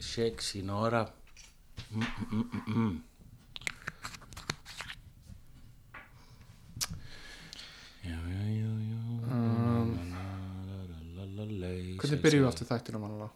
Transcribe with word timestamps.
Shake 0.00 0.42
Sinora. 0.42 1.06
Mm, 1.90 2.04
mm, 2.32 2.44
mm, 2.52 2.62
mm. 2.66 3.02
Já, 8.04 8.10
já, 8.10 8.42
já, 8.60 8.70
já. 8.90 9.00
Um, 9.32 9.88
hvernig 11.98 12.22
byrjum 12.22 12.42
við 12.42 12.48
aftur 12.48 12.68
þættina 12.68 12.98
manna? 13.02 13.28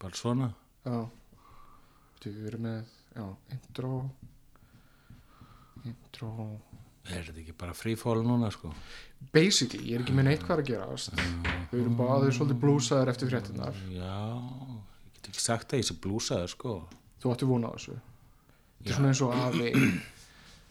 Bara 0.00 0.14
svona? 0.14 0.48
Já. 0.86 0.98
Þú 2.22 2.32
erum 2.50 2.66
með, 2.68 2.94
já, 3.16 3.26
intro. 3.56 3.92
Intro 5.84 6.30
Er 7.06 7.22
þetta 7.22 7.38
ekki 7.42 7.54
bara 7.58 7.74
freefall 7.76 8.22
núna 8.26 8.48
sko? 8.50 8.72
Basically, 9.32 9.84
ég 9.92 9.98
er 10.00 10.04
ekki 10.04 10.14
með 10.16 10.26
neitt 10.30 10.42
hvað 10.46 10.62
að 10.62 10.70
gerast. 10.72 11.14
Við 11.70 11.80
erum 11.84 12.00
aðeins 12.06 12.38
svolítið 12.38 12.58
blúsaður 12.64 13.12
eftir 13.12 13.30
fréttinnar 13.30 13.78
Já, 13.94 14.16
ég 15.06 15.14
get 15.20 15.30
ekki 15.30 15.44
sagt 15.44 15.72
að 15.72 15.82
ég 15.82 15.88
sé 15.88 15.96
blúsaður 16.02 16.52
sko. 16.52 16.74
Þú 17.22 17.32
átti 17.32 17.48
vona 17.48 17.70
á 17.70 17.74
þessu. 17.76 17.96
Þetta 18.80 18.90
er 18.90 18.98
svona 18.98 19.12
eins 19.12 19.22
og 19.26 19.36
afi 19.36 19.70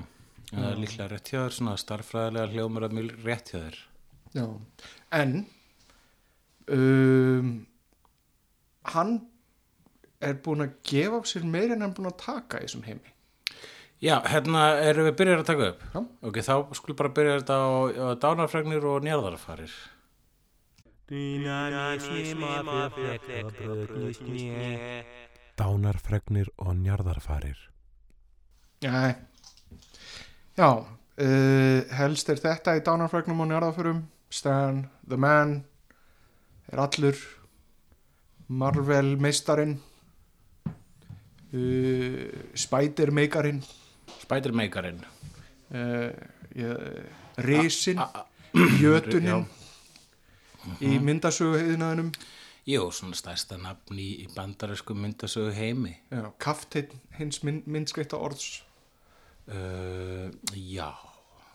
Það 0.48 0.66
er 0.68 0.80
líklega 0.80 1.08
rétt 1.10 1.30
hjá 1.32 1.40
þér, 1.40 1.54
svona 1.56 1.74
starffræðilega 1.82 2.52
hljómar 2.54 2.86
að 2.86 2.94
mjög 2.96 3.08
rétt 3.26 3.50
hjá 3.52 3.58
þér. 3.58 3.78
Já, 4.36 4.44
en 5.18 5.34
um, 6.76 7.50
hann 8.94 9.12
er 10.24 10.38
búin 10.44 10.64
að 10.64 10.76
gefa 10.86 11.20
af 11.20 11.28
sér 11.30 11.46
meira 11.48 11.74
en 11.74 11.82
hann 11.82 11.90
er 11.90 11.98
búin 11.98 12.12
að 12.12 12.20
taka 12.22 12.62
í 12.62 12.68
þessum 12.68 12.86
heimi. 12.86 13.14
Já, 13.98 14.14
hérna 14.30 14.68
erum 14.86 15.08
við 15.08 15.18
byrjar 15.18 15.42
að 15.42 15.50
taka 15.50 15.70
upp. 15.72 15.84
Já. 15.90 16.00
Ok, 16.30 16.40
þá 16.46 16.54
skulum 16.78 17.00
bara 17.02 17.14
byrja 17.18 17.38
þetta 17.40 17.56
á, 17.58 17.68
á 17.90 18.06
dánarfregnir 18.22 18.86
og 18.86 19.02
njarðarfarir 21.08 22.36
Dánarfregnir 25.58 26.48
og 26.60 26.76
njarðarfarir. 26.76 27.58
Nei 28.84 29.14
Já, 30.58 30.70
uh, 30.74 31.80
helst 31.98 32.28
er 32.30 32.38
þetta 32.42 32.76
í 32.76 32.84
dánarfregnum 32.84 33.40
og 33.42 33.48
njárðafurum 33.50 34.04
Stan, 34.28 34.84
The 35.08 35.16
Man 35.16 35.64
er 36.68 36.78
allur. 36.84 37.16
Marvel 38.48 39.16
meistarinn 39.20 39.74
uh, 41.52 42.22
Spider 42.56 43.10
meikarinn 43.12 43.60
Spidermakerinn 44.22 45.02
uh, 45.74 46.10
Risin 47.44 48.00
Jötunin 48.80 49.44
í 50.84 50.98
myndasögu 51.02 51.58
heiðinaðinum 51.58 52.12
Jú, 52.68 52.90
svona 52.92 53.16
stærsta 53.16 53.56
nafn 53.56 53.96
í, 53.96 54.08
í 54.20 54.26
bandarisku 54.34 54.92
myndasögu 54.92 55.54
heimi. 55.56 55.94
Já, 56.12 56.26
kafteinn 56.42 56.98
hins 57.16 57.38
mynd, 57.40 57.64
myndskreita 57.64 58.18
orðs. 58.20 58.58
Uh, 59.48 60.28
Já, 60.52 60.90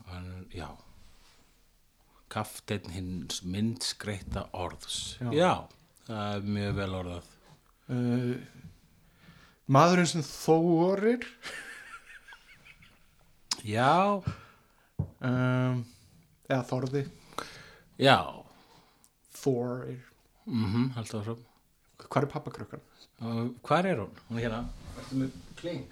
hann, 0.07 0.47
já. 0.49 0.71
Kafteinn 2.33 2.89
hins 2.95 3.43
myndskreita 3.45 4.47
orðs. 4.57 5.19
Já. 5.21 5.29
Já, 5.37 5.51
það 6.07 6.39
er 6.39 6.49
mjög 6.55 6.79
vel 6.79 6.89
orðað. 7.03 7.29
Uh, 7.93 8.33
Maðurinn 9.69 10.09
sem 10.09 10.25
þórir. 10.25 11.27
Já, 13.61 14.17
um, 15.21 15.85
eða 16.49 16.65
Þorði. 16.73 17.05
Já 18.01 18.17
Þorir 19.43 19.99
mm 20.49 20.89
Haldið 20.97 21.19
áfram. 21.21 21.43
Hvað 22.03 22.25
er 22.25 22.29
pappakrökkan? 22.33 22.81
Og 23.23 23.53
Hvar 23.63 23.87
er 23.87 24.01
hún? 24.01 24.17
Hún 24.27 24.39
er 24.39 24.47
hérna. 24.47 24.63
Ertu 24.99 25.19
með 25.21 25.37
kling? 25.59 25.85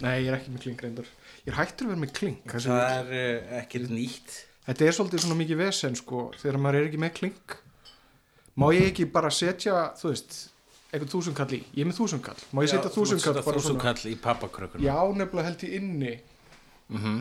Nei, 0.00 0.14
ég 0.24 0.28
er 0.30 0.36
ekki 0.38 0.52
með 0.54 0.62
kling 0.66 0.84
reyndar. 0.84 1.08
Ég 1.44 1.50
er 1.52 1.58
hættur 1.58 1.88
að 1.88 1.92
vera 1.94 2.02
með 2.04 2.14
kling 2.18 2.38
Þessi, 2.50 2.70
Það 2.70 2.94
er 2.94 3.10
uh, 3.16 3.50
ekkert 3.60 3.92
nýtt. 3.94 4.36
Þetta 4.66 4.86
er 4.86 4.96
svolítið 4.96 5.24
svona 5.24 5.38
mikið 5.40 5.60
vesen 5.60 5.98
sko 5.98 6.22
Þegar 6.38 6.58
maður 6.62 6.78
er 6.80 6.88
ekki 6.90 7.00
með 7.02 7.12
kling 7.16 7.54
Má 8.60 8.66
ég 8.76 8.88
ekki 8.90 9.06
bara 9.10 9.30
setja, 9.32 9.86
þú 9.98 10.10
veist 10.12 10.36
Eitthvað 10.90 11.12
þúsundkall 11.14 11.54
í, 11.56 11.60
ég 11.74 11.84
er 11.84 11.88
með 11.88 12.00
þúsundkall 12.00 12.42
Má 12.50 12.60
ég 12.64 12.72
setja 12.72 12.92
þúsundkall 12.92 13.34
bara 13.38 13.44
svona? 13.46 13.62
Þúsundkall 13.64 14.10
í 14.10 14.16
pappakrökkunum 14.20 14.84
Já, 14.86 14.96
nefnilega 15.16 15.48
held 15.48 15.64
ég 15.66 15.76
inni. 15.80 16.16
Mm 16.92 17.20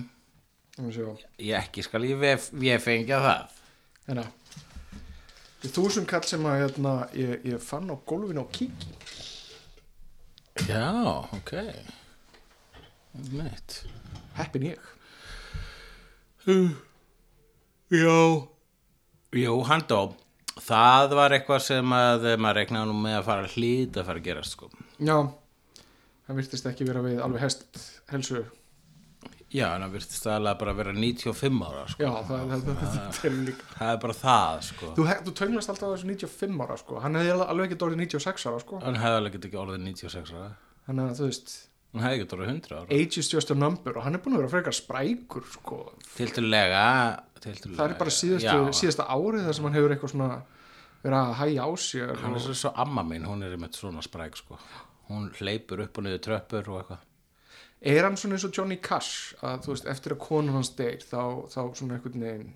Þannig 0.79 0.96
sjá. 0.96 1.07
Ég 1.44 1.57
ekki 1.59 1.84
skal 1.84 2.06
ég 2.07 2.19
vef, 2.22 2.51
ég 2.63 2.79
fengja 2.79 3.17
það 3.23 4.22
Hérna 5.59 5.75
Þúsundkall 5.75 6.24
sem 6.24 6.46
að 6.47 6.62
hérna, 6.62 6.94
ég, 7.20 7.34
ég 7.52 7.64
fann 7.64 7.90
á 7.92 7.96
gólfinu 8.08 8.46
á 8.46 8.47
kíki 8.56 8.94
Já, 10.70 10.88
ok. 11.36 11.52
Neitt 13.31 13.81
Heppin 14.36 14.70
ég. 14.70 14.80
Já. 17.92 18.20
Jú, 19.36 19.53
hann 19.68 19.84
dó 19.88 20.16
Það 20.59 21.14
var 21.16 21.36
eitthvað 21.36 21.62
sem 21.64 21.94
að 21.96 22.26
maður 22.41 22.58
regnaði 22.59 22.90
nú 22.90 22.96
með 23.00 23.18
að 23.20 23.28
fara 23.28 23.52
hlýt 23.53 24.00
að 24.00 24.08
fara 24.09 24.20
að 24.20 24.26
gerast 24.26 24.56
sko. 24.56 24.68
Já, 25.00 25.16
það 26.28 26.40
virtist 26.41 26.68
ekki 26.72 26.88
vera 26.90 27.03
við 27.06 27.22
alveg 27.24 27.44
hest 27.46 27.80
helsu 28.12 28.41
Já, 29.50 29.66
en 29.74 29.82
það 29.82 29.94
virtist 29.96 30.28
aðlega 30.30 30.60
bara 30.60 30.74
að 30.76 30.80
vera 30.84 30.92
95 30.94 31.64
ára 31.66 31.86
sko. 31.90 32.04
Já, 32.04 32.10
það, 32.28 32.52
það, 32.52 32.68
það, 32.68 33.08
það, 33.80 33.88
er 33.88 34.02
bara 34.04 34.16
það 34.20 34.60
sko. 34.68 34.90
Þú, 35.00 35.06
þú 35.26 35.34
tönglast 35.40 35.72
alltaf 35.74 35.96
þessu 35.96 36.10
95 36.12 36.62
ára 36.66 36.78
sko. 36.78 37.00
Hann 37.02 37.18
hefði 37.18 37.48
alveg 37.48 37.74
ekki 37.74 37.88
orðið 37.88 38.04
96 38.04 38.46
ára 38.52 38.62
sko. 38.62 38.82
Hann 38.84 39.00
hefði 39.02 39.22
alveg 39.24 39.40
ekki 39.40 39.59
orðið 39.64 39.82
96 39.88 40.36
ára. 40.38 40.52
Þannig 40.86 41.09
að 41.09 41.18
þú 41.18 41.32
veist 41.32 41.56
Hann 41.90 42.06
hefði 42.06 42.20
ekki 42.20 42.36
orðið 42.38 42.52
100 42.54 42.76
ára. 42.78 42.86
Age 43.00 43.23
is 43.23 43.32
just 43.34 43.50
a 43.50 43.58
number 43.58 43.97
og 43.97 44.06
hann 44.06 44.14
er 44.14 44.22
búin 44.22 44.38
að 44.38 44.44
vera 44.44 44.52
frekar 44.53 44.78
sprækur 44.78 45.50
sko. 45.50 45.79
Tilturlega 46.14 46.85
Það 47.40 47.84
er 47.88 47.96
bara 47.97 48.14
síðastu, 48.14 48.73
síðasta 48.78 49.08
árið 49.09 49.47
þar 49.47 49.58
sem 49.58 49.66
hann 49.66 49.78
hefur 49.79 49.96
eitthvað 49.96 50.14
svona 50.14 50.29
verið 51.02 51.18
að 51.18 51.34
hæja 51.40 51.66
á 51.66 51.70
sér 51.82 52.14
Hann 52.20 52.35
er 52.35 52.41
og, 52.41 52.46
svo, 52.46 52.56
svo 52.62 52.72
amma 52.84 53.06
mín, 53.08 53.26
hún 53.26 53.46
er 53.47 53.56
með 53.58 53.79
svona 53.79 54.03
spræk 54.06 54.38
sko. 54.38 54.59
Hún 55.09 55.32
hleypur 55.40 55.82
upp 55.88 55.97
og 55.97 56.06
niður 56.06 56.22
tröppur 56.28 56.70
og 56.76 56.82
eitthvað 56.84 57.06
Er 57.81 58.03
hann 58.03 58.17
svona 58.20 58.35
eins 58.35 58.43
og 58.43 58.52
Johnny 58.58 58.76
Cash 58.84 59.35
að 59.46 59.61
þú 59.64 59.72
veist, 59.73 59.85
eftir 59.87 60.16
að 60.16 60.20
konun 60.26 60.55
hans 60.58 60.73
deyr 60.76 60.99
þá, 60.99 61.22
þá 61.47 61.61
svona 61.79 61.96
einhvern 61.96 62.26
veginn 62.26 62.49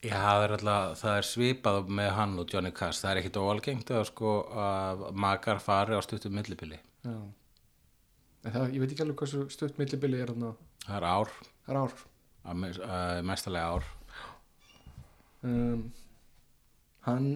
Já, 0.00 0.16
það 0.16 0.42
er, 0.46 0.52
alltaf, 0.56 0.92
það 1.02 1.16
er 1.18 1.26
svipað 1.28 1.88
með 1.92 2.06
hann 2.16 2.38
og 2.40 2.52
Johnny 2.54 2.70
Cash. 2.72 3.02
Það 3.02 3.10
er 3.10 3.18
ekkit 3.20 3.36
óalgengt 3.36 3.90
að, 3.92 4.04
sko, 4.08 4.30
að 4.56 5.02
makar 5.12 5.58
fari 5.60 5.92
á 5.92 6.00
stuttum 6.00 6.32
millibili. 6.32 6.78
Það, 7.04 8.70
ég 8.72 8.80
veit 8.80 8.94
ekki 8.94 9.04
alveg 9.04 9.20
hversu 9.20 9.42
stutt 9.52 9.76
millibili 9.80 10.22
er 10.22 10.32
þarna 10.32 10.54
Það 10.86 10.94
er 10.96 11.06
ár, 11.10 11.32
Það 11.66 11.74
er 11.74 11.80
ár 11.82 11.96
að 12.50 12.78
að 12.88 13.18
mestalega 13.28 13.74
ár. 13.76 13.90
um, 15.44 15.82
Hann 17.04 17.28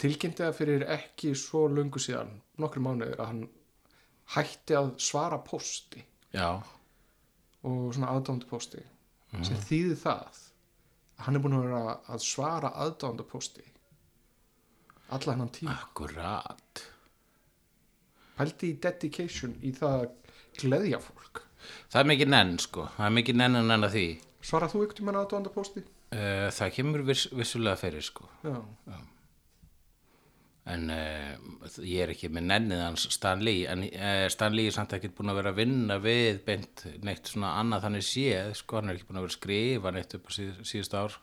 tilkynnti 0.00 0.42
það 0.46 0.56
fyrir 0.56 0.86
ekki 0.96 1.34
svo 1.36 1.66
löngu 1.68 2.00
síðan 2.00 2.32
nokkru 2.60 2.80
mánuður 2.84 3.20
að 3.20 3.28
hann 3.34 3.42
hætti 4.32 4.76
að 4.80 4.94
svara 5.04 5.38
pósti 5.44 6.00
já, 6.34 6.48
og 7.62 7.92
svona 7.94 8.10
aðdándupósti 8.14 8.82
sem 9.46 9.60
þýðir 9.68 10.00
það 10.02 10.24
að 10.24 10.40
hann 11.26 11.38
er 11.38 11.44
búin 11.44 11.56
að 11.56 11.66
vera 11.68 11.82
að 12.12 12.24
svara 12.24 12.72
aðdándupósti 12.84 13.64
alla 15.12 15.34
hennan 15.34 15.52
tíma. 15.52 15.76
Akkurat. 15.76 16.82
Pældi 18.36 18.72
í 18.72 18.76
dedication 18.80 19.58
í 19.60 19.72
það 19.76 19.96
að 19.98 20.36
gleðja 20.62 21.00
fólk. 21.04 21.42
Það 21.92 22.00
er 22.00 22.08
mikið 22.10 22.30
nenn 22.32 22.54
sko, 22.58 22.86
það 22.96 23.08
er 23.08 23.16
mikið 23.20 23.38
nenn 23.38 23.58
en 23.60 23.68
nenn 23.70 23.86
að 23.86 23.96
því. 23.96 24.06
Svarað 24.42 24.72
þú 24.72 24.86
ykkur 24.86 25.06
með 25.06 25.18
aðdándupósti? 25.20 25.84
uh, 26.12 26.48
það 26.52 26.72
kemur 26.76 27.04
viss, 27.08 27.28
vissulega 27.36 27.78
fyrir 27.80 28.04
sko. 28.04 28.28
Já, 28.44 28.56
en 30.70 30.92
uh, 30.94 31.32
ég 31.82 32.04
er 32.04 32.12
ekki 32.12 32.30
með 32.30 32.44
nennið 32.52 32.82
hans 32.84 33.06
Stan 33.10 33.40
Lee 33.42 33.64
en 33.70 33.82
uh, 33.88 34.26
Stan 34.30 34.54
Lee 34.54 34.70
er 34.70 34.76
samt 34.76 34.94
ekkert 34.94 35.16
búin 35.18 35.32
að 35.32 35.40
vera 35.40 35.52
að 35.54 35.58
vinna 35.58 35.96
við 36.02 36.42
beint 36.46 36.84
neitt 37.02 37.32
svona 37.32 37.56
annað 37.58 37.88
þannig 37.88 38.06
séð 38.06 38.52
sko, 38.60 38.78
hann 38.78 38.92
er 38.92 38.98
ekki 39.00 39.08
búin 39.08 39.18
að 39.18 39.26
vera 39.26 39.34
að 39.34 39.38
skrifa 39.40 39.94
neitt 39.96 40.16
upp 40.18 40.28
á 40.28 40.32
síð, 40.36 40.52
síðust 40.70 40.94
ár. 40.98 41.18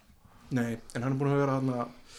Nei, 0.50 0.72
en 0.76 1.06
hann 1.06 1.14
er 1.14 1.20
búin 1.22 1.32
að 1.32 1.44
vera 1.46 1.60
hann 1.60 1.72
að 1.78 2.18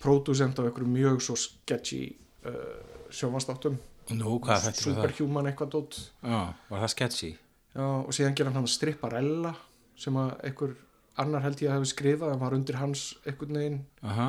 pródusent 0.00 0.60
á 0.60 0.64
einhverju 0.66 0.90
mjög 0.90 1.24
svo 1.24 1.38
sketchy 1.38 2.02
uh, 2.48 2.76
sjómanstáttum 3.12 3.78
Nú, 4.10 4.40
hvað 4.42 4.64
þetta 4.64 4.74
er 4.74 4.82
það? 4.82 4.94
Superhuman 4.96 5.48
eitthvað 5.50 5.74
dótt 5.76 5.98
Já, 6.24 6.38
var 6.70 6.80
það 6.82 6.92
sketchy? 6.96 7.32
Já, 7.70 7.84
og 7.86 8.14
síðan 8.16 8.36
gera 8.38 8.52
hann 8.56 8.66
stripparella 8.66 9.52
sem 10.00 10.16
að 10.18 10.32
einhver 10.48 10.72
annar 11.20 11.44
held 11.44 11.60
ég 11.62 11.70
að 11.70 11.78
hefði 11.78 11.90
skrifað 11.92 12.32
en 12.34 12.40
var 12.40 12.56
undir 12.56 12.78
hans 12.80 13.04
einhvern 13.28 13.58
veginn. 13.60 13.80
Aha, 14.06 14.28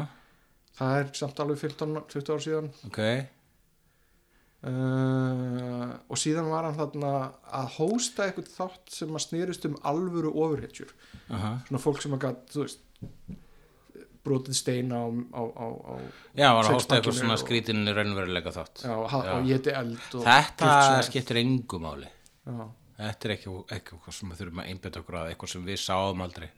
það 0.79 0.97
er 1.01 1.13
samt 1.19 1.43
alveg 1.43 1.61
15-20 1.61 2.33
ár 2.33 2.43
síðan. 2.45 2.71
Ok. 2.89 2.99
Uh, 4.61 5.87
og 6.05 6.19
síðan 6.21 6.51
var 6.51 6.67
hann 6.67 6.77
þarna 6.77 7.11
að 7.49 7.71
hósta 7.79 8.27
eitthvað 8.27 8.51
þátt 8.53 8.91
sem 8.93 9.15
að 9.17 9.23
snýrist 9.25 9.65
um 9.69 9.77
alvöru 9.89 10.33
ofurhetjur. 10.37 10.91
Aha. 11.33 11.55
svona 11.65 11.81
fólk 11.81 12.03
sem 12.03 12.13
að 12.13 12.27
gat, 12.27 12.43
þú 12.53 12.65
veist 12.67 12.83
brotið 14.21 14.57
steina 14.57 14.99
á, 15.01 15.07
á, 15.09 15.41
á, 15.41 15.65
á 15.65 15.93
Já, 16.37 16.47
var 16.53 16.67
að 16.67 16.75
hósta 16.75 16.97
eitthvað 16.97 17.17
svona 17.17 17.37
skrítinni 17.41 17.95
raunverulega 17.95 18.53
þátt. 18.53 18.83
Já, 18.85 18.93
Já. 20.21 20.27
Þetta 20.27 20.75
skiptir 21.09 21.41
engu 21.41 21.81
máli. 21.81 22.09
Já, 22.45 22.61
Þetta 23.01 23.27
er 23.27 23.33
ekki, 23.33 23.51
ekki 23.65 23.95
eitthvað 23.97 24.13
sem 24.13 24.29
við 24.29 24.43
þurfum 24.43 24.61
að 24.61 24.67
einbeta 24.69 25.01
okkur 25.01 25.17
að 25.23 25.31
eitthvað 25.31 25.53
sem 25.55 25.63
við 25.65 25.79
sáum 25.81 26.21
aldrei. 26.21 26.49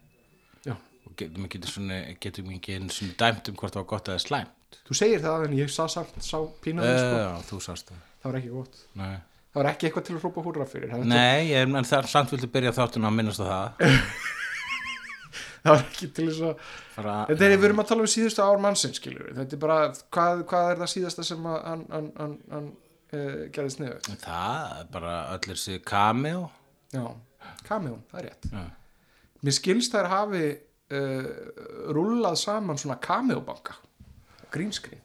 Já. 0.68 0.75
Og 1.08 1.16
getum 1.20 1.48
ekki, 1.48 1.62
svona, 1.70 2.00
getum 2.24 2.52
ekki 2.56 2.78
einu 2.78 2.94
svona 2.94 3.18
dæmt 3.20 3.52
um 3.52 3.60
hvort 3.60 3.76
það 3.76 3.84
var 3.84 3.90
gott 3.94 4.12
eða 4.14 4.24
slæmt 4.24 4.80
þú 4.88 4.98
segir 4.98 5.24
það 5.24 5.48
en 5.48 5.58
ég 5.58 5.72
sá 5.72 5.84
samt 5.92 6.16
sá 6.24 6.38
pínaði 6.64 6.96
sko. 6.98 7.22
Já, 7.22 7.32
þú 7.50 7.62
sást 7.68 7.92
það 7.92 8.04
það 8.24 8.30
var 8.30 8.40
ekki 8.40 8.54
gott 8.54 8.80
Nei, 9.00 9.16
það 9.54 9.60
var 9.60 9.72
ekki 9.74 9.90
eitthvað 9.90 10.08
til 10.08 10.16
að 10.16 10.24
hrópa 10.24 10.46
húrra 10.48 10.70
fyrir 10.70 10.94
það, 10.94 11.10
Nei 11.12 11.52
ég, 11.52 11.68
en 11.68 11.90
það 11.92 12.10
samt 12.14 12.34
viltu 12.34 12.50
byrja 12.56 12.76
þáttun 12.80 13.10
að 13.10 13.18
minnast 13.20 13.44
á 13.44 13.46
það 13.48 13.84
það 15.64 15.70
var 15.72 15.84
ekki 15.84 16.10
til 16.18 16.30
þess 16.30 16.48
að 16.50 16.72
Fara, 16.94 17.14
Þetta 17.30 17.46
er, 17.48 17.56
við 17.58 17.68
erum 17.70 17.82
að 17.82 17.88
tala 17.90 18.04
um 18.06 18.10
síðustu 18.12 18.42
ár 18.46 18.60
mannsins. 18.62 19.00
Þetta 19.02 19.56
er 19.56 19.62
bara, 19.64 19.78
hvað, 20.14 20.44
hvað 20.52 20.68
er 20.70 20.82
það 20.84 20.92
síðasta 20.92 21.24
sem 21.26 21.48
að 21.50 21.56
hann, 21.66 22.68
uh, 22.70 23.40
gerðist 23.56 23.80
niður? 23.82 24.12
Það 24.22 24.76
er 24.78 24.92
bara 24.94 25.14
allir 25.34 25.58
sér 25.58 25.80
cameo 25.88 26.44
Já, 26.94 27.08
Cameo, 27.66 27.98
það 28.12 28.20
er 28.20 28.28
rétt. 28.30 28.50
Já. 28.54 28.64
Mér 29.44 29.56
skilst 29.58 29.96
þær 29.96 30.10
hafi 30.12 30.44
uh, 30.94 31.31
rúllað 31.95 32.38
saman 32.42 32.78
svona 32.81 33.00
Cameo-banka, 33.04 33.75
grínskrín. 34.54 35.00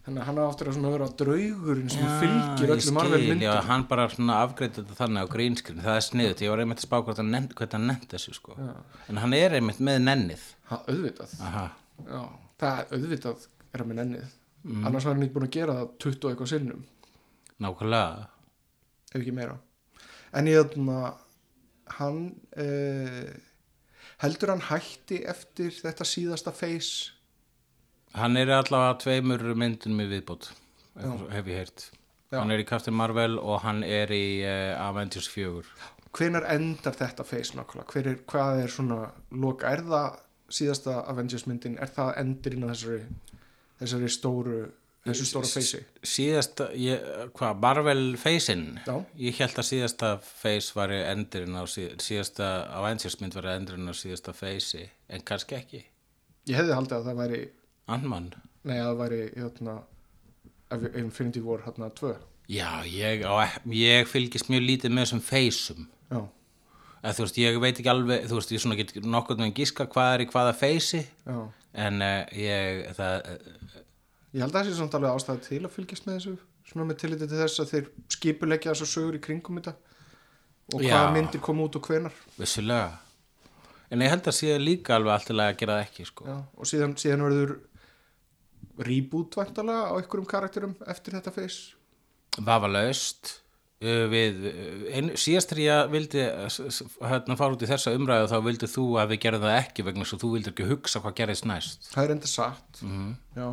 Þannig 0.00 0.22
að 0.22 0.26
hann 0.30 0.38
aftur 0.48 0.70
að 0.88 0.94
vera 0.96 1.06
draugurinn 1.20 1.90
sem 1.92 2.06
fylgir 2.22 2.70
ég 2.70 2.78
öllum 2.78 2.96
Marvel 2.96 3.18
skil, 3.20 3.28
myndum. 3.34 3.42
já, 3.44 3.52
hann 3.68 3.82
bara 3.90 4.06
svona 4.08 4.38
afgreiti 4.46 4.80
þetta 4.80 4.96
þannig 5.02 5.26
á 5.28 5.32
grínskrin 5.34 5.82
það 5.84 5.98
er 6.00 6.06
sniðut, 6.06 6.40
ég 6.46 6.50
var 6.54 6.62
einmitt 6.64 6.80
að 6.80 6.86
spá 6.86 6.96
hvort 7.04 7.20
hann 7.20 7.30
nefnt 7.34 8.14
þessu 8.14 8.32
sko 8.38 8.56
en 9.12 9.20
hann 9.20 9.34
er 9.36 9.58
einmitt 9.58 9.82
með 9.84 9.98
nennið 10.06 10.46
Ha, 10.70 10.78
auðvitað. 10.88 11.34
Aha. 11.44 11.64
Já, 12.06 12.22
það 12.62 12.80
auðvitað 12.96 13.44
er 13.74 13.82
hann 13.84 13.90
með 13.92 13.98
nennið. 14.00 14.32
Mm. 14.64 14.84
Annars 14.88 15.06
var 15.08 15.14
hann 15.18 15.24
ekki 15.26 15.36
búin 15.36 15.46
að 15.50 15.54
gera 15.58 15.76
það 15.80 15.92
20 16.06 16.24
og 16.24 16.30
eitthvað 16.32 16.50
sinnum. 16.54 16.82
nákvæmlega 17.60 18.26
ef 19.12 19.20
ekki 19.20 19.32
meira 19.36 19.56
en 20.32 20.48
ég 20.48 20.60
þannig 20.64 20.98
hann 21.98 22.20
uh, 22.56 23.30
heldur 24.22 24.54
hann 24.54 24.66
hætti 24.68 25.22
eftir 25.28 25.72
þetta 25.74 26.06
síðasta 26.06 26.52
face 26.56 27.16
Hann 28.18 28.34
er 28.36 28.50
allavega 28.50 28.96
tveimur 29.04 29.42
myndunum 29.54 30.02
í 30.02 30.08
viðbót, 30.10 30.48
hef 31.30 31.46
ég 31.46 31.60
heyrt. 31.60 31.84
Já. 32.30 32.40
Hann 32.40 32.50
er 32.50 32.62
í 32.62 32.66
Captain 32.66 32.96
Marvel 32.96 33.36
og 33.38 33.60
hann 33.62 33.84
er 33.86 34.10
í 34.14 34.42
uh, 34.42 34.74
Avengers 34.82 35.28
4. 35.30 35.62
hvenar 36.14 36.46
endar 36.50 36.96
þetta 36.98 37.22
face 37.26 37.54
nákvæmlega 37.54 38.02
er, 38.02 38.18
hvað 38.26 38.64
er 38.64 38.72
svona 38.74 38.98
loka 39.30 39.70
er 39.70 39.84
það 39.86 40.18
síðasta 40.50 40.96
Avengers 41.10 41.46
myndin 41.46 41.78
er 41.78 41.90
það 41.94 42.12
endurinn 42.22 42.66
að 42.66 42.72
þessari 42.74 43.02
þessari 43.80 44.10
stóru 44.10 44.60
þessu 45.06 45.26
stóra 45.28 45.48
face 45.48 45.80
Síðasta, 46.06 46.66
hvað, 47.36 47.60
Marvel? 47.62 48.02
Já. 48.86 48.94
Ég 49.20 49.38
held 49.40 49.60
að 49.62 49.68
síðasta 49.70 50.10
face 50.24 50.74
var 50.76 50.92
endurinn 50.96 51.56
á 51.56 51.64
síð, 51.70 51.94
síðasta 52.04 52.50
Avengers 52.80 53.18
mynd 53.22 53.36
var 53.38 53.50
endurinn 53.54 53.88
á 53.88 53.94
síðasta 53.96 54.34
face 54.36 54.88
en 55.08 55.24
kannski 55.26 55.56
ekki. 55.58 55.84
ég 56.50 56.58
hefði 56.60 56.76
haldið 56.76 56.98
að 56.98 57.08
það 57.08 57.22
væri 57.22 57.40
Ant-Man. 57.90 58.32
nei 58.68 58.76
að 58.78 58.90
það 58.90 59.00
væri 59.04 59.22
hérna, 59.36 59.78
Infinity 61.00 61.44
War 61.44 61.64
hérna 61.66 61.90
2 62.00 62.16
Já, 62.50 62.82
ég, 62.90 63.22
á, 63.22 63.46
ég 63.70 64.08
fylgist 64.10 64.50
mjög 64.50 64.64
lítið 64.66 64.92
með 64.94 65.04
þessum 65.06 65.22
face-um. 65.22 65.88
já, 66.10 66.20
Eða, 67.00 67.14
þú 67.16 67.24
veist, 67.24 67.38
ég 67.40 67.58
veit 67.62 67.78
ekki 67.78 67.88
alveg, 67.88 68.24
þú 68.28 68.36
veist, 68.36 68.50
ég 68.52 68.60
svona 68.60 68.76
get 68.76 68.90
nokkuð 69.00 69.38
með 69.40 69.54
gíska 69.56 69.86
hvað 69.88 70.14
er 70.14 70.24
í 70.26 70.28
hvaða 70.28 70.56
já 71.24 71.38
en 71.70 72.02
uh, 72.02 72.24
ég, 72.34 72.88
það, 72.98 73.28
Ég 74.30 74.44
held 74.44 74.54
að 74.54 74.58
það 74.60 74.68
sé 74.68 74.78
samt 74.78 74.96
alveg 74.98 75.16
ástæði 75.18 75.46
til 75.48 75.62
að 75.64 75.74
fylgjast 75.74 76.06
með 76.06 76.18
þessu 76.18 76.34
svona 76.70 76.86
með 76.86 77.00
tilliti 77.02 77.26
til 77.26 77.40
þess 77.40 77.62
að 77.62 77.72
þeir 77.74 77.88
skipuleggja 78.14 78.74
þessu 78.74 78.90
sögur 78.90 79.18
í 79.18 79.22
kringum 79.24 79.58
þetta 79.58 79.74
og 80.70 80.84
Já. 80.86 81.00
myndir 81.10 81.42
koma 81.42 81.66
út 81.66 81.78
og 81.80 81.88
hvenar 81.88 82.14
vissulega. 82.38 82.92
En 83.90 84.04
ég 84.04 84.12
held 84.12 84.28
að 84.30 84.36
sé 84.36 84.54
líka 84.60 84.94
alveg 84.94 85.16
allt 85.16 85.32
í 85.32 85.34
lagi 85.34 85.56
að 85.56 85.60
gera 85.64 85.76
það 85.80 85.88
ekki, 85.88 86.04
sko. 86.06 86.26
Já, 86.30 86.36
og 86.54 86.68
síðan, 86.70 86.92
síðan 87.00 87.24
verður 87.26 87.56
reboot 88.86 89.36
væntalega 89.36 89.90
á 89.90 89.94
einhverjum 89.98 90.28
karakterum 90.28 90.74
eftir 90.88 91.16
þetta 91.18 91.32
face 91.34 92.40
Vafalaust 92.46 93.32
uh, 93.82 94.06
við, 94.12 94.44
uh, 94.50 94.84
ein, 94.96 95.10
síðast 95.18 95.52
þegar 95.52 95.64
ég 95.64 95.90
vildi 95.94 96.22
uh, 96.28 97.08
hérna 97.10 97.36
fara 97.40 97.56
út 97.56 97.64
í 97.64 97.70
þessa 97.70 97.94
umræðu 97.96 98.30
þá 98.30 98.36
vildi 98.46 98.70
þú 98.70 98.86
að 99.02 99.14
við 99.14 99.22
gerðum 99.26 99.48
það 99.48 99.58
ekki 99.58 99.86
vegna 99.88 100.08
svo 100.08 100.20
þú 100.22 100.32
vildir 100.36 100.54
ekki 100.54 100.70
hugsa 100.70 101.02
hvað 101.04 101.18
gerðist 101.20 101.48
næst 101.50 101.90
það 101.90 102.04
er 102.04 102.14
enda 102.16 102.30
satt 102.30 102.82
Já. 103.36 103.48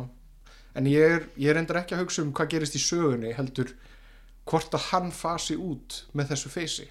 En 0.78 0.86
ég 0.90 1.04
er, 1.18 1.26
ég 1.40 1.50
er 1.52 1.60
enda 1.62 1.78
ekki 1.82 1.96
að 1.96 2.04
hugsa 2.04 2.22
um 2.24 2.32
hvað 2.36 2.52
gerist 2.54 2.76
í 2.78 2.82
sögunni 2.82 3.32
heldur 3.36 3.74
hvort 4.48 4.74
að 4.78 4.86
hann 4.92 5.10
fasi 5.12 5.56
út 5.60 6.02
með 6.16 6.32
þessu 6.34 6.52
face 6.54 6.86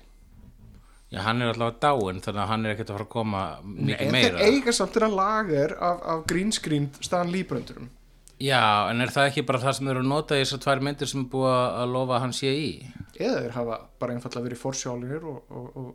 Já, 1.07 1.21
hann 1.23 1.39
er 1.39 1.53
allavega 1.53 1.79
dáinn 1.85 2.17
þannig 2.19 2.41
að 2.43 2.49
hann 2.51 2.65
er 2.67 2.73
ekkert 2.75 2.89
að 2.91 2.97
fara 2.97 3.05
að 3.07 3.13
koma 3.13 3.41
mikið 3.63 4.09
meira. 4.11 4.39
þeir 4.41 4.57
eiga 4.57 4.73
samt 4.75 4.97
þeirra 4.97 5.07
lager 5.15 5.73
af, 5.79 6.01
af 6.13 6.25
green 6.27 6.51
screen 6.51 6.89
staðan 6.99 7.31
líbröndurum 7.31 7.87
Já, 8.43 8.59
en 8.91 9.01
er 9.01 9.09
það 9.09 9.29
ekki 9.31 9.45
bara 9.47 9.61
það 9.63 9.77
sem 9.79 9.87
eru 9.93 10.01
að 10.03 10.09
nota 10.11 10.35
í 10.37 10.41
þessar 10.43 10.59
tvær 10.65 10.81
myndir 10.85 11.09
sem 11.09 11.23
er 11.23 11.29
búið 11.31 11.55
að 11.55 11.93
lofa 11.95 12.17
að 12.17 12.25
hann 12.25 12.35
sé 12.37 12.51
í? 12.53 12.67
eða 13.17 13.39
þeir 13.45 13.55
hafa 13.55 13.77
bara 14.03 14.13
einfallega 14.17 14.45
verið 14.49 14.59
forsjálinir 14.61 15.23
og, 15.31 15.39
og, 15.47 15.79
og, 15.79 15.87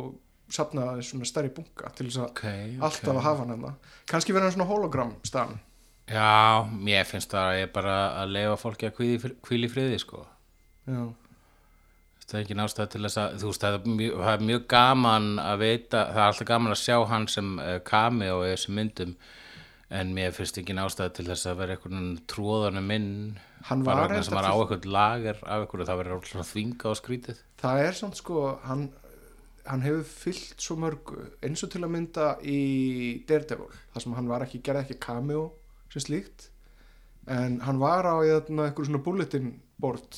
og 0.00 0.08
sapna 0.56 0.88
aðeins 0.88 1.12
svona 1.12 1.28
stærri 1.28 1.52
bunga 1.54 1.92
til 1.94 2.08
þess 2.08 2.22
að 2.24 2.26
Ok, 2.32 2.42
ok. 2.48 2.82
alltaf 2.88 3.12
að 3.12 3.22
hafa 3.28 3.44
hann 3.44 3.54
hann 3.68 3.78
kannski 4.10 4.34
verið 4.34 4.48
hann 4.48 4.56
svona 4.56 4.70
hologram 4.72 5.12
staðan 5.26 5.60
Já, 6.06 6.62
mér 6.70 7.06
finnst 7.08 7.32
það 7.34 7.48
að 7.50 7.60
ég 7.60 7.70
bara 7.74 7.94
að 8.22 8.34
leifa 8.36 8.58
fólki 8.60 8.86
að 8.86 9.00
í 9.06 9.68
friði, 9.72 9.98
sko. 9.98 10.26
já, 10.86 11.00
Það 12.26 12.34
er 12.38 12.42
ekki 12.42 12.54
nástæð 12.58 12.86
til 12.90 13.00
þess 13.06 13.18
að, 13.22 13.34
þú 13.38 13.48
veist, 13.52 13.62
það 13.62 13.74
er 13.76 13.90
mjög, 13.98 14.14
það 14.18 14.32
er 14.36 14.44
mjög 14.46 14.62
gaman 14.72 15.26
að 15.38 15.60
veita, 15.62 15.98
það 16.10 16.16
er 16.22 16.26
alltaf 16.26 16.48
gaman 16.48 16.74
að 16.74 16.80
sjá 16.80 16.96
hann 17.06 17.26
sem 17.30 17.50
uh, 17.62 17.74
kami 17.86 18.26
á 18.26 18.36
þessum 18.42 18.78
myndum, 18.80 19.12
en 19.94 20.14
mér 20.14 20.32
finnst 20.34 20.58
ekki 20.58 20.74
nástæð 20.74 21.12
til 21.14 21.26
þess 21.28 21.46
að 21.46 21.60
vera 21.60 21.76
einhvern 21.76 22.08
tróðanum 22.26 22.88
minn, 22.90 23.10
Hann 23.66 23.84
var 23.86 24.02
vegna 24.04 24.22
sem 24.26 24.34
var 24.34 24.46
á 24.50 24.54
einhvern 24.54 24.88
lager 24.94 25.38
af 25.42 25.62
einhverju, 25.62 25.86
það 25.86 26.00
verður 26.02 26.16
alltaf 26.16 26.50
þvinga 26.50 26.90
á 26.90 26.92
skrítið. 26.98 27.44
það 27.62 27.82
er 27.84 27.94
samt 27.98 28.18
sko 28.18 28.42
hann, 28.66 28.88
hann 29.66 29.86
hefur 29.86 30.02
fyllt 30.10 30.66
svo 30.66 30.78
mörgu 30.82 31.28
eins 31.46 31.62
og 31.66 31.70
til 31.74 31.82
að 31.86 31.94
mynda 31.94 32.32
í 32.42 32.58
Daredevil, 33.26 33.70
þar 33.94 34.02
sem 34.06 34.18
hann 34.18 34.30
var 34.30 34.46
ekki 34.46 34.62
gerði 34.66 34.82
ekki 34.86 34.98
cameo 35.06 35.46
sem 35.92 36.02
slíkt. 36.04 36.50
En 37.26 37.60
hann 37.66 37.78
var 37.82 38.06
á 38.06 38.14
hérna, 38.22 38.68
einhverju 38.68 38.86
svona 38.90 39.02
bulletin 39.02 39.48
board 39.82 40.14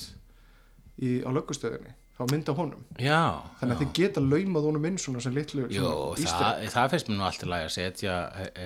í, 1.01 1.23
á 1.25 1.31
löggustöðinni, 1.33 1.95
þá 2.19 2.23
mynda 2.33 2.55
honum. 2.59 2.83
Já, 3.01 3.21
þannig 3.61 3.75
að 3.77 3.83
þið 3.85 3.93
geta 3.97 4.21
laumað 4.25 4.67
honum 4.69 4.89
inn 4.91 4.99
svona 5.01 5.23
sem 5.25 5.33
litlu 5.37 5.65
Jó, 5.73 5.89
svona 6.19 6.37
það, 6.43 6.67
það 6.75 6.93
finnst 6.95 7.09
mér 7.11 7.19
nú 7.21 7.27
alltaf 7.31 7.49
læg 7.55 7.65
að 7.69 7.75
setja 7.79 8.17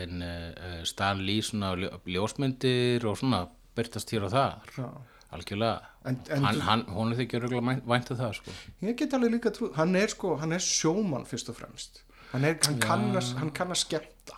en 0.00 0.26
uh, 0.26 0.82
Stan 0.88 1.22
Lee 1.22 1.44
svona 1.46 1.72
ljó- 1.78 1.94
ljósmyndir 2.16 3.06
og 3.12 3.18
svona 3.22 3.44
byrtast 3.78 4.10
hér 4.12 4.26
og 4.28 4.34
þar. 4.34 4.74
Já. 4.76 4.88
algjörlega. 5.32 5.80
En- 6.04 6.18
en 6.34 6.44
hann, 6.44 6.60
hann, 6.66 6.82
hún 6.92 7.12
er 7.14 7.22
þykir 7.22 7.46
örgulega 7.46 7.78
væntu 7.88 8.16
það 8.18 8.34
sko. 8.36 8.52
ég 8.82 8.96
get 8.98 9.14
alveg 9.16 9.30
líka 9.38 9.52
trú 9.54 9.70
hann 9.78 9.94
er 9.96 10.10
sko, 10.12 10.34
hann 10.42 10.52
er 10.52 10.60
sjómann 10.60 11.24
fyrst 11.24 11.48
og 11.48 11.56
fremst. 11.56 12.02
Hann, 12.34 12.44
er, 12.44 12.58
að, 12.58 13.30
hann 13.38 13.50
kann 13.54 13.70
að 13.72 13.80
skemmta 13.86 14.36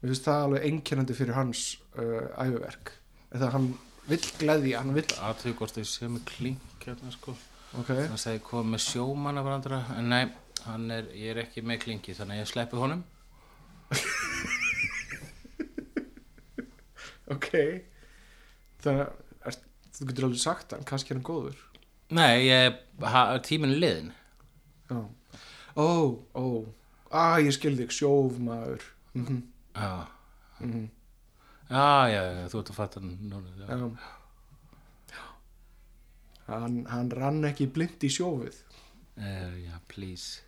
mér 0.00 0.10
finnst 0.12 0.26
það 0.26 0.44
alveg 0.46 0.66
einkennandi 0.68 1.16
fyrir 1.16 1.36
hans 1.36 1.64
uh, 2.00 2.26
æfuverk 2.40 2.92
eða 3.36 3.52
hann 3.54 3.70
vill 4.10 4.22
gleðja, 4.40 4.80
hann 4.80 4.96
vill 4.96 5.06
þau 5.06 5.84
séu 5.86 6.08
með 6.10 6.24
klink 6.32 6.86
hérna 6.86 7.12
sko. 7.14 7.36
Ok, 7.78 7.92
þannig 7.92 8.16
að 8.16 8.24
það 8.24 8.38
kom 8.48 8.72
með 8.74 8.82
sjómann 8.88 9.38
af 9.38 9.46
varandra 9.46 9.82
en 9.94 10.08
nei, 10.10 10.24
hann 10.64 10.90
er, 10.90 11.12
ég 11.14 11.34
er 11.34 11.44
ekki 11.44 11.62
með 11.62 11.84
klinki 11.84 12.16
þannig 12.16 12.40
að 12.40 12.42
ég 12.42 12.50
sleppi 12.50 12.80
honum. 12.80 13.04
Ok. 17.30 17.50
Þannig 18.82 19.04
að 19.04 19.46
er, 19.46 19.58
þú 19.94 20.06
getur 20.08 20.26
alveg 20.26 20.42
sagt 20.42 20.74
hann, 20.74 20.86
kannski 20.88 21.12
er 21.12 21.20
hann 21.20 21.26
góður? 21.26 21.60
Nei, 22.10 22.48
ég, 22.48 22.80
ha, 23.06 23.22
tíminn 23.46 23.76
er 23.76 23.82
liðin 23.84 24.10
ó, 25.78 26.18
ó. 26.34 26.46
Að 27.14 27.44
ég 27.46 27.54
skil 27.54 27.76
þig, 27.78 27.94
sjófmaður. 27.94 28.82
Mm 29.14 29.26
já, 29.74 30.06
-hmm. 30.60 30.88
já, 31.70 32.08
já, 32.10 32.22
já, 32.40 32.46
þú 32.52 32.58
ert 32.60 32.70
að 32.70 32.74
fatta 32.80 33.00
núna, 33.00 33.42
já. 33.58 33.66
já. 35.14 35.26
Hann, 36.50 36.84
hann 36.90 37.10
rann 37.14 37.44
ekki 37.46 37.68
blind 37.70 38.02
í 38.02 38.08
sjófið. 38.10 38.56
Uh, 39.20 39.54
já, 39.66 39.76
please. 39.88 40.40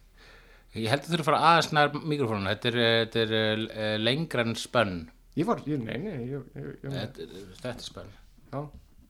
Ég 0.75 0.89
held 0.89 1.03
að 1.05 1.09
þú 1.11 1.13
þurfa 1.13 1.23
að 1.23 1.29
fara 1.29 1.41
aðeins 1.51 1.73
nær 1.77 1.91
mikrofónun 2.09 2.49
Þetta 2.49 2.69
er, 2.71 2.77
eh, 2.81 3.01
þetta 3.05 3.25
er 3.37 3.65
uh, 3.67 3.97
lengra 4.01 4.45
en 4.47 4.55
spönn 4.57 4.95
ég 5.37 5.45
var, 5.49 5.61
ég, 5.69 5.83
nei, 5.85 5.99
nei 6.01 6.23
ég, 6.31 6.47
ég, 6.57 6.71
Þetta, 6.81 7.27
þetta 7.59 7.73
er 7.75 7.85
spönn 7.85 8.13
já, 8.53 8.61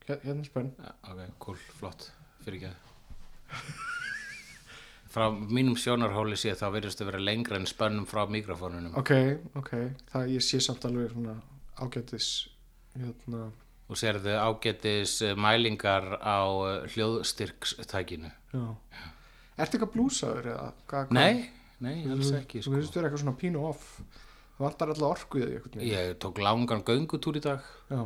hér- 0.09 0.19
hérna 0.25 0.43
er 0.43 0.49
spenn. 0.49 0.73
Já, 0.75 0.91
Ok, 1.13 1.21
cool, 1.39 1.61
flott, 1.79 2.09
fyrir 2.43 2.65
ekki 2.67 2.73
Frá 5.13 5.27
mínum 5.29 5.75
sjónarhóli 5.77 6.37
sé 6.39 6.55
þá 6.57 6.67
verðist 6.73 7.01
að 7.03 7.11
vera 7.11 7.21
lengra 7.21 7.59
en 7.59 7.67
spönnum 7.69 8.07
frá 8.09 8.23
mikrofónunum 8.25 8.95
ok, 8.97 9.11
ok, 9.59 9.73
það 10.09 10.31
ég 10.33 10.45
sé 10.45 10.61
samt 10.63 10.87
alveg 10.89 11.11
svona 11.13 11.35
ágætis 11.77 12.29
hérna, 12.97 13.51
og 13.89 13.99
sérðu 13.99 14.33
ágetis 14.41 15.19
eh, 15.21 15.35
mælingar 15.37 16.15
á 16.17 16.41
eh, 16.69 16.87
hljóðstyrkstækinu 16.95 18.31
já 18.53 18.65
ertu 19.57 19.77
eitthvað 19.77 19.93
blúsaður 19.93 20.49
eða? 20.53 20.67
Hvað, 20.89 21.07
hvað? 21.09 21.17
Nei, 21.19 21.49
nei, 21.83 21.95
alls 22.09 22.31
ekki 22.39 22.61
þú 22.63 22.67
sko. 22.67 22.75
veist 22.77 22.97
vera 22.97 23.09
eitthvað 23.09 23.23
svona 23.23 23.39
pínu 23.43 23.63
off 23.69 23.87
það 24.57 24.65
vantar 24.65 24.93
alltaf 24.93 25.09
orku 25.09 25.39
í 25.39 25.43
því 25.43 25.55
einhvern 25.57 25.79
veginn. 25.79 25.93
Ég 25.93 26.17
tók 26.21 26.41
langan 26.43 26.85
göngutúr 26.87 27.39
í 27.39 27.43
dag 27.43 27.69
já, 27.89 28.01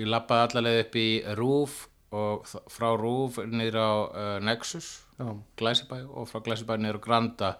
Ég 0.00 0.08
lappaði 0.08 0.46
allavega 0.46 0.84
upp 0.86 0.94
í 0.96 1.08
Rúf 1.36 1.80
og 2.12 2.48
frá 2.72 2.88
Rúf 3.00 3.38
niður 3.48 3.78
á 3.80 3.90
uh, 4.06 4.38
Nexus, 4.44 4.88
Glæsibæ 5.58 6.02
og 6.08 6.28
frá 6.30 6.42
Glæsibæ 6.44 6.76
niður 6.80 7.00
á 7.00 7.04
Granda 7.06 7.50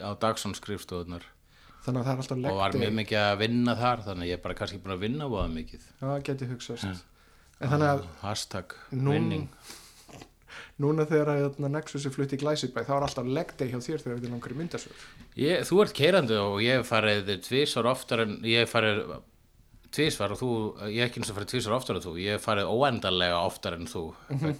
á 0.00 0.10
Dagsson 0.20 0.54
skrifstofunar 0.56 1.24
þannig 1.84 2.02
að 2.02 2.06
það 2.06 2.12
er 2.12 2.22
alltaf 2.22 2.52
og 2.52 2.58
var 2.60 2.76
mjög 2.76 2.96
mikið 2.98 3.20
að 3.22 3.36
vinna 3.42 3.74
þar 3.78 4.02
þannig 4.06 4.26
að 4.26 4.30
ég 4.32 4.38
er 4.38 4.42
bara 4.44 4.56
kannski 4.58 4.80
búin 4.82 4.94
að 4.96 5.04
vinna 5.06 5.28
voða 5.30 5.50
mikið. 5.54 5.84
Já, 6.00 6.04
það 6.06 6.24
geti 6.28 6.48
hugsast 6.50 6.88
en 6.88 7.70
þannig 7.72 7.92
að 7.92 8.02
hashtag 8.22 8.74
Nú- 8.92 9.14
vinning. 9.14 9.46
núna 10.78 11.06
þegar 11.08 11.32
að 11.32 11.40
hérna, 11.42 11.70
Nexus 11.74 12.04
er 12.06 12.14
flutt 12.14 12.34
í 12.34 12.38
Glæsibæ 12.38 12.84
þá 12.86 12.92
er 12.96 13.06
alltaf 13.08 13.56
day 13.58 13.72
hjá 13.72 13.80
þér 13.82 14.04
þegar 14.04 14.20
við 14.20 14.30
langar 14.30 14.52
í 14.52 14.58
myndasögur 14.60 15.06
ég, 15.36 15.64
Þú 15.66 15.80
ert 15.82 15.96
keirandi 15.96 16.36
og 16.38 16.60
ég 16.62 16.78
hef 16.78 16.92
farið 16.92 17.32
tvisvar 17.42 17.90
oftar 17.90 18.20
en 18.26 18.38
ég 18.46 18.62
hef 18.62 18.72
farið 18.76 19.02
tvisvar 19.94 20.34
og 20.34 20.40
þú, 20.40 20.50
ég 20.92 21.00
hef 21.00 21.10
ekki 21.10 21.22
eins 21.22 21.32
og 21.32 21.38
farið 21.38 21.52
tvisvar 21.54 21.76
oftar 21.78 21.98
en 21.98 22.04
þú, 22.04 22.14
ég 22.22 22.36
hef 22.36 22.44
farið 22.44 22.72
óendanlega 22.72 23.38
oftar 23.40 23.76
en 23.78 23.88
þú 23.88 24.04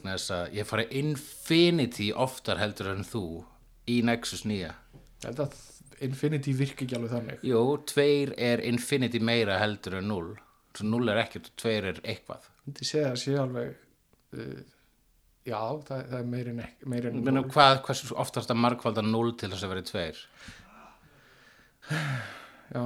þess 0.04 0.34
að 0.34 0.44
ég 0.56 0.62
hef 0.62 0.72
farið 0.72 0.94
infinity 1.02 2.10
oftar 2.26 2.62
heldur 2.62 2.92
en 2.94 3.04
þú 3.06 3.24
í 3.88 3.98
Nexus 4.04 4.44
nýja. 4.48 4.74
Ég 5.22 5.28
held 5.30 5.44
að 5.46 5.58
Infinity 6.06 6.52
virki 6.54 6.86
ekki 6.86 6.94
alveg 6.94 7.10
þannig. 7.10 7.40
Jú, 7.42 7.60
tveir 7.90 8.30
er 8.38 8.60
infinity 8.62 9.18
meira 9.18 9.56
heldur 9.58 9.96
en 9.98 10.06
0 10.06 10.36
Svo 10.76 10.86
0 10.86 11.10
er 11.10 11.18
ekkert 11.24 11.48
og 11.50 11.54
tveir 11.58 11.88
er 11.90 11.96
eitthvað. 12.06 12.44
Myndi 12.68 12.86
segja 12.86 13.08
að 13.10 13.16
sé 13.18 13.32
alveg 13.40 13.72
uh, 14.38 14.60
já, 15.48 15.58
það, 15.88 16.04
það 16.12 16.18
er 16.20 16.28
meiri 16.34 16.52
en, 16.52 16.60
meiri 16.92 17.10
en 17.10 17.22
Menum, 17.26 17.48
hvað, 17.50 17.80
hversu 17.88 18.14
oftast 18.14 18.52
að 18.54 18.60
margfalda 18.62 19.02
0 19.02 19.32
til 19.40 19.50
þess 19.50 19.66
að 19.66 19.72
vera 19.74 19.86
tveir? 19.88 20.20
Já, 22.68 22.82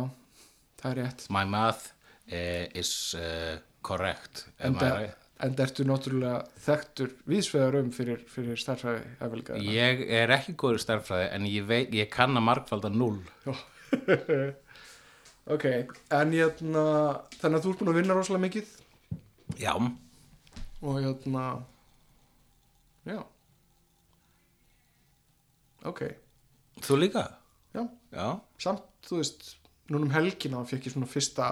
það 0.81 0.89
er 0.93 0.99
rétt. 1.03 1.27
My 1.35 1.43
math 1.53 1.91
is 2.33 2.93
uh, 3.19 3.59
correct 3.85 4.47
en 4.59 4.77
Am 4.77 4.83
I 4.83 4.91
right? 5.01 5.19
en 5.43 5.57
ertu 5.59 5.83
náttúrulega 5.87 6.45
þekktur 6.63 7.11
vísvegar 7.31 7.75
um 7.81 7.89
fyrir, 7.95 8.21
fyrir 8.31 8.59
starfræði 8.61 9.03
efvelga 9.27 9.59
Ég 9.67 10.05
er 10.21 10.31
ekki 10.37 10.55
góður 10.59 10.79
í 10.79 10.83
stærfræði 10.85 11.29
en 11.35 11.49
ég, 11.51 11.65
veit, 11.67 11.91
ég 11.99 12.11
kann 12.13 12.37
að 12.39 12.47
margfalda 12.47 12.91
0 12.95 13.19
ok, 15.55 15.67
en 16.15 16.37
hérna 16.37 16.85
þannig 17.41 17.59
að 17.59 17.65
þú 17.65 17.73
ert 17.73 17.81
búin 17.83 17.93
að 17.93 17.99
vinna 17.99 18.17
rosalega 18.17 18.45
mikið? 18.47 18.71
Já, 19.61 19.75
og 20.83 20.95
hérna 21.03 21.45
já. 23.11 23.19
Ok, 25.91 26.05
þú 26.87 27.01
líka? 27.03 27.25
já. 27.75 27.83
Já, 28.15 28.27
samt, 28.63 28.87
þú 29.09 29.19
veist, 29.19 29.41
núna 29.91 30.07
um 30.07 30.15
helgina 30.15 30.63
fekk 30.69 30.87
ég 30.87 30.95
svona 30.95 31.11
fyrsta 31.11 31.49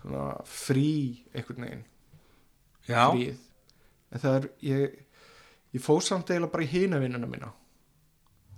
svona 0.00 0.26
frí 0.48 0.90
einhvern 1.34 1.68
veginn. 1.68 1.86
Já. 2.88 3.04
fríð 3.12 3.46
en 4.10 4.22
það 4.22 4.36
er, 4.36 4.46
ég 4.66 4.98
ég 5.76 5.82
fóð 5.84 6.02
samt 6.06 6.30
eiginlega 6.30 6.52
bara 6.54 6.66
í 6.66 6.70
hina 6.70 7.00
vinnuna 7.02 7.30
mína. 7.30 7.50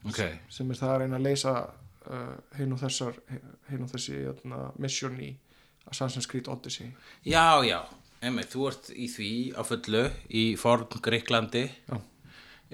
Ok. 0.08 0.20
Sem 0.50 0.70
er 0.72 0.78
það 0.80 0.92
að 0.92 1.00
reyna 1.02 1.18
að 1.18 1.26
leysa 1.28 1.56
uh, 1.62 2.36
hinn 2.58 2.74
og 2.74 2.80
þessar 2.82 3.18
hinn 3.68 3.84
og 3.84 3.90
þessi 3.92 4.14
hérna, 4.18 4.62
mission 4.82 5.18
í 5.22 5.32
Assassin's 5.90 6.28
Creed 6.30 6.48
Odyssey. 6.50 6.88
Já, 7.26 7.60
já, 7.66 7.80
emmi, 8.24 8.46
þú 8.48 8.70
ert 8.70 8.90
í 8.94 9.10
því 9.12 9.32
á 9.58 9.62
fullu 9.66 10.06
í 10.30 10.46
forn 10.58 10.88
Greiklandi 11.04 11.66
Já. 11.68 11.96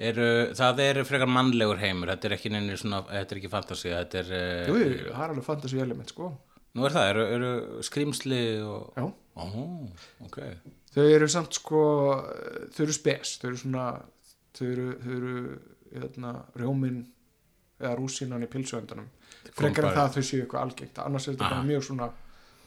eru, 0.09 0.29
það 0.57 0.83
er 0.85 1.01
frekar 1.09 1.29
mannlegur 1.29 1.81
heimur. 1.81 2.13
Þetta 2.13 2.29
er 2.29 2.37
ekki 2.37 2.53
neina 2.53 2.77
svona, 2.79 3.03
þetta 3.09 3.35
er 3.35 3.41
ekki 3.41 3.53
fantasi 3.53 3.93
þetta 3.93 4.23
er, 4.23 4.31
uh, 4.39 4.69
jú, 4.71 4.79
það 5.09 5.25
er 5.25 5.33
alveg 5.33 5.49
fantasy 5.49 5.83
element 5.83 6.15
sko 6.15 6.31
nú 6.77 6.85
er 6.85 6.95
það, 6.95 7.09
eru, 7.13 7.25
eru 7.35 7.83
skrýmsli 7.85 8.41
og, 8.65 8.99
já, 8.99 9.05
ó, 9.39 9.47
ok. 10.27 10.39
Þau 10.93 11.05
eru 11.05 11.29
samt 11.29 11.57
sko 11.57 11.81
þau 12.75 12.83
eru 12.85 12.95
spes, 12.95 13.37
þau 13.41 13.49
eru 13.51 13.61
svona 13.61 13.87
þau 14.57 14.67
eru, 14.67 14.87
þau 15.03 15.15
eru 15.17 15.33
hérna, 15.89 16.35
rjómin 16.59 17.01
eða 17.79 17.95
rúsinan 17.97 18.43
í 18.45 18.49
pilsuendunum 18.51 19.07
frekar 19.55 19.89
en 19.89 19.95
það 19.95 20.05
að 20.05 20.15
þau 20.17 20.23
séu 20.27 20.43
eitthvað 20.43 20.63
algengt. 20.65 21.03
Annars 21.03 21.27
er 21.27 21.35
þetta 21.35 21.51
bara 21.55 21.67
mjög 21.67 21.85
svona 21.89 22.09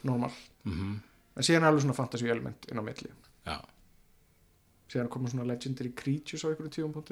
normal. 0.03 0.31
Mm 0.67 1.01
en 1.33 1.45
síðan 1.45 1.65
er 1.65 1.71
alveg 1.71 1.85
svona 1.85 1.97
fantasy 1.97 2.29
element 2.29 2.67
inn 2.69 2.81
á 2.81 2.83
milli. 2.85 3.11
Já, 3.47 3.57
síðan 4.91 5.11
koma 5.13 5.31
svona 5.31 5.47
legendary 5.49 5.93
creatures 5.97 6.45
á 6.45 6.51
einhverju 6.51 6.73
tíum 6.77 6.93
og 6.99 7.09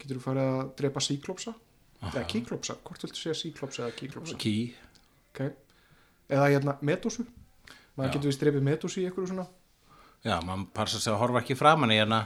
getur 0.00 0.18
þú 0.18 0.24
farið 0.24 0.50
að 0.52 0.72
drepa 0.80 1.02
síklópsa 1.04 1.54
eða 2.04 2.24
kíklópsa, 2.28 2.76
hvort 2.84 3.06
viltu 3.06 3.20
segja 3.20 3.36
síklópsa 3.38 3.86
eða 3.86 3.96
kíklópsa 3.96 4.36
ký 4.40 4.56
okay. 5.30 5.54
Eða 6.28 6.48
hérna 6.52 6.76
metósu 6.80 7.26
maður 7.94 8.08
Já. 8.08 8.14
getur 8.16 8.30
við 8.30 8.40
drepið 8.40 8.66
metósu 8.68 9.02
í 9.02 9.04
einhverju 9.08 9.30
svona. 9.30 9.46
Já, 10.24 10.38
maður 10.40 10.66
passa 10.74 10.98
sig 11.00 11.12
að 11.12 11.20
horfa 11.20 11.42
ekki 11.44 11.56
framan 11.58 11.92
í 11.94 12.00
hérna 12.00 12.24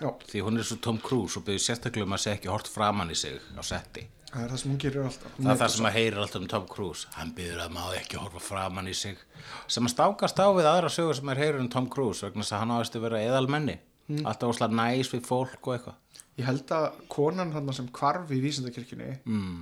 já, 0.00 0.10
því 0.30 0.42
hún 0.46 0.58
er 0.58 0.66
svo 0.66 0.80
Tom 0.82 0.98
Cruise 1.02 1.38
og 1.38 1.46
byrði 1.46 1.62
sérstaklega 1.66 2.08
um 2.08 2.16
að 2.16 2.24
segja 2.24 2.38
ekki 2.40 2.52
hort 2.52 2.70
framan 2.72 3.12
í 3.12 3.18
sig 3.18 3.38
á 3.54 3.62
setti. 3.62 4.08
Það 4.34 4.42
er 4.42 4.50
það 4.50 4.60
sem 4.60 4.70
hún 4.72 4.78
gerir 4.82 5.04
alltaf. 5.06 5.34
Það 5.36 5.50
er 5.52 5.58
það 5.60 5.72
sem 5.76 5.86
að 5.86 5.94
heyrir 5.94 6.20
alltaf 6.24 6.40
um 6.40 6.48
Tom 6.50 6.64
Cruise. 6.66 7.10
Hann 7.14 7.28
byrður 7.36 7.60
að 7.62 7.74
maður 7.76 7.98
ekki 8.00 8.18
horfa 8.18 8.40
framan 8.42 8.88
í 8.90 8.94
sig. 8.98 9.20
Sem 9.70 9.86
að 9.86 9.92
stákast 9.92 10.40
á 10.42 10.46
við 10.56 10.66
aðra 10.66 10.90
sögur 10.90 11.18
sem 11.20 11.30
er 11.30 11.42
heyrir 11.44 11.60
um 11.62 11.68
Tom 11.70 11.86
Cruise 11.92 12.26
vegna 12.26 12.42
þess 12.42 12.56
að 12.56 12.64
hann 12.64 12.72
áðist 12.74 12.98
að 12.98 13.04
vera 13.06 13.20
eðalmenni. 13.28 13.76
Alltaf 14.24 14.50
óslega 14.50 14.74
næs 14.80 15.12
við 15.14 15.22
fólk 15.28 15.68
og 15.68 15.76
eitthvað. 15.76 16.00
Ég 16.40 16.48
held 16.48 16.74
að 16.74 16.86
konan 17.14 17.54
hann 17.54 17.72
sem 17.76 17.86
kvarf 17.94 18.32
í 18.34 18.40
vísindakirkjunni 18.42 19.12
mm, 19.22 19.60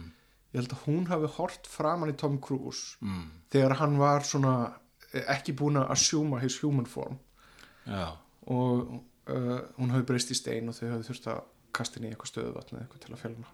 ég 0.52 0.60
held 0.60 0.74
að 0.76 0.84
hún 0.86 1.08
hafi 1.08 1.30
hort 1.38 1.70
framan 1.70 2.12
í 2.12 2.16
Tom 2.20 2.36
Cruise 2.44 2.98
mm, 3.00 3.24
þegar 3.52 3.78
hann 3.80 3.96
var 4.00 4.26
svona 4.28 4.54
eh, 5.12 5.24
ekki 5.32 5.56
búin 5.56 5.80
að 5.80 5.94
assume 5.96 6.40
his 6.42 6.58
human 6.62 6.88
form. 6.88 7.18
Já, 7.88 8.12
og 8.52 8.92
uh, 9.32 9.58
hún 9.78 9.90
hafi 9.94 10.06
breyst 10.06 10.30
í 10.30 10.38
stein 10.38 10.70
og 10.70 10.76
þau 10.76 10.92
hafi 10.92 11.08
þurft 11.08 11.32
að 11.32 11.42
kasta 11.74 11.98
inn 11.98 12.06
í 12.06 12.12
eitthvað 12.12 12.30
stöðuvatn 12.34 12.76
eða 12.76 12.84
eitthvað 12.84 13.04
til 13.06 13.14
að 13.14 13.22
fjölna 13.24 13.50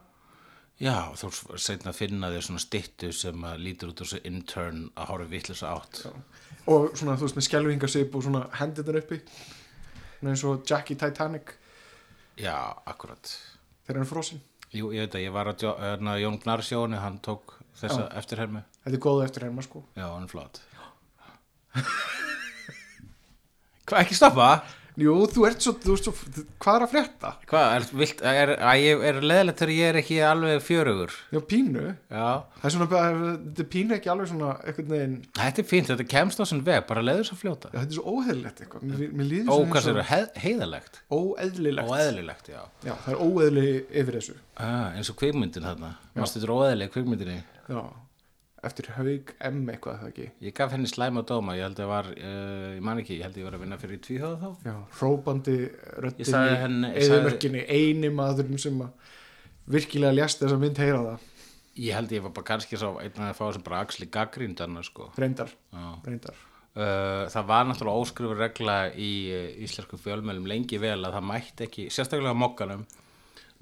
Já 0.79 1.11
þú 1.19 1.31
segna 1.59 1.91
að 1.91 1.99
finna 1.99 2.29
þér 2.31 2.45
svona 2.47 2.63
styttu 2.63 3.09
sem 3.15 3.47
að 3.49 3.63
lítur 3.65 3.91
út 3.91 4.03
úr 4.03 4.07
þessu 4.07 4.21
intern 4.31 4.85
að 4.95 5.09
horfa 5.11 5.31
vitlis 5.33 5.63
átt. 5.67 6.05
Já. 6.07 6.13
og 6.71 6.93
svona 6.95 7.17
þú 7.19 7.27
veist 7.27 7.39
með 7.39 7.47
skelvingasip 7.49 8.15
og 8.15 8.23
svona 8.23 8.43
hendurnar 8.61 9.01
uppi. 9.01 9.19
Svona 10.21 10.35
eins 10.35 10.45
og 10.47 10.63
Jack 10.71 10.93
í 10.95 10.99
Titanic. 11.01 11.51
Já, 12.39 12.55
akkurat. 12.87 13.33
Þegar 13.83 13.99
hann 13.99 14.07
er 14.07 14.13
frosinn 14.13 14.45
Jú, 14.77 14.91
ég 14.93 15.07
veit 15.07 15.15
að 15.17 15.25
ég 15.25 15.33
var 15.33 15.49
að 15.49 15.63
hérna, 15.81 16.19
Jón 16.21 16.41
Gnar 16.43 16.61
sjóni, 16.65 16.99
hann 17.01 17.21
tók 17.25 17.55
þessa 17.79 18.09
eftirhermu 18.19 18.61
þetta 18.85 18.97
er 18.99 19.03
góðu 19.05 19.25
eftir 19.25 19.45
herma 19.47 19.63
sko. 19.65 19.85
Já, 19.97 20.07
hann 20.11 20.27
er 20.27 20.33
flott. 20.33 20.61
Hvað, 23.89 24.01
ekki 24.03 24.17
stoppa? 24.19 24.49
Jú, 24.99 25.13
þú 25.31 25.45
ert 25.47 25.63
svo, 25.63 25.73
þú 25.79 25.93
ert 25.95 26.07
svo 26.09 26.13
hvað 26.59 26.77
er 26.79 26.85
að 26.85 26.91
frétta? 26.93 27.29
Hvað, 27.47 27.67
er, 27.77 27.85
vilt, 28.01 28.23
er, 28.27 28.51
er, 28.57 28.63
er, 28.67 29.03
er 29.13 29.19
leðilegt 29.31 29.61
þegar 29.63 29.73
ég 29.77 29.91
er 29.93 29.99
ekki 30.01 30.17
alveg 30.27 30.65
fjörugur? 30.67 31.13
Já, 31.31 31.39
pínu 31.53 31.85
Já, 31.87 32.25
Það 32.59 32.67
er 32.67 32.75
svona, 32.75 32.89
þetta 33.45 33.63
er 33.63 33.69
pínu 33.75 33.95
ekki 33.99 34.11
alveg 34.15 34.31
svona 34.33 34.49
einhvern 34.65 34.91
veginn, 34.97 35.15
þetta 35.39 35.63
er 35.63 35.69
fínt, 35.71 35.93
þetta 35.93 36.09
kemst 36.11 36.43
á 36.43 36.45
sinn 36.51 36.65
veg, 36.67 36.83
bara 36.89 37.05
leður 37.07 37.29
svo 37.31 37.39
fljóta. 37.39 37.71
já, 37.71 37.79
þetta 37.79 37.95
er 37.95 38.01
svo 38.01 38.17
óheðlilegt 38.17 38.65
eitthvað 38.65 38.89
Mér, 38.91 39.05
mér 39.21 39.31
líður 39.31 39.47
Ó, 39.47 39.55
svona 39.55 39.71
hvað 39.71 39.79
eins 39.79 39.87
sér, 39.89 40.01
og 40.03 40.11
heð, 40.11 40.27
heiðalegt 40.49 41.01
óeðlilegt 41.21 41.93
og 41.93 41.97
eðlilegt, 42.03 42.51
já. 42.51 42.61
Já, 42.89 42.95
það 43.07 43.15
er 43.15 43.23
óeðli 43.29 43.67
yfir 44.03 44.19
þessu 44.19 44.37
Ah, 44.59 44.91
eins 44.99 45.13
og 45.15 45.21
kvikmyndin 45.23 45.69
þarna, 45.71 45.93
mástu 46.19 46.41
þetta 46.43 46.51
óeðlileg 46.59 46.91
kvikmyndinni. 46.97 47.39
Já, 47.71 47.83
eftir 48.67 48.89
haug 48.97 49.33
M 49.49 49.61
eitthvað 49.71 50.01
það 50.01 50.09
ekki 50.13 50.27
Ég 50.49 50.55
gaf 50.59 50.73
henni 50.75 50.89
slæma 50.91 51.23
dóma, 51.29 51.55
ég 51.59 51.63
held 51.69 51.79
að 51.85 51.91
var, 51.93 52.09
uh, 52.17 52.75
ég 52.75 52.83
man 52.89 52.99
ekki, 53.03 53.19
ég 53.21 53.27
held 53.29 53.37
að 53.37 53.43
ég 53.43 53.49
var 53.49 53.57
að 53.59 53.63
vinna 53.65 53.79
fyrir 53.79 54.01
tvíhóða 54.07 54.39
þá. 54.43 54.49
Já, 54.67 54.75
Ég 56.19 56.27
ég 56.99 57.07
sagði- 57.07 57.21
eðumörkinni 57.21 57.65
eini 57.69 58.11
maðurinn 58.19 58.59
sem 58.63 58.81
að 58.83 58.91
virkilega 59.79 60.17
ljast 60.19 60.43
þess 60.43 60.57
að 60.57 60.63
mynd 60.67 60.83
heyra 60.85 61.03
það 61.07 61.27
Ég 61.79 61.95
held 61.95 62.11
ég 62.17 62.23
var 62.25 62.31
bara 62.35 62.49
kannski 62.51 62.77
svo 62.81 62.97
einn 62.99 63.23
að 63.29 63.37
fá 63.39 63.45
sem 63.55 63.63
bara 63.63 63.81
axli 63.87 64.07
gaggrínd 64.11 64.61
annars 64.65 64.87
sko. 64.91 65.11
reyndar, 65.17 65.51
Já. 65.73 65.89
reyndar 66.07 66.45
Uh, 66.79 67.25
það 67.33 67.47
var 67.49 67.65
náttúrulega 67.67 68.01
óskrifur 68.05 68.37
regla 68.39 68.75
í 68.95 69.07
uh, 69.35 69.47
íslensku 69.65 69.97
fjölmjölum 69.99 70.45
lengi 70.47 70.79
vel 70.79 71.01
að 71.09 71.17
það 71.17 71.25
mætti 71.27 71.65
ekki, 71.67 71.87
sérstaklega 71.91 72.31
á 72.31 72.39
mokkanum 72.39 72.85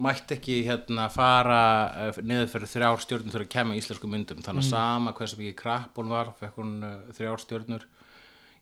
mætti 0.03 0.37
ekki 0.37 0.57
hérna 0.67 1.07
fara 1.13 1.61
uh, 2.09 2.19
niður 2.21 2.51
fyrir 2.53 2.73
þrjár 2.73 3.03
stjórnur 3.03 3.33
þegar 3.33 3.53
kemur 3.55 3.79
íslensku 3.79 4.11
myndum, 4.11 4.43
þannig 4.45 4.67
að 4.67 4.75
sama 4.75 5.15
hversu 5.17 5.39
mikið 5.41 5.57
krapp 5.61 5.97
hún 6.01 6.13
var, 6.13 6.35
fekk 6.41 6.61
hún 6.61 6.75
uh, 6.85 6.99
þrjár 7.17 7.43
stjórnur 7.45 7.87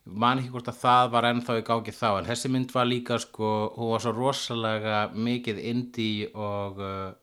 ég 0.05 0.15
man 0.23 0.39
ekki 0.39 0.53
hvort 0.53 0.71
að 0.71 0.79
það 0.83 1.11
var 1.15 1.27
ennþá 1.31 1.57
í 1.59 1.65
gági 1.65 1.95
þá, 1.97 2.07
en 2.13 2.29
þessi 2.29 2.51
mynd 2.53 2.73
var 2.75 2.87
líka 2.87 3.19
sko, 3.19 3.51
hún 3.75 3.93
var 3.95 4.05
svo 4.05 4.15
rosalega 4.15 4.97
mikið 5.17 5.61
indie 5.73 6.31
og 6.31 6.81
uh, 6.85 7.13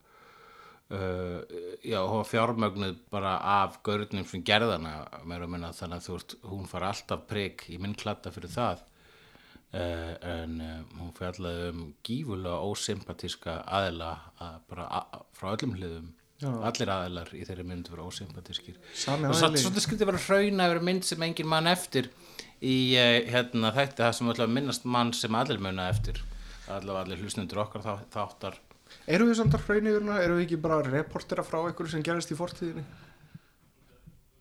já, 1.80 2.00
hún 2.02 2.18
var 2.18 2.28
fjármögnuð 2.28 2.96
bara 3.14 3.36
af 3.62 3.80
gaurnum 3.86 4.26
sem 4.28 4.44
gerðana 4.44 5.06
meira 5.24 5.46
að 5.46 5.54
minna 5.54 5.72
þannig 5.72 6.02
að 6.02 6.08
þú 6.08 6.16
veist 6.18 6.34
hún 6.50 6.66
far 6.68 6.90
alltaf 6.90 7.22
prigg 7.30 7.64
í 7.72 7.78
minn 7.80 7.96
klatta 7.96 8.34
fyrir 8.34 8.52
það 8.52 8.82
en 9.72 10.58
uh, 10.60 10.72
hún 10.98 11.12
fjallaði 11.16 11.68
um 11.72 11.84
gífulega 12.04 12.58
ósympatíska 12.68 13.54
aðila 13.64 14.10
að 14.42 14.58
bara 14.68 15.04
frá 15.32 15.54
öllum 15.54 15.76
hliðum 15.78 16.10
Já. 16.42 16.50
allir 16.68 16.90
aðilar 16.92 17.30
í 17.38 17.44
þeirri 17.46 17.64
mynd 17.70 17.88
voru 17.88 18.08
ósympatískir 18.10 18.76
og 18.76 18.98
svo, 18.98 19.14
aðili. 19.14 19.62
svo 19.62 19.70
þetta 19.70 19.84
skildi 19.86 20.08
vera 20.10 20.20
hrauna 20.26 20.66
yfir 20.68 20.82
mynd 20.88 21.06
sem 21.08 21.24
engin 21.24 21.48
mann 21.48 21.70
eftir 21.70 22.10
í 22.60 22.74
uh, 22.98 23.14
hérna 23.32 23.70
þetta 23.78 24.10
sem 24.12 24.28
að 24.34 24.42
minnast 24.52 24.84
mann 24.84 25.14
sem 25.16 25.38
allir 25.38 25.62
muna 25.62 25.88
eftir 25.92 26.20
allavega 26.68 27.06
allir 27.06 27.22
hlusnundur 27.24 27.62
okkar 27.64 27.86
þá, 27.86 27.94
þáttar 28.12 28.60
Erum 29.08 29.30
við 29.30 29.38
samt 29.38 29.54
að 29.56 29.64
hraun 29.66 29.88
yfir 29.88 30.04
hana? 30.04 30.18
Erum 30.20 30.36
við 30.36 30.44
ekki 30.44 30.58
bara 30.60 30.82
reportera 30.84 31.44
frá 31.46 31.62
einhverju 31.62 31.94
sem 31.94 32.04
gerist 32.04 32.34
í 32.34 32.36
fortíðinni? 32.36 32.84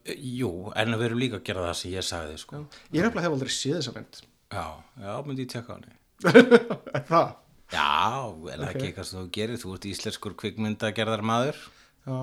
Eh, 0.03 0.19
Jú, 0.41 0.51
en 0.75 0.97
við 0.97 1.05
erum 1.07 1.21
líka 1.21 1.39
að 1.39 1.45
gera 1.47 1.63
það 1.69 1.77
sem 1.79 1.93
ég 1.95 2.05
sagði 2.05 2.35
sko. 2.41 2.61
Ég 2.91 2.99
er 2.99 3.07
nefnilega 3.07 3.29
hef 3.29 3.37
aldrei 3.37 3.53
séð 3.55 3.77
þessa 3.79 3.95
mynd 3.95 4.21
Já, 4.51 4.65
já, 4.99 5.13
myndi 5.25 5.45
ég 5.45 5.51
tjekka 5.53 5.73
á 5.73 5.77
henni 5.79 5.97
það? 7.11 7.29
Já, 7.71 7.87
það 8.35 8.49
er 8.55 8.63
ekki 8.67 8.87
eitthvað 8.89 9.07
sem 9.07 9.19
þú 9.21 9.27
gerir 9.37 9.61
Þú 9.61 9.75
ert 9.77 9.85
íslenskur 9.91 10.33
kvikmyndagerðar 10.41 11.23
maður 11.23 11.59
Já, 12.03 12.17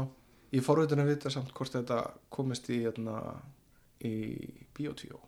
ég 0.58 0.66
fórveitin 0.66 1.00
að 1.04 1.08
vita 1.14 1.32
samt 1.32 1.54
hvort 1.56 1.72
þetta 1.78 2.02
komist 2.34 2.68
í, 2.74 2.82
hérna, 2.84 3.16
í 4.04 4.12
Bíotvíó 4.76 5.22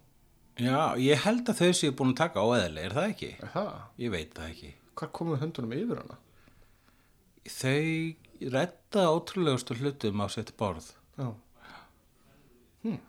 Já, 0.61 0.93
ég 1.01 1.23
held 1.25 1.49
að 1.49 1.63
þau 1.63 1.71
séu 1.79 1.95
búin 1.97 2.13
að 2.13 2.19
taka 2.21 2.43
óeðli, 2.45 2.83
er 2.85 2.93
það 2.99 3.13
ekki? 3.15 3.31
Það? 3.55 3.71
Ég 4.05 4.13
veit 4.13 4.35
það 4.37 4.51
ekki 4.53 4.73
Hvar 5.01 5.13
komum 5.17 5.41
höndunum 5.41 5.73
yfir 5.79 6.03
hana? 6.03 6.19
Þau 7.49 8.51
redda 8.53 9.07
ótrúlegustu 9.15 9.77
hlutum 9.81 10.21
á 10.21 10.27
sitt 10.33 10.53
borð 10.61 10.91
Já, 11.17 11.31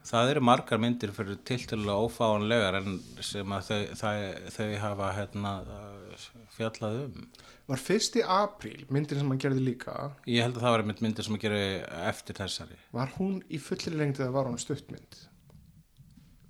Það 0.04 0.30
eru 0.34 0.42
margar 0.44 0.82
myndir 0.84 1.14
fyrir 1.16 1.38
tiltölulega 1.48 2.08
ófáanlegar 2.08 2.76
en 2.82 2.98
sem 3.24 3.54
að 3.56 3.70
þau, 3.70 3.80
þau, 4.02 4.16
þau 4.58 4.68
hafa 4.84 5.12
hérna, 5.16 5.54
fjallað 6.58 6.98
um 7.06 7.30
var 7.72 7.80
fyrsti 7.80 8.24
apríl 8.28 8.84
myndin 8.92 9.22
sem 9.22 9.32
hann 9.32 9.40
gerði 9.40 9.64
líka 9.64 9.94
Ég 10.28 10.44
held 10.44 10.58
að 10.58 10.66
það 10.66 10.74
var 10.76 10.84
einmitt 10.84 11.04
myndir 11.06 11.28
sem 11.28 11.38
að 11.38 11.46
gera 11.46 11.62
eftir 12.10 12.36
þessari 12.42 12.80
var 12.98 13.14
hún 13.16 13.40
í 13.48 13.62
fullri 13.64 13.96
lengd 13.96 14.20
eða 14.20 14.36
var 14.36 14.50
hún 14.50 14.60
stuttmynd? 14.60 15.22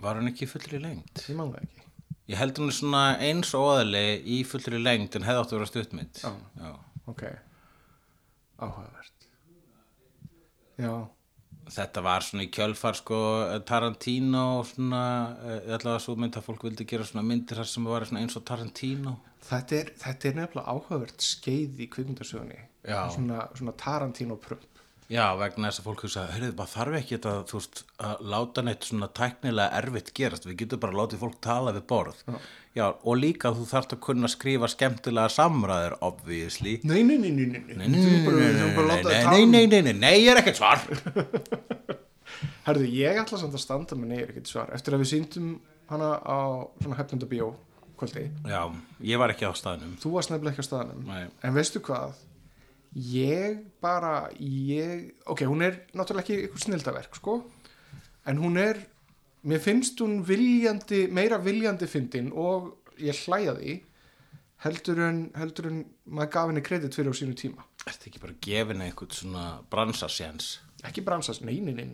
Var 0.02 0.18
hann 0.18 0.32
ekki 0.32 0.48
í 0.48 0.50
fullri 0.50 0.82
lengt? 0.82 1.22
Ég 1.30 1.38
man 1.38 1.54
það 1.54 1.68
ekki 1.68 1.88
Ég 2.32 2.40
held 2.40 2.58
hún 2.62 2.72
er 2.72 2.78
svona 2.78 3.04
eins 3.22 3.54
óðali 3.58 4.06
í 4.34 4.42
fullri 4.48 4.80
lengt 4.82 5.18
en 5.18 5.26
hefði 5.28 5.42
áttu 5.42 5.56
að 5.56 5.60
vera 5.60 5.70
stuttmynd. 5.72 6.22
Já. 6.24 6.32
Já. 6.62 6.72
Ok, 7.12 7.24
áhugavert 8.62 9.26
Já, 10.82 10.94
Þetta 11.72 12.04
var 12.04 12.26
svona 12.26 12.44
í 12.44 12.50
kjölfar 12.52 12.98
sko 13.00 13.18
Tarantino 13.68 14.42
og 14.60 14.66
svona, 14.68 15.04
eh, 15.40 15.70
allavega 15.78 16.02
svo 16.04 16.18
mynd 16.20 16.36
að 16.36 16.48
fólk 16.50 16.66
vildi 16.68 16.88
gera 16.90 17.08
svona 17.08 17.24
myndir 17.24 17.62
þar 17.62 17.70
sem 17.72 17.86
var 17.88 18.08
eins 18.10 18.36
og 18.36 18.44
Tarantino. 18.46 19.18
þetta 19.42 19.78
er, 19.80 19.94
þetta 19.98 20.30
er 20.30 20.36
nefnilega 20.42 20.68
áhugavert 20.68 21.24
skeið 21.24 21.80
í 21.80 21.88
kvikmyndasögunni 21.90 22.60
Já. 22.86 23.10
svona, 23.16 23.48
svona 23.56 23.74
Tarantino 23.78 24.36
prump 24.36 24.68
Já, 25.12 25.26
vegna 25.36 25.68
þess 25.68 25.82
að 25.82 25.88
fólk 25.90 26.02
hugsa, 26.06 26.22
heyrðu, 26.32 26.54
bara 26.56 26.72
þarf 26.72 26.98
ekki 27.02 27.18
þetta, 27.18 27.32
þú 27.50 27.58
veist, 27.58 27.82
að 28.08 28.22
láta 28.32 28.64
neitt 28.64 28.86
svona 28.88 29.10
tæknilega 29.12 29.80
erfitt 29.82 30.12
gerast, 30.16 30.46
við 30.48 30.62
getum 30.62 30.80
bara 30.80 30.94
að 30.96 31.00
láta 31.02 31.20
fólk 31.20 31.42
tala 31.44 31.74
við 31.76 31.84
borð. 31.90 32.22
Já. 32.30 32.38
Og 32.80 33.18
líka 33.20 33.52
þú 33.52 33.66
þarft 33.68 33.94
að 33.98 34.00
kunna 34.06 34.30
skrifa 34.32 34.68
skemmtilega 34.72 35.28
samræður, 35.34 35.98
obviously. 36.08 36.78
Nei, 36.88 37.02
nei, 37.04 37.18
nei, 37.20 37.32
nei, 37.36 37.46
nei, 37.46 37.60
Nei, 37.68 37.76
nei, 37.76 37.88
nei, 37.88 38.00
nei, 38.00 38.22
nei, 38.22 38.46
nei, 38.48 39.04
nei, 39.04 39.44
um- 39.44 39.52
nei, 39.52 39.66
nei, 39.68 39.82
nei, 39.82 39.94
nei, 39.94 40.14
ég 40.24 40.32
er 40.32 40.40
ekkert 40.40 40.62
svar. 40.62 40.80
Herðu, 42.66 42.86
ég 42.96 43.18
ætla 43.22 43.38
samt 43.42 43.56
að 43.58 43.64
standa 43.64 43.98
með 43.98 44.12
neyri 44.14 44.28
ekkert 44.32 44.50
svar 44.50 44.72
eftir 44.76 44.96
að 44.96 45.04
við 45.04 45.10
síndum 45.12 45.50
hana 45.92 46.14
á 46.24 46.40
svona 46.82 46.98
hefnunda 47.00 47.28
bíó 47.30 47.52
kvöldi 48.00 48.24
Já, 48.48 48.62
ég 49.04 49.20
var 49.22 49.34
ekki 49.34 49.46
á 49.50 49.54
staðnum. 49.58 49.98
þú 50.02 50.14
varst 50.16 50.32
nefnilega 50.32 50.56
ekki 50.56 50.64
á 50.64 50.70
staðanum 50.70 51.04
Nei. 51.10 51.26
en 51.44 51.56
veistu 51.58 51.82
hvað 51.84 52.16
ég 53.12 53.60
bara 53.84 54.30
ég, 54.40 55.12
ok, 55.28 55.44
hún 55.50 55.62
er 55.68 55.82
náttúrulega 55.98 56.24
ekki 56.24 56.38
eitthvað 56.46 56.66
snildaverk 56.66 57.20
sko 57.20 57.38
en 58.30 58.40
hún 58.42 58.58
er, 58.62 58.80
mér 59.44 59.60
finnst 59.64 60.00
hún 60.04 60.20
viljandi, 60.28 61.08
meira 61.12 61.38
viljandi 61.42 61.88
fyndin 61.90 62.32
og 62.34 62.74
ég 63.02 63.18
hlæja 63.26 63.56
því 63.58 63.78
heldur 64.66 65.00
en, 65.08 65.24
heldur 65.40 65.68
en 65.72 65.80
maður 66.06 66.32
gaf 66.36 66.52
henni 66.52 66.62
kredit 66.66 66.94
fyrir 66.98 67.14
á 67.14 67.16
sínu 67.18 67.34
tíma 67.40 67.66
Ertu 67.90 68.12
ekki 68.12 68.20
bara 68.22 68.36
gefin 68.46 68.84
eitthvað 68.86 69.16
svona 69.18 69.46
bransarsjens? 69.72 70.52
ekki 70.86 71.02
bransast, 71.06 71.42
nei, 71.46 71.58
nei, 71.66 71.74
nei 71.74 71.90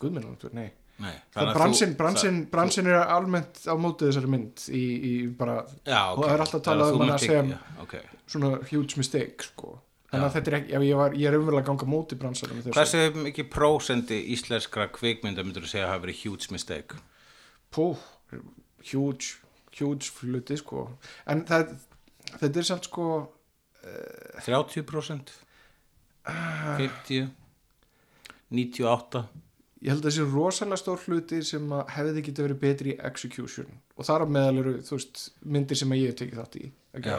guðminn, 0.00 0.36
nei 0.52 0.70
Nei. 1.00 1.14
Að 1.32 1.54
bransin, 1.56 1.94
bransin, 1.96 2.42
bransin 2.52 2.88
er 2.92 2.98
almennt 3.08 3.62
á 3.64 3.72
mótið 3.80 4.10
þessari 4.10 4.28
mynd 4.34 4.64
í, 4.68 4.80
í 5.00 5.12
bara, 5.32 5.62
Já, 5.88 6.10
ok. 6.12 6.18
og 6.18 6.26
það 6.26 6.34
er 6.34 6.42
alltaf 6.44 6.62
talað 6.66 6.82
að 6.82 6.90
um 6.90 6.98
þú 6.98 7.00
hana 7.00 7.14
munt 7.14 7.22
sem 7.24 7.38
ekki- 7.38 7.54
já, 7.54 7.84
ok. 7.86 7.94
svona 8.34 8.50
huge 8.68 8.98
mistake 9.00 9.46
sko. 9.46 9.70
Þannig 10.10 10.26
að 10.26 10.34
þetta 10.36 10.50
er 10.50 10.58
ekki, 10.60 10.80
ég, 10.86 10.96
var, 10.98 11.18
ég 11.18 11.30
er 11.30 11.38
umverulega 11.38 11.64
að 11.64 11.70
ganga 11.72 11.90
móti 11.90 12.18
bransanum. 12.20 12.64
Hversu 12.74 13.04
mikið 13.16 13.50
prósendi 13.52 14.22
íslenskra 14.34 14.88
kvikmynda 14.94 15.46
myndur 15.46 15.66
þú 15.66 15.74
segja 15.74 15.86
að 15.86 15.94
hafa 15.94 16.04
verið 16.06 16.24
huge 16.24 16.50
mistake? 16.54 16.98
Pú, 17.70 17.92
huge 18.90 19.38
huge 19.78 20.10
fluti 20.14 20.56
sko 20.60 20.86
en 21.30 21.44
það, 21.48 21.74
þetta 22.38 22.62
er 22.62 22.68
samt 22.68 22.88
sko 22.90 23.06
30%? 24.44 25.36
50? 26.80 27.30
98? 28.50 29.22
ég 29.80 29.94
held 29.94 30.02
að 30.04 30.10
þessi 30.10 30.26
rosalega 30.28 30.80
stór 30.80 31.04
hluti 31.06 31.40
sem 31.46 31.70
hefði 31.94 32.26
getið 32.26 32.48
verið 32.48 32.62
betri 32.64 32.94
í 32.94 32.98
execution 33.08 33.70
og 33.96 34.08
þar 34.08 34.26
á 34.26 34.32
meðal 34.36 34.62
eru 34.64 34.74
veist 34.90 35.30
myndir 35.40 35.80
sem 35.80 35.96
ég 35.96 36.10
hef 36.10 36.20
tekið 36.20 36.42
þátt 36.42 36.60
í 36.60 36.66
ekki? 36.98 37.16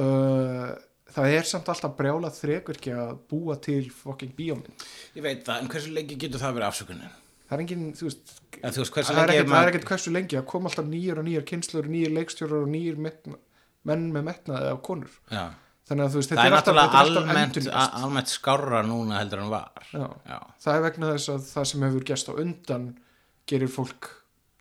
uh, 0.00 0.72
það 1.12 1.36
er 1.38 1.48
samt 1.48 1.68
alltaf 1.68 1.96
brjála 1.98 2.30
þrekverki 2.34 2.94
að 2.96 3.12
búa 3.30 3.58
til 3.62 3.82
fucking 3.92 4.32
bíómynd 4.36 4.86
Ég 5.14 5.24
veit 5.24 5.44
það, 5.46 5.60
en 5.60 5.70
hversu 5.74 5.92
lengi 5.94 6.16
getur 6.20 6.42
það 6.42 6.56
verið 6.58 6.68
afsökunin? 6.70 7.20
það 7.44 7.56
er 7.56 7.64
engin, 7.64 7.84
þú 7.98 8.08
veist 8.08 8.32
En 8.64 8.72
þú 8.72 8.80
veist, 8.84 8.94
það 8.96 9.18
er 9.20 9.32
ekkert, 9.34 9.52
er 9.58 9.70
ekkert 9.72 9.90
hversu 9.90 10.14
lengi 10.14 10.38
það 10.38 10.46
kom 10.54 10.70
alltaf 10.70 10.88
nýjar 10.88 11.20
og 11.20 11.26
nýjar 11.26 11.44
kynslur 11.50 11.90
nýjar 11.90 12.14
leikstjórar 12.16 12.64
og 12.64 12.72
nýjar 12.72 12.96
metna, 13.04 13.36
menn 13.84 14.08
með 14.14 14.26
metnaði 14.30 14.70
af 14.72 14.80
konur 14.86 15.12
Já. 15.28 15.44
þannig 15.90 16.06
að 16.06 16.14
þú 16.14 16.20
veist, 16.22 16.32
þetta 16.32 16.46
er 16.48 16.56
alltaf, 16.58 16.80
alltaf 16.80 17.28
almennt, 17.28 17.60
almennt 18.00 18.32
skárra 18.32 18.80
núna 18.86 19.20
heldur 19.20 19.44
en 19.44 19.52
var. 19.52 19.88
Já. 19.92 20.06
Já. 20.30 20.38
það 20.64 20.78
er 20.78 20.86
vegna 20.88 21.10
þess 21.12 21.34
að 21.34 21.48
það 21.50 21.68
sem 21.72 21.88
hefur 21.88 22.06
gerst 22.12 22.30
á 22.30 22.34
undan 22.34 22.86
gerir 23.52 23.72
fólk 23.74 24.10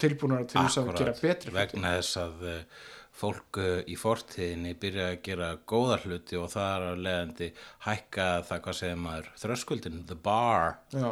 tilbúnar 0.03 0.43
til 0.49 0.59
þess 0.59 0.81
að 0.81 0.91
gera 0.99 1.15
betri 1.21 1.55
vegna 1.55 1.95
þess 1.99 2.19
að 2.19 2.43
uh, 2.51 2.83
fólk 3.13 3.59
uh, 3.61 3.79
í 3.85 3.95
fortíðinni 3.99 4.73
byrja 4.81 5.11
að 5.11 5.19
gera 5.27 5.49
góða 5.69 5.99
hluti 6.01 6.37
og 6.39 6.49
það 6.51 6.69
er 6.73 6.85
að 6.87 7.01
leiðandi 7.05 7.49
hækka 7.85 8.27
það, 8.49 8.61
hvað 8.65 8.77
segir 8.79 8.99
maður, 9.03 9.27
þröskuldin, 9.43 9.99
the 10.09 10.17
bar. 10.17 10.79
Já. 10.93 11.09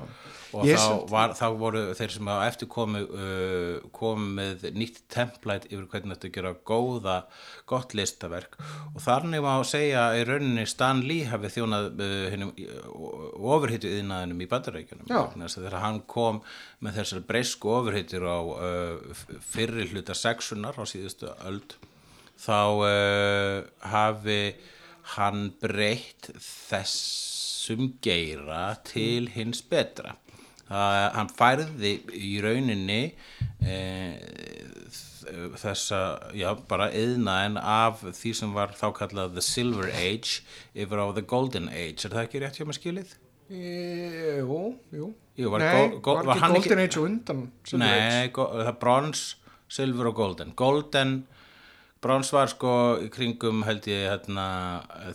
og 0.58 0.66
Ég 0.68 0.82
þá, 0.82 0.96
var, 1.12 1.36
þá 1.38 1.46
voru 1.62 1.84
þeir 1.98 2.16
sem 2.16 2.32
að 2.34 2.46
eftir 2.48 2.72
komu 2.74 3.04
uh, 3.06 3.76
komu 3.94 4.32
með 4.40 4.66
nýtt 4.78 5.04
template 5.14 5.70
yfir 5.70 5.86
hvernig 5.92 6.18
þetta 6.18 6.34
gera 6.40 6.54
góða 6.72 7.18
gott 7.70 7.94
listaverk. 7.98 8.58
Og 8.96 9.00
þannig 9.06 9.46
má 9.46 9.54
segja 9.68 10.08
í 10.18 10.26
rauninni 10.28 10.66
Stan 10.70 11.04
Lee 11.06 11.30
hafi 11.30 11.54
þjónað 11.54 11.92
uh, 12.02 12.18
hinnum 12.34 12.56
ofurhýttu 13.52 13.94
yðnaðinum 14.00 14.42
í 14.42 14.50
bandarækjunum 14.50 15.48
þegar 15.52 15.80
hann 15.84 16.02
kom 16.10 16.42
með 16.82 17.02
þessar 17.02 17.24
breysku 17.30 17.72
ofurhýttur 17.78 18.26
á 18.26 18.40
uh, 18.42 19.24
fyrri 19.54 19.86
hluta 19.92 20.18
sexunar 20.18 20.82
á 20.82 20.84
síðustu 20.90 21.30
öld 21.46 21.78
þá 22.42 22.60
uh, 22.82 23.58
hafi 23.92 24.42
hann 25.16 25.52
breytt 25.62 26.32
þessum 26.42 27.92
geira 28.04 28.76
til 28.88 29.28
hins 29.36 29.62
betra 29.72 30.16
það, 30.72 30.98
hann 31.18 31.32
færði 31.38 31.92
í 32.18 32.32
rauninni 32.44 33.02
eh, 33.62 34.16
þ- 34.90 35.58
þessa, 35.62 36.00
já, 36.38 36.50
bara 36.70 36.88
yðnaðin 36.98 37.60
af 37.62 38.02
því 38.08 38.32
sem 38.40 38.54
var 38.56 38.74
þá 38.78 38.88
kallað 39.02 39.36
the 39.38 39.44
silver 39.46 39.92
age 39.94 40.40
yfir 40.74 41.02
á 41.04 41.06
the 41.18 41.26
golden 41.28 41.68
age, 41.70 42.06
er 42.08 42.16
það 42.16 42.24
ekki 42.26 42.42
rétt 42.46 42.58
hjá 42.62 42.66
mig 42.70 42.80
skilið? 42.80 43.12
E, 43.52 44.40
jú, 44.40 44.62
jú. 44.96 45.12
Jú, 45.36 45.50
var 45.52 45.60
Nei, 45.64 45.74
gó- 45.76 46.00
gó- 46.04 46.16
var 46.22 46.26
var 46.32 46.38
ekki 46.40 46.54
Golden 46.56 46.80
ekki- 46.80 46.88
Age 46.88 47.00
og 47.02 47.06
undan 47.10 47.42
Silver? 47.68 47.84
Nei, 47.86 48.28
go- 48.36 48.48
það 48.56 48.70
er 48.72 48.78
brons, 48.80 49.24
silfur 49.72 50.10
og 50.12 50.16
golden 50.16 50.54
Golden, 50.56 51.14
brons 52.02 52.32
var 52.34 52.50
sko 52.52 52.74
í 53.06 53.10
kringum 53.14 53.64
held 53.68 53.86
ég 53.90 54.08
hérna, 54.10 54.46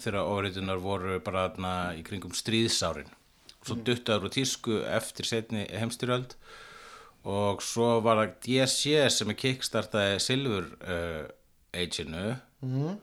þegar 0.02 0.28
óreitunar 0.30 0.82
voru 0.82 1.18
bara 1.24 1.48
hérna, 1.48 1.72
í 1.98 2.04
kringum 2.06 2.34
stríðsárin 2.36 3.10
svo 3.66 3.74
mm. 3.74 3.84
duttaður 3.88 4.28
úr 4.28 4.34
tísku 4.36 4.80
eftir 4.86 5.26
setni 5.26 5.66
heimstyrjöld 5.72 6.36
og 7.26 7.62
svo 7.66 7.96
var 8.06 8.20
það 8.22 8.36
DSC 8.46 9.00
sem 9.10 9.32
er 9.32 9.38
kickstartaði 9.40 10.20
silfur 10.22 10.70
uh, 10.86 11.24
age-inu 11.74 12.36
Mhm. 12.66 12.96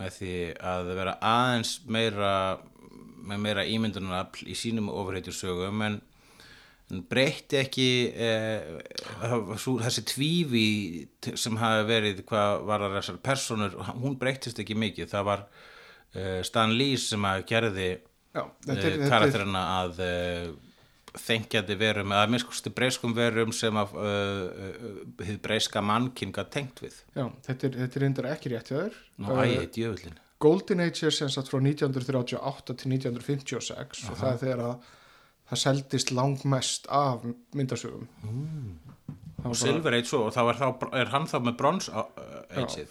með 0.00 0.14
því 0.16 0.34
að 0.58 0.88
vera 0.96 1.12
aðeins 1.22 1.74
meira 1.86 2.32
með 3.30 3.42
meira 3.44 3.64
ímyndunarafl 3.68 4.48
í 4.48 4.56
sínum 4.58 4.88
ofurheitursögum 4.90 5.82
en 5.86 5.86
en 5.86 6.00
breytti 7.10 7.60
ekki 7.60 7.88
eh, 8.10 8.78
þessi 9.54 10.04
tvífi 10.10 10.64
sem 11.38 11.58
hafi 11.60 11.84
verið 11.88 12.24
hvað 12.28 12.64
var 12.68 12.84
það 12.86 12.96
þessar 12.98 13.20
personur, 13.26 13.76
hún 14.02 14.16
breyttist 14.20 14.62
ekki 14.62 14.78
mikið. 14.78 15.10
Það 15.12 15.28
var 15.28 15.44
eh, 16.14 16.40
Stan 16.46 16.74
Lee 16.74 16.98
sem 17.00 17.28
að 17.30 17.44
gerði 17.50 17.90
Já, 18.30 18.44
þetta 18.66 18.82
er, 18.86 18.96
er, 18.96 19.08
karakterina 19.10 19.60
að 19.80 19.96
uh, 20.06 20.50
þengjandi 21.18 21.76
verum 21.80 22.12
eða 22.14 22.28
minnskusti 22.30 22.70
breyskum 22.70 23.14
verum 23.16 23.50
sem 23.54 23.74
að 23.80 23.96
uh, 23.98 25.00
hið 25.26 25.40
breyska 25.42 25.82
mannkinn 25.82 26.34
gat 26.34 26.52
tengt 26.54 26.78
við. 26.84 27.00
Já, 27.16 27.24
þetta 27.48 27.66
er, 27.66 27.78
þetta 27.82 27.98
er 27.98 28.04
reyndar 28.06 28.28
ekki 28.30 28.52
rétt 28.52 28.70
hjá 28.70 28.76
þér. 28.84 29.00
Nú, 29.18 29.32
Uh, 29.34 29.42
æ, 29.42 29.66
djöfullin 29.74 30.20
Golden 30.40 30.80
Age 30.80 31.04
er 31.04 31.12
sem 31.12 31.28
sagt 31.28 31.50
frá 31.52 31.58
1938 31.60 32.76
til 32.80 32.94
1956 32.94 34.06
og 34.08 34.16
það 34.22 34.30
er 34.30 34.38
þegar 34.40 34.62
að 34.64 34.86
það 35.50 35.60
seldist 35.64 36.12
langmest 36.14 36.86
af 36.94 37.24
myndasögum. 37.58 38.06
Mm. 38.22 38.78
og 39.44 39.56
Silver 39.56 39.94
Age 39.96 40.16
og 40.18 40.32
þá 40.34 40.40
er, 40.42 40.58
þá, 40.60 40.88
er 41.00 41.10
hann 41.14 41.26
þá 41.26 41.36
með 41.46 41.54
brons 41.56 41.88
uh, 41.88 42.02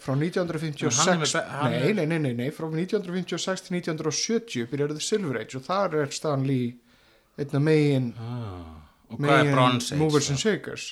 frá 0.02 0.16
1956 0.16 0.82
En 0.82 0.96
hann 0.98 1.12
er 1.12 1.20
með 1.22 1.34
be- 1.36 1.42
hann 1.54 1.74
nei, 1.76 1.92
nei, 1.94 2.06
nei, 2.10 2.18
nei, 2.24 2.32
nei, 2.40 2.48
frá 2.50 2.66
1956 2.66 3.68
til 3.68 3.76
1970 3.78 4.66
byrjar 4.72 4.94
það 4.96 5.04
Silver 5.06 5.38
Age 5.40 5.60
og 5.60 5.66
þar 5.68 5.94
er 6.02 6.16
Stan 6.16 6.42
Lee 6.48 6.72
einna 7.38 7.60
megin 7.62 8.10
ah, 8.18 8.64
og 9.08 9.22
hvað 9.22 9.44
er 9.44 9.52
Bronze 9.54 9.94
Age 9.94 10.00
Movers 10.02 10.30
and 10.34 10.42
Shakers. 10.42 10.88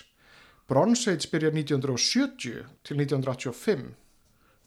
Bronze 0.71 1.11
Age 1.17 1.27
byrjar 1.33 1.57
1970 1.59 2.63
til 2.87 3.03
1985 3.03 3.85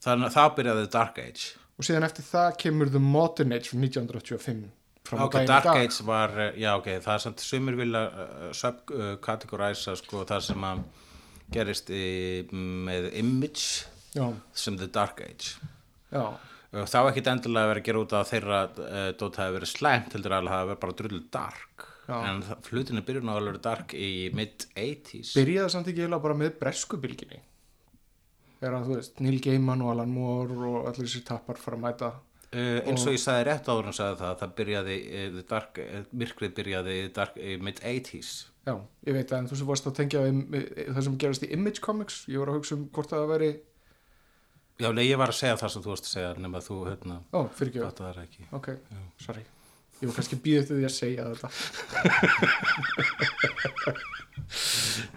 þannig 0.03 0.27
að 0.27 0.35
það 0.35 0.53
byrjaði 0.59 0.85
Dark 0.97 1.23
Age. 1.23 1.47
Og 1.79 1.87
síðan 1.87 2.05
eftir 2.05 2.27
það 2.27 2.51
kemur 2.65 2.91
The 2.91 3.01
Modern 3.01 3.55
Age 3.55 3.71
frá 3.71 3.79
1985 3.79 4.67
daginn 5.09 5.43
í 5.43 5.49
Dark. 5.51 5.69
Age 5.81 6.05
var, 6.07 6.35
uh, 6.37 6.51
já 6.61 6.71
ok, 6.77 6.89
það 7.03 7.13
er 7.17 7.23
samt 7.25 7.43
sumir 7.43 7.75
vilja 7.79 8.03
uh, 8.07 8.45
subkategoræsa 8.57 9.95
sko 9.99 10.23
það 10.29 10.45
sem 10.49 10.67
að 10.69 10.83
gerist 11.51 11.89
í, 11.91 12.03
með 12.53 13.09
Image 13.19 13.65
já, 14.15 14.25
sem 14.53 14.77
The 14.79 14.87
Dark 14.93 15.21
Age. 15.25 15.55
Já, 16.11 16.25
þá 16.87 16.99
ekki 17.09 17.25
endilega 17.27 17.71
verið 17.73 17.81
að 17.83 17.87
gera 17.89 18.03
út 18.05 18.13
að 18.15 18.29
þeirra 18.31 18.61
uh, 18.71 19.05
dót 19.19 19.39
hafi 19.41 19.55
verið 19.57 19.71
slæmt 19.73 20.15
heldur 20.15 20.37
alveg 20.37 20.55
hafi 20.55 20.69
verið 20.71 20.83
bara 20.85 20.97
drullu 21.01 21.23
dark. 21.33 21.87
En 22.11 22.41
það- 22.43 22.67
hlutinu 22.71 23.01
byrjun 23.07 23.29
á 23.31 23.33
að 23.37 23.45
vera 23.47 23.59
dark 23.63 23.93
í 23.95 24.07
mid-80s 24.35 25.29
byrjaði 25.37 25.71
samt 25.71 25.87
ekki 25.91 26.07
bara 26.11 26.35
með 26.35 26.57
breskubilginni 26.59 27.37
þegar 28.59 28.75
að 28.79 28.87
þú 28.89 28.95
veist 28.97 29.21
Neil 29.23 29.37
Gaiman 29.39 29.83
og 29.85 29.91
Alan 29.93 30.11
Moore 30.11 30.57
og 30.71 30.89
allir 30.89 31.07
þessi 31.07 31.21
tappar 31.29 31.57
fara 31.61 31.77
að 31.77 31.83
mæta 31.85 32.09
Uh, 32.51 32.81
eins 32.83 33.05
og 33.07 33.15
ég 33.15 33.21
sagði 33.23 33.47
rétt 33.47 33.69
áður 33.71 33.87
en 33.87 33.95
sagði 33.95 34.17
það 34.19 34.39
það 34.41 34.55
byrjaði, 34.57 34.95
uh, 35.15 35.35
dark, 35.47 35.77
uh, 35.79 36.01
myrkrið 36.19 36.55
byrjaði 36.57 36.95
dark, 37.15 37.37
í 37.39 37.53
mid-80s 37.63 38.31
já, 38.67 38.73
ég 39.07 39.15
veit 39.15 39.31
en 39.37 39.47
þú 39.47 39.59
sem 39.61 39.69
vorst 39.69 39.87
að 39.87 39.95
tengja 40.01 40.23
það 40.27 41.03
sem 41.07 41.15
gerast 41.23 41.45
í 41.47 41.51
Image 41.55 41.79
Comics 41.85 42.25
ég 42.27 42.43
var 42.43 42.51
að 42.51 42.59
hugsa 42.59 42.75
um 42.75 42.83
hvort 42.91 43.13
það 43.13 43.31
veri 43.31 43.51
Já, 44.81 44.89
nei, 44.97 45.03
ég 45.05 45.19
var 45.19 45.29
að 45.29 45.37
segja 45.37 45.57
það 45.61 45.71
sem 45.73 45.83
þú 45.85 45.91
varst 45.91 46.07
að 46.07 46.13
segja 46.15 46.29
nema 46.41 46.59
þú, 46.65 46.75
hérna, 46.87 47.17
að 47.37 47.49
það 47.99 48.07
er 48.07 48.21
ekki. 48.23 48.45
Ok, 48.57 48.69
sorry. 49.21 49.43
Ég 50.01 50.09
var 50.09 50.15
kannski 50.17 50.39
býðið 50.41 50.63
til 50.65 50.77
því 50.79 50.85
að 50.87 50.95
segja 50.95 51.25
þetta. 51.29 51.49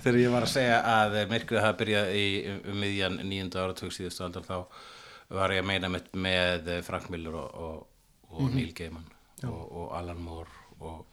Þegar 0.05 0.19
ég 0.21 0.35
var 0.35 0.45
að 0.45 0.53
segja 0.53 0.75
að 0.91 1.17
myrkrið 1.31 1.63
hafa 1.65 1.79
byrjað 1.81 2.11
í 2.19 2.27
um, 2.51 2.59
miðjan 2.83 3.17
nýjönda 3.25 3.63
áratug 3.65 3.95
síðustu 3.97 4.27
aldar 4.27 4.45
þá 4.45 4.57
var 5.37 5.55
ég 5.55 5.65
að 5.65 5.69
meina 5.71 5.91
með, 5.93 6.13
með 6.27 6.71
eh, 6.77 6.85
Frank 6.87 7.11
Miller 7.13 7.41
og, 7.41 7.59
og, 7.67 8.31
og 8.35 8.55
Neil 8.55 8.73
Gaiman 8.77 9.11
og, 9.49 9.61
og 9.65 9.91
Alan 9.99 10.23
Moore 10.23 10.63
og, 10.85 11.05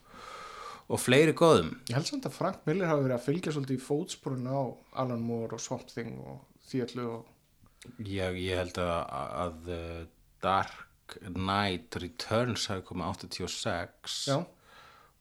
og 0.92 1.00
fleiri 1.00 1.34
góðum. 1.36 1.74
Ég 1.90 1.98
held 1.98 2.08
samt 2.08 2.28
að 2.28 2.36
Frank 2.36 2.64
Miller 2.68 2.90
hafi 2.90 3.06
verið 3.06 3.18
að 3.18 3.26
fylgja 3.26 3.54
svolítið 3.56 3.78
í 3.78 3.84
fótsporun 3.84 4.48
á 4.48 4.60
Alan 5.04 5.24
Moore 5.26 5.58
og 5.58 5.64
Swamp 5.64 5.86
Thing 5.90 6.16
og 6.20 6.42
því 6.68 6.82
allu 6.86 7.06
og 7.16 8.02
ég, 8.06 8.40
ég 8.44 8.58
held 8.62 8.82
að, 8.82 8.98
að 9.44 9.72
eh, 9.76 10.02
Dark 10.42 11.22
Knight 11.28 11.98
Returns 12.00 12.68
hafi 12.72 12.84
komið 12.88 13.24
86 13.28 14.20
já, 14.30 14.38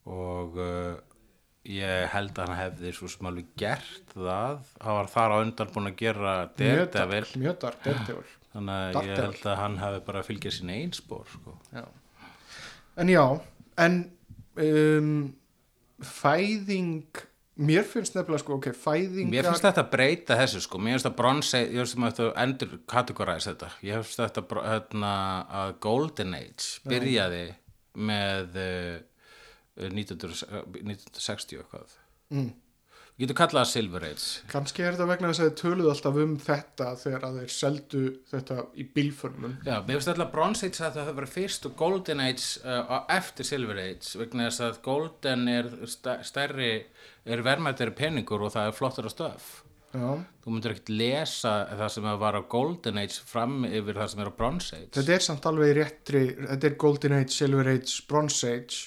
og 0.07 0.55
uh, 0.55 0.93
ég 1.67 2.05
held 2.13 2.37
að 2.39 2.47
hann 2.47 2.57
hefði 2.61 2.93
svo 2.95 3.09
sem 3.11 3.27
alveg 3.27 3.49
gert 3.59 4.13
það. 4.15 4.61
Hann 4.81 4.97
var 4.97 5.09
þar 5.11 5.35
á 5.35 5.37
undan 5.43 5.73
búin 5.75 5.91
að 5.91 5.97
gera 5.99 6.35
Daredevil. 6.55 7.25
mjög 7.43 7.59
dark, 7.65 7.83
Daredevil 7.83 8.31
þannig 8.53 8.77
að 8.77 8.87
ég 8.87 8.95
Daredevil. 8.97 9.25
held 9.25 9.45
að 9.51 9.59
hann 9.61 9.77
hefði 9.81 9.99
bara 10.07 10.23
fylgjað 10.27 10.55
sín 10.57 10.71
einspor 10.75 11.27
sko. 11.31 11.57
Já. 11.75 11.85
En 13.01 13.11
já, 13.11 13.25
en 13.85 13.99
um, 14.59 15.11
fæðing, 16.03 17.21
mér 17.61 17.85
finnst 17.87 18.15
nefnilega 18.17 18.41
sko, 18.43 18.57
ok, 18.59 18.71
fæðingar... 18.75 19.31
mér 19.31 19.47
finnst 19.49 19.67
þetta 19.67 19.83
að 19.85 19.91
breyta 19.93 20.37
þessu 20.39 20.63
sko. 20.65 20.81
mér 20.81 20.95
finnst 20.97 21.07
þetta 21.07 21.19
bronze 21.21 21.61
ég 21.63 21.93
finnst 21.93 22.21
að 22.25 22.31
endur 22.43 22.75
kategoræs 22.89 23.47
þetta 23.51 23.71
ég 23.85 24.03
finnst 24.03 24.23
þetta 24.23 24.65
hérna, 24.65 25.13
að 25.61 25.73
Golden 25.85 26.35
Age 26.39 26.81
byrjaði 26.89 27.43
með 28.01 28.59
uh, 28.61 28.99
1900 29.87 30.45
1960 30.83 31.59
og 31.61 31.65
eitthvað 31.65 31.97
Mm. 32.31 32.53
Við 33.21 33.27
getum 33.27 33.37
kallað 33.37 33.61
það 33.61 33.69
Silver 33.71 34.05
Age 34.07 34.27
Kannski 34.51 34.83
er 34.87 34.95
þetta 34.97 35.07
vegna 35.11 35.29
þess 35.31 35.41
að 35.43 35.49
þið 35.51 35.57
töluðu 35.61 35.91
alltaf 35.93 36.19
um 36.25 36.31
þetta 36.41 36.87
þegar 37.03 37.25
að 37.29 37.35
þeir 37.41 37.51
seldu 37.55 38.03
þetta 38.31 38.57
í 38.73 38.85
bílförmum. 38.95 39.55
Já, 39.67 39.75
mér 39.85 39.99
finnst 39.99 40.11
alltaf 40.15 40.31
Bronze 40.33 40.67
Age 40.71 40.81
að 40.87 40.95
það 40.97 41.01
hefur 41.05 41.19
verið 41.21 41.33
fyrst 41.37 41.67
og 41.69 41.75
Golden 41.83 42.23
Age 42.25 42.45
uh, 42.65 42.95
eftir 43.17 43.47
Silver 43.51 43.81
Age 43.85 44.13
vegna 44.23 44.47
þess 44.49 44.63
að 44.67 44.79
Golden 44.89 45.47
er 45.53 45.69
stæ- 45.93 46.21
stærri, 46.31 46.71
er 47.25 47.43
verðmættari 47.45 47.93
peningur 48.01 48.47
og 48.47 48.55
það 48.55 48.71
er 48.71 48.79
flottara 48.79 49.11
stöf. 49.13 49.51
Já, 49.91 50.07
Þú 50.41 50.53
myndir 50.55 50.71
ekkert 50.71 50.89
lesa 50.95 51.51
það 51.75 51.89
sem 51.91 52.05
var 52.21 52.37
á 52.39 52.41
Golden 52.49 52.97
Age 53.01 53.17
fram 53.27 53.65
yfir 53.67 53.97
það 53.99 54.07
sem 54.13 54.21
er 54.23 54.29
á 54.31 54.37
Bronze 54.39 54.77
Age. 54.79 54.89
þetta 54.95 55.13
er 55.17 55.25
samt 55.27 55.45
alveg 55.51 55.73
réttri, 55.77 56.21
þetta 56.47 56.69
er 56.71 56.77
Golden 56.79 57.15
Age, 57.19 57.33
Silver 57.35 57.69
Age, 57.75 57.97
Bronze 58.07 58.53
Age 58.55 58.79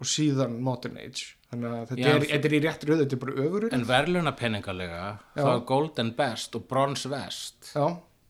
og 0.00 0.08
síðan 0.08 0.56
Modern 0.64 0.96
Age. 0.98 1.34
Þannig 1.52 1.68
að 1.68 1.82
þetta, 1.90 2.00
Já, 2.00 2.08
er, 2.16 2.24
þetta 2.32 2.48
er 2.48 2.56
í 2.56 2.62
réttri 2.64 2.88
röð, 2.92 3.00
þetta 3.04 3.16
er 3.18 3.22
bara 3.26 3.32
öfurur. 3.44 3.74
En 3.76 3.82
verðluna 3.88 4.32
peningalega, 4.38 5.02
Já. 5.36 5.42
þá 5.44 5.50
er 5.52 5.62
Golden 5.68 6.10
best 6.16 6.56
og 6.56 6.66
Bronze 6.70 7.10
vest. 7.12 7.70
Já, 7.76 7.86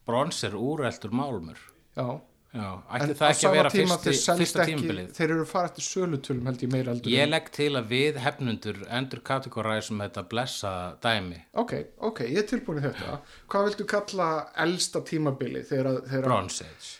Bronze 0.06 0.46
er 0.50 0.56
úreltur 0.58 1.14
málmur. 1.14 1.58
já, 1.96 2.08
Já, 2.52 2.66
ætti 2.92 3.14
það 3.16 3.30
ekki 3.32 3.46
að 3.48 3.54
vera 3.56 3.70
fyrsti, 3.72 4.12
fyrsta 4.36 4.60
ekki 4.60 4.72
tímabilið 4.74 5.12
þeir 5.16 5.30
eru 5.38 5.44
fara 5.48 5.68
eftir 5.70 5.84
sölutölum 5.86 6.44
held 6.50 6.60
ég 6.66 6.72
meira 6.74 6.92
eldur 6.92 7.08
Ég 7.14 7.22
en- 7.24 7.30
legg 7.32 7.46
til 7.56 7.70
að 7.78 7.86
við 7.88 8.18
hefnundur 8.20 8.80
endur 8.92 9.22
kategoræsum 9.24 10.02
þetta 10.04 10.24
blessa 10.28 10.72
dæmi 11.00 11.38
ok, 11.62 11.72
ok, 12.10 12.20
ég 12.28 12.42
er 12.42 12.48
tilbúin 12.50 12.82
í 12.82 12.84
þetta 12.84 13.20
hvað 13.48 13.64
viltu 13.70 13.86
kalla 13.88 14.26
elsta 14.66 15.00
tímabili 15.00 15.64
þegar, 15.64 15.88
að- 15.94 16.02
þegar, 16.10 16.20
að- 16.20 16.28
Bronze 16.28 16.66
Age 16.68 16.90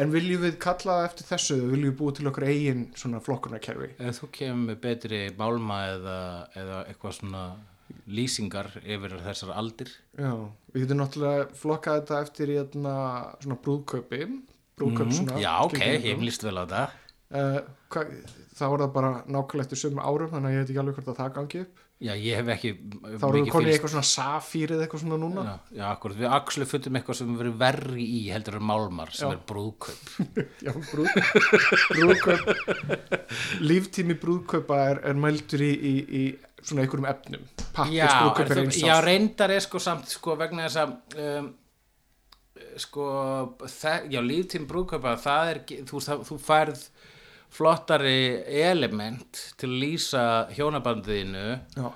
en 0.00 0.12
viljum 0.14 0.42
við 0.46 0.58
kalla 0.62 0.96
eftir 1.06 1.26
þessu 1.28 1.56
eða 1.58 1.70
viljum 1.74 1.90
við 1.90 1.96
búa 2.00 2.14
til 2.16 2.28
okkur 2.30 2.46
eigin 2.50 2.84
svona 2.98 3.20
flokkunarkerfi? 3.24 3.90
Ef 3.98 4.20
þú 4.22 4.28
kemur 4.38 4.62
með 4.70 4.80
betri 4.86 5.20
málma 5.38 5.80
eða, 5.96 6.18
eða 6.62 6.78
eitthvað 6.90 7.16
svona 7.20 7.42
lýsingar 8.10 8.70
yfir 8.84 9.16
þessar 9.24 9.52
aldir. 9.58 9.90
Já, 10.18 10.32
við 10.74 10.84
getum 10.84 11.00
náttúrulega 11.02 11.46
flokkað 11.58 12.00
þetta 12.00 12.20
eftir 12.24 12.52
hérna, 12.54 12.94
svona 13.42 13.58
brúðkaupi. 13.64 14.20
Brúðkaup 14.80 15.12
svona 15.12 15.34
Mhm. 15.36 15.42
Já, 15.42 15.54
ok, 15.64 15.78
ég 15.80 16.02
hef 16.08 16.20
líst 16.24 16.42
vel 16.46 16.56
á 16.58 16.64
það 16.66 16.90
uh, 17.34 17.60
hva, 17.92 18.06
þá 18.56 18.64
er 18.70 18.82
það 18.82 18.90
bara 18.96 19.12
nákvæmlega 19.26 19.66
eftir 19.66 19.82
sömu 19.84 20.02
árum 20.04 20.32
þannig 20.34 20.50
að 20.50 20.56
ég 20.56 20.64
veit 20.64 20.72
ekki 20.72 20.82
alveg 20.82 20.98
hvort 20.98 21.12
að 21.14 21.22
það 21.22 21.38
gangi 21.38 21.62
upp. 21.64 21.86
Já, 22.00 22.14
ég 22.16 22.38
hef 22.38 22.46
ekki 22.54 22.70
þá 23.20 23.24
erum 23.28 23.34
við 23.44 23.50
konið 23.52 23.68
í 23.68 23.72
eitthvað 23.74 23.90
svona 23.92 24.08
safír 24.08 24.70
eða 24.72 24.84
eitthvað 24.86 25.02
svona 25.02 25.16
núna. 25.20 25.42
Já, 25.44 25.56
já 25.76 25.82
akkur, 25.90 26.14
við 26.16 26.30
axlu 26.32 26.66
fundum 26.70 26.96
eitthvað 26.96 27.18
sem 27.18 27.28
við 27.28 27.42
verið 27.42 27.58
verri 27.60 28.06
í 28.08 28.20
heldur 28.32 28.56
en 28.56 28.64
málmar 28.70 29.12
sem 29.12 29.28
Já. 29.28 29.34
er 29.34 29.42
brúðkaup. 29.50 30.14
Já, 30.64 30.72
brúð, 30.88 31.10
brúðkaup. 31.90 32.48
Líftími 33.68 34.16
brúðkaupa 34.22 34.80
er, 34.94 35.02
er 35.12 35.20
mældur 35.26 35.66
í, 35.66 35.70
í, 35.76 35.94
í 36.00 36.24
svona 36.62 36.86
einhverjum 36.86 37.10
efnum. 37.12 37.46
Pappis 37.76 38.00
brúðkaup 38.00 38.42
er 38.46 38.48
er 38.48 38.62
þú, 38.62 38.66
eins 38.70 38.80
já, 38.80 38.96
reyndar 39.04 39.56
er 39.58 39.68
sko 39.68 39.84
samt 39.90 40.08
sko 40.16 40.40
vegna 40.40 40.70
þess 40.70 40.80
að 40.86 41.22
um, 41.26 41.54
sko 42.80 43.10
það, 43.76 44.08
já, 44.16 44.22
líftíma 44.24 44.72
brúðkaupa 44.72 45.18
það 45.20 45.52
er, 45.52 45.64
þú, 45.92 46.06
það, 46.08 46.28
þú 46.32 46.40
færð 46.48 46.88
flottari 47.50 48.42
element 48.62 49.40
til 49.58 49.68
að 49.72 49.78
lýsa 49.82 50.24
hjónabandiðinu 50.54 51.46
Já, 51.76 51.86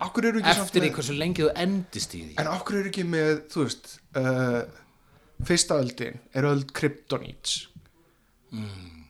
eftir 0.51 0.87
í 0.89 0.91
hversu 0.97 1.15
lengi 1.19 1.45
þú 1.47 1.53
endist 1.65 2.17
í 2.19 2.23
því? 2.25 2.35
En 2.43 2.51
okkur 2.57 2.81
eru 2.81 2.91
ekki 2.91 3.05
með 3.07 3.31
þú 3.55 3.67
veist 3.69 3.93
uh, 4.19 4.63
fyrsta 5.47 5.79
öldin 5.83 6.19
er 6.35 6.51
öld 6.51 6.73
kryptonít 6.77 7.55
Mm. 8.55 9.07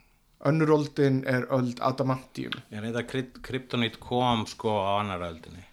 önnur 0.49 0.71
öldin 0.79 1.19
er 1.29 1.43
öld 1.53 1.81
adamantium 1.85 2.55
Ég 2.73 2.81
reynda 2.81 3.03
að 3.03 3.09
kryp- 3.11 3.41
kryptonít 3.45 3.99
kom 4.01 4.47
sko 4.49 4.73
á 4.81 5.01
annar 5.03 5.21
öldinni 5.27 5.65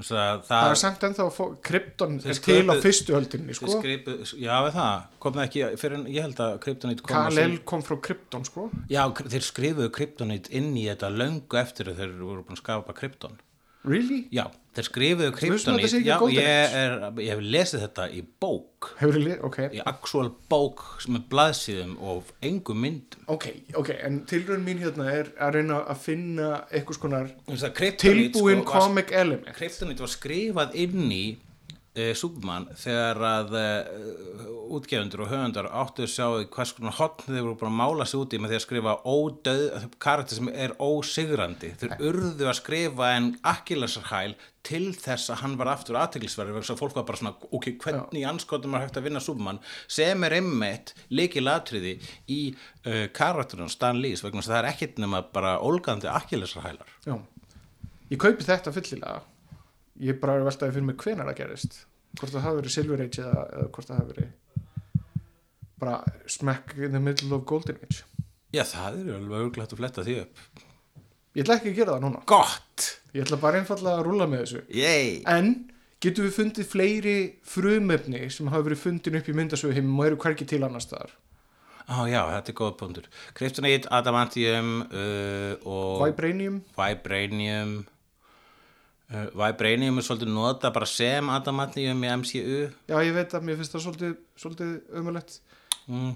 það 0.00 0.42
það 0.48 0.70
er 0.70 0.78
samt 0.80 1.02
ennþá 1.08 1.46
krypton 1.68 2.14
er 2.24 2.38
til 2.40 2.64
á 2.64 2.74
fyrstu 2.80 3.16
öldinni 3.18 3.52
Þið 3.52 3.58
sko. 3.58 3.72
skripu, 3.76 4.14
já, 4.40 4.54
við 4.64 4.76
það, 4.78 5.06
kom 5.20 5.36
það 5.36 5.48
ekki 5.48 5.64
fyrir 5.82 5.96
en 5.98 6.06
ég 6.08 6.26
held 6.26 6.42
að 6.46 6.54
kryptonít 6.64 7.02
kom 7.04 7.12
Kal-El 7.12 7.56
kom 7.68 7.84
frá 7.84 7.96
krypton 8.08 8.46
sko. 8.48 8.68
Já, 8.88 9.02
þeir 9.20 9.46
skrifuðu 9.46 9.92
kryptonít 9.92 10.48
inn 10.48 10.72
í 10.80 10.86
þetta 10.88 11.12
löngu 11.12 11.60
eftir 11.60 11.92
að 11.92 12.00
þeir 12.00 12.14
voru 12.22 12.46
búin 12.46 12.56
að 12.56 12.62
skapa 12.64 12.96
krypton 12.96 13.36
really? 13.88 14.24
Já, 14.34 14.44
þeir 14.76 14.86
skrifuðu 14.88 15.28
ekki 15.30 16.00
Já, 16.06 16.14
ég, 16.32 16.74
er, 16.78 16.94
ég 17.22 17.30
hef 17.34 17.42
lesið 17.54 17.84
þetta 17.84 18.06
í 18.12 18.22
bók. 18.42 18.90
Hefur 19.00 19.18
þið, 19.18 19.36
ok. 19.48 19.58
Í 19.76 19.82
actual 19.92 20.30
bók 20.52 20.84
sem 21.04 21.18
er 21.18 21.24
blaðsíðum 21.32 21.94
og 22.12 22.32
engum 22.44 22.82
myndum. 22.84 23.24
Ok, 23.32 23.48
ok, 23.78 23.92
en 24.08 24.20
tilraun 24.30 24.66
mín 24.66 24.82
hérna 24.82 25.08
er 25.12 25.32
að 25.38 25.58
reyna 25.58 25.82
að 25.84 26.02
finna 26.08 26.50
einhvers 26.70 27.02
konar 27.02 27.30
Þú 27.46 27.56
veist 27.56 27.68
að 27.68 27.78
kryptonít 27.80 28.36
tilbúin 28.36 28.62
sko, 28.64 28.84
comic 28.86 29.14
element. 29.14 29.56
Kryptonít 29.58 30.04
var 30.04 30.14
skrifað 30.14 30.78
inn 30.86 31.08
í 31.12 31.24
uh, 31.98 32.12
Superman 32.18 32.68
þegar 32.78 33.20
að 33.28 33.56
uh, 33.58 34.46
útgefundur 34.76 35.24
og 35.24 35.32
höfundar 35.32 35.68
áttu 35.82 36.06
að 36.06 36.12
sjá 36.14 36.26
hvers 36.54 36.72
konar 36.76 36.96
hotn 36.96 37.28
þeir 37.28 37.44
voru 37.44 37.58
búin 37.60 37.72
að 37.72 37.80
mála 37.80 38.06
sig 38.08 38.22
út 38.22 38.36
í 38.36 38.40
með 38.40 38.54
því 38.54 38.58
að 38.58 38.64
skrifa 38.66 38.94
ódöð, 39.04 39.66
karakter 40.02 40.38
sem 40.38 40.52
er 40.52 40.76
ósigrandi. 40.80 41.74
Þeir 41.80 42.06
urðu 42.08 42.48
að 42.48 42.58
skrifa 42.60 43.12
en 43.18 43.28
akkilesarhæl 43.52 44.34
til 44.66 44.92
þess 44.94 45.32
að 45.32 45.40
hann 45.42 45.56
var 45.58 45.72
aftur 45.72 45.98
aðteglisverður 45.98 46.54
vegna 46.54 46.66
þess 46.66 46.74
að 46.76 46.82
fólk 46.84 46.98
var 46.98 47.06
bara 47.08 47.18
svona 47.18 47.34
ok, 47.50 47.68
hvernig 47.82 48.26
anskotum 48.30 48.76
er 48.76 48.84
hægt 48.84 49.00
að 49.00 49.08
vinna 49.08 49.22
Superman? 49.22 49.58
sem 49.90 50.22
er 50.26 50.36
einmitt 50.38 50.94
líkilatriði 51.10 51.96
í 52.30 52.40
uh, 52.52 53.08
karakterun 53.14 53.72
Stan 53.72 53.98
Lees 53.98 54.22
vegna 54.22 54.40
þess 54.40 54.52
að 54.52 54.56
það 54.56 54.62
er 54.62 54.70
ekkit 54.70 55.02
nema 55.02 55.24
bara 55.34 55.56
ólgandi 55.58 56.10
akkilesarhælar 56.12 56.94
já, 57.08 57.16
ég 58.12 58.22
kaupi 58.22 58.46
þetta 58.46 58.74
fyllilega 58.76 59.18
ég 60.02 60.20
bara 60.22 60.36
er 60.36 60.44
að 60.44 60.50
veltaði 60.50 60.76
fyrir 60.76 60.88
mig 60.88 61.02
hvenar 61.02 61.30
það 61.30 61.40
gerist. 61.40 61.80
Hvort 62.18 62.34
það 62.34 62.46
hafi 62.46 62.60
verið 62.60 62.74
Silver 62.76 63.04
Age 63.04 63.22
eða, 63.22 63.44
eða 63.56 63.68
hvort 63.72 63.90
það 63.90 64.00
hafi 64.00 64.14
verið 64.14 64.30
bara 65.82 65.96
smack 66.30 66.76
in 66.78 66.94
the 66.94 67.02
middle 67.02 67.34
of 67.36 67.46
Golden 67.48 67.78
Age. 67.82 68.04
Já, 68.52 68.62
það 68.68 69.00
er 69.00 69.16
alveg 69.16 69.46
örglætt 69.46 69.74
að 69.74 69.80
fletta 69.80 70.04
því 70.06 70.18
upp. 70.22 70.42
Ég 71.32 71.46
ætla 71.46 71.56
ekki 71.58 71.72
að 71.72 71.78
gera 71.80 71.94
það 71.96 72.04
núna. 72.04 72.24
Gott! 72.28 72.88
ég 73.12 73.24
ætla 73.26 73.38
bara 73.40 73.60
einfallega 73.60 74.00
að 74.00 74.06
rúla 74.06 74.28
með 74.28 74.44
þessu. 74.44 74.62
Yey! 74.76 75.22
en 75.28 75.54
getum 76.02 76.26
við 76.26 76.36
fundið 76.36 76.68
fleiri 76.68 77.16
frumefni 77.46 78.22
sem 78.32 78.50
hafa 78.52 78.66
verið 78.68 78.82
fundin 78.82 79.18
upp 79.20 79.28
í 79.30 79.34
myndasögu 79.36 79.76
heimum 79.76 80.00
og 80.00 80.08
eru 80.10 80.20
hvergi 80.22 80.46
til 80.48 80.62
annars 80.66 80.88
staðar? 80.88 81.14
Á 81.82 81.98
já, 82.06 82.20
þetta 82.30 82.52
er 82.52 82.58
góð 82.58 82.74
punktur. 82.78 83.08
Kryptonite, 83.36 83.90
Adamantium 83.90 84.70
uh, 84.86 85.54
og 85.66 86.04
Vibranium. 86.04 86.60
Vibranium 86.76 87.74
Vibranium 89.12 90.00
er 90.00 90.06
svolítið 90.06 90.34
nota 90.34 90.72
bara 90.74 90.88
sem 90.88 91.32
Adamantium 91.32 92.04
í 92.04 92.12
MCU 92.22 92.60
já 92.90 92.98
ég 92.98 93.16
veit 93.16 93.34
að 93.36 93.48
mér 93.48 93.58
finnst 93.60 93.76
það 93.76 93.86
svolítið, 93.86 94.14
svolítið 94.44 94.76
ömulegt 95.00 95.40
mm. 95.86 96.12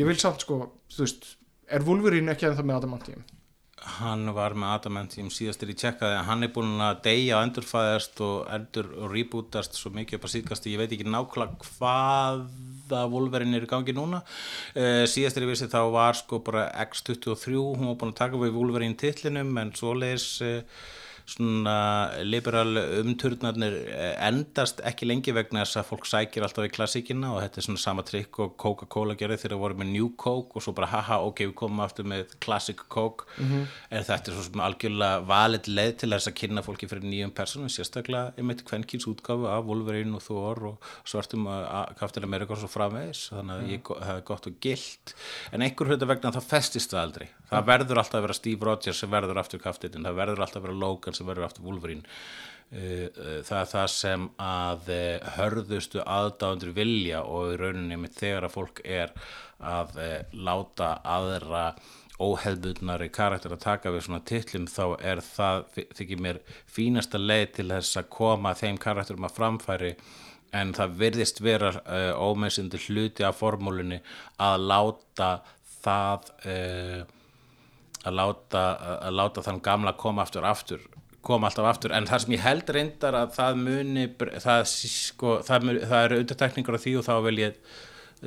ég 0.00 0.08
vil 0.10 0.16
samt 0.20 0.46
sko, 0.46 0.62
þú 0.90 1.04
veist 1.06 1.34
er 1.70 1.86
Wolverine 1.86 2.34
ekki 2.34 2.50
ennþá 2.50 2.66
með 2.66 2.82
Adamantium 2.82 3.28
Hann 3.80 4.28
var 4.36 4.52
með 4.52 4.74
Adamantium 4.74 5.30
síðastir 5.32 5.70
í 5.72 5.74
tjekkaði 5.78 6.18
að 6.18 6.26
hann 6.28 6.44
er 6.44 6.50
búin 6.52 6.82
að 6.84 6.98
deyja 7.06 7.38
og 7.38 7.46
endurfæðast 7.46 8.20
og 8.26 8.50
endur 8.52 8.90
og 8.92 9.14
rebootast 9.14 9.78
svo 9.78 9.92
mikið 9.94 10.18
upp 10.18 10.26
að 10.28 10.32
síðkast 10.34 10.68
ég 10.68 10.82
veit 10.82 10.92
ekki 10.92 11.06
nákvæmlega 11.08 11.68
hvaða 11.78 13.00
Wolverine 13.08 13.56
er 13.56 13.64
í 13.64 13.70
gangi 13.70 13.94
núna. 13.96 14.20
Uh, 14.74 15.06
síðastir 15.08 15.46
ég 15.46 15.52
vissi 15.54 15.70
þá 15.72 15.80
var 15.94 16.18
sko 16.18 16.42
bara 16.44 16.66
X23 16.84 17.56
hún 17.56 17.88
var 17.88 17.96
búin 18.02 18.12
að 18.12 18.20
taka 18.20 18.42
við 18.42 18.52
Wolverine 18.58 19.00
titlinum 19.00 19.56
en 19.62 19.72
svoleiðis 19.78 20.28
uh, 20.44 20.84
svona 21.28 21.74
liberal 22.24 22.76
umturnarnir 23.00 23.76
eh, 23.90 24.14
endast 24.26 24.80
ekki 24.86 25.08
lengi 25.08 25.34
vegna 25.36 25.64
þess 25.64 25.80
að 25.80 25.88
fólk 25.90 26.08
sækir 26.08 26.46
alltaf 26.46 26.66
í 26.66 26.72
klassíkina 26.72 27.32
og 27.34 27.42
þetta 27.44 27.60
er 27.60 27.66
svona 27.66 27.82
sama 27.82 28.04
trikk 28.06 28.40
og 28.44 28.56
Coca-Cola 28.60 29.16
gerði 29.18 29.40
þegar 29.42 29.54
það 29.56 29.64
voru 29.64 29.78
með 29.80 29.92
New 29.94 30.10
Coke 30.20 30.58
og 30.58 30.64
svo 30.64 30.74
bara 30.76 30.90
haha 30.92 31.20
ok 31.28 31.44
við 31.46 31.54
komum 31.60 31.84
aftur 31.84 32.08
með 32.10 32.34
Classic 32.42 32.84
Coke. 32.88 33.28
En 33.40 34.06
þetta 34.06 34.32
er 34.32 34.36
svo 34.36 34.46
sem 34.46 34.64
algjörlega 34.64 35.24
valið 35.28 35.70
leið 35.70 35.92
til 36.02 36.10
þess 36.14 36.30
að 36.30 36.36
kynna 36.40 36.64
fólki 36.66 36.88
fyrir 36.90 37.06
nýjum 37.06 37.34
personum 37.36 37.72
sérstaklega 37.72 38.34
einmitt 38.38 38.64
kvenkins 38.68 39.08
útgáfu 39.10 39.48
af 39.50 39.66
Wolverine 39.68 40.16
og 40.18 40.24
Thor 40.24 40.62
og 40.72 40.90
svartum 41.08 41.48
Captain 42.00 42.26
America 42.26 42.56
og 42.56 42.62
svo 42.62 42.70
framvegis 42.70 43.28
þannig 43.34 43.56
að 43.56 43.74
ég, 43.74 43.90
það 43.90 44.14
er 44.16 44.26
gott 44.30 44.50
og 44.50 44.58
gilt. 44.64 45.14
En 45.54 45.64
einhver 45.64 45.92
hluta 45.92 46.08
vegna 46.10 46.34
þá 46.34 46.40
festist 46.44 46.94
það 46.94 47.04
aldrei. 47.04 47.28
Það 47.50 47.66
verður 47.66 48.00
alltaf 48.02 48.18
að 48.20 48.26
vera 48.26 48.38
Steve 48.38 48.66
Rogers 48.68 49.00
sem 49.02 49.10
verður 49.10 49.40
aftur 49.42 49.62
Captain 49.62 50.04
það 50.06 50.18
verður 50.20 50.44
alltaf 50.44 50.60
að 50.60 50.66
vera 50.68 50.80
Logan 50.84 51.09
sem 51.16 51.28
verður 51.28 51.48
aftur 51.48 51.66
Wolverine. 51.66 52.06
Uh, 52.70 53.08
uh, 53.18 53.38
það 53.42 53.60
er 53.60 53.68
það 53.72 53.86
sem 53.90 54.26
að 54.38 54.90
uh, 54.94 55.30
hörðustu 55.34 56.02
aðdáðundur 56.06 56.70
vilja 56.76 57.22
og 57.26 57.48
í 57.50 57.56
rauninni 57.58 57.96
með 57.98 58.12
þegar 58.20 58.44
að 58.46 58.52
fólk 58.54 58.78
er 58.86 59.10
að 59.58 59.98
láta 60.32 60.92
aðra 61.02 61.64
óheðbundnari 62.22 63.08
karakter 63.12 63.56
að 63.56 63.64
taka 63.64 63.90
við 63.90 64.04
svona 64.06 64.20
titlum 64.30 64.68
þá 64.70 64.84
er 65.10 65.20
það, 65.26 65.66
þykir 65.98 66.22
mér 66.22 66.38
fínasta 66.70 67.18
leið 67.18 67.44
til 67.58 67.66
þess 67.72 67.98
að 67.98 68.08
koma 68.14 68.54
þeim 68.56 68.78
karakterum 68.80 69.26
að 69.26 69.34
framfæri 69.36 69.90
en 70.56 70.72
það 70.78 70.94
virðist 71.02 71.42
vera 71.44 71.74
ómessindi 72.22 72.80
hluti 72.86 73.26
af 73.26 73.42
formúlunni 73.42 74.00
að 74.40 74.64
láta 74.70 75.30
það 75.82 76.32
að 76.46 78.16
láta, 78.16 78.64
að 78.96 79.20
láta 79.20 79.44
þann 79.44 79.62
gamla 79.66 79.96
koma 80.00 80.24
aftur 80.24 80.48
aftur 80.48 80.88
koma 81.26 81.50
alltaf 81.50 81.68
aftur, 81.68 81.92
en 81.92 82.08
það 82.08 82.24
sem 82.24 82.34
ég 82.36 82.42
held 82.44 82.74
reyndar 82.74 83.16
að 83.18 83.36
það 83.36 83.62
muni, 83.66 84.08
það, 84.40 84.64
sko, 84.72 85.38
það, 85.44 85.70
það 85.84 86.04
eru 86.06 86.20
undirtekningar 86.22 86.80
á 86.80 86.82
því 86.84 86.96
og 87.00 87.08
þá 87.08 87.14
vil 87.28 87.38
ég 87.42 87.62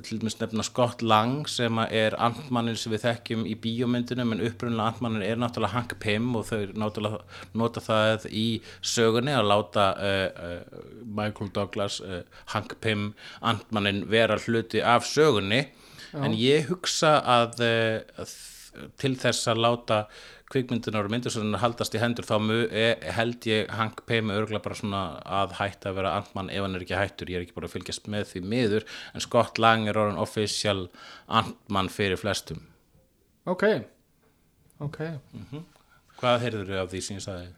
til 0.01 0.17
dæmis 0.17 0.39
nefna 0.39 0.63
Scott 0.65 1.03
Lang 1.05 1.49
sem 1.49 1.77
er 1.83 2.15
antmannin 2.17 2.77
sem 2.79 2.93
við 2.95 3.03
þekkjum 3.03 3.43
í 3.45 3.53
bíómyndunum 3.61 4.33
en 4.33 4.41
upprunnilega 4.47 4.89
antmannin 4.89 5.25
er 5.25 5.37
náttúrulega 5.37 5.75
Hank 5.75 5.93
Pym 6.01 6.31
og 6.39 6.47
þau 6.47 6.73
náttúrulega 6.81 7.19
nota 7.61 7.83
það 7.83 8.25
í 8.33 8.47
sögunni 8.81 9.35
að 9.37 9.49
láta 9.51 9.85
uh, 9.93 10.47
uh, 10.47 10.87
Michael 11.05 11.53
Douglas 11.53 11.99
uh, 12.01 12.23
Hank 12.55 12.73
Pym 12.81 13.11
antmannin 13.41 14.07
vera 14.09 14.39
hluti 14.41 14.81
af 14.81 15.05
sögunni. 15.05 15.67
En 16.13 16.33
ég 16.37 16.67
hugsa 16.69 17.19
að, 17.25 17.61
að 18.21 18.33
til 19.01 19.15
þess 19.17 19.49
að 19.49 19.61
láta 19.65 20.03
kvikmyndunar 20.53 21.07
og 21.09 21.13
myndasöðunar 21.13 21.63
haldast 21.63 21.97
í 21.97 22.01
hendur 22.01 22.27
þá 22.27 22.35
e, 22.69 22.85
held 23.17 23.47
ég 23.49 23.71
Hank 23.73 24.03
Pym 24.09 24.31
örgulega 24.33 24.63
bara 24.63 24.77
svona 24.79 25.01
að 25.41 25.57
hætta 25.59 25.91
að 25.91 25.97
vera 25.99 26.13
Ant-Man 26.19 26.51
ef 26.53 26.65
hann 26.65 26.77
er 26.77 26.85
ekki 26.85 26.99
hættur, 26.99 27.33
ég 27.33 27.41
er 27.41 27.47
ekki 27.47 27.57
bara 27.57 27.69
að 27.69 27.75
fylgjast 27.77 28.11
með 28.13 28.29
því 28.31 28.43
miður, 28.53 28.87
en 29.13 29.25
Scott 29.25 29.61
Lang 29.61 29.89
er 29.89 29.99
orðin 29.99 30.21
official 30.21 30.87
Ant-Man 31.27 31.91
fyrir 31.93 32.21
flestum. 32.21 32.63
Ok. 33.49 33.67
Ok. 34.83 35.03
Hvað 36.21 36.41
heyrður 36.45 36.71
þau 36.71 36.79
af 36.85 36.93
því 36.93 37.03
sem 37.03 37.19
ég 37.19 37.27
sagði? 37.27 37.51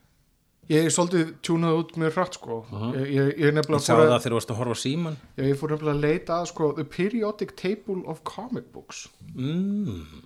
ég 0.72 0.88
er 0.88 0.94
svolítið 0.94 1.34
tjúnað 1.46 1.80
út 1.80 1.92
mjög 2.02 2.16
hratt 2.18 2.38
sko. 2.40 2.60
Ég, 2.74 2.96
ég, 2.96 3.10
ég, 3.14 3.34
er 3.38 3.52
Ég 3.52 3.56
nefnilega 3.58 3.86
sá 3.86 3.92
fór 3.94 4.02
það 4.02 4.14
að, 4.16 4.24
þegar 4.24 4.34
þú 4.34 4.40
varst 4.40 4.54
að 4.54 4.60
horfa 4.62 4.78
síman 4.82 5.18
ég, 5.22 5.50
ég 5.50 5.60
fór 5.60 5.74
nefnilega 5.74 5.96
að 5.96 6.06
leita 6.06 6.38
að 6.40 6.48
sko 6.52 6.70
The 6.80 6.86
Periodic 6.96 7.54
Table 7.60 8.02
of 8.12 8.24
Comic 8.28 8.72
Books. 8.74 9.06
Mm. 9.36 10.24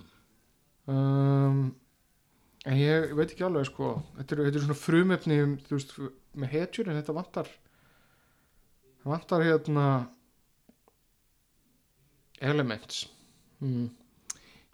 um, 0.88 1.60
en 2.68 2.76
ég 2.76 3.14
veit 3.16 3.30
ekki 3.30 3.46
alveg 3.46 3.68
sko 3.70 3.94
þetta 4.18 4.36
er, 4.36 4.42
þetta 4.46 4.60
er 4.60 4.66
svona 4.66 4.80
frumefni 4.80 5.38
um, 5.44 5.54
með 6.40 6.52
hetjur 6.56 6.90
en 6.90 6.98
þetta 7.00 7.16
vantar 7.16 7.54
vantar 9.04 9.46
hérna 9.46 9.86
elements 12.40 13.06
mm. 13.60 13.88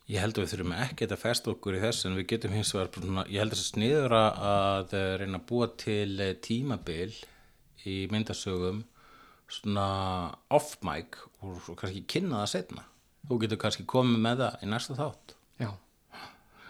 Ég 0.07 0.23
held 0.23 0.37
að 0.39 0.45
við 0.45 0.53
þurfum 0.53 0.75
ekkert 0.79 1.13
að 1.17 1.19
festa 1.19 1.51
okkur 1.51 1.75
í 1.75 1.79
þess 1.83 2.07
en 2.07 2.15
við 2.15 2.29
getum 2.31 2.53
hins 2.55 2.69
vegar 2.77 3.25
ég 3.27 3.41
held 3.43 3.57
að 3.57 3.59
það 3.59 3.65
sniður 3.67 4.13
að, 4.15 4.93
reyna 5.19 5.41
að 5.41 5.47
búa 5.49 5.67
til 5.83 6.13
eh, 6.23 6.37
tímabil 6.47 7.09
í 7.91 7.97
myndasögum 8.13 8.85
svona 9.51 9.87
off-mic 10.55 11.19
og 11.43 11.59
kannski 11.79 12.05
kynna 12.07 12.45
það 12.45 12.53
setna. 12.53 12.87
Þú 13.27 13.41
getur 13.43 13.61
kannski 13.65 13.87
komið 13.91 14.23
með 14.23 14.45
það 14.45 14.63
í 14.63 14.71
næsta 14.71 14.99
þátt. 14.99 15.35
já, 15.59 15.71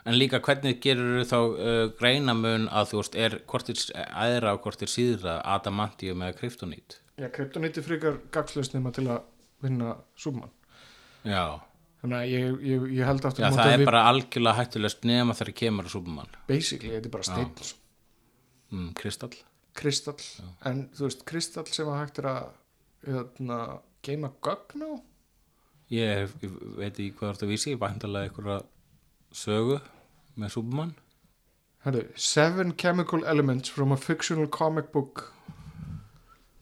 En 0.07 0.15
líka 0.15 0.39
hvernig 0.41 0.79
gerur 0.85 1.25
þá 1.27 1.37
uh, 1.37 1.89
greinamun 1.99 2.69
að 2.71 2.93
þú 2.93 2.99
veist 3.01 3.17
er 3.19 3.39
hvort 3.51 3.71
er 3.73 4.07
aðra 4.15 4.53
og 4.55 4.61
hvort 4.63 4.83
er 4.87 4.91
síðra 4.93 5.41
adamantium 5.57 6.23
eða 6.23 6.37
kryptonít? 6.39 7.01
já, 7.19 7.27
kryptoniti 7.33 7.83
frekar 7.83 8.21
gagslaust 8.31 8.75
nema 8.77 8.93
til 8.95 9.07
að 9.09 9.23
vinna 9.65 9.97
Superman 10.21 10.53
Já, 11.27 11.59
þannig 12.03 12.19
að 12.21 12.31
ég, 12.31 12.61
ég, 12.71 12.85
ég 13.01 13.09
held 13.09 13.25
aftur 13.27 13.43
Já 13.43 13.51
það 13.51 13.65
að 13.65 13.73
er 13.73 13.81
við- 13.83 13.89
bara 13.91 14.03
algjörlega 14.13 14.59
hættulegst 14.61 15.05
nema 15.09 15.35
þegar 15.35 15.55
kemur 15.63 15.89
að 15.89 15.95
Superman. 15.97 16.31
basically, 16.47 16.93
þetta 16.95 17.11
er 17.11 17.15
bara 17.17 17.29
steinn 17.33 17.75
Mm, 18.71 18.89
kristall. 18.99 19.35
kristall, 19.79 20.23
en 20.67 20.89
þú 20.95 21.05
veist 21.07 21.21
kristall 21.25 21.67
sem 21.71 21.87
að 21.87 21.99
hægt 22.01 22.19
er 22.19 22.27
að 22.31 22.47
hérna, 23.07 23.59
geima 24.03 24.31
gögn 24.43 24.83
á? 24.83 24.91
Ég, 25.91 26.31
ég 26.43 26.55
veit 26.79 26.95
ekki 26.99 27.13
hvað 27.15 27.29
þú 27.29 27.31
ert 27.35 27.45
að 27.47 27.53
vísi, 27.55 27.71
ég 27.75 27.79
væntalega 27.83 28.27
einhverja 28.31 28.57
sögu 29.33 29.81
með 30.37 30.53
Superman. 30.57 30.95
Herru, 31.85 32.03
seven 32.17 32.73
chemical 32.73 33.25
elements 33.25 33.69
from 33.69 33.93
a 33.93 33.97
fictional 33.97 34.47
comic 34.47 34.93
book 34.93 35.33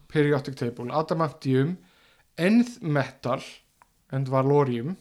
periodic 0.09 0.55
table 0.57 0.93
adamantium, 0.93 1.77
nth 2.39 2.83
metal 2.83 3.43
and 4.11 4.29
valorium 4.29 4.97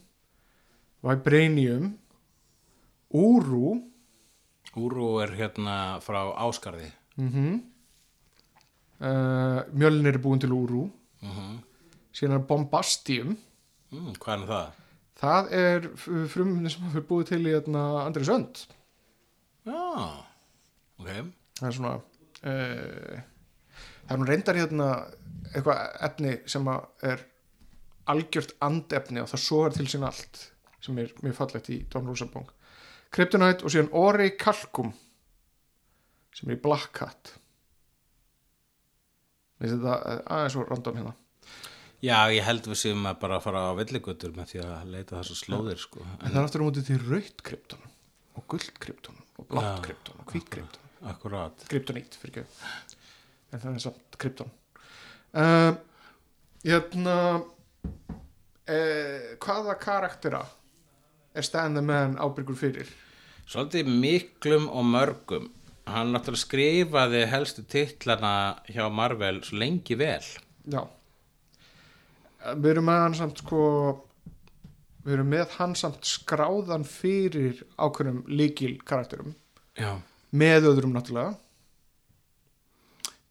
vibranium 1.04 1.98
uru 3.14 3.82
Úrú 4.74 5.20
er 5.22 5.36
hérna 5.38 6.00
frá 6.02 6.34
Áskarði. 6.34 6.90
mm 7.18 7.62
uh, 9.04 9.60
mjölnir 9.74 10.16
er 10.16 10.22
búin 10.24 10.40
til 10.40 10.54
uru 10.54 10.90
Uh 11.22 11.60
síðan 12.14 12.38
er 12.38 12.46
bombastium 12.46 13.30
mm, 13.90 14.14
hvað 14.22 14.42
er 14.42 14.50
það? 14.50 14.83
Það 15.24 15.52
er 15.58 15.90
frumni 16.32 16.72
sem 16.72 16.88
við 16.94 17.06
búið 17.10 17.30
til 17.32 17.44
í 17.46 17.54
hérna, 17.54 17.84
Andri 18.04 18.26
Sönd 18.28 18.66
Já, 19.64 19.84
ok. 21.00 21.10
það 21.60 21.68
er 21.70 21.78
svona 21.78 21.94
uh, 21.96 23.22
það 24.04 24.16
er 24.16 24.20
nú 24.20 24.28
reyndar 24.28 24.60
hérna 24.60 24.90
eitthvað 25.54 25.86
efni 26.10 26.34
sem 26.50 26.68
er 27.08 27.24
algjört 28.12 28.58
andefni 28.64 29.22
og 29.24 29.30
það 29.32 29.46
sogar 29.46 29.78
til 29.78 29.88
sín 29.88 30.04
allt 30.08 30.42
sem 30.84 31.00
er 31.00 31.14
mjög 31.24 31.38
fallegt 31.38 31.70
í 31.72 31.78
Don 31.92 32.10
Rosenbong. 32.10 32.50
Kryptonite 33.14 33.64
og 33.64 33.72
síðan 33.72 33.94
Ori 33.96 34.34
Kalkum 34.36 34.92
sem 36.36 36.50
er 36.50 36.58
í 36.58 36.62
Black 36.64 36.92
Cat 36.98 37.36
Veist 39.62 39.78
þetta 39.78 39.98
eh, 40.10 40.24
aðeins 40.34 40.56
svo 40.58 40.66
random 40.68 40.98
hérna 41.00 41.14
Já, 42.04 42.18
ég 42.36 42.44
held 42.44 42.66
við 42.68 42.80
séum 42.82 43.06
að 43.08 43.20
bara 43.22 43.40
fara 43.44 43.62
á 43.72 43.80
villigutur 43.80 44.34
með 44.36 44.50
því 44.54 44.62
að 44.68 44.90
leita 44.92 45.20
þessu 45.22 45.38
slóðir, 45.40 45.80
sko. 45.80 46.02
en 46.20 46.32
það 46.34 46.40
er 46.42 46.48
aftur 46.50 46.64
á 46.64 46.68
móti 46.68 46.84
til 46.88 46.98
raut 47.08 47.44
krypton 47.48 47.86
og 48.36 48.48
guld 48.52 48.74
krypton 48.84 49.20
og 49.40 49.48
blátt 49.48 49.70
Já. 49.70 49.84
krypton 49.88 50.20
og 50.20 50.34
hvít 50.34 50.50
krypton 50.52 50.82
Akkurat. 51.14 51.64
kryptonít 51.72 52.16
fyrir 52.20 52.44
ekki 52.44 52.46
en 53.54 53.60
það 53.64 53.70
er 53.74 53.84
samt 53.84 54.18
krypton 54.20 54.52
um, 55.36 55.78
hérna 56.64 57.16
eh, 58.68 59.34
hvaða 59.44 59.76
karaktera 59.80 60.44
er 61.34 61.48
Stan 61.48 61.76
the 61.76 61.82
Man 61.84 62.18
ábyrgur 62.22 62.58
fyrir 62.60 62.92
Svolítið 63.44 63.90
miklum 63.92 64.70
og 64.72 64.86
mörgum. 64.88 65.50
Hann 65.92 66.14
náttúrulega 66.16 66.40
skrifaði 66.46 67.24
helstu 67.28 67.66
titlana 67.68 68.56
hjá 68.72 68.86
Marvel 68.88 69.42
svo 69.44 69.58
lengi 69.60 69.98
vel. 70.00 70.24
já 70.64 70.80
við 72.58 72.74
erum 72.74 72.90
með 72.90 73.06
hann 73.06 73.16
samt 73.20 73.44
sko 73.44 73.62
við 75.04 75.18
erum 75.18 75.32
með 75.34 75.56
hann 75.58 75.78
samt 75.80 76.08
skráðan 76.08 76.86
fyrir 76.88 77.64
ákveðnum 77.78 78.24
líkil 78.32 78.76
karakterum. 78.88 79.36
Já. 79.74 79.98
með 80.30 80.68
öðrum 80.70 80.94
náttúrulega. 80.94 81.34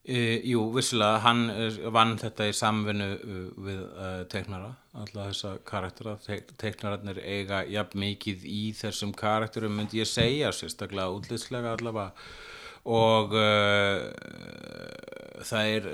E, 0.03 0.41
jú, 0.51 0.65
vissulega, 0.75 1.21
hann 1.23 1.45
eh, 1.51 1.77
vann 1.95 2.17
þetta 2.19 2.49
í 2.51 2.55
samvinnu 2.59 3.07
uh, 3.15 3.43
við 3.63 3.83
uh, 3.87 4.23
teiknara, 4.31 4.73
alla 4.99 5.29
þessa 5.29 5.53
karaktera, 5.63 6.17
Teik, 6.25 6.51
teiknararnir 6.59 7.21
eiga 7.23 7.61
jafn 7.71 8.03
mikið 8.03 8.43
í 8.51 8.63
þessum 8.75 9.13
karakterum, 9.15 9.77
myndi 9.79 10.01
ég 10.01 10.11
segja, 10.11 10.51
sérstaklega 10.51 11.15
útlýslega 11.15 11.77
allavega 11.77 12.11
og 12.89 13.35
uh, 13.39 14.11
það 15.47 15.69
er 15.77 15.87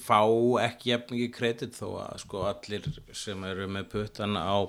fá 0.00 0.20
ekki 0.64 0.92
jafn 0.92 1.14
mikið 1.14 1.32
kredit 1.32 1.78
þó 1.78 1.86
að 2.02 2.20
sko 2.24 2.44
allir 2.50 2.88
sem 3.16 3.44
eru 3.48 3.68
með 3.72 3.88
puttan 3.94 4.36
á 4.36 4.60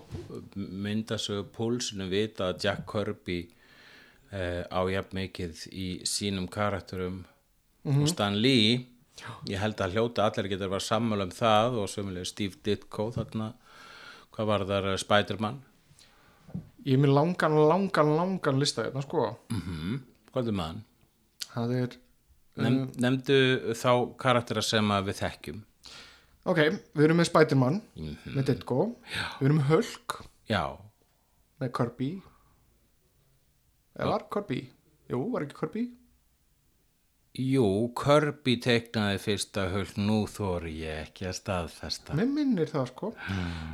myndasögu 0.55 1.47
púlsinu 1.55 2.07
vita 2.11 2.51
að 2.51 2.67
Jack 2.67 2.87
Kirby 2.91 3.41
uh, 4.31 4.63
á 4.71 4.81
jafn 4.91 5.19
mikið 5.19 5.65
í 5.71 5.87
sínum 6.07 6.47
karakterum. 6.51 7.23
Og 7.85 8.07
Stan 8.09 8.39
Lee 8.41 8.79
ég 9.47 9.61
held 9.61 9.79
að 9.79 9.93
hljóta 9.95 10.25
allir 10.25 10.49
getur 10.51 10.67
að 10.67 10.73
vera 10.75 10.87
sammála 10.87 11.27
um 11.27 11.35
það 11.35 11.77
og 11.83 11.91
sömulega 11.91 12.27
Steve 12.27 12.57
Ditko 12.65 13.11
þarna, 13.15 13.51
hvað 14.35 14.49
var 14.51 14.65
þar 14.71 14.89
uh, 14.93 14.97
Spiderman. 14.99 15.61
Ég 16.85 16.97
er 16.97 17.01
með 17.01 17.15
langan, 17.15 17.55
langan, 17.69 18.11
langan 18.17 18.59
lista 18.61 18.85
hérna 18.85 19.03
sko. 19.05 19.31
Mm 19.51 20.03
hvað 20.35 20.49
er 20.51 20.57
hann? 20.59 20.81
Það 21.55 21.75
er 21.81 21.95
Nefn, 22.55 22.85
nefndu 23.03 23.73
þá 23.75 23.89
karaktera 24.21 24.61
sem 24.63 24.87
við 25.03 25.17
þekkjum. 25.19 25.57
Ok, 26.47 26.59
við 26.95 27.03
erum 27.07 27.17
með 27.19 27.27
Spiderman 27.27 27.81
Mhm. 27.97 28.13
með 28.37 28.45
Ditko, 28.51 28.95
við 29.41 29.49
erum 29.49 29.57
með 29.59 29.67
Hulk. 29.73 30.15
Já, 30.47 30.61
með 31.59 31.71
Kirby. 31.75 32.09
Eða 33.97 34.09
var 34.11 34.25
Kirby? 34.31 34.61
Jú, 35.09 35.19
var 35.33 35.41
ekki 35.45 35.57
Kirby? 35.59 35.83
Jú, 37.35 37.65
Kirby 37.99 38.55
teiknaði 38.63 39.19
fyrsta 39.19 39.65
höll 39.73 39.91
nú 39.99 40.21
þóri 40.31 40.77
ég 40.79 41.09
ekki 41.09 41.27
að 41.27 41.35
staðfesta. 41.41 42.15
Mér 42.15 42.29
minnir 42.31 42.71
það 42.71 42.87
sko. 42.93 43.09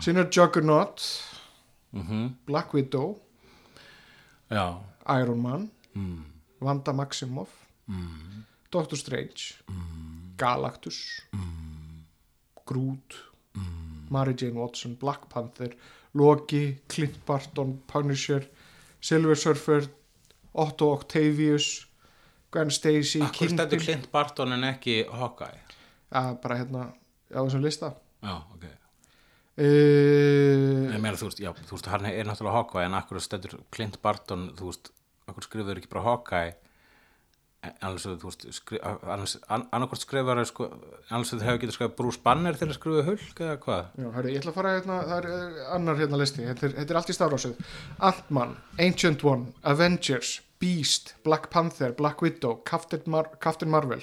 Síðan 0.02 0.24
er 0.26 0.30
Juggernaut 0.34 1.06
mm 1.94 2.30
Black 2.48 2.74
Widow, 2.74 3.20
já, 4.50 4.80
Iron 5.20 5.42
Man 5.42 5.70
mm. 5.94 6.24
Wanda 6.62 6.94
Maximoff 6.94 7.61
Mm. 7.88 8.44
Doctor 8.72 8.98
Strange 8.98 9.56
Galactus 10.38 11.00
Groot 12.66 13.16
Mary 14.12 14.34
Jane 14.38 14.56
Watson, 14.60 14.96
Black 14.96 15.30
Panther 15.30 15.74
Loki, 16.14 16.82
Clint 16.88 17.26
Barton 17.26 17.82
Punisher, 17.88 18.44
Silver 19.02 19.36
Surfer 19.36 19.88
Otto 20.54 20.92
Octavius 20.94 21.88
Gwen 22.52 22.72
Stacy 22.72 23.22
Akkur 23.22 23.48
stendur 23.48 23.68
Kingpin 23.68 23.86
Clint 23.86 24.12
Barton 24.12 24.52
en 24.54 24.64
ekki 24.68 25.06
Hawkeye? 25.08 25.60
Að 26.12 26.34
bara 26.44 26.58
hérna 26.60 26.82
á 27.32 27.40
þessum 27.40 27.64
lista. 27.64 27.94
Já, 28.20 28.34
ok. 28.52 28.66
Uh, 29.62 30.92
Ég 30.92 31.00
meina, 31.00 31.16
þú 31.20 31.30
veist, 31.30 31.40
já, 31.44 31.52
þú 31.56 31.78
veist, 31.78 31.88
hann 31.92 32.08
er 32.10 32.28
náttúrulega 32.28 32.58
Hawkeye 32.58 32.88
en 32.90 32.98
akkur 33.00 33.20
stendur 33.24 33.56
Clint 33.72 34.02
Barton, 34.04 34.50
þú 34.60 34.72
veist, 34.72 34.92
akkur 35.32 35.48
skrifur 35.48 35.80
ekki 35.80 35.92
bara 35.92 36.04
Hawkeye 36.10 36.52
annars 37.62 38.08
þú 38.08 38.26
veist 38.26 38.46
skri, 38.58 38.80
annars, 38.82 39.36
an, 39.54 39.68
annarkvort 39.70 40.02
skrifar 40.02 40.40
sko, 40.50 40.68
annars 41.14 41.34
þú 41.34 41.42
hefur 41.46 41.60
getið 41.62 41.76
skrifað 41.76 41.98
Bruce 42.00 42.22
Banner 42.24 42.58
til 42.58 42.68
að 42.68 42.78
skrifa 42.80 43.04
hulk 43.06 43.42
eða 43.46 43.58
hvað 43.66 44.02
Já, 44.02 44.08
herri, 44.16 44.34
ég 44.34 44.42
ætla 44.42 44.54
að 44.54 44.58
fara 44.58 44.72
hérna, 44.78 44.98
það 45.12 45.18
er 45.20 45.28
eh, 45.36 45.60
annar 45.76 46.02
hérna 46.02 46.22
listi, 46.22 46.48
þetta 46.48 46.72
er 46.88 47.00
allt 47.00 47.14
í 47.14 47.18
stafrásið 47.18 47.62
Ant-Man, 48.10 48.56
Ancient 48.88 49.26
One, 49.28 49.54
Avengers, 49.62 50.34
Beast, 50.62 51.14
Black 51.28 51.52
Panther, 51.54 51.94
Black 51.98 52.26
Widow, 52.26 52.58
Captain, 52.66 53.06
Mar 53.06 53.30
Captain 53.44 53.70
Marvel, 53.70 54.02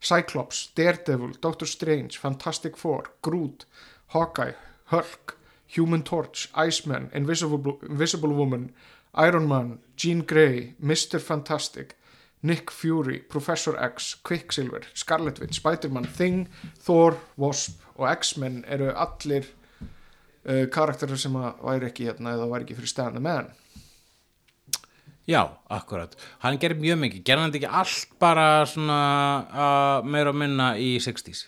Cyclops, 0.00 0.68
Daredevil, 0.76 1.32
Doctor 1.40 1.66
Strange, 1.66 2.20
Fantastic 2.20 2.76
Four, 2.76 3.08
Groot, 3.22 3.64
Hawkeye, 4.12 4.52
Hulk, 4.92 5.38
Human 5.76 6.02
Torch, 6.02 6.48
Iceman, 6.54 7.10
Invisible, 7.14 7.78
Invisible 7.88 8.32
Woman, 8.32 8.70
Iron 9.14 9.48
Man, 9.48 9.78
Jean 9.96 10.20
Grey, 10.20 10.74
Mr. 10.82 11.20
Fantastic, 11.20 11.96
Nick 12.42 12.70
Fury, 12.70 13.18
Professor 13.18 13.74
X, 13.82 14.14
Quicksilver, 14.22 14.84
Scarlet 14.94 15.40
Witch, 15.42 15.58
Spider-Man, 15.58 16.06
Thing, 16.16 16.46
Thor, 16.86 17.16
Wasp 17.36 17.82
og 17.98 18.06
X-Men 18.12 18.60
eru 18.70 18.92
allir 18.94 19.48
uh, 20.46 20.66
karakterir 20.70 21.18
sem 21.18 21.34
að 21.38 21.64
væri 21.66 21.90
ekki 21.90 22.06
hérna 22.10 22.36
eða 22.36 22.50
væri 22.52 22.68
ekki 22.68 22.78
fyrir 22.78 22.94
stæðandi 22.94 23.24
með 23.24 23.50
Já, 25.28 25.42
akkurat. 25.68 26.14
Hann 26.40 26.56
gerir 26.56 26.78
mjög 26.80 27.02
mikið. 27.02 27.20
Gerði 27.28 27.42
hann 27.42 27.56
ekki 27.58 27.68
allt 27.82 28.14
bara 28.22 28.46
svona 28.64 29.00
uh, 29.44 30.06
meira 30.08 30.32
og 30.32 30.38
minna 30.40 30.70
í 30.80 30.94
60s? 31.04 31.42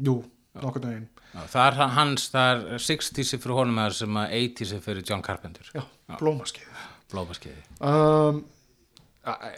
Jú, 0.00 0.22
nokkurn 0.56 0.88
veginn 0.88 1.08
Já, 1.34 1.42
það 1.52 1.66
er 1.66 1.90
hans, 1.92 2.28
það 2.32 2.62
er 2.72 2.80
60s 2.80 3.34
fyrir 3.36 3.58
honum 3.58 3.80
eða 3.82 3.96
sem 3.98 4.16
að 4.16 4.36
80s 4.38 4.72
fyrir 4.86 5.04
John 5.04 5.24
Carpenter. 5.26 5.68
Já, 5.76 5.82
blómaskeiði 6.16 6.86
Blómaskeiði. 7.12 7.60
um, 7.84 8.40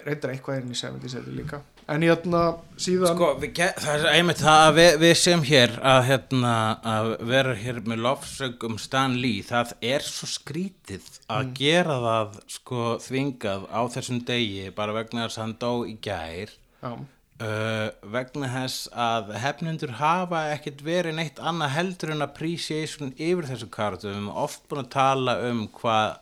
reyndar 0.06 0.32
eitthvað 0.34 0.62
inn 0.62 0.72
í 0.74 0.78
70s 0.78 1.14
þetta 1.18 1.34
líka. 1.36 1.60
En 1.90 2.04
hérna 2.06 2.40
síðan 2.78 3.16
Sko, 3.16 3.28
við, 3.42 3.52
ge- 3.58 3.74
það 3.82 3.94
er 4.04 4.12
einmitt 4.20 4.38
það 4.44 4.60
að 4.68 4.74
við, 4.76 4.90
við 5.02 5.14
sem 5.18 5.40
hér 5.48 5.72
að, 5.92 6.00
hérna, 6.06 6.52
að 6.86 7.08
vera 7.32 7.54
hér 7.58 7.80
með 7.90 8.02
lofsög 8.06 8.66
um 8.68 8.76
Stan 8.78 9.16
Lee, 9.18 9.40
það 9.48 9.72
er 9.92 10.04
svo 10.06 10.28
skrítið 10.30 11.08
að 11.34 11.48
gera 11.58 11.96
það 12.04 12.36
sko 12.56 12.84
þvingað 13.02 13.64
á 13.74 13.80
þessum 13.96 14.20
degi 14.28 14.68
bara 14.76 14.94
vegna 15.00 15.24
þess 15.26 15.40
að 15.40 15.44
hann 15.48 15.56
dó 15.64 15.72
í 15.90 15.96
gær. 16.06 16.52
Já, 16.84 16.92
uh, 16.94 17.88
vegna 18.14 18.52
þess 18.54 18.86
að 18.94 19.32
hefnundur 19.42 19.96
hafa 19.98 20.44
ekkert 20.54 20.84
verið 20.86 21.18
neitt 21.18 21.42
annað 21.42 21.74
heldur 21.74 22.14
en 22.14 22.22
appreciation 22.28 23.10
yfir 23.18 23.48
þessu 23.50 23.66
kartu 23.74 24.06
við 24.06 24.14
erum 24.14 24.30
oft 24.46 24.62
búin 24.70 24.84
að 24.84 24.92
tala 24.94 25.34
um 25.50 25.64
hvað 25.80 26.20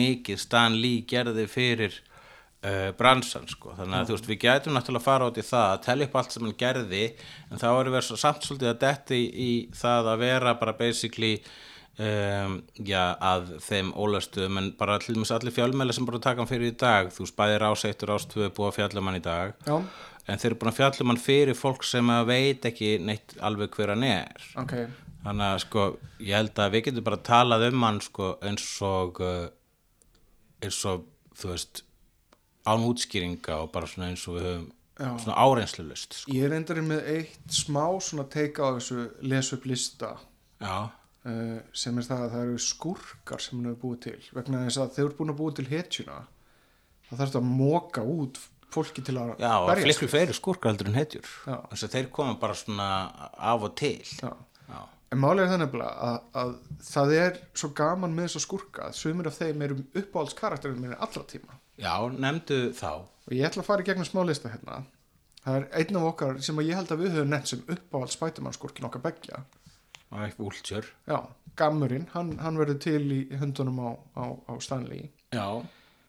mikið 0.00 0.40
Stan 0.46 0.80
Lee 0.80 1.04
gerði 1.04 1.44
fyrir 1.52 2.00
uh, 2.62 2.92
bransan 2.98 3.48
sko. 3.50 3.74
þannig 3.78 3.98
að 3.98 4.08
þú 4.08 4.16
veist 4.16 4.30
við 4.30 4.40
gætum 4.46 4.76
náttúrulega 4.76 5.02
að 5.02 5.08
fara 5.08 5.28
út 5.30 5.40
í 5.40 5.46
það 5.46 5.66
að 5.72 5.82
tellja 5.88 6.08
upp 6.08 6.16
allt 6.20 6.36
sem 6.36 6.46
hann 6.46 6.62
gerði 6.62 7.02
en 7.50 7.62
þá 7.62 7.68
erum 7.72 7.96
við 7.96 8.08
samt 8.12 8.46
svolítið 8.46 8.72
að 8.72 8.80
detti 8.86 9.20
í, 9.26 9.50
það 9.76 10.10
að 10.12 10.24
vera 10.24 10.54
bara 10.60 10.76
basically 10.78 11.34
um, 11.98 12.56
já, 12.78 13.02
að 13.18 13.52
þeim 13.66 13.92
ólastuðum 13.98 14.62
en 14.62 14.72
bara 14.78 14.98
til 15.02 15.16
dæmis 15.16 15.34
allir 15.34 15.56
fjölmæli 15.56 15.96
sem 15.96 16.08
bara 16.08 16.22
taka 16.22 16.42
hann 16.42 16.50
fyrir 16.50 16.72
í 16.72 16.78
dag 16.78 17.12
þú 17.12 17.26
veist 17.26 17.38
bæði 17.38 17.60
ráseitur 17.62 18.16
ástöðu 18.16 18.50
búið 18.56 18.70
að 18.70 18.78
fjalla 18.80 19.02
um 19.02 19.10
hann 19.10 19.20
í 19.20 19.24
dag 19.26 19.54
já, 19.66 19.76
en 20.26 20.42
þeir 20.42 20.50
eru 20.52 20.60
búin 20.60 20.72
að 20.72 20.80
fjalla 20.80 21.04
um 21.04 21.14
hann 21.14 21.22
fyrir 21.22 21.58
fólk 21.58 21.86
sem 21.86 22.12
að 22.14 22.28
veit 22.30 22.68
ekki 22.70 22.92
neitt 23.02 23.34
alveg 23.42 23.74
hver 23.76 23.94
hann 23.94 24.06
er. 24.06 24.50
Ok. 24.60 24.76
Þannig 25.22 25.46
að 25.46 25.60
sko 25.62 25.86
ég 26.18 26.34
held 26.34 26.58
að 26.58 26.74
við 26.74 26.84
getum 26.88 27.06
bara 27.06 27.24
talað 27.26 27.68
um 27.68 27.84
hann 27.86 28.00
sko 28.02 28.34
eins 28.42 28.66
og 28.86 29.20
uh, 29.22 29.48
eins 30.62 30.80
og 30.90 31.04
þú 31.38 31.52
veist 31.52 31.82
án 32.66 32.86
útskýringa 32.86 33.58
og 33.64 33.72
bara 33.74 33.90
svona 33.90 34.12
eins 34.12 34.24
og 34.28 34.38
við 34.38 34.48
höfum 34.48 34.70
Já. 35.00 35.08
svona 35.18 35.36
áreynslu 35.40 35.84
lust 35.88 36.14
sko. 36.14 36.32
ég 36.34 36.50
reyndar 36.52 36.78
með 36.84 37.06
eitt 37.16 37.54
smá 37.54 37.84
svona 38.04 38.26
teika 38.30 38.68
á 38.68 38.76
þessu 38.76 39.06
lesu 39.24 39.56
upp 39.56 39.66
lista 39.66 40.10
uh, 40.62 41.58
sem 41.72 41.98
er 41.98 42.06
það 42.06 42.24
að 42.26 42.34
það 42.34 42.44
eru 42.44 42.58
skúrkar 42.66 43.42
sem 43.42 43.58
hann 43.58 43.70
hefur 43.70 43.80
búið 43.86 44.00
til. 44.06 44.20
Vegna 44.36 44.64
þess 44.66 44.82
að 44.82 44.94
þeir 44.96 45.04
eru 45.06 45.18
búin 45.18 45.32
að 45.32 45.40
búið 45.40 45.58
til 45.58 45.68
hetjuna 45.72 46.18
þá 47.08 47.12
þarf 47.14 47.24
þetta 47.24 47.42
að 47.42 47.50
móka 47.62 48.04
út 48.04 48.42
fólki 48.72 49.04
til 49.04 49.16
að 49.20 49.34
já 49.40 49.52
og 49.52 49.68
berjast 49.68 49.88
fliklu 49.88 50.10
fleiri 50.12 50.36
skúrkar 50.36 50.72
heldur 50.72 50.92
en 50.92 51.00
hetjur. 51.00 51.32
Þess 51.72 51.88
að 51.88 51.96
þeir 51.96 52.10
koma 52.18 52.36
bara 52.40 52.56
svona 52.56 52.88
af 53.32 53.66
og 53.68 53.74
til. 53.80 53.96
Já. 54.20 54.30
já, 54.68 54.80
En 55.12 55.20
málið 55.20 55.46
er 55.46 55.50
það 55.52 55.64
nefnilega 55.64 56.06
að, 56.12 56.20
að 56.40 56.54
það 56.92 57.16
er 57.18 57.42
svo 57.52 57.72
gaman 57.82 58.14
með 58.16 58.30
þessa 58.30 58.44
skurka 58.46 58.86
að 58.90 58.96
sumir 59.00 59.28
af 59.28 59.40
þeim 59.40 59.66
eru 59.66 59.82
uppáhalds 59.92 60.38
karakterinn 60.38 60.80
minni 60.80 60.96
allra 61.00 61.26
tíma 61.28 61.58
já 61.82 61.94
nefndu 62.14 62.58
þá. 62.78 62.90
Og 63.26 63.34
ég 63.36 63.46
ætla 63.48 63.62
að 63.62 63.68
fara 63.68 63.82
í 63.84 63.86
gegnum 63.90 64.06
smá 64.08 64.22
lista 64.26 64.50
hérna. 64.52 64.80
Það 65.42 65.56
er 65.58 65.64
einn 65.80 65.98
af 65.98 66.08
okkar 66.12 66.40
sem 66.46 66.60
ég 66.62 66.76
held 66.78 66.90
að 66.94 67.00
við 67.02 67.14
höfum 67.16 67.30
nefnt 67.34 67.50
sem 67.52 67.62
uppáhalds 67.74 68.14
spætumann 68.18 68.54
skurkin 68.54 68.86
okkar 68.86 69.02
beggja. 69.02 69.40
Og 70.12 70.20
ekki 70.26 70.44
últjör 70.44 70.86
já, 71.08 71.18
Gammurinn, 71.56 72.06
hann, 72.12 72.34
hann 72.38 72.58
verður 72.60 72.78
til 72.84 73.02
í 73.12 73.20
höndunum 73.40 73.78
á, 73.82 73.90
á, 74.16 74.24
á 74.48 74.52
Stanley. 74.62 75.08
Já, 75.34 75.62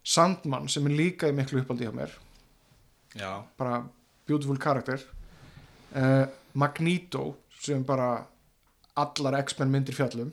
Sandman 0.03 0.67
sem 0.69 0.86
er 0.89 0.95
líka 0.99 1.30
í 1.32 1.36
miklu 1.36 1.61
uppáldi 1.63 1.88
hjá 1.88 1.93
mér. 1.95 2.11
Já, 3.15 3.32
bara 3.57 3.84
beautiful 4.28 4.57
karakter 4.59 4.99
uh, 5.95 6.26
Magneto 6.53 7.38
sem 7.63 7.84
bara 7.88 8.26
allar 8.99 9.39
X-Men 9.43 9.71
myndir 9.74 9.95
fjallum. 9.97 10.32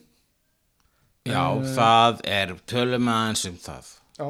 Já 1.29 1.45
Eh. 1.61 1.67
það 1.77 2.21
er 2.25 2.55
tölum 2.67 3.09
aðeins 3.13 3.45
um 3.49 3.57
það. 3.61 3.89
Já, 4.19 4.29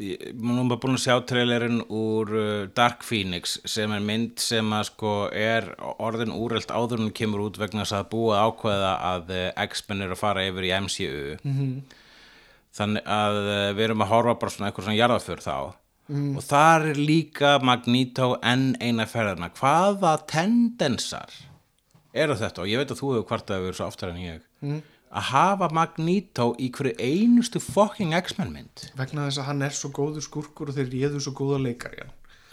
nú 0.00 0.54
er 0.62 0.68
bara 0.70 0.80
búin 0.80 0.96
að 0.96 1.02
sjá 1.04 1.16
trailerinn 1.28 1.82
úr 1.92 2.30
uh, 2.32 2.68
Dark 2.76 3.02
Phoenix 3.04 3.58
sem 3.68 3.92
er 3.92 4.04
mynd 4.04 4.40
sem 4.40 4.72
að 4.72 4.86
sko 4.88 5.14
er 5.36 5.68
orðin 6.00 6.32
úrelt 6.32 6.72
áður 6.72 7.04
hún 7.04 7.12
kemur 7.16 7.44
út 7.48 7.60
vegna 7.60 7.84
þess 7.84 7.98
að 7.98 8.08
búa 8.14 8.44
ákveða 8.46 8.94
að 9.10 9.34
uh, 9.36 9.42
X-Men 9.66 10.06
er 10.06 10.14
að 10.14 10.22
fara 10.22 10.46
yfir 10.48 10.68
í 10.70 10.72
MCU 10.86 11.10
-hmm. 11.42 11.74
þannig 12.78 13.04
að 13.04 13.40
uh, 13.42 13.68
við 13.76 13.84
erum 13.88 14.06
að 14.06 14.12
horfa 14.14 14.38
bara 14.40 14.54
svona 14.56 14.70
eitthvað 14.70 14.88
svona 14.88 15.00
jarðaför 15.02 15.44
þá. 15.44 15.56
Og 16.10 16.42
þar 16.42 16.88
er 16.90 16.98
líka 16.98 17.50
Magneto 17.62 18.32
enn 18.42 18.72
eina 18.82 19.04
ferðina. 19.06 19.46
Hvaða 19.54 20.16
tendensar 20.26 21.30
eru 22.10 22.34
þetta? 22.34 22.64
Og 22.64 22.70
ég 22.72 22.80
veit 22.80 22.90
að 22.90 22.98
þú 22.98 23.12
hefur 23.12 23.28
kvartað 23.28 23.62
yfir 23.62 23.78
svo 23.78 23.86
oftar 23.86 24.10
en 24.10 24.18
ég. 24.18 24.40
Mm. 24.64 24.80
Að 25.10 25.26
hafa 25.32 25.68
Magneto 25.74 26.52
í 26.62 26.70
hverju 26.74 26.94
einustu 27.02 27.62
fucking 27.62 28.14
X-Men 28.20 28.54
mynd 28.54 28.86
vegna 28.98 29.26
þess 29.26 29.42
að 29.42 29.48
hann 29.50 29.66
er 29.66 29.74
svo 29.74 29.90
góður 29.94 30.26
skurkur 30.26 30.70
og 30.70 30.78
þeir 30.78 30.90
réðu 30.94 31.22
svo 31.24 31.34
góða 31.40 31.62
leikar 31.66 31.96
í 31.98 32.06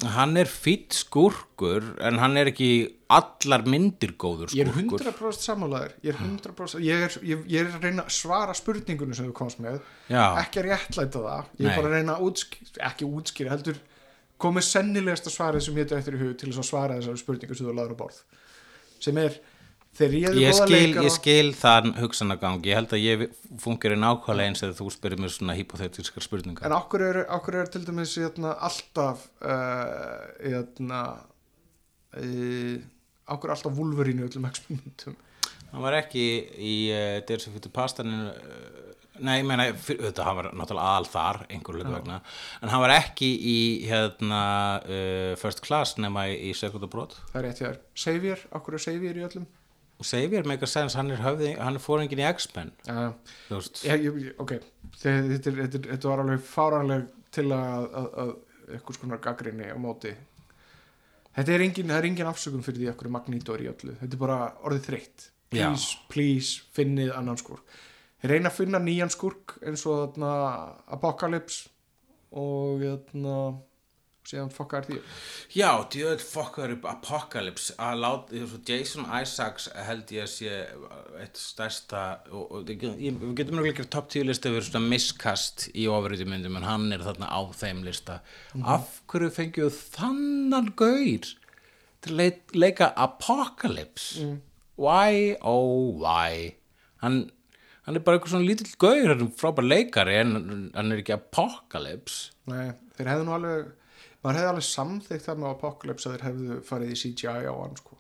hann 0.06 0.38
er 0.38 0.46
fýtt 0.46 0.94
skúrkur 0.94 1.96
en 2.06 2.20
hann 2.22 2.38
er 2.38 2.52
ekki 2.52 2.70
allar 3.14 3.64
myndir 3.66 4.14
góður 4.20 4.54
ég 4.54 4.68
er 4.68 4.74
skúrkur 4.74 5.06
100% 5.08 5.46
sammálaður 5.48 5.96
ég 6.06 6.20
100% 6.22 6.84
ég 6.86 7.18
ég, 7.26 7.46
ég 7.50 7.64
er 7.64 7.72
að 7.72 7.88
reyna 7.88 8.06
að 8.06 8.14
svara 8.14 8.54
spurningunum 8.58 9.18
sem 9.18 9.30
þú 9.30 9.36
komst 9.38 9.62
með 9.64 9.80
Já. 10.06 10.38
ekki 10.44 10.62
að 10.62 10.70
réttlæta 10.70 11.24
það 11.26 11.50
ég 11.58 11.66
er 11.66 11.72
Nei. 11.72 11.78
bara 11.80 11.90
að 11.90 11.96
reyna 11.98 12.18
að 12.18 12.28
útskýra 12.30 12.92
ekki 12.92 13.10
útskýra 13.10 13.54
heldur 13.56 13.82
komið 14.38 14.68
sennilegasta 14.70 15.34
svarið 15.34 15.66
sem 15.66 15.80
þetta 15.82 15.98
eftir 15.98 16.18
í 16.18 16.22
hug 16.22 16.38
til 16.38 16.52
þess 16.52 16.62
að 16.62 16.70
svara 16.70 17.00
þessari 17.00 17.24
spurningu 17.24 17.58
sem 17.58 17.70
þú 17.70 17.78
laður 17.80 17.98
á 17.98 18.02
borð 18.04 18.22
sem 19.02 19.18
er 19.22 19.42
Ég 19.98 20.54
skil, 20.54 20.98
ég 21.02 21.14
skil 21.14 21.54
þann 21.58 21.96
hugsanagang 21.98 22.66
ég 22.68 22.78
held 22.78 22.92
að 22.94 23.02
ég 23.02 23.24
fungir 23.62 23.96
í 23.96 24.00
nákvæmlega 24.00 24.52
eins 24.52 24.62
eða 24.66 24.78
þú 24.78 24.92
spyrir 24.94 25.22
mér 25.22 25.34
svona 25.34 25.56
hypothetiskar 25.58 26.26
spurningar. 26.26 26.68
En 26.70 26.76
okkur 26.78 27.06
er, 27.08 27.22
okkur 27.34 27.62
er 27.64 27.72
til 27.74 27.82
dæmis 27.88 28.14
hérna, 28.20 28.54
alltaf 28.68 29.26
uh, 29.42 30.28
hérna 30.44 31.02
uh, 32.14 32.76
okkur 33.34 33.50
er 33.50 33.56
alltaf 33.58 33.80
Wolverine 33.80 34.22
í 34.26 34.30
öllum 34.30 34.46
X-Men-myndum 34.52 35.18
Hann 35.72 35.84
var 35.84 35.98
ekki 35.98 36.28
í 36.64 36.76
uh, 36.94 37.18
Days 37.28 37.50
of 37.50 37.58
Future 37.58 37.74
Past 37.74 38.04
en, 38.04 38.14
uh, 38.30 38.84
Nei, 39.18 39.40
ég 39.40 39.48
meina, 39.50 39.66
auðvitað, 39.74 40.24
hann 40.28 40.36
var 40.38 40.48
náttúrulega 40.54 40.90
aðal 40.94 41.08
þar, 41.10 41.38
einhver 41.50 41.80
hlutu 41.80 41.90
vegna. 41.90 42.20
En 42.62 42.70
hann 42.70 42.84
var 42.84 42.92
ekki 42.94 43.32
í 43.34 43.56
hérna 43.90 44.42
uh, 44.78 45.32
First 45.42 45.64
Class 45.66 45.98
nema 45.98 46.28
í, 46.30 46.36
í 46.52 46.54
Second 46.54 46.86
Abroad 46.86 47.18
það 47.32 47.40
er 47.40 47.48
rétt 47.48 47.62
hjá 47.64 47.68
þér. 47.72 47.80
Xavier, 47.98 48.44
okkur 48.60 48.78
er 48.78 48.84
Xavier 48.86 49.18
í 49.18 49.26
öllum 49.26 49.48
og 49.98 50.06
Xavier 50.06 50.46
make 50.46 50.64
a 50.64 50.70
sense, 50.70 50.98
hann 50.98 51.12
er 51.12 51.22
er 51.22 51.80
fóringin 51.82 52.22
í 52.22 52.28
X-Men. 52.30 52.72
Já, 53.84 53.96
ég, 53.98 54.34
ok. 54.38 54.58
Þetta, 54.98 55.10
er, 55.50 55.60
þetta, 55.64 55.84
þetta 55.92 56.12
var 56.12 56.24
alveg 56.24 56.44
fáranleg 56.46 57.08
til 57.34 57.48
að, 57.52 57.88
að, 58.02 58.10
að 58.24 58.34
eitthvað 58.76 59.00
skonar 59.00 59.24
gaggrinni 59.24 59.72
á 59.74 59.78
móti. 59.82 60.14
Þetta 61.38 61.54
er 61.54 61.66
engin, 61.66 61.92
er 61.94 62.06
engin 62.10 62.30
afsökun 62.30 62.66
fyrir 62.66 62.84
því 62.84 62.94
okkur 62.94 63.12
Magneto 63.14 63.54
er 63.54 63.66
í 63.66 63.72
öllu, 63.74 63.98
þetta 64.00 64.18
er 64.18 64.22
bara 64.22 64.40
orðið 64.66 64.88
þreytt. 64.90 65.28
Please, 65.48 66.00
please, 66.12 66.64
finnið 66.76 67.14
annan 67.16 67.38
skurk 67.40 67.78
reyna 68.26 68.50
að 68.50 68.58
finna 68.62 68.82
nýjan 68.82 69.12
skurk 69.14 69.58
eins 69.62 69.84
og 69.90 70.16
þarna 70.16 70.32
Apocalypse 70.96 71.70
og 72.38 72.82
þarna 72.84 73.38
síðan 74.28 74.52
fokkaðar 74.52 74.88
því 74.90 74.98
Já, 75.56 75.70
djöð 75.94 76.24
fokkar 76.28 76.74
upp 76.76 76.88
Apocalypse. 76.90 77.76
Svo 77.78 78.60
Jason 78.68 79.08
Isaacs 79.22 79.70
held 79.88 80.12
ég 80.16 80.26
að 80.26 80.34
sé 80.34 80.58
eitt 81.24 81.40
stærsta 81.40 82.04
og, 82.32 82.44
og 82.60 82.72
ég, 82.72 82.84
við 82.84 83.34
getum 83.40 83.58
náttúrulega 83.58 83.74
ekki 83.76 83.88
top 83.96 84.12
10 84.14 84.28
listu 84.28 84.52
yfir 84.52 84.68
svona 84.68 84.92
miskast 84.92 85.68
í 85.74 85.88
ofriði 85.92 86.28
myndum 86.30 86.60
en 86.60 86.68
hann 86.68 86.92
er 86.96 87.06
þarna 87.06 87.32
á 87.32 87.42
þeim 87.56 87.84
lista. 87.88 88.20
Af 88.64 89.02
hverju 89.12 89.32
fengju 89.38 89.72
þannan 89.74 90.74
gaur 90.78 91.32
til 92.04 92.14
að 92.14 92.20
leik, 92.22 92.44
leika 92.56 92.92
Apocalypse? 93.00 94.28
Why, 94.78 95.34
oh 95.42 95.98
why? 96.04 96.54
Hann, 97.02 97.24
hann 97.88 97.98
er 97.98 98.04
bara 98.06 98.20
eitthvað 98.20 98.36
svona 98.36 98.50
lítill 98.50 98.76
gaur 98.82 99.10
hann 99.10 99.26
er 99.26 99.34
frábær 99.40 99.66
leikari 99.66 100.20
en 100.22 100.38
hann 100.76 100.94
er 100.94 101.02
ekki 101.02 101.16
Apocalypse. 101.16 102.34
Nei, 102.52 102.76
þeir 102.98 103.14
hefðu 103.14 103.28
nú 103.28 103.38
alveg 103.38 103.68
maður 104.28 104.40
hefði 104.42 104.52
alveg 104.52 104.68
samþykkt 104.68 105.26
það 105.30 105.40
með 105.44 105.54
Apocalypse 105.56 106.10
að 106.12 106.16
þeir 106.18 106.26
hefðu 106.28 106.60
farið 106.68 106.92
í 106.94 107.00
CGI 107.02 107.48
á 107.48 107.54
hann 107.56 107.80
sko. 107.80 107.98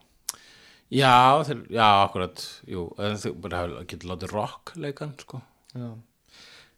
Já, 0.88 1.15
þeir, 1.47 1.63
já, 1.75 1.88
akkurat 2.05 2.43
jú, 2.71 2.86
en 3.03 3.17
þau 3.19 3.32
bara 3.43 3.63
hafa- 3.63 3.82
getur 3.91 4.11
látið 4.13 4.32
rock 4.36 4.75
leikan, 4.80 5.15
sko. 5.23 5.41
Já. 5.75 5.89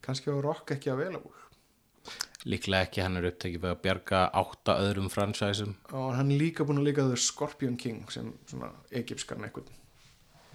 kannski 0.01 0.31
á 0.33 0.37
Rock 0.41 0.71
ekki 0.73 0.89
að 0.93 0.97
vel 1.03 1.19
líklega 2.49 2.87
ekki 2.87 3.01
hann 3.03 3.17
er 3.19 3.25
upptekið 3.29 3.59
við 3.65 3.71
að 3.73 3.81
bjarga 3.83 4.19
átta 4.39 4.75
öðrum 4.79 5.09
fransæsum. 5.11 5.73
Og 5.91 6.13
hann 6.15 6.31
er 6.31 6.39
líka 6.39 6.63
búin 6.65 6.79
að 6.79 6.87
líka 6.87 7.03
The 7.09 7.17
Scorpion 7.19 7.75
King 7.77 8.05
sem 8.09 8.31
svona 8.47 8.71
egypskan 8.95 9.43
eitthvað. 9.43 9.67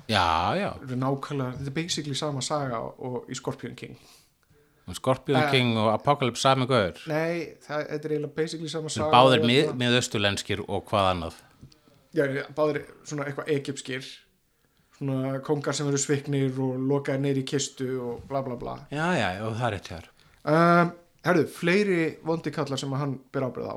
Já, 0.09 0.24
já, 0.57 0.70
þetta 0.80 0.97
er 0.97 1.01
nákvæmlega, 1.03 1.59
þetta 1.59 1.70
er 1.70 1.76
basically 1.76 2.14
sama 2.18 2.40
saga 2.45 2.80
og 2.80 3.28
í 3.28 3.36
Scorpion 3.36 3.76
King 3.76 3.97
Scorpion 4.93 5.41
Eh. 5.41 5.51
King 5.51 5.76
og 5.78 5.93
Apocalypse 5.95 6.43
sami 6.43 6.66
gaur. 6.66 6.93
Nei, 7.09 7.57
það, 7.64 7.87
þetta 7.89 8.05
er 8.05 8.11
eiginlega 8.18 8.35
basically 8.37 8.68
sama 8.68 8.89
saga 8.89 9.11
báðir 9.11 9.45
mið, 9.47 9.62
hérna- 9.64 9.78
með 9.80 9.99
östulenskir 10.03 10.61
og 10.68 10.85
hvað 10.91 11.09
annað. 11.14 11.35
Já, 12.14 12.26
báðir 12.55 12.85
svona 13.05 13.24
eitthvað 13.24 13.49
egypskir 13.49 14.05
svona 14.99 15.41
kongar 15.43 15.74
sem 15.74 15.89
eru 15.89 15.97
sviknir 15.99 16.53
og 16.61 16.76
lokaðir 16.78 17.20
neyri 17.24 17.43
kistu 17.49 17.89
og 18.01 18.28
bla 18.28 18.43
bla 18.43 18.57
bla. 18.57 18.76
Já, 18.93 19.09
já, 19.18 19.30
og 19.47 19.57
það 19.57 19.66
er 19.66 19.78
eitt 19.78 19.89
hér 19.95 20.05
um, 20.45 20.93
herðu, 21.24 21.47
fleiri 21.49 22.16
vondi 22.22 22.51
kallar 22.53 22.76
sem 22.78 22.93
hann 22.93 23.18
ber 23.32 23.43
ábyrð 23.49 23.72
á. 23.72 23.76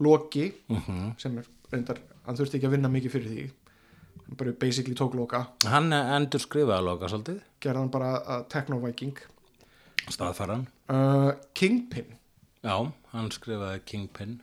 Loki, 0.00 0.52
Mhm. 0.70 1.18
sem 1.18 1.36
er 1.38 1.44
reyndar, 1.72 1.98
hann 2.26 2.36
þurfti 2.36 2.54
ekki 2.60 2.66
að 2.66 2.70
vinna 2.78 2.88
mikið 2.88 3.10
fyrir 3.10 3.28
því. 3.30 3.50
Hann 4.26 4.36
bara 4.36 4.52
basically 4.52 4.94
tók 4.94 5.14
Loka. 5.14 5.48
Hann 5.66 5.90
endur 5.92 6.38
skrifaði 6.40 6.78
að 6.78 6.84
loka 6.84 7.06
svolítið. 7.08 7.40
Gerði 7.60 7.76
hann 7.76 7.88
bara 7.90 8.20
að 8.24 8.48
Techno-Viking 8.48 9.16
staðfaran 10.12 10.66
uh, 10.92 11.32
Kingpin. 11.56 12.16
Já, 12.64 12.76
hann 13.12 13.30
skrifaði 13.34 13.82
Kingpin. 13.88 14.38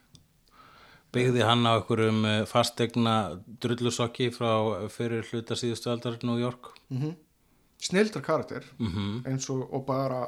Byggði 1.11 1.43
hann 1.43 1.65
á 1.67 1.75
einhverjum 1.75 2.21
eh, 2.23 2.43
fastegna 2.47 3.15
drullusokki 3.59 4.29
frá 4.31 4.87
fyrir 4.93 5.25
hluta 5.27 5.57
síðustu 5.59 5.89
aldar 5.91 6.15
New 6.23 6.37
York. 6.39 6.69
Snildar 7.81 8.23
karakter. 8.23 8.63
Mhm. 8.79 9.25
Eins 9.27 9.49
og, 9.51 9.65
og 9.73 9.83
bara 9.89 10.21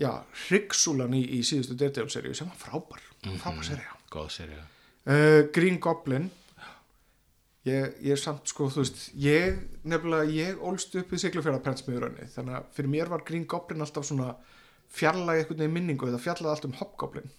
já, 0.00 0.10
hryggsúlan 0.48 1.14
í, 1.14 1.22
í 1.38 1.44
síðustu 1.46 1.78
Daredevil-seríu 1.78 2.34
sem 2.34 2.50
var 2.50 2.58
frábær. 2.58 3.06
Frábær 3.38 3.68
seríu 3.70 3.98
góð 4.12 4.28
serið 4.32 4.60
uh, 5.08 5.42
Green 5.54 5.78
Goblin 5.82 6.28
ég, 7.68 7.98
ég 8.04 8.14
er 8.16 8.20
samt 8.20 8.50
sko 8.50 8.68
þú 8.72 8.82
veist 8.82 9.02
ég 9.20 9.58
nefnilega, 9.88 10.30
ég 10.34 10.62
ólst 10.64 10.94
upp 10.98 11.12
við 11.12 11.24
Siglufjörða 11.24 11.62
prentsmiðurönni 11.64 12.30
þannig 12.34 12.58
að 12.58 12.70
fyrir 12.76 12.94
mér 12.94 13.12
var 13.12 13.26
Green 13.28 13.46
Goblin 13.48 13.84
alltaf 13.84 14.08
svona 14.08 14.32
fjarlægi 14.94 15.42
eitthvað 15.44 15.60
neginn 15.62 15.76
minningu 15.76 16.08
eða 16.08 16.22
fjallaði 16.22 16.54
allt 16.54 16.66
um 16.68 16.78
Hobgoblin. 16.80 17.30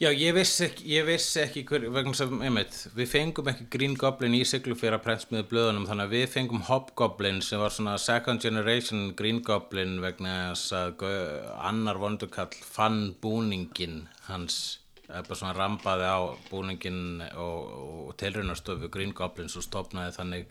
Já, 0.00 0.08
ég 0.16 0.32
vissi 0.32 0.62
ekki, 0.64 0.84
ég 0.94 1.04
vissi 1.04 1.42
ekki 1.42 1.62
hver, 1.68 1.82
vegna 1.92 2.14
sem, 2.16 2.30
einmitt, 2.40 2.76
við 2.96 3.08
fengum 3.10 3.50
ekki 3.52 3.66
Green 3.74 3.96
Goblin 4.00 4.32
í 4.38 4.40
siglufjara 4.48 4.96
prentsmiðu 5.04 5.44
blöðunum 5.50 5.84
þannig 5.90 6.06
að 6.08 6.14
við 6.16 6.30
fengum 6.32 6.62
Hobgoblin 6.70 7.42
sem 7.44 7.60
var 7.60 7.74
svona 7.74 7.98
second 8.00 8.40
generation 8.40 9.10
Green 9.18 9.42
Goblin 9.44 9.98
vegna 10.00 10.54
þess 10.54 10.72
að 10.78 11.04
annar 11.68 12.00
vondukall 12.00 12.48
fann 12.64 13.10
búningin 13.20 14.06
hans 14.30 14.78
bara 15.10 15.38
svona 15.38 15.56
rambaði 15.56 16.06
á 16.06 16.18
búningin 16.50 17.24
og, 17.34 17.72
og 18.10 18.14
tilraunastofu 18.20 18.90
Green 18.92 19.14
Goblins 19.16 19.56
og 19.58 19.66
stopnaði 19.66 20.14
þannig 20.16 20.48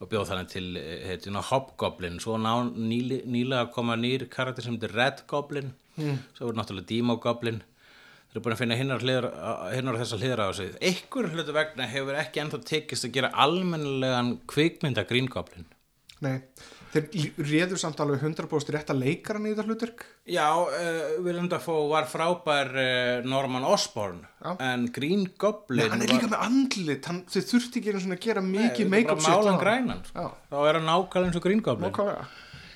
og 0.00 0.08
bjóð 0.08 0.30
þannig 0.30 0.52
til 0.52 0.66
heituna 1.06 1.42
Hobgoblin. 1.44 2.20
Svo 2.22 2.38
ná, 2.40 2.54
nýli, 2.72 3.20
nýlega 3.28 3.68
koma 3.74 3.98
nýr 4.00 4.26
karakter 4.32 4.64
sem 4.64 4.78
heitir 4.78 4.94
Red 4.96 5.26
Goblin. 5.30 5.74
Svo 6.36 6.48
voru 6.48 6.56
náttúrulega 6.56 6.88
Demo 6.88 7.18
Goblin. 7.20 7.60
Þeir 8.30 8.38
eru 8.38 8.44
búin 8.46 8.54
að 8.54 8.60
finna 8.60 8.76
hinnar, 8.78 9.02
hliðar, 9.02 9.26
hinnar 9.74 9.96
þessa 9.98 10.18
hliðar 10.20 10.40
á 10.40 10.46
þessu 10.52 10.66
einhver 10.86 11.28
hlutu 11.32 11.54
vegna 11.56 11.88
hefur 11.90 12.18
ekki 12.20 12.42
ennþá 12.44 12.60
tekist 12.68 13.08
að 13.08 13.16
gera 13.16 13.30
almennilegan 13.42 14.36
kvikmynda 14.50 15.02
Green 15.08 15.26
Goblin. 15.26 15.66
Nei, 16.22 16.36
þeir 16.90 17.06
réðu 17.46 17.76
samt 17.78 18.00
alveg 18.02 18.22
100% 18.26 18.72
rétt 18.74 18.88
að 18.90 18.98
leikaran 19.04 19.44
í 19.46 19.52
þetta 19.54 19.64
hlutverk 19.68 20.04
Já, 20.30 20.46
uh, 20.58 21.12
Willem 21.22 21.46
Dafoe 21.52 21.84
var 21.92 22.08
frábær 22.10 22.70
uh, 22.74 23.28
Norman 23.30 23.64
Osborn 23.68 24.20
Já. 24.42 24.56
en 24.66 24.86
Green 24.94 25.26
Goblin 25.38 25.84
Nei, 25.84 25.88
hann 25.92 26.02
er 26.06 26.12
líka 26.14 26.30
með 26.32 26.44
andlit, 26.48 27.06
hann, 27.10 27.22
þau 27.30 27.40
þurfti 27.52 27.82
ekki 27.82 27.94
að 28.00 28.18
gera 28.26 28.42
mikið 28.44 28.90
make-up 28.96 29.22
á 29.22 29.26
málan 29.28 29.52
hann. 29.54 29.60
grænan 29.62 30.04
sko. 30.10 30.26
Þá 30.50 30.56
er 30.66 30.78
hann 30.80 30.88
nákvæmlega 30.90 31.30
eins 31.30 31.40
og 31.40 31.46
Green 31.46 31.62
Goblin 31.66 31.90
Nákvæmlega. 31.92 32.26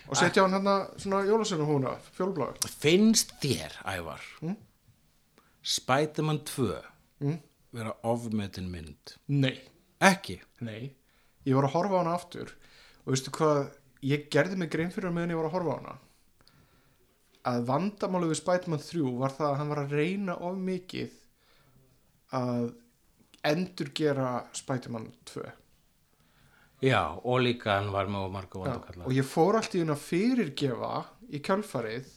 og 0.09 0.19
setja 0.21 0.45
hann 0.47 0.55
hérna 0.59 0.77
svona 1.01 1.23
jólasönu 1.27 1.67
húna 1.71 1.97
fjólbláður 2.19 2.71
finnst 2.85 3.35
þér, 3.43 3.79
Ævar 3.97 4.23
Mm? 4.45 4.57
Spiderman 5.65 6.43
2 6.45 6.73
Mm? 7.25 7.39
vera 7.73 7.93
ofmetin 8.05 8.67
mynd 8.71 9.15
nei, 9.31 9.55
ekki 10.03 10.37
nei 10.63 10.93
ég 11.47 11.55
var 11.57 11.65
að 11.69 11.73
horfa 11.77 11.97
á 11.97 12.01
hana 12.03 12.15
aftur 12.19 12.51
og 13.07 13.15
veistu 13.15 13.33
hvað, 13.35 13.63
ég 14.05 14.29
gerði 14.33 14.59
mig 14.61 14.73
grein 14.73 14.93
fyrir 14.95 15.15
meðan 15.15 15.35
ég 15.35 15.41
var 15.41 15.51
að 15.51 15.57
horfa 15.59 15.75
á 15.75 15.79
hana 15.79 15.97
að 17.55 17.67
vandamálu 17.69 18.31
við 18.31 18.41
Spiderman 18.41 18.83
3 18.83 19.13
var 19.21 19.35
það 19.37 19.51
að 19.51 19.59
hann 19.61 19.73
var 19.73 19.83
að 19.83 19.95
reyna 19.99 20.39
of 20.49 20.57
mikið 20.65 21.21
að 22.35 22.73
endurgera 23.45 24.31
Spiderman 24.57 25.11
2 25.33 25.45
Já, 26.85 27.17
og 27.17 27.41
líka 27.41 27.79
hann 27.79 27.93
var 27.95 28.11
með 28.13 28.27
Já, 28.27 28.45
vondakalla 28.57 29.09
og 29.09 29.17
ég 29.17 29.29
fór 29.29 29.61
allt 29.61 29.77
í 29.77 29.83
hún 29.85 29.95
að 29.95 30.05
fyrirgefa 30.05 30.93
í 31.33 31.41
kjálfarið 31.45 32.13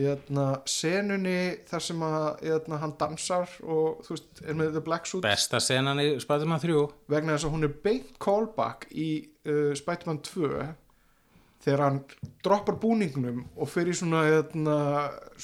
hérna, 0.00 0.44
senunni 0.68 1.38
þar 1.68 1.84
sem 1.84 2.04
að 2.04 2.26
hérna, 2.44 2.78
hann 2.82 2.94
dansar 3.00 3.50
og 3.60 4.04
þú 4.06 4.14
veist, 4.14 4.42
er 4.44 4.56
með 4.56 4.76
The 4.76 4.82
Black 4.86 5.08
Suit. 5.10 5.24
Besta 5.24 5.60
senan 5.62 6.00
í 6.02 6.12
Spiderman 6.22 6.62
3 6.62 6.84
vegna 7.12 7.36
þess 7.36 7.48
að 7.48 7.56
hún 7.56 7.68
er 7.68 7.74
beint 7.84 8.14
callback 8.22 8.86
í 8.90 9.10
uh, 9.46 9.72
Spiderman 9.78 10.22
2 10.26 10.52
þegar 11.64 11.84
hann 11.86 12.00
droppar 12.44 12.78
búningnum 12.80 13.44
og 13.56 13.68
fyrir 13.70 13.96
svona, 13.96 14.24
hérna, 14.28 14.76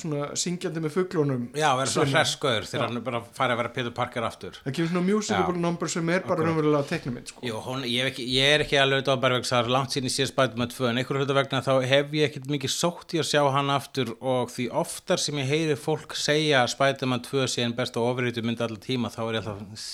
svona 0.00 0.28
syngjandi 0.38 0.82
með 0.84 0.94
fuglunum 0.94 1.44
Já, 1.56 1.68
vera 1.78 1.90
svona 1.90 2.06
Senu. 2.06 2.16
hresskaður 2.16 2.68
þegar 2.70 2.86
hann 2.86 3.02
bara 3.06 3.20
færi 3.36 3.54
að 3.54 3.60
vera 3.62 3.72
Peter 3.76 3.94
Parker 3.96 4.26
aftur. 4.26 4.58
Það 4.64 4.76
kemur 4.78 4.90
svona 4.92 5.04
musicable 5.06 5.62
number 5.62 5.92
sem 5.92 6.12
er 6.14 6.26
bara 6.26 6.46
raunverulega 6.46 6.88
teiknumind 6.90 7.32
sko. 7.32 7.44
Jú, 7.46 7.60
hún, 7.66 7.84
ég, 7.90 8.20
ég 8.22 8.54
er 8.56 8.64
ekki 8.66 8.80
alveg 8.80 9.02
auðvitað 9.02 9.16
á 9.16 9.24
bervegs 9.26 9.52
það 9.54 9.62
er 9.64 9.72
langt 9.76 9.96
síðan 9.96 10.10
ég 10.10 10.16
sé 10.16 10.28
Spiderman 10.30 10.72
2 10.72 10.88
en 10.90 11.02
einhverju 11.02 11.24
hluta 11.24 11.38
vegna 11.40 11.62
þá 11.64 11.72
hef 11.92 12.16
ég 12.16 12.30
ekkert 12.30 12.50
mikið 12.52 12.74
sótt 12.76 13.16
í 13.16 13.22
að 13.22 13.30
sjá 13.32 13.42
hann 13.56 13.72
aftur 13.74 14.14
og 14.20 14.52
því 14.52 14.68
oftar 14.84 15.22
sem 15.22 15.40
ég 15.42 15.50
heyri 15.50 15.76
fólk 15.80 16.16
segja 16.18 16.62
að 16.64 16.72
Spiderman 16.76 17.24
2 17.26 17.48
sé 17.50 17.66
en 17.66 17.76
besta 17.76 18.02
ofriðtu 18.04 18.44
mynd 18.46 18.60
allar 18.60 18.82
tíma 18.82 19.12
þá 19.12 19.22
er 19.26 19.40
ég 19.40 19.46
alltaf 19.46 19.86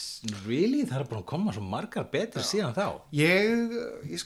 really, 0.46 0.84
það 0.86 1.00
er 1.00 1.08
búin 1.10 1.22
að 1.22 1.30
koma 1.32 1.52
svo 1.54 1.64
margar 1.66 2.06
betri 2.12 2.44
síðan 2.46 2.76
þá. 2.76 3.02
Ég, 3.10 3.74
ég 4.06 4.22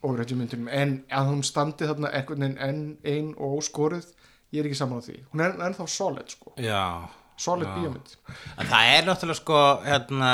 bestu 0.00 0.08
ofrættjumyndunum 0.08 0.68
en 0.72 1.04
að 1.12 1.28
hún 1.30 1.42
standi 1.44 1.86
þarna 1.88 2.10
einhvern 2.14 2.40
veginn 2.40 2.58
enn 2.58 2.98
ein 3.04 3.34
og 3.36 3.58
óskoruð 3.60 4.06
ég 4.52 4.60
er 4.60 4.68
ekki 4.68 4.78
saman 4.78 5.00
á 5.00 5.06
því, 5.06 5.16
hún 5.32 5.40
er 5.44 5.58
ennþá 5.60 5.86
solid 5.88 6.30
sko, 6.30 6.54
Já, 6.58 7.08
solid 7.38 7.68
bíómynd. 7.68 8.16
En 8.58 8.66
það 8.66 8.88
er 8.96 9.06
náttúrulega 9.06 9.38
sko 9.38 9.60
hérna 9.84 10.32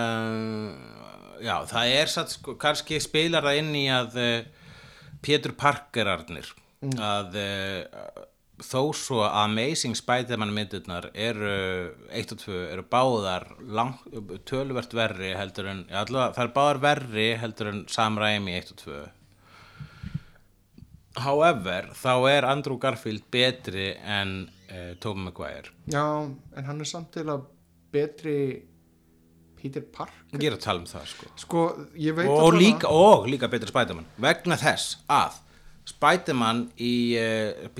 um, 0.00 0.70
já, 1.42 1.56
það 1.66 1.92
er 1.98 2.06
satt 2.06 2.30
sko, 2.30 2.56
kannski 2.56 3.00
spilar 3.00 3.44
það 3.44 3.60
inn 3.60 3.74
í 3.76 3.84
að 3.92 4.16
uh, 4.16 4.40
Pétur 5.20 5.52
Parkerarnir 5.58 6.48
að 6.96 7.36
uh, 7.36 8.24
þó 8.64 8.80
svo 8.96 9.20
að 9.24 9.36
Amazing 9.44 9.96
Spider-Man 9.98 10.52
myndirnar 10.56 11.08
eru 11.14 11.52
1 12.12 12.34
og 12.34 12.42
2 12.44 12.58
eru 12.74 12.84
báðar 12.92 13.46
lang, 13.66 13.96
töluvert 14.48 14.92
verri 14.96 15.32
heldur 15.38 15.70
en 15.72 15.84
allavega, 15.90 16.34
það 16.36 16.44
er 16.46 16.52
báðar 16.58 16.80
verri 16.84 17.28
heldur 17.40 17.70
en 17.72 17.80
Sam 17.92 18.18
Raimi 18.20 18.56
1 18.60 18.74
og 18.76 18.84
2 18.84 19.00
However, 21.20 21.88
þá 21.98 22.12
er 22.30 22.46
Andrew 22.46 22.78
Garfield 22.80 23.24
betri 23.34 23.88
en 23.98 24.44
uh, 24.70 24.92
Tobey 25.02 25.24
Maguire. 25.26 25.72
Já, 25.90 26.04
en 26.22 26.68
hann 26.68 26.80
er 26.80 26.86
samt 26.88 27.10
til 27.16 27.24
að 27.28 27.48
betri 27.92 28.36
Peter 29.58 29.82
Park 29.92 30.14
Ég 30.38 30.46
er 30.48 30.54
að 30.56 30.62
tala 30.62 30.80
um 30.80 30.86
það 30.88 31.08
sko. 31.10 31.30
Sko, 31.42 31.64
ég 31.98 32.14
veit 32.16 32.30
og 32.30 32.38
allavega- 32.46 32.62
líka, 32.62 32.92
og 32.94 33.26
líka 33.28 33.50
betri 33.50 33.68
Spiderman 33.68 34.06
vegna 34.22 34.56
þess 34.56 35.00
að 35.10 35.40
Spiderman 35.88 36.66
í 36.78 36.92
uh, 37.18 37.70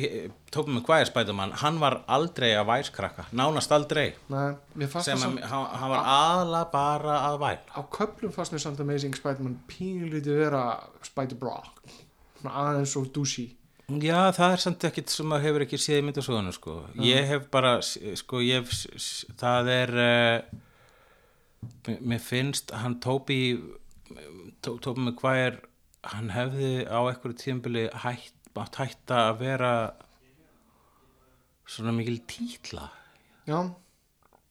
hvað 0.87 1.03
er 1.05 1.09
Spiderman 1.11 1.53
hann 1.61 1.77
var 1.83 2.01
aldrei 2.11 2.51
að 2.57 2.67
væskrakka 2.71 3.27
nánast 3.37 3.71
aldrei. 3.77 4.15
Nei, 4.33 4.57
sem 5.05 5.21
að, 5.21 5.37
hann, 5.51 5.67
hann 5.83 5.93
var 5.93 6.09
aðla 6.15 6.63
bara 6.73 7.19
að 7.29 7.39
væl 7.45 7.59
á 7.77 7.81
köflum 7.95 8.33
fannst 8.35 8.57
mér 8.57 8.65
samt 8.65 8.81
Amazing 8.83 9.15
Spider-Man 9.19 9.59
pínlítið 9.71 10.41
vera 10.47 10.65
Spider-Block 11.07 11.85
svona 12.41 12.55
aðeins 12.65 12.97
og 12.97 13.11
douchey. 13.15 13.51
Já, 13.91 14.31
það 14.33 14.53
er 14.55 14.61
samt 14.63 14.85
ekkit 14.87 15.11
sem 15.11 15.33
að 15.35 15.45
hefur 15.49 15.65
ekki 15.67 15.79
séð 15.83 15.99
í 16.01 16.03
myndasögunu 16.07 16.53
sko. 16.55 16.77
Ég 17.03 17.27
hef 17.27 17.49
bara, 17.51 17.73
sko, 17.83 18.39
ég 18.47 18.63
hef, 18.63 18.85
það 19.41 19.71
er, 19.75 19.95
uh, 20.05 21.97
mér- 21.99 22.23
finnst 22.23 22.71
hann 22.71 23.01
Tóbi, 23.03 23.41
Tó- 24.63 24.79
Tóbi 24.79 25.11
er, 25.47 25.59
hann 26.05 26.31
hefði 26.33 26.87
á 26.89 26.99
einhverju 27.11 27.37
tímbili 27.37 27.89
hætt, 28.05 28.33
mátt 28.57 28.77
hætta 28.81 29.31
að 29.31 29.39
vera 29.45 29.75
svona 31.67 31.93
mikil 31.95 32.21
títla. 32.27 32.89
já, 33.47 33.71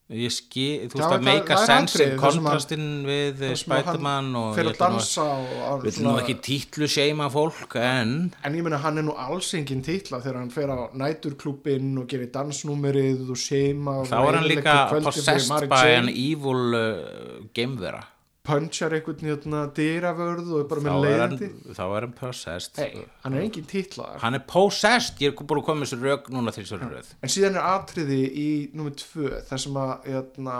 Ég 0.09 0.31
skil, 0.33 0.87
þú 0.89 0.97
veist 0.97 1.05
að 1.05 1.11
það- 1.11 1.23
make 1.23 1.51
a 1.53 1.55
það 1.55 1.65
sense 1.67 1.93
atriði 1.93 2.09
þar 2.09 2.31
sem 2.33 2.41
hann- 2.41 2.43
kontrastinn 2.49 3.05
við 3.05 3.55
Spiderman 3.61 4.35
og 4.35 4.55
ég 4.57 4.65
að 4.65 4.73
ætla 4.73 4.89
nú 4.89 5.83
Við 5.83 5.99
nú 6.01 6.13
ekki 6.17 6.35
títlu 6.41 6.87
seima 6.89 7.29
fólk 7.29 7.75
en 7.75 8.33
en 8.43 8.53
ég 8.55 8.63
meina 8.63 8.79
hann 8.79 8.97
er 8.97 9.03
nú 9.03 9.13
alls 9.15 9.53
engin 9.53 9.83
titla 9.83 10.17
þegar 10.19 10.33
hann 10.39 10.49
fer 10.49 10.65
á 10.73 10.89
næturklúbin 10.97 11.99
og 11.99 12.07
gerir 12.07 12.31
dansnúmerið 12.31 13.29
og 13.29 13.37
seima 13.37 14.01
þá 14.03 14.17
er 14.29 14.33
hann 14.39 14.49
líka 14.49 14.89
possessed 15.03 15.69
by 15.69 15.93
an 15.93 16.09
evil 16.09 16.73
uh, 16.73 17.45
geimvera 17.53 18.03
punchar 18.49 18.95
einhvern 18.97 19.29
hérna 19.29 19.63
dyravörð 19.77 20.51
og 20.51 20.63
er 20.63 20.69
bara 20.73 20.85
með 20.85 20.95
hann, 20.95 21.07
leiðindi 21.07 21.75
þá 21.77 21.83
er 21.85 22.07
hann 22.07 22.15
possessed 22.19 22.79
hey, 22.81 23.03
hann 23.23 23.37
er 23.37 23.47
engin 23.47 23.67
titla 23.69 24.11
hann 24.23 24.37
er 24.37 24.45
possessed, 24.49 25.19
ég 25.23 25.33
er 25.33 25.37
að 25.37 25.65
koma 25.67 25.79
með 25.81 25.91
þessu 25.91 26.01
rög 26.03 26.31
núna 26.33 26.53
til 26.55 26.65
þessu 26.65 26.81
röð 26.83 27.11
en 27.21 27.35
síðan 27.35 27.59
er 27.59 27.67
atriði 27.73 28.21
í 28.29 28.49
nummer 28.73 28.95
tvö 28.99 29.43
þar 29.49 29.63
sem 29.65 29.83
að 29.83 29.93
hérna, 30.07 30.57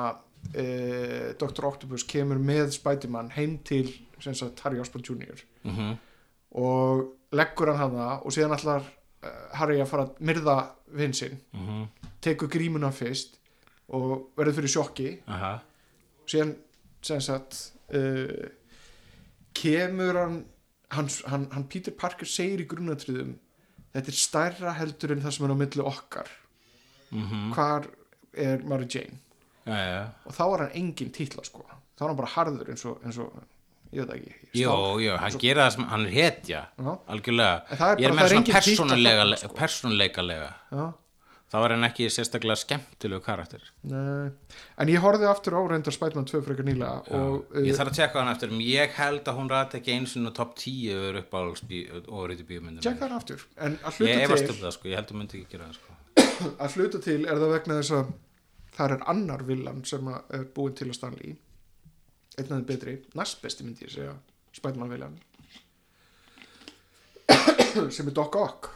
e, 0.53 0.67
Dr. 1.41 1.71
Octopus 1.71 2.05
kemur 2.07 2.39
með 2.41 2.75
Spiderman 2.77 3.33
heim 3.35 3.57
til 3.67 3.87
Harry 4.63 4.79
Osborn 4.83 5.05
Jr. 5.05 5.43
mm 5.63 5.97
og 6.51 7.03
leggur 7.31 7.69
hann 7.69 7.93
hana 7.93 8.19
og 8.25 8.33
síðan 8.33 8.55
ætlar 8.55 8.81
uh, 8.81 9.49
Harry 9.59 9.79
að 9.81 9.89
fara 9.91 10.07
að 10.07 10.21
myrða 10.25 10.55
vinn 10.97 11.13
sinn 11.13 11.37
-hmm. 11.53 11.87
tekur 12.21 12.49
grímuna 12.49 12.91
fyrst 12.91 13.37
og 13.87 14.31
verður 14.37 14.53
fyrir 14.53 14.69
sjokki 14.69 15.19
Aha. 15.27 15.59
síðan 16.25 16.55
sem 17.01 17.21
sagt 17.21 17.73
uh, 17.95 18.47
kemur 19.57 20.19
hann 20.19 20.39
hann, 20.93 21.09
hann 21.31 21.47
hann 21.53 21.67
Peter 21.69 21.91
Parker 21.95 22.29
segir 22.29 22.63
í 22.63 22.67
grunatriðum 22.69 23.35
þetta 23.93 24.11
er 24.11 24.17
stærra 24.17 24.73
heldur 24.77 25.15
en 25.15 25.23
það 25.23 25.35
sem 25.35 25.45
er 25.47 25.53
á 25.53 25.57
milli 25.63 25.85
okkar. 25.93 26.29
Mm 27.09 27.53
hvar 27.55 27.87
er 28.33 28.61
Mary 28.63 28.85
Jane? 28.85 29.17
Já, 29.65 29.77
já. 29.77 30.03
og 30.25 30.33
þá 30.33 30.43
er 30.45 30.59
hann 30.63 30.75
engin 30.77 31.09
títla 31.13 31.43
sko. 31.45 31.65
Þá 31.97 32.03
er 32.03 32.07
hann 32.07 32.19
bara 32.19 32.33
harður 32.35 32.69
eins 32.69 32.85
og, 32.85 33.01
eins 33.03 33.17
og 33.17 33.33
ég 33.91 34.05
veit 34.05 34.13
ekki 34.19 34.61
Jó, 34.61 34.69
stál. 34.69 35.01
jó, 35.03 35.17
hann 35.17 35.39
gera 35.41 35.69
það 35.69 35.87
hann 35.89 36.05
er 36.05 36.13
hetja 36.13 36.61
algjörlega, 37.09 37.55
er 37.73 38.01
ég 38.03 38.09
er 38.09 38.13
með 38.13 38.29
svona 38.29 38.43
engin 38.43 39.35
títla 39.41 39.53
persónulega 39.57 40.93
þá 41.49 41.55
var 41.63 41.73
hann 41.73 41.87
ekki 41.87 42.07
sérstaklega 42.13 42.59
skemmtilegu 42.61 43.23
karakter. 43.25 43.63
Nei. 43.89 44.29
en 44.77 44.91
ég 44.91 45.01
horfði 45.03 45.29
aftur 45.29 45.57
á 45.57 45.61
reyndar 45.71 45.95
Spiderman 45.95 46.27
2 46.29 46.41
frekar 46.45 46.67
nýlega 46.67 47.17
og 47.17 47.49
uh, 47.49 47.61
ég 47.65 47.77
þarf 47.77 47.93
að 47.93 47.99
tjekka 47.99 48.23
hann 48.23 48.49
en 48.49 48.63
ég 48.65 48.95
held 48.99 49.29
að 49.31 49.39
hún 49.39 49.51
ræti 49.51 49.79
ekki 49.79 49.95
eins 49.95 50.15
og 50.19 50.31
top 50.37 50.55
10 50.61 50.95
yfir 50.95 51.21
upp 51.23 51.33
á 51.33 51.39
orðið 52.21 52.45
bíómyndum. 52.49 52.83
Tjekka 52.85 53.09
það 53.09 53.17
aftur. 53.19 53.45
Ég 54.05 54.25
efast 54.27 54.53
um 54.53 54.61
það 54.61 54.75
sko, 54.77 54.91
ég 54.91 55.01
held 55.01 55.13
að 55.13 55.21
myndi 55.21 55.41
ekki 55.41 55.57
gera 55.57 55.69
það 55.69 55.79
sko. 55.79 55.97
Að 56.63 56.75
hluta 56.77 57.03
til 57.03 57.21
er 57.25 57.39
það 57.41 57.53
vegna 57.57 57.79
þess 57.81 57.95
að 57.97 58.11
það 58.79 58.95
er 58.95 59.07
annar 59.11 59.45
villan 59.47 59.85
sem 59.87 60.11
er 60.15 60.43
búin 60.55 60.75
til 60.77 60.89
að 60.89 60.97
stanli 60.99 61.33
einn 62.39 62.45
af 62.45 62.53
þeim 62.53 62.67
betri, 62.69 62.93
næst 63.19 63.41
besti 63.43 63.65
myndi 63.65 63.87
ég 63.87 63.91
segja 63.91 64.13
Spiderman 64.55 64.91
villan 64.93 65.17
sem 67.95 68.07
er 68.07 68.15
Doc 68.15 68.37
Ock 68.39 68.69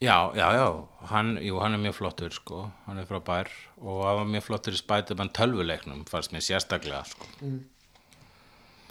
Já, 0.00 0.32
já, 0.32 0.46
já, 0.56 0.68
hann, 1.10 1.34
jú, 1.44 1.58
hann 1.60 1.76
er 1.76 1.80
mjög 1.82 1.98
flottur 1.98 2.32
sko, 2.32 2.62
hann 2.86 2.96
er 3.02 3.04
frábær 3.04 3.50
og 3.82 3.98
hann 4.06 4.16
var 4.22 4.30
mjög 4.32 4.46
flottur 4.46 4.72
í 4.72 4.78
Spiderman 4.80 5.28
tölvuleiknum 5.36 6.06
fannst 6.08 6.32
mér 6.32 6.40
sérstaklega 6.46 7.02
sko. 7.04 7.28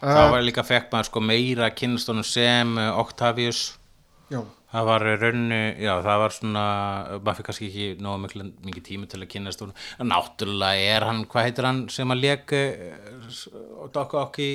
þá 0.03 0.19
uh, 0.19 0.29
var 0.35 0.45
líka 0.45 0.61
fekk 0.61 0.93
maður 0.93 1.09
sko 1.09 1.23
meira 1.25 1.71
kynnastónum 1.73 2.27
sem 2.29 2.77
uh, 2.77 2.91
Octavius. 3.01 3.63
Já, 4.29 4.43
það 4.69 4.91
var 4.91 5.07
í 5.09 5.17
rauninu, 5.23 5.59
já 5.81 5.95
það 6.05 6.21
var 6.27 6.37
svona 6.37 6.65
maður 7.17 7.39
fyrir 7.39 7.49
kannski 7.49 7.71
ekki 7.71 8.13
mikil, 8.27 8.47
mikið 8.69 8.87
tími 8.91 9.09
til 9.09 9.23
að 9.23 9.31
kynnast 9.33 9.65
honum, 9.65 9.81
en 9.97 10.13
náttúrulega 10.13 10.91
er 10.93 11.09
hann, 11.09 11.25
hvað 11.25 11.49
heitir 11.49 11.71
hann 11.71 11.87
sem 11.89 12.13
að 12.13 12.21
Doc 13.97 14.13
Ock 14.13 14.37
í 14.45 14.51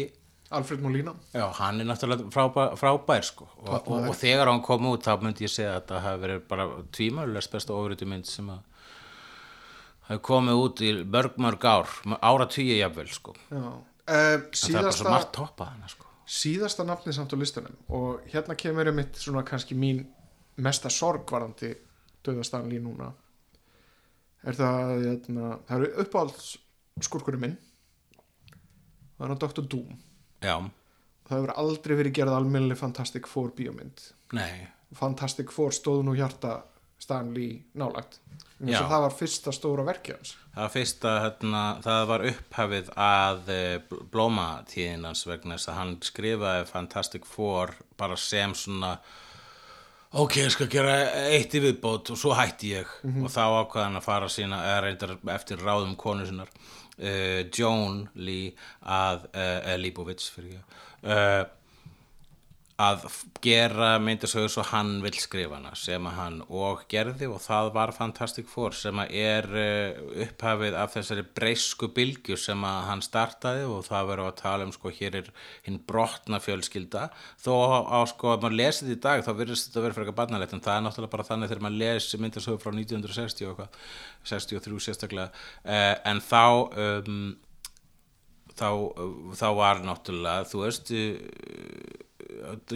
Alfred 0.51 0.82
Molina 0.84 1.14
Já, 1.32 1.47
hann 1.59 1.80
er 1.80 1.88
náttúrulega 1.88 2.28
frábær, 2.30 2.74
frábær 2.76 3.24
sko. 3.24 3.49
og, 3.62 3.88
og, 3.88 4.09
og 4.11 4.14
þegar 4.20 4.51
hann 4.53 4.61
kom 4.62 4.86
út 4.90 5.07
þá 5.07 5.16
myndi 5.22 5.47
ég 5.47 5.53
segja 5.53 5.72
að 5.72 5.80
þetta 5.80 6.01
hafi 6.05 6.22
verið 6.26 6.42
bara 6.51 6.66
tvímölulegst 6.99 7.55
besta 7.57 7.72
ofritu 7.74 8.07
mynd 8.11 8.28
sem 8.28 8.51
að 8.53 8.61
hafi 10.11 10.20
komið 10.28 10.61
út 10.66 10.82
í 10.84 10.92
mörg 11.16 11.38
mörg 11.40 11.64
ár, 11.64 11.88
ára 12.20 12.47
tíu 12.53 12.76
jafnvel 12.76 13.09
sko. 13.09 13.34
já. 13.51 13.64
Uh, 13.64 13.80
En 14.05 14.12
það 14.12 14.28
er 14.28 14.42
bara 14.45 14.53
svo 14.53 14.68
síðasta 14.68 15.11
margt 15.11 15.30
toppað 15.32 15.68
hana 15.72 15.88
sko. 15.88 16.07
síðasta 16.28 16.84
nafnið 16.84 17.16
samt 17.16 17.32
á 17.32 17.36
listanum 17.40 17.76
og 17.88 18.20
hérna 18.34 18.57
kemur 18.61 18.90
einmitt 18.90 19.16
svona 19.16 19.42
kannski 19.49 19.74
mín 19.74 20.03
mesta 20.61 20.90
sorg 20.92 21.24
varandi 21.32 21.72
döðastan 22.24 22.68
lín 22.68 22.84
núna 22.84 23.09
er 24.45 24.53
það 24.59 24.92
hérna, 25.07 25.55
það 25.68 25.78
eru 25.78 25.88
uppáhalds 26.05 26.51
skurkurinn 27.01 27.40
minn 27.47 27.57
það 29.16 29.24
er 29.24 29.32
hann 29.32 29.40
Dr. 29.40 29.64
Doom 29.72 29.97
Já, 30.45 30.57
það 31.28 31.38
hefur 31.38 31.55
aldrei 31.64 31.97
verið 32.03 32.16
gerð 32.20 32.36
almennileg 32.38 32.80
Fantastic 32.80 33.28
Four 33.30 33.55
bíómynd. 33.57 34.07
Nei. 34.36 34.68
Fantastic 34.95 35.51
Four 35.55 35.74
stóðu 35.74 36.05
nú 36.07 36.14
hjarta 36.18 36.61
Stanley 37.03 37.64
nálagt 37.74 38.20
það 38.72 39.03
var 39.05 39.14
fyrsta 39.14 39.53
stóra 39.55 39.84
verkið 39.86 40.16
hans. 40.16 40.32
Það 40.55 40.62
var 40.62 40.72
fyrsta, 40.74 41.12
hérna, 41.24 41.62
það 41.84 42.07
var 42.11 42.24
upphafið 42.30 42.90
að 43.05 43.53
eh, 43.55 43.99
blómatíðinans 44.12 45.24
vegna 45.26 45.59
þess 45.59 45.70
að 45.70 45.78
hann 45.80 45.95
skrifaði 46.07 46.66
Fantastic 46.70 47.26
Four 47.28 47.74
bara 47.99 48.16
sem 48.20 48.55
svona 48.55 48.95
ok, 50.14 50.38
ég 50.45 50.55
skal 50.55 50.70
gera 50.70 50.95
eitt 51.34 51.55
í 51.59 51.62
viðbót 51.64 52.14
og 52.14 52.20
svo 52.20 52.36
hætti 52.38 52.74
ég. 52.76 52.95
Og 53.24 53.28
þá 53.32 53.42
ákvaði 53.64 53.84
hann 53.88 54.01
að 54.01 54.07
fara 54.07 54.30
sína 54.30 54.62
eða 54.70 54.80
reyndar 54.86 55.16
eftir 55.34 55.64
ráðum 55.64 55.97
konu 55.99 56.26
sinnar 56.28 56.53
Joan 57.51 58.05
Lee 58.14 58.53
að, 58.80 59.26
uh, 59.34 59.74
Leibovitz 59.80 60.30
fyrir 60.34 60.59
ég 60.59 60.78
uh, 61.11 61.45
að 62.82 63.04
gera 63.44 64.00
myndasögur 64.02 64.50
svo 64.50 64.64
hann 64.66 64.96
vill 65.04 65.14
skrifa 65.22 65.60
hana 65.60 65.76
sem 65.78 66.06
að 66.10 66.16
hann 66.18 66.38
og 66.48 66.80
gerði 66.90 67.28
og 67.30 67.38
það 67.44 67.68
var 67.76 67.92
Fantastic 67.94 68.48
Four 68.50 68.74
sem 68.74 68.98
að 68.98 69.12
er 69.14 69.46
uh, 69.46 70.00
upphafið 70.24 70.74
af 70.80 70.96
þessari 70.96 71.22
breysku 71.38 71.92
bylgju 71.94 72.38
sem 72.40 72.64
að 72.66 72.80
hann 72.88 73.04
startaði 73.06 73.68
og 73.70 73.84
það 73.86 74.08
verður 74.10 74.30
að 74.32 74.40
tala 74.40 74.66
um 74.66 74.72
sko 74.74 74.90
hér 74.90 75.20
er 75.20 75.30
hinn 75.68 75.78
brotna 75.86 76.40
fjölskylda. 76.42 77.04
Þó 77.44 77.52
á 77.94 77.98
sko 78.10 78.32
að 78.32 78.42
maður 78.42 78.58
lesið 78.58 78.94
í 78.96 78.98
dag 79.06 79.22
þá 79.22 79.30
virðist 79.38 79.70
þetta 79.70 79.84
verið 79.84 80.00
frekar 80.00 80.18
barnalegt 80.18 80.56
en 80.56 80.64
það 80.64 80.78
er 80.80 80.84
náttúrulega 80.88 81.14
bara 81.14 81.28
þannig 81.30 81.52
þegar 81.52 81.66
maður 81.68 81.82
lesi 81.84 82.20
myndasögur 82.24 82.64
frá 82.64 82.74
1960 82.74 83.46
og 83.46 83.54
eitthvað 83.54 83.78
63 84.34 84.82
sérstaklega 84.88 85.30
uh, 85.30 85.94
en 86.10 86.24
þá 86.24 86.42
um, 86.74 87.22
þá, 88.58 88.68
þá 89.38 89.46
var 89.60 89.84
náttúrulega 89.86 90.50
þú 90.50 90.64
veist 90.64 90.90
uh, 90.90 92.10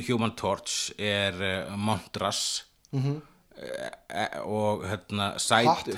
Human 0.09 0.35
Torch 0.37 0.93
er 0.99 1.43
uh, 1.43 1.75
Montras. 1.77 2.65
Mm 2.93 3.19
og 4.47 4.85
hérna 4.87 5.33
side, 5.43 5.97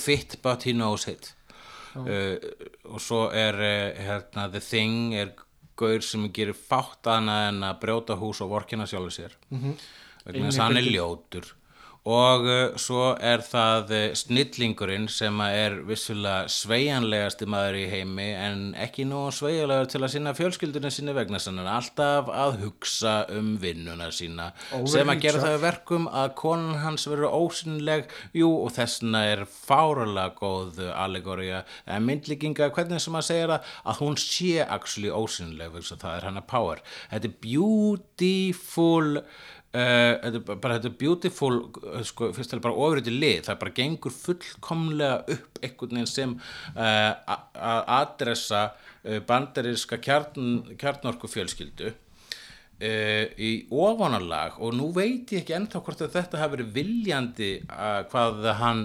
fit, 0.00 0.38
but 0.42 0.62
he 0.62 0.72
knows 0.72 1.06
it. 1.08 1.34
Uh, 1.92 2.36
og 2.88 3.00
svo 3.04 3.26
er 3.36 3.58
uh, 3.58 3.98
hérna 4.00 4.46
The 4.48 4.62
Thing 4.64 5.14
er 5.14 5.34
gaur 5.76 6.00
sem 6.04 6.24
gerir 6.32 6.56
fátt 6.56 7.08
annað 7.12 7.48
en 7.50 7.66
að 7.68 7.80
brjóta 7.82 8.16
hús 8.16 8.40
og 8.40 8.54
vorkina 8.54 8.86
sjálfur 8.88 9.12
sér. 9.12 9.36
Vegna 10.24 10.48
þess 10.48 10.60
að 10.60 10.64
hann 10.64 10.80
er 10.80 10.88
ljótur 10.88 11.52
og 12.02 12.46
uh, 12.50 12.74
svo 12.82 13.12
er 13.22 13.44
það 13.46 13.92
uh, 13.94 14.04
snillingurinn 14.18 15.04
sem 15.12 15.36
að 15.38 15.56
er 15.60 15.76
vissulega 15.86 16.48
sveianlegasti 16.50 17.46
maður 17.46 17.78
í 17.78 17.84
heimi 17.92 18.26
en 18.34 18.64
ekki 18.74 19.04
nú 19.06 19.20
sveianlegar 19.30 19.86
til 19.92 20.00
að 20.02 20.10
sinna 20.16 20.32
fjölskyldunni 20.34 20.90
sinni 20.90 21.14
vegna 21.14 21.38
sann 21.42 21.62
en 21.62 21.70
alltaf 21.70 22.26
að 22.34 22.58
hugsa 22.64 23.14
um 23.30 23.52
vinnuna 23.62 24.10
sína. 24.10 24.48
Sem 24.90 25.14
að 25.14 25.22
gera 25.28 25.44
það 25.44 25.56
að 25.60 25.64
verkum 25.68 26.10
að 26.10 26.34
konan 26.42 26.82
hans 26.82 27.06
verður 27.06 27.38
ósynleg 27.38 28.10
jú 28.34 28.50
og 28.64 28.74
þessna 28.74 29.22
er 29.36 29.46
fáralega 29.46 30.34
góð 30.42 30.82
allegória 30.90 31.62
en 31.86 32.06
myndlíkinga 32.08 32.72
hvernig 32.74 33.02
sem 33.04 33.14
að 33.20 33.28
segja 33.30 33.48
það 33.54 33.72
að 33.92 34.02
hún 34.02 34.18
sé 34.18 34.52
actually 34.66 35.14
ósynleg 35.14 35.78
að 35.78 35.94
það 35.94 36.12
er 36.18 36.30
hana 36.32 36.46
power. 36.50 36.82
Þetta 37.14 37.30
er 37.30 37.40
beautiful 37.46 39.20
Uh, 39.72 40.18
þetta 40.20 40.36
er 40.36 40.58
bara 40.60 40.74
þetta 40.76 40.90
er 40.90 40.96
beautiful 41.00 41.54
uh, 41.64 42.00
sko, 42.04 42.28
fyrst 42.36 42.52
til 42.52 42.60
bara 42.60 42.76
ofrið 42.76 43.08
lið. 43.08 43.38
Það 43.46 43.60
bara 43.62 43.74
gengur 43.78 44.12
fullkomlega 44.12 45.36
upp 45.36 45.60
einhvern 45.64 45.96
veginn 45.96 46.10
sem 46.10 46.34
uh, 46.36 47.36
að 47.56 47.92
adressa 47.96 48.62
uh, 48.68 49.20
bandariska 49.28 49.96
kjarn, 50.04 50.76
kjarnorku 50.80 51.30
fjölskyldu 51.32 51.94
í 52.82 53.50
ofanalag 53.70 54.56
og 54.58 54.72
nú 54.74 54.88
veit 54.90 55.30
ég 55.30 55.44
ekki 55.44 55.54
ennþá 55.54 55.82
hvort 55.86 56.00
að 56.02 56.16
þetta 56.16 56.40
hafi 56.40 56.56
verið 56.56 56.72
viljandi 56.74 57.50
uh, 57.68 58.00
hvað 58.10 58.48
hann 58.58 58.80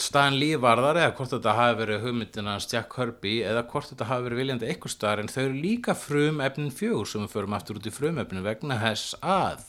Stan 0.00 0.36
Lee 0.40 0.56
varðar 0.60 0.96
eða 0.96 1.14
hvort 1.18 1.32
þetta 1.34 1.56
hafi 1.58 1.78
verið 1.82 2.04
hugmyndin 2.06 2.48
hans 2.48 2.68
Jack 2.70 2.88
Kirby 2.94 3.40
eða 3.44 3.66
hvort 3.68 3.90
þetta 3.90 4.08
hafi 4.08 4.26
verið 4.28 4.40
viljandi 4.40 4.70
eitthvað 4.70 4.94
staðar 4.94 5.20
en 5.22 5.32
þau 5.32 5.42
eru 5.42 5.58
líka 5.60 5.96
frum 5.98 6.40
efnin 6.44 6.72
fjögur 6.72 7.10
sem 7.10 7.26
við 7.26 7.34
förum 7.34 7.56
aftur 7.58 7.80
út 7.80 7.88
í 7.90 7.92
frum 7.92 8.20
efnin 8.22 8.46
vegna 8.46 8.78
þess 8.80 9.18
að 9.20 9.66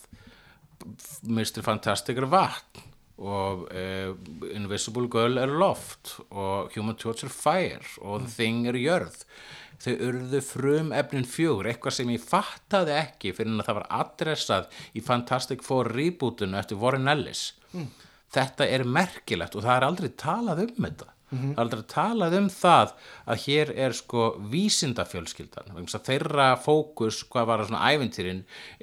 Mr. 1.28 1.60
Fantastic 1.66 2.22
er 2.22 2.30
vatn 2.32 2.88
og 3.22 3.68
uh, 3.70 4.14
Invisible 4.56 5.10
Girl 5.12 5.38
er 5.38 5.52
loft 5.52 6.16
og 6.32 6.72
Human 6.78 6.98
Torch 6.98 7.26
er 7.28 7.34
fire 7.34 7.84
og 8.02 8.24
The 8.24 8.32
Thing 8.38 8.70
er 8.72 8.80
jörð 8.80 9.20
þau 9.82 9.94
urðu 10.08 10.42
frum 10.46 10.94
efnin 10.96 11.28
fjögur 11.28 11.70
eitthvað 11.70 11.98
sem 11.98 12.14
ég 12.14 12.24
fattaði 12.24 12.96
ekki 12.98 13.34
fyrir 13.36 13.52
en 13.52 13.62
að 13.62 13.70
það 13.70 13.80
var 13.82 13.90
adressað 14.00 14.80
í 14.96 15.04
Fantastic 15.06 15.66
Four 15.66 15.92
rebootinu 15.92 16.58
eftir 16.60 16.80
Warren 16.82 17.12
Ellis 17.12 17.50
þetta 18.32 18.68
er 18.68 18.86
merkilegt 18.88 19.58
og 19.58 19.66
það 19.66 19.78
er 19.78 19.88
aldrei 19.88 20.14
talað 20.20 20.64
um 20.68 20.78
þetta. 20.86 21.12
Það 21.32 21.52
er 21.54 21.60
aldrei 21.64 21.84
talað 21.88 22.34
um 22.36 22.48
það 22.52 22.90
að 23.32 23.38
hér 23.46 23.70
er 23.86 23.94
sko 23.96 24.24
vísindafjölskyldan. 24.52 25.70
Þeirra 25.88 26.48
fókus 26.60 27.22
hvað 27.32 27.48
var 27.48 27.64
svona 27.70 27.92
æventýrin 27.94 28.42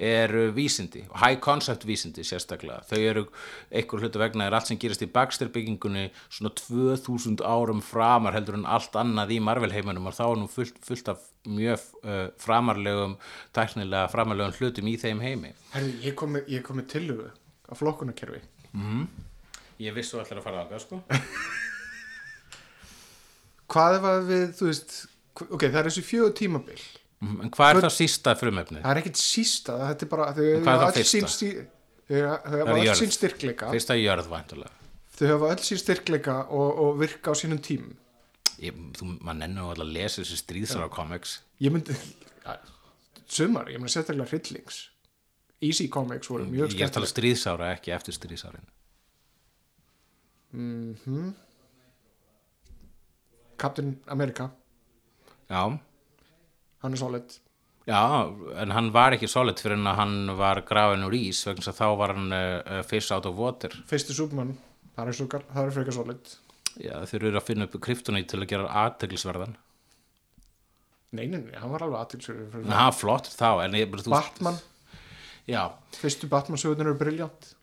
er 0.09 0.33
vísindi 0.55 1.03
og 1.11 1.19
high 1.21 1.37
concept 1.45 1.85
vísindi 1.85 2.25
sérstaklega. 2.25 2.81
Þau 2.89 2.97
eru 3.11 3.25
einhver 3.69 4.01
hlutu 4.01 4.21
vegna 4.21 4.49
er 4.49 4.57
allt 4.57 4.71
sem 4.71 4.81
gerist 4.81 5.05
í 5.05 5.11
Baxter 5.13 5.53
byggingunni 5.53 6.07
svona 6.25 6.49
2000 6.57 7.45
árum 7.45 7.85
framar 7.85 8.33
heldur 8.39 8.57
en 8.57 8.65
allt 8.65 8.97
annað 8.97 9.37
í 9.37 9.41
Marvel 9.45 9.73
heiminum 9.75 10.09
og 10.09 10.17
þá 10.17 10.25
er 10.31 10.41
nú 10.41 10.49
fullt, 10.49 10.81
fullt 10.89 11.13
af 11.13 11.29
mjög 11.45 11.85
uh, 12.01 12.27
framarlegum 12.41 13.19
tæknilega 13.53 14.09
framarlegum 14.09 14.57
hlutum 14.57 14.89
í 14.89 14.97
þeim 14.97 15.21
heimi. 15.21 15.53
Herri, 15.77 15.99
ég 16.01 16.17
kom 16.17 16.33
með, 16.33 16.49
ég 16.57 16.65
kom 16.65 16.81
með 16.81 16.95
tillögu 16.97 17.29
á 17.69 17.73
flokkunarkerfi 17.77 18.41
ég 19.79 19.93
vissi 19.95 20.15
þú 20.15 20.19
ætlar 20.23 20.39
að 20.41 20.45
fara 20.47 20.59
að 20.65 20.79
sko. 20.83 20.97
Hvað 23.69 23.91
að 24.09 24.23
við, 24.29 24.45
þú 24.57 24.63
veist 24.71 24.89
ok, 25.45 25.61
það 25.67 25.79
er 25.81 25.85
þessi 25.91 26.03
fjögur 26.07 26.33
tímabil. 26.39 26.79
Mhm, 27.19 27.37
en 27.45 27.49
hvað 27.53 27.69
er 27.75 27.81
það 27.85 27.93
sísta 27.97 28.29
frumefnið? 28.39 28.81
það 28.85 28.91
er 28.93 28.99
ekkit 29.01 29.17
sísta, 29.19 29.73
þetta 29.89 30.03
er 30.05 30.09
bara 30.13 30.25
þau 30.33 30.45
hvað 30.47 30.73
er 30.73 30.79
það 30.83 30.93
fyrsta? 30.99 31.19
þau 32.09 32.19
hafa- 32.63 32.77
öll 32.79 32.95
sín 32.97 33.11
styrkleika. 33.13 33.65
Fyrsta 33.75 33.93
jörð 33.99 34.27
væntulega 34.31 34.71
þau 35.19 35.27
hafa 35.33 35.45
öll 35.53 35.63
sín 35.67 35.79
styrkleika 35.81 36.35
og, 36.47 36.69
og 36.79 36.89
virka 37.01 37.27
á 37.31 37.33
sínum 37.35 37.59
tím 37.61 37.83
ég, 38.59 38.71
nennur 39.03 39.51
nú 39.51 39.63
alltaf 39.73 39.83
að 39.85 39.91
lesa 39.97 40.21
þessi 40.23 40.37
stríðsara 40.39 40.87
comics. 40.91 41.31
Ég 41.59 41.71
myndi 41.75 41.93
sumar, 43.29 43.67
ég 43.71 43.77
myndi 43.79 43.93
sérstaklega 43.93 44.29
hryllings. 44.31 44.75
Easy 45.61 45.87
Comics 45.91 46.27
voru 46.31 46.45
mjög 46.47 46.71
ég 46.71 46.87
að 46.87 46.91
tala 46.95 47.05
skemmtileg. 47.07 47.13
stríðsára 47.13 47.65
ekki 47.75 47.91
eftir 47.91 48.13
stríðsárin 48.15 48.63
Captain 53.59 53.93
America, 54.07 54.49
já, 55.49 55.61
hann 56.83 56.95
er 56.95 57.01
solid. 57.01 57.37
Já, 57.89 58.01
en 58.61 58.71
hann 58.75 58.91
var 58.93 59.15
ekki 59.15 59.27
solid 59.29 59.59
fyrir 59.61 59.79
en 59.79 59.89
að 59.89 59.97
hann 59.99 60.17
var 60.37 60.61
grafin 60.67 61.05
úr 61.07 61.15
ís 61.17 61.41
vegna 61.47 61.63
þess 61.63 61.73
að 61.73 61.79
þá 61.79 61.87
var 62.01 62.13
hann 62.15 62.35
uh, 62.35 62.81
fish 62.87 63.11
out 63.15 63.25
of 63.29 63.39
water. 63.39 63.73
Fyrsti 63.89 64.15
Superman, 64.15 64.53
það 64.95 65.11
er, 65.13 65.41
er 65.63 65.73
frekar 65.77 65.97
solid. 65.97 66.37
Já, 66.79 66.93
þeir 67.09 67.31
eru 67.31 67.41
að 67.41 67.47
finna 67.49 67.65
upp 67.67 67.79
kryptonít 67.83 68.29
til 68.31 68.43
að 68.43 68.51
gera 68.53 68.69
aðteglisverðan 68.85 69.57
nei, 71.15 71.25
nei, 71.25 71.39
nei, 71.41 71.55
hann 71.57 71.71
var 71.73 71.85
alveg 71.85 72.03
aðtilsverður 72.03 72.59
en 72.61 72.75
hann 72.75 72.93
flott 72.95 73.29
þá 73.33 73.65
ég, 73.73 73.95
Batman, 74.05 74.59
já, 75.49 75.63
fyrstu 75.97 76.29
Batman 76.29 76.61
sögurnar 76.61 76.91
eru 76.91 76.99
briljant. 76.99 77.53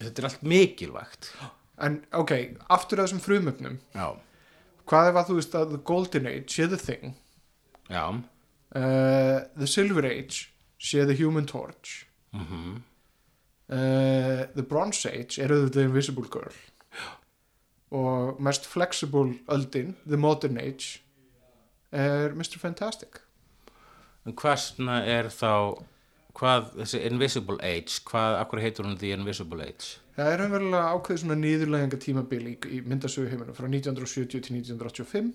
Þetta 0.00 0.22
er 0.22 0.28
allt 0.28 0.42
mikilvægt 0.44 1.30
en 1.78 2.00
ok, 2.16 2.32
aftur 2.72 2.98
að 3.00 3.08
þessum 3.08 3.22
frumöfnum 3.24 3.78
já, 3.94 4.06
hvað 4.88 5.10
ef 5.10 5.20
að 5.20 5.30
þú 5.30 5.38
veist 5.40 5.54
að 5.58 5.70
The 5.74 5.80
Golden 5.92 6.26
Age 6.30 6.48
sé 6.54 6.68
The 6.70 6.80
Thing? 6.80 7.14
Já, 7.90 8.04
uh, 8.10 9.38
The 9.58 9.66
Silver 9.66 10.06
Age 10.08 10.48
sé 10.78 11.06
The 11.06 11.16
Human 11.24 11.46
Torch. 11.46 12.06
Mhm. 12.32 12.82
Uh, 13.68 14.46
The 14.54 14.62
Bronze 14.62 15.10
Age 15.10 15.40
er 15.42 15.50
auðvitað 15.50 15.72
The 15.72 15.84
Invisible 15.88 16.28
Girl. 16.30 16.54
Og 17.90 18.40
mest 18.42 18.66
flexible 18.66 19.38
öldin 19.48 19.96
The 20.06 20.16
Modern 20.16 20.58
Age 20.58 21.00
er 21.92 22.34
Mr. 22.34 22.58
Fantastic. 22.58 23.20
En 24.26 24.34
hvaðsna 24.34 25.00
er 25.06 25.30
þá 25.30 25.82
hvað, 26.36 26.72
þessi 26.80 27.02
Invisible 27.06 27.58
Age 27.62 28.00
hvað, 28.08 28.38
akkur 28.42 28.60
heitur 28.60 28.86
hún 28.88 28.98
The 28.98 29.12
Invisible 29.16 29.62
Age 29.66 29.96
það 30.16 30.32
er 30.32 30.42
umverulega 30.46 30.92
ákveðið 30.94 31.22
svona 31.22 31.36
nýðurleganga 31.40 31.98
tímabil 32.00 32.44
í, 32.48 32.54
í 32.72 32.78
myndasögu 32.88 33.28
heiminum 33.32 33.56
frá 33.56 33.66
1970 33.68 34.44
til 34.46 34.56
1985 34.56 35.34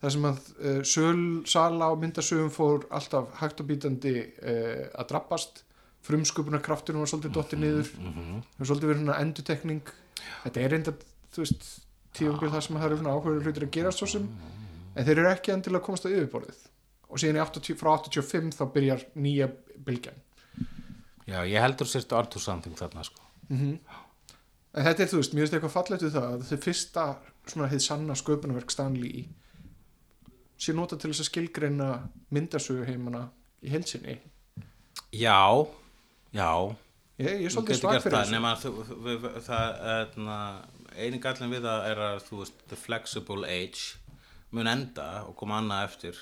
þar 0.00 0.14
sem 0.14 0.28
að 0.30 0.38
uh, 0.40 0.78
söl, 0.88 1.24
sala 1.50 1.90
á 1.90 1.94
myndasögum 2.00 2.52
fór 2.54 2.86
alltaf 2.96 3.34
hægt 3.42 3.60
og 3.60 3.68
bítandi 3.68 4.14
uh, 4.24 4.86
að 4.96 5.10
drabbast. 5.12 5.66
Frumsköpunarkrafturinn 6.00 7.02
var 7.02 7.10
svolítið 7.10 7.34
dottið 7.36 7.60
niður. 7.60 7.88
Það 7.92 8.62
var 8.62 8.68
svolítið 8.70 8.88
verið 8.88 9.02
svona 9.02 9.16
endutekning 9.20 9.90
þetta 10.30 10.62
er 10.62 10.72
reynda, 10.72 10.94
þú 11.34 11.44
veist 11.44 11.66
tímabil 12.16 12.52
þar 12.54 12.64
sem 12.64 12.78
það 12.78 12.86
eru 12.86 12.98
svona 13.02 13.12
ákveður 13.18 13.44
hlutir 13.44 13.66
að 13.66 13.74
gera 13.76 13.92
svo 13.92 14.08
sem 14.08 14.24
en 14.96 15.06
þeir 15.06 15.18
eru 15.18 15.30
ekki 15.34 15.52
endilega 15.52 15.82
að 15.82 15.86
komast 15.90 16.08
á 16.08 16.14
yfirborðið. 16.14 16.62
Og 17.10 17.20
síðan 17.20 17.40
í 17.40 17.44
80, 17.44 17.76
frá 17.76 17.92
85 17.98 18.56
þá 18.56 18.64
byrjar 18.72 19.04
nýja 19.20 19.50
bylgjan. 19.84 20.24
Já, 21.28 21.42
ég 21.44 21.60
heldur 21.60 21.90
sérst 21.90 22.16
Arthur 22.16 22.40
Something 22.42 22.80
þarna 22.80 23.04
sko 23.04 23.28
En 24.70 24.84
þetta 24.86 25.02
er, 25.02 25.08
þú 25.10 25.18
veist, 25.18 25.32
mér 25.34 25.42
finnst 25.46 25.54
eitthvað 25.56 25.72
fallegt 25.74 26.04
við 26.06 26.12
það 26.14 26.26
að 26.36 26.42
þau 26.50 26.58
fyrsta 26.66 27.04
svona 27.50 27.68
heið 27.72 27.80
sanna 27.82 28.14
sköpunarverk 28.20 28.70
Stanley 28.70 29.24
sé 30.60 30.74
nota 30.76 30.98
til 31.00 31.10
þess 31.10 31.24
að 31.24 31.30
skilgreina 31.30 31.88
myndasögu 32.36 32.84
heimana 32.86 33.24
í 33.64 33.72
heilsinni. 33.72 34.18
Já, 35.16 35.40
já. 36.36 36.50
Ég, 37.20 37.32
ég 37.42 37.46
er 37.48 37.54
svolítið 37.54 37.80
svag 37.80 37.98
fyrir 38.04 38.14
það, 38.18 38.30
nema 38.36 38.52
þú, 38.60 38.70
við, 39.06 39.16
við, 39.24 39.38
það, 39.48 39.80
etna, 39.96 40.36
eini 41.00 41.20
gallin 41.24 41.50
við 41.56 41.66
það 41.66 41.88
er 41.90 42.02
að 42.06 42.20
þú 42.28 42.38
veist, 42.44 42.62
the 42.70 42.78
flexible 42.78 43.48
age 43.48 43.98
mun 44.54 44.70
enda 44.70 45.08
og 45.26 45.34
koma 45.40 45.58
annað 45.60 45.86
eftir. 45.88 46.20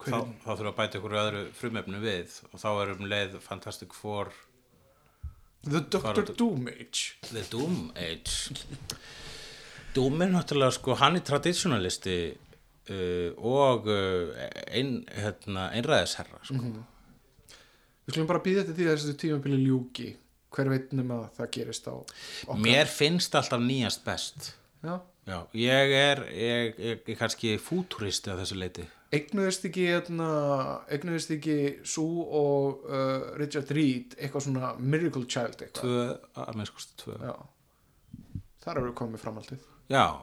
Þá, 0.00 0.10
Hver- 0.10 0.28
þá 0.42 0.50
þurfa 0.56 0.70
að 0.72 0.76
bæta 0.80 0.98
ykkur 1.00 1.16
öðru 1.22 1.40
frumefnu 1.60 1.98
við 2.02 2.36
og 2.50 2.60
þá 2.62 2.68
er 2.82 2.92
um 2.96 3.06
leið 3.12 3.34
Fantastic 3.44 3.92
Four 3.96 4.32
The 5.66 5.82
er 6.00 6.32
Doom 6.38 6.68
Age. 6.68 7.16
The 7.28 7.42
Doom 7.50 7.90
Age 7.96 8.54
Doom 9.94 10.22
er 10.22 10.30
náttúrulega 10.32 10.72
sko 10.76 10.94
hann 10.96 11.18
er 11.18 11.24
traditionalisti 11.26 12.16
uh, 12.30 13.34
og 13.36 13.90
uh, 13.90 14.30
ein, 14.70 15.00
hérna, 15.10 15.68
einræðisherra 15.76 16.40
sko. 16.46 16.62
Við 18.06 18.14
skulum 18.14 18.30
bara 18.30 18.42
býða 18.44 18.64
þetta 18.64 18.78
því 18.78 18.86
að 18.88 18.96
þessu 18.96 19.16
tímabili 19.20 19.60
ljúki. 19.66 20.08
Hver 20.50 20.70
veit 20.72 20.94
nema 20.96 21.20
að 21.20 21.36
það 21.36 21.50
gerist 21.54 21.84
á 21.86 21.94
okkar. 21.94 22.56
mér 22.58 22.88
finnst 22.90 23.36
alltaf 23.38 23.60
nýjast 23.62 24.02
best 24.06 24.54
Já. 24.80 24.96
Já, 25.28 25.36
ég 25.54 25.92
er, 25.94 26.22
ég, 26.32 26.78
ég, 26.80 27.02
ég 27.06 27.18
kannski 27.20 27.52
fúturisti 27.60 28.32
að 28.32 28.40
þessu 28.42 28.56
leiti. 28.58 28.86
Eignuðist 29.10 29.64
ekki, 29.66 29.88
hérna, 29.90 30.26
eignuðist 30.86 31.32
ekki 31.34 31.56
Sue 31.82 32.26
og 32.40 32.84
uh, 32.86 33.32
Richard 33.40 33.72
Reed 33.74 34.14
eitthvað 34.20 34.44
svona 34.46 34.74
Miracle 34.78 35.26
Child 35.26 35.64
að 36.38 36.52
minnst 36.60 36.76
kosti 36.76 37.00
tvö. 37.02 37.16
Já. 37.18 37.32
Já. 37.32 38.38
Þar 38.60 38.82
eru 38.84 38.94
komið 38.94 39.24
framhaldið. 39.24 39.66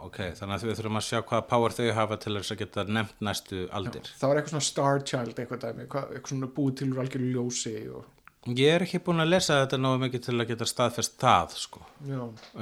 ok, 0.07 0.21
þannig 0.38 0.55
að 0.55 0.69
við 0.69 0.77
þurfum 0.79 0.99
að 1.01 1.05
sjá 1.09 1.17
hvaða 1.19 1.45
power 1.49 1.73
þau 1.75 1.88
hafa 1.97 2.17
til 2.23 2.35
þess 2.38 2.53
að 2.53 2.59
geta 2.61 2.85
nefnt 2.88 3.23
næstu 3.27 3.63
aldir. 3.75 4.11
Það 4.15 4.31
var 4.31 4.39
eitthvað 4.39 4.53
svona 4.53 4.67
Star 4.69 5.01
Child 5.03 5.41
eitthvað 5.41 5.63
dæmi, 5.65 5.88
hvað, 5.91 6.13
eitthvað 6.13 6.31
svona 6.31 6.49
búið 6.59 6.77
til 6.79 6.88
úr 6.93 7.01
algjörlu 7.03 7.31
ljósi 7.33 7.73
og 7.91 8.05
Ég 8.47 8.69
er 8.71 8.85
ekki 8.85 9.01
búin 9.03 9.19
að 9.19 9.33
lesa 9.33 9.59
þetta 9.63 9.79
náðu 9.81 9.99
mikið 10.05 10.21
til 10.23 10.35
að 10.37 10.49
geta 10.53 10.67
staðfest 10.69 11.17
það, 11.19 11.55
sko. 11.59 11.81
Já, 12.07 12.21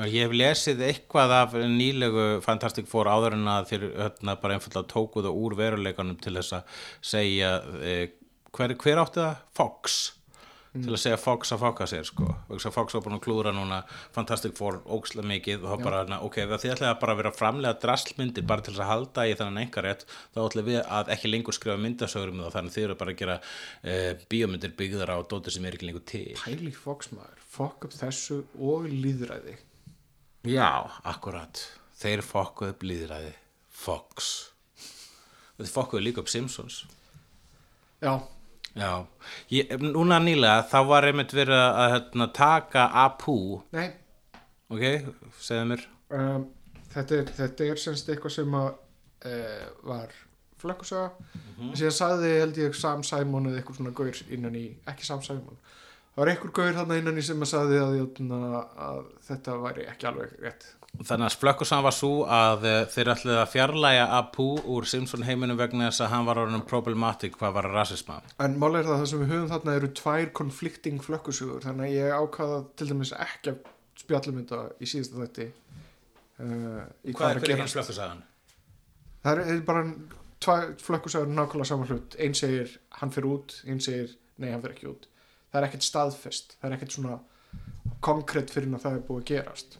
Ég 0.09 0.25
hef 0.25 0.33
lesið 0.33 0.83
eitthvað 0.87 1.33
af 1.37 1.55
nýlegu 1.69 2.25
Fantastic 2.45 2.89
Four 2.89 3.09
áður 3.11 3.37
en 3.37 3.49
að 3.53 3.69
þeir 3.69 3.85
hérna, 3.91 4.37
bara 4.41 4.57
einfallega 4.57 4.89
tóku 4.89 5.21
það 5.21 5.41
úr 5.45 5.57
veruleikanum 5.59 6.17
til 6.23 6.33
þess 6.39 6.57
að 6.57 6.79
segja 7.13 7.51
eh, 7.85 8.05
hver, 8.55 8.73
hver 8.81 9.03
átti 9.03 9.21
það? 9.21 9.43
Fox 9.59 9.99
til 10.75 10.91
að 10.91 11.01
segja 11.01 11.19
Fox 11.21 11.53
að 11.55 11.61
fokka 11.63 11.87
sér 11.89 12.07
sko 12.07 12.27
Fox 12.75 12.97
var 12.97 13.03
búin 13.05 13.17
að 13.17 13.23
klúra 13.25 13.53
núna 13.55 13.81
Fantastic 14.15 14.55
Four 14.57 14.81
ókslega 14.85 15.27
mikið 15.29 15.65
og 15.65 15.71
þá 15.71 15.85
bara, 15.85 16.01
na, 16.09 16.21
ok, 16.25 16.41
það 16.51 16.63
þið 16.63 16.73
ætlaði 16.75 16.91
að 16.91 17.01
bara 17.03 17.17
vera 17.21 17.31
að 17.31 17.39
framlega 17.39 17.79
drastlmyndir 17.83 18.47
bara 18.49 18.65
til 18.65 18.73
þess 18.75 18.85
að 18.85 18.91
halda 18.91 19.27
í 19.27 19.37
þannig 19.39 19.67
einhverjett 19.67 20.07
þá 20.07 20.41
ætlaði 20.45 20.67
við 20.69 20.81
að 20.99 21.13
ekki 21.15 21.31
lengur 21.31 21.57
skrifa 21.57 21.77
myndasögur 21.81 22.33
um 22.33 22.43
það 22.45 22.57
þannig 22.57 22.75
þið 22.75 22.87
eru 22.87 22.97
bara 23.01 23.15
að 23.15 23.21
gera 23.23 23.37
eh, 23.83 24.11
bíómyndir 24.31 24.75
byggðar 24.79 25.15
á 25.15 25.17
dóttir 25.23 25.55
sem 25.55 25.65
er 25.65 25.77
ekki 25.77 25.89
lengur 25.89 26.05
til 26.09 26.35
pæli 26.41 26.73
Fox 26.75 27.11
maður, 27.15 27.39
fokk 27.55 27.87
upp 27.87 27.95
þessu 27.95 28.41
og 28.61 28.85
líðræði. 28.89 29.55
Já, 30.45 30.85
akkurat. 31.07 31.61
Þeir 31.97 32.21
fokkuð 32.25 32.73
upp 32.73 32.85
líðræði. 32.85 33.31
Fox. 33.75 34.29
Þeir 35.57 35.71
fokkuðu 35.71 36.03
líka 36.05 36.21
upp 36.21 36.31
Simpsons. 36.31 36.83
Já, 38.03 38.19
Já. 38.75 39.05
Ég, 39.55 39.71
núna 39.79 40.19
nýlega, 40.19 40.65
þá 40.67 40.79
var 40.89 41.07
einmitt 41.07 41.33
verið 41.35 41.61
að 41.63 41.93
hérna, 41.93 42.27
taka 42.35 42.89
Apu, 43.05 43.37
nei, 43.75 43.87
ok, 44.67 44.83
segðu 45.39 45.69
mér. 45.71 45.85
um, 46.11 46.49
þetta, 46.91 47.21
er, 47.21 47.31
þetta 47.37 47.69
er 47.71 47.81
semst 47.85 48.11
eitthvað 48.11 48.35
sem 48.35 48.57
að 48.59 48.67
uh, 49.31 49.65
var 49.87 50.11
flökkusaga. 50.61 51.13
Mm 51.55 51.71
síðan 51.79 51.95
sagði 51.95 52.33
held 52.41 52.57
ég 52.59 52.75
Sam 52.75 53.03
Simon 53.07 53.47
eða 53.47 53.61
eitthvað 53.61 53.77
svona 53.79 53.95
gaur 53.95 54.21
innan 54.35 54.55
í 54.59 54.65
ekki 54.91 55.07
Sam 55.07 55.21
Simon. 55.23 55.57
Það 56.15 56.21
var 56.21 56.31
eitthvað 56.31 56.55
gaur 56.59 56.75
þarna 56.75 56.97
innan 56.99 57.17
í 57.19 57.23
sem 57.23 57.41
að 57.43 57.51
sagði 57.51 57.79
að, 57.79 57.95
jötna, 58.01 58.39
að 58.87 58.99
þetta 59.27 59.55
væri 59.63 59.87
ekki 59.91 60.07
alveg 60.11 60.35
rétt 60.43 60.67
Þannig 60.95 61.27
að 61.27 61.37
flökkusan 61.41 61.83
var 61.85 61.93
svo 61.93 62.11
að 62.31 62.65
eh, 62.69 62.77
þeir 62.93 63.09
ætlaði 63.13 63.37
að 63.41 63.51
fjarlæga 63.51 64.05
Apu 64.19 64.45
úr 64.73 64.87
Simpson 64.89 65.25
heiminum 65.27 65.57
vegna 65.59 65.89
þess 65.89 66.05
að 66.05 66.11
hann 66.13 66.27
var 66.29 66.39
orðin 66.41 66.63
problematic 66.69 67.35
hvað 67.39 67.55
var 67.57 67.69
rasisma. 67.73 68.21
en 68.39 68.57
málega 68.61 68.83
er 68.85 68.89
það 68.89 69.01
það 69.01 69.09
sem 69.11 69.23
við 69.23 69.33
höfum 69.33 69.51
þarna 69.51 69.75
eru 69.79 69.89
tvær 69.99 70.31
konflikting 70.39 71.01
flökkusugur 71.03 71.65
þannig 71.65 71.87
að 71.89 71.95
ég 71.97 72.15
ákvaða 72.15 72.59
til 72.79 72.89
dæmis 72.91 73.13
ekki 73.25 73.53
að 73.53 73.71
spjallum 74.01 74.39
þetta 74.41 74.61
í 74.79 74.89
síðasta 74.91 75.21
þætti 75.23 75.47
uh, 75.49 76.81
Hvað 77.11 77.29
er 77.29 77.41
að 77.41 77.47
gerast. 77.49 77.77
flökkusagan? 77.77 78.23
Það 79.25 79.31
er, 79.33 79.53
er 79.55 79.63
bara 79.67 79.85
tvær 80.45 80.67
flökkusagur 80.85 81.31
nákvæmlega 81.33 81.69
saman 81.71 81.91
hlut 81.91 82.17
einn 82.21 82.35
segir 82.37 82.75
hann 82.99 83.13
fyrir 83.13 83.31
út, 83.35 83.59
einn 83.67 83.81
segir 83.83 84.13
nei 84.37 84.51
hann 84.51 84.61
fyrir 84.63 84.77
ekki 84.77 84.91
út 84.91 85.07
það 85.51 85.61
er 85.61 85.67
ekkert 85.69 85.87
staðfest, 85.87 86.57
það 86.59 86.69
er 86.69 86.77
ekkert 86.77 86.95
svona 86.97 87.19
konkrétt 88.03 88.51
fyrir 88.53 88.67
en 88.69 88.77
að 88.77 88.87
það 88.87 88.97
er 88.97 89.03
búið 89.07 89.21
að 89.23 89.29
gerast 89.31 89.77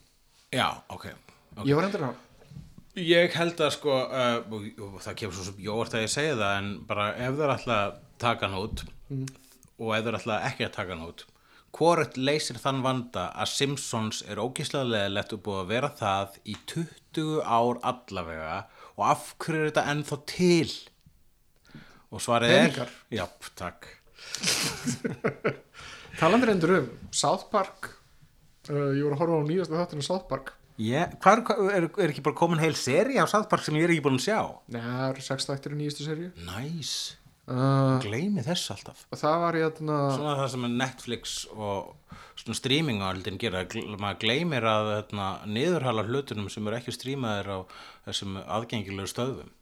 Já, 0.56 0.70
ok. 0.88 1.10
ok. 1.58 1.66
ég 1.68 1.76
var 1.76 1.90
endur 1.90 2.08
að 2.10 2.22
Ég 2.96 3.34
held 3.36 3.60
að 3.60 3.74
sko, 3.76 3.96
uh, 4.08 4.54
og, 4.56 5.00
það 5.04 5.16
kemur 5.20 5.36
svo 5.36 5.46
sem 5.50 5.64
jóvart 5.66 5.96
að 5.98 6.06
ég 6.06 6.12
segi 6.14 6.36
það, 6.40 6.52
en 6.62 6.68
bara 6.88 7.08
ef 7.20 7.34
þeir 7.36 7.52
ætla 7.58 7.80
að 7.84 7.98
taka 8.24 8.48
hann 8.48 8.62
út 8.62 8.84
og 9.76 9.90
ef 9.98 10.06
þeir 10.06 10.18
ætla 10.22 10.38
ekki 10.48 10.68
að 10.70 10.78
taka 10.78 10.98
út, 11.04 11.26
hvort 11.76 12.16
leysir 12.16 12.60
þann 12.64 12.80
vanda 12.86 13.26
að 13.36 13.52
Simpsons 13.52 14.22
er 14.32 14.40
ógíslega 14.40 14.88
leðilegt 14.88 15.36
og 15.36 15.44
búið 15.44 15.60
að 15.60 15.74
vera 15.74 15.92
það 16.00 16.40
í 16.48 16.56
20 16.72 17.42
ár 17.44 17.82
allavega 17.92 18.56
og 18.96 19.04
af 19.10 19.28
hverju 19.44 19.66
er 19.66 19.70
þetta 19.74 19.86
ennþá 19.92 20.22
til? 20.32 20.72
Og 22.16 22.24
svarið 22.24 22.56
Peningar. 22.56 22.96
er... 22.96 23.20
Já, 23.20 23.26
takk. 23.60 23.92
talandir 26.22 26.56
endur 26.56 26.78
um 26.78 26.90
South 27.12 27.52
Park 27.52 27.92
uh, 28.70 28.92
ég 28.96 29.04
voru 29.06 29.16
að 29.16 29.22
horfa 29.24 29.42
á 29.42 29.50
nýjasta 29.50 29.82
þáttinu 29.82 30.08
South 30.08 30.30
Park 30.32 30.56
Yeah. 30.76 31.14
Hvar, 31.24 31.40
er, 31.72 31.86
er 31.88 32.12
ekki 32.12 32.20
bara 32.26 32.36
komin 32.36 32.60
heil 32.60 32.74
seri 32.76 33.16
á 33.16 33.24
South 33.32 33.48
Park 33.48 33.64
sem 33.64 33.78
ég 33.80 33.86
er 33.88 33.94
ekki 33.94 34.04
búin 34.04 34.18
að 34.20 34.26
sjá? 34.26 34.40
Nei, 34.76 34.82
það 34.84 35.06
eru 35.06 35.24
sex 35.24 35.48
þættir 35.48 35.72
í 35.72 35.78
nýjastu 35.80 36.04
serju 36.04 36.32
Næs, 36.44 36.90
uh, 37.48 37.94
gleymi 38.04 38.44
þess 38.44 38.74
alltaf. 38.76 39.06
og 39.08 39.22
það 39.22 39.38
var 39.46 39.58
hérna 39.62 40.00
svona 40.18 40.34
það 40.42 40.50
sem 40.52 40.68
er 40.68 40.74
Netflix 40.82 41.38
og 41.56 41.94
streamingaldin 42.60 43.40
gera 43.40 43.64
maður 43.96 44.20
gleymir 44.26 44.68
að 44.68 44.92
hérna, 44.98 45.30
niðurhala 45.48 46.04
hlutunum 46.10 46.52
sem 46.52 46.68
eru 46.68 46.82
ekki 46.82 46.94
strímaðir 46.98 47.54
á 47.56 47.60
þessum 48.10 48.36
aðgengilegu 48.44 49.14
stöðum 49.14 49.56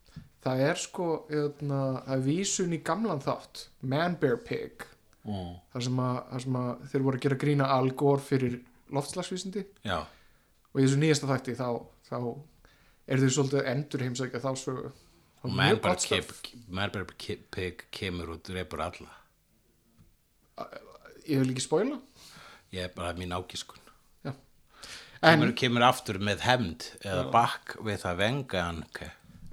það 0.44 0.66
er 0.72 0.82
sko 0.82 1.08
hérna, 1.30 1.84
það 2.08 2.18
er 2.18 2.26
vísun 2.26 2.74
í 2.74 2.82
gamlan 2.90 3.22
þátt 3.24 3.68
Man 3.86 4.18
Bear 4.18 4.42
Pig 4.42 4.90
mm. 5.30 5.56
þar 5.76 5.88
sem, 5.88 6.04
að, 6.10 6.22
sem 6.48 6.62
að 6.66 6.86
þeir 6.92 7.06
voru 7.06 7.22
að 7.22 7.26
gera 7.28 7.42
grína 7.46 7.74
Al 7.78 7.94
Gore 7.94 8.26
fyrir 8.26 8.62
loftslagsvísindi. 8.92 9.64
Já, 9.86 10.00
og 10.74 10.80
í 10.82 10.84
þessu 10.86 11.00
nýjasta 11.00 11.30
þætti 11.30 11.56
þá, 11.60 11.68
þá 12.10 12.18
er 13.08 13.18
þau 13.24 13.30
svolítið 13.38 13.68
endur 13.74 14.04
heimsækja 14.08 14.40
þá 14.44 14.52
sögu. 14.58 14.92
Og 15.44 15.52
Pig 17.52 17.84
kemur 17.92 18.30
út 18.36 18.50
reypur 18.50 18.82
alla. 18.86 19.12
Ég 21.28 21.40
vil 21.42 21.52
ekki 21.54 21.64
spoila. 21.64 21.98
Ég 22.74 22.88
er 22.88 22.94
bara 22.96 23.14
mín 23.18 23.34
ágiskun. 23.36 23.80
En, 25.24 25.40
kemur, 25.40 25.54
kemur 25.56 25.86
aftur 25.88 26.18
með 26.20 26.42
hemd 26.44 26.84
eða 27.00 27.30
bakk 27.32 27.78
við 27.88 28.02
það 28.02 28.18
venga 28.20 28.64
en 28.74 28.82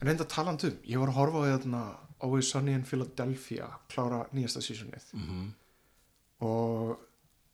reynda 0.03 0.25
talandum 0.27 0.81
ég 0.83 0.99
var 0.99 1.13
að 1.13 1.19
horfa 1.21 1.43
á 1.47 1.51
hérna 1.53 1.83
Always 2.27 2.49
Sunny 2.51 2.73
in 2.75 2.83
Philadelphia 2.83 3.69
klára 3.93 4.25
nýjasta 4.35 4.59
sísonið 4.67 5.05
Mhm. 5.15 5.45
og 6.43 6.99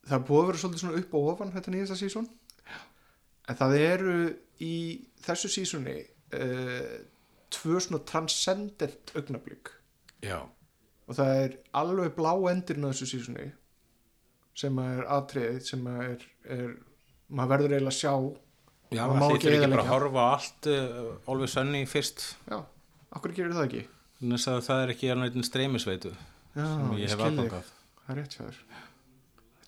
það 0.07 0.25
búið 0.29 0.41
að 0.41 0.49
vera 0.49 0.61
svolítið 0.63 0.83
svona 0.83 1.01
upp 1.01 1.15
og 1.17 1.29
ofan 1.33 1.53
þetta 1.55 1.73
nýjasta 1.73 1.99
síson 1.99 2.27
en 3.47 3.59
það 3.59 3.77
eru 3.79 4.17
í 4.63 4.75
þessu 5.23 5.51
sísoni 5.51 5.97
uh, 6.37 6.97
tvö 7.53 7.81
svona 7.83 8.03
transcendent 8.07 9.13
augnablík 9.15 9.71
já, 10.25 10.39
og 11.07 11.19
það 11.19 11.43
er 11.43 11.55
alveg 11.79 12.15
blá 12.17 12.33
endurinn 12.51 12.89
á 12.89 12.91
þessu 12.91 13.09
sísoni 13.13 13.47
sem 14.57 14.79
er 14.81 15.05
atriðið 15.13 15.59
sem 15.67 15.89
er, 15.93 16.23
er 16.49 16.71
maður 17.27 17.51
verður 17.53 17.75
eiginlega 17.75 17.93
að 17.93 17.99
sjá. 17.99 18.13
Já 18.95 19.03
má 19.11 19.25
allir 19.27 19.53
ekki 19.57 19.69
bara 19.69 19.83
að 19.83 19.91
horfa 19.91 20.25
allt 20.31 20.69
uh, 20.71 21.29
Always 21.29 21.53
Sunny 21.53 21.83
fyrst. 21.89 22.23
Já, 22.47 22.61
okkur 23.11 23.35
gerir 23.35 23.53
það 23.53 23.67
ekki? 23.67 23.83
Þess 24.23 24.49
að 24.49 24.61
það 24.65 24.83
er 24.83 24.93
ekki 24.95 25.11
að 25.13 25.39
streymisveitu 25.45 26.13
já, 26.15 26.63
sem 26.63 26.93
ég 26.97 27.13
hef 27.13 27.25
aðgangað. 27.27 27.73
Það 27.99 28.13
er 28.15 28.21
rétt 28.23 28.37
hjá 28.37 28.43
þér 28.47 28.61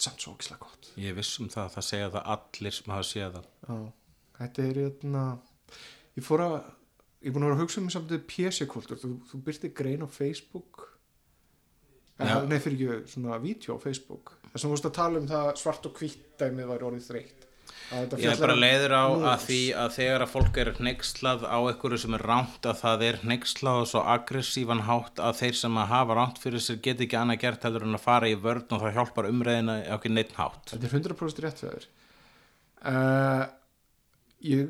samt 0.04 0.24
svo 0.24 0.34
ógislega 0.36 0.66
gott. 0.66 0.92
Ég 1.00 1.12
er 1.12 1.18
viss 1.18 1.40
um 1.42 1.50
það, 1.52 1.72
það 1.76 1.88
segja 1.90 2.12
það 2.16 2.30
allir 2.36 2.76
sem 2.76 2.94
hafa 2.94 3.08
séð 3.10 3.38
það. 3.38 3.48
já, 3.68 3.80
þetta 4.40 4.66
er 4.66 4.82
hérna 4.84 5.24
ég 6.16 6.26
fór 6.26 6.46
að 6.46 6.56
ég 6.60 7.30
er 7.30 7.36
búin 7.36 7.46
að 7.46 7.52
vera 7.52 7.58
að 7.58 7.64
hugsa 7.66 7.82
um 7.82 7.90
samt 7.94 8.16
PC-kultur 8.32 9.02
þú, 9.02 9.12
þú 9.30 9.42
byrti 9.48 9.74
grein 9.76 10.06
á 10.06 10.08
Facebook. 10.08 10.86
Já. 12.20 12.28
ja, 12.28 12.40
nei 12.44 12.60
fyrir 12.60 12.96
ekki 13.00 13.14
svona 13.14 13.40
vídeo 13.40 13.76
á 13.76 13.84
Facebook. 13.84 14.36
Þess 14.50 14.64
að 14.64 14.66
þú 14.66 14.72
vorst 14.74 14.88
að 14.90 14.98
tala 14.98 15.22
um 15.22 15.30
það 15.30 15.52
svart 15.62 15.86
og 15.88 16.00
hvitt 16.02 16.26
dæmið 16.40 16.72
væri 16.74 16.88
orðið 16.90 17.12
þreytt 17.12 17.39
Ég 17.90 18.26
er 18.30 18.38
bara 18.42 18.54
um 18.54 18.60
leiður 18.62 18.94
á 18.94 19.06
nús. 19.10 19.24
að 19.32 19.46
því 19.48 19.60
að 19.84 19.94
þegar 19.98 20.24
að 20.26 20.32
fólk 20.34 20.58
er 20.62 20.72
hnegslað 20.78 21.46
á 21.50 21.58
einhverju 21.60 21.98
sem 22.04 22.14
er 22.20 22.26
ránt 22.30 22.68
að 22.70 22.82
það 22.84 23.06
er 23.10 23.18
hnegslað 23.24 23.80
og 23.82 23.88
svo 23.92 24.04
aggressívan 24.16 24.84
hátt 24.90 25.20
að 25.20 25.40
þeir 25.42 25.56
sem 25.62 25.80
að 25.82 25.90
hafa 25.94 26.18
ránt 26.20 26.38
fyrir 26.44 26.60
sér 26.66 26.82
get 26.86 27.02
ekki 27.06 27.18
annað 27.18 27.42
gert 27.46 27.64
heldur 27.68 27.88
en 27.88 27.98
að 27.98 28.06
fara 28.06 28.30
í 28.30 28.36
vörn 28.38 28.68
og 28.70 28.84
það 28.86 28.94
hjálpar 29.00 29.30
umræðina 29.32 29.78
ekki 29.98 30.12
neitt 30.14 30.36
hátt. 30.38 30.70
Þetta 30.74 30.86
er 30.90 30.98
100% 31.00 31.44
rétt 31.48 31.64
fyrir 31.66 31.88
uh, 32.86 33.46
ég, 34.46 34.70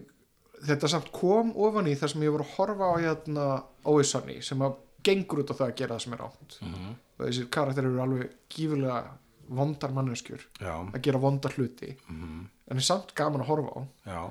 Þetta 0.59 0.89
samt 0.91 1.11
kom 1.15 1.53
ofan 1.55 1.87
í 1.87 1.93
þar 1.95 2.11
sem 2.11 2.23
ég 2.25 2.33
voru 2.35 2.43
að 2.43 2.55
horfa 2.57 2.87
á 2.91 2.95
hérna 2.99 3.43
Óisanni 3.87 4.41
sem 4.43 4.59
að 4.65 4.73
gengur 5.07 5.39
út 5.45 5.53
á 5.55 5.55
það 5.55 5.69
að 5.69 5.77
gera 5.79 5.95
það 5.95 6.03
sem 6.03 6.15
er 6.17 6.23
átt 6.25 6.57
Mhm. 6.65 6.89
og 7.19 7.25
þessir 7.29 7.47
karakter 7.55 7.85
eru 7.87 8.01
alveg 8.03 8.33
gífurlega 8.51 9.13
vondar 9.49 9.93
manneskjur 9.95 10.43
Já, 10.59 10.73
að 10.93 10.99
gera 11.07 11.17
vondar 11.23 11.55
hluti 11.55 11.93
mhm, 12.09 12.43
en 12.69 12.81
er 12.81 12.85
samt 12.85 13.15
gaman 13.17 13.43
að 13.43 13.51
horfa 13.51 13.73
á. 13.73 13.81
Já, 14.09 14.21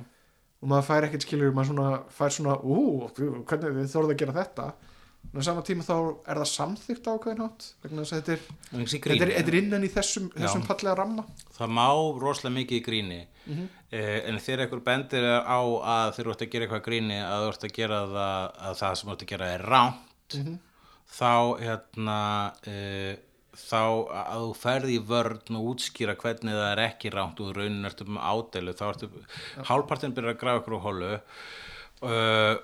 og 0.59 0.71
maður 0.73 0.87
fær 0.89 1.07
ekkert 1.07 1.27
skilur 1.27 1.55
maður 1.55 1.73
svona, 1.73 1.89
fær 2.11 2.35
svona, 2.35 2.55
ú, 2.63 3.09
hvernig 3.15 3.77
þið 3.77 3.91
þorðið 3.93 4.15
að 4.15 4.23
gera 4.23 4.39
þetta. 4.41 4.69
En 5.29 5.43
á 5.43 5.45
sama 5.45 5.63
tíma 5.67 5.85
þá 5.85 5.95
er 6.31 6.39
það 6.41 6.49
samþykkt 6.53 7.09
á 7.11 7.11
ákveðin 7.13 7.41
hátt 7.43 7.65
vegna 7.83 8.05
þess 8.05 8.15
að 8.15 8.21
þetta 8.21 8.35
er, 8.35 8.93
þetta 8.95 9.27
er, 9.27 9.33
er 9.43 9.57
innan 9.59 9.85
í 9.85 9.91
þessum, 9.93 10.29
þessum 10.33 10.63
fallega 10.65 10.95
ramma. 10.97 11.25
Það 11.59 11.75
má 11.79 11.89
rosalega 12.23 12.55
mikið 12.55 12.79
í 12.79 12.85
gríni. 12.87 13.19
Eh, 13.49 14.29
en 14.31 14.39
þegar 14.45 14.65
einhver 14.65 14.85
bendir 14.87 15.27
á 15.29 15.59
að 15.59 16.15
þeir 16.17 16.25
eru 16.25 16.35
að 16.35 16.47
gera 16.55 16.69
eitthvað 16.69 16.87
gríni 16.87 17.19
að 17.21 17.45
þú 17.45 17.53
ert 17.53 17.67
að 17.69 17.77
gera 17.79 18.01
það 18.15 18.49
að 18.71 18.81
það 18.81 18.97
sem 19.01 19.09
þú 19.09 19.15
ert 19.15 19.27
að 19.27 19.33
gera 19.35 19.51
er 19.55 19.67
ránt 19.75 20.39
þá 21.09 21.33
hérna 21.65 22.19
eh, 22.69 23.13
þá 23.59 23.83
að 23.83 24.45
þú 24.45 24.53
ferði 24.63 24.97
í 24.97 25.05
vörn 25.11 25.59
og 25.59 25.71
útskýra 25.73 26.17
hvernig 26.19 26.57
það 26.57 26.71
er 26.73 26.85
ekki 26.87 27.13
ránt 27.15 27.43
og 27.45 27.57
raunin 27.57 27.89
ertu 27.89 28.07
með 28.09 28.29
ádeilu 28.33 28.77
þá 28.79 28.85
ertu 28.89 29.11
hálfpartin 29.71 30.15
byrjar 30.17 30.37
að 30.37 30.41
grafa 30.43 30.63
ykkur 30.63 30.79
á 30.79 30.87
hólu 30.87 31.11
uh, 31.17 32.55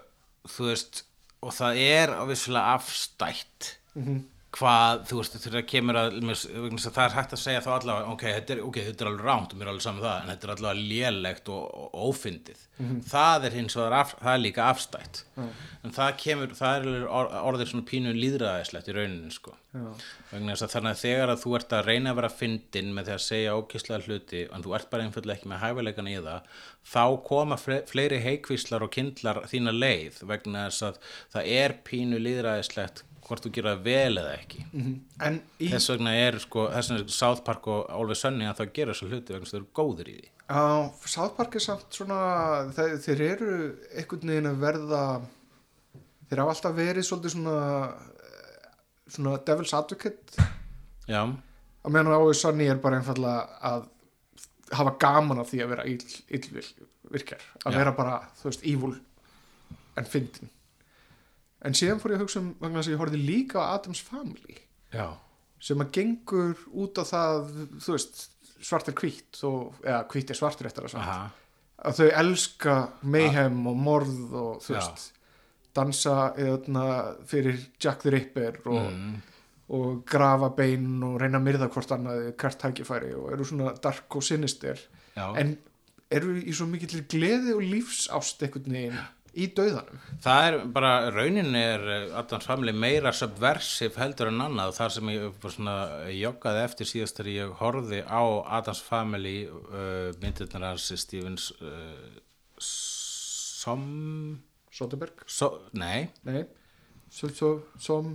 þú 0.55 0.69
veist 0.71 1.05
og 1.45 1.53
það 1.53 1.81
er 1.85 2.15
ávissulega 2.23 2.77
afstætt 2.79 3.75
hvað, 4.55 5.01
þú 5.09 5.19
veist, 5.19 5.37
það 5.43 5.65
kemur 5.71 5.99
að, 5.99 6.19
það 6.85 7.01
er 7.05 7.17
hægt 7.17 7.35
að 7.35 7.43
segja 7.43 7.63
þá 7.65 7.71
allavega, 7.75 8.13
ok, 8.15 8.25
þetta 8.37 8.55
er, 8.55 8.61
ok, 8.69 8.79
þetta 8.89 9.05
er 9.05 9.11
alveg 9.11 9.27
rámt 9.27 9.55
og 9.55 9.59
mér 9.59 9.67
er 9.67 9.73
alveg 9.73 9.87
saman 9.87 10.05
það, 10.05 10.21
en 10.21 10.31
þetta 10.33 10.47
er 10.47 10.53
allavega 10.55 10.87
lélegt 10.93 11.51
og, 11.55 11.65
og 11.81 11.97
ófyndið. 12.11 12.61
Það 13.11 13.47
er 13.49 13.57
hins 13.59 13.77
vegar, 13.79 13.97
af, 14.01 14.15
það 14.21 14.33
er 14.37 14.43
líka 14.45 14.69
afstætt. 14.71 15.21
En 15.85 15.95
það 15.95 16.17
kemur, 16.23 16.55
það 16.59 16.77
er 16.77 16.87
alveg 16.89 17.07
or, 17.21 17.31
orðið 17.51 17.71
svona 17.73 17.89
pínu 17.91 18.15
líðræðislegt 18.19 18.91
í 18.91 18.97
rauninni, 18.97 19.35
sko. 19.35 19.57
Þess 20.31 20.63
að 20.63 20.75
þannig 20.77 20.93
að 20.93 21.01
þegar 21.03 21.33
að 21.33 21.41
þú 21.43 21.55
ert 21.59 21.73
að 21.75 21.89
reyna 21.89 22.13
að 22.13 22.19
vera 22.21 22.31
fyndin 22.31 22.93
með 22.95 23.09
því 23.09 23.15
að 23.15 23.25
segja 23.25 23.57
ókíslega 23.59 24.05
hluti 24.07 24.43
en 24.55 24.63
þú 24.63 24.75
ert 24.79 24.91
bara 24.93 25.07
einfallega 25.09 25.41
ekki 25.41 25.51
með 25.51 25.63
hæfileikan 25.65 26.11
í 26.13 26.15
það 26.23 26.53
þá 26.93 27.05
koma 27.27 27.59
fle 27.59 27.81
fleiri 27.91 28.21
heikvíslar 28.23 28.87
og 28.87 28.93
kindlar 28.95 29.43
þína 29.51 29.75
leið 29.75 30.21
vegna 30.31 30.69
þess 30.69 30.87
að 30.93 31.01
það 31.35 31.51
er 31.57 31.75
pínu 31.89 32.23
líðræðislegt 32.23 33.03
hvort 33.25 33.45
þú 33.45 33.53
gera 33.57 33.75
það 33.75 33.85
vel 33.89 34.21
eða 34.21 34.33
ekki. 34.37 34.65
En 35.25 35.39
í, 35.59 35.69
þess 35.73 35.93
vegna 35.95 36.15
er 36.21 36.39
sko, 36.43 36.67
þess 36.73 36.93
vegna 36.93 37.05
er 37.05 37.15
South 37.17 37.45
Park 37.47 37.69
og 37.73 37.87
Always 37.95 38.25
Sunny 38.25 38.49
að 38.49 38.61
það 38.61 38.75
gera 38.79 38.95
þessu 38.95 39.09
hluti 39.11 39.35
vegna 39.35 39.47
þess 39.47 39.55
að 39.55 39.57
þau 39.57 39.63
eru 39.63 39.71
góður 39.81 40.11
í 40.13 40.17
því. 40.19 40.29
Á 40.45 40.63
South 41.15 41.37
Park 41.39 41.57
er 41.57 41.65
samt 41.65 41.97
svona, 41.97 42.19
þeir, 42.77 42.99
þeir 43.07 43.25
eru 43.31 43.55
einhvern 43.95 44.35
veginn 44.35 44.51
að 44.51 44.61
verða, 44.67 45.01
þeir 46.29 46.43
hafa 46.45 46.55
alltaf 46.57 46.77
verið 46.77 47.09
svolítið 47.09 47.35
svona, 47.37 47.57
svona 49.17 49.41
devil's 49.49 49.75
advocate. 49.79 50.49
Já, 51.09 51.23
að 51.85 51.93
meðan 51.97 52.17
á 52.17 52.21
Sonny 52.37 52.69
er 52.73 52.81
bara 52.81 53.01
einfallega 53.01 53.59
að 53.73 53.89
hafa 54.75 54.95
gaman 55.01 55.41
af 55.43 55.51
því 55.51 55.61
að 55.65 55.73
vera 55.75 55.85
ill, 55.89 56.05
illvirkjar 56.39 57.43
að 57.65 57.75
Já. 57.75 57.79
vera 57.79 57.93
bara, 57.97 58.21
þú 58.41 58.49
veist, 58.49 58.65
evil 58.69 58.95
en 60.01 60.09
fyndin 60.09 60.51
en 61.65 61.77
síðan 61.77 62.01
fór 62.03 62.15
ég 62.15 62.21
að 62.21 62.27
hugsa 62.27 62.43
um 62.43 62.53
vegna 62.61 62.81
þess 62.81 62.91
að 62.91 62.95
ég 62.95 63.03
horfði 63.03 63.23
líka 63.25 63.65
á 63.65 63.67
Adams 63.79 64.03
Family. 64.05 64.59
Já, 64.95 65.07
sem 65.65 65.81
að 65.81 65.93
gengur 65.97 66.61
út 66.77 67.01
á 67.01 67.05
það 67.09 67.51
þú 67.81 67.97
veist, 67.97 68.23
svart 68.65 68.91
hvítt 69.01 69.41
og, 69.49 69.75
eða 69.85 70.05
hvítt 70.13 70.33
er 70.33 70.39
svartur 70.39 70.69
eftir 70.69 70.89
að 70.89 70.99
aha. 71.01 71.19
Að 71.85 72.01
þau 72.01 72.09
elska 72.23 72.75
mayhem 73.03 73.57
og 73.69 73.79
morð 73.81 74.37
og 74.41 74.65
þú 74.65 74.77
veist 74.77 75.11
dansa 75.75 76.33
eðna, 76.39 76.85
fyrir 77.27 77.59
Jack 77.83 78.05
the 78.05 78.13
Ripper 78.15 78.61
og, 78.71 78.85
mm, 78.93 79.15
og 79.75 80.05
grafa 80.07 80.53
bein 80.55 81.03
og 81.03 81.17
reyna 81.21 81.41
að 81.41 81.47
myrða 81.49 81.69
hvort 81.75 81.95
annað 81.97 82.29
hvert 82.41 82.61
tækifæri 82.63 83.11
og 83.19 83.33
eru 83.35 83.49
svona 83.49 83.75
dark 83.83 84.17
og 84.17 84.23
sinister. 84.25 84.79
Já. 85.15 85.29
en 85.39 85.57
eru 86.15 86.37
í 86.43 86.53
svo 86.55 86.67
mikill 86.67 87.05
gleði 87.11 87.55
og 87.55 87.63
lífsást 87.63 88.43
einhvern 88.43 88.75
veginn 88.77 89.03
í 89.41 89.49
dauðanum. 89.57 90.01
Það 90.25 90.47
er 90.49 90.57
bara, 90.77 90.93
raunin 91.15 91.59
er 91.59 91.85
eh, 91.97 92.07
Adams 92.19 92.47
Family 92.49 92.75
meira 92.77 93.13
subversive 93.17 94.01
heldur 94.01 94.31
en 94.31 94.43
annað. 94.47 94.75
Þar 94.79 94.95
sem 94.97 95.13
ég 95.15 95.47
svona 95.55 95.77
joggaði 96.15 96.65
eftir 96.65 96.91
síðast 96.91 97.21
þegar 97.21 97.33
ég 97.35 97.55
horfði 97.61 98.01
á 98.07 98.23
Adams 98.61 98.83
Family 98.87 99.37
uh, 99.51 100.11
myndirnar 100.23 100.69
hans 100.71 100.91
Stevens 101.03 101.51
uh, 101.61 102.21
som 102.65 103.87
Soderberg, 104.75 105.23
so, 105.31 105.53
nei, 105.79 106.09
nei. 106.27 106.43
Svo, 107.15 107.31
svo, 107.31 107.51
som 107.79 108.11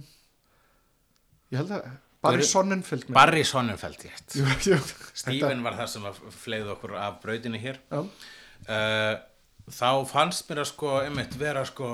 ég 1.54 1.62
held 1.62 1.72
að 1.78 1.86
Barry 2.20 2.44
Sonnenfeld. 2.44 3.08
Barry 3.16 3.46
Sonnenfeld 3.48 4.02
jú, 4.36 4.76
Steven 5.16 5.64
var 5.64 5.78
það 5.80 5.92
sem 5.94 6.08
að 6.10 6.20
fleið 6.36 6.74
okkur 6.74 6.98
af 7.00 7.22
brautinni 7.24 7.62
hér. 7.64 7.80
Uh, 7.96 9.16
þá 9.70 9.90
fannst 10.10 10.50
mér 10.50 10.64
að 10.64 10.70
sko 10.74 10.94
einmitt 11.04 11.36
vera 11.40 11.64
sko 11.68 11.90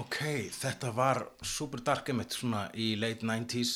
ok, 0.00 0.18
þetta 0.56 0.92
var 0.96 1.24
super 1.44 1.82
dark 1.84 2.08
einmitt 2.12 2.32
svona 2.36 2.66
í 2.74 2.92
late 3.00 3.26
90s 3.28 3.72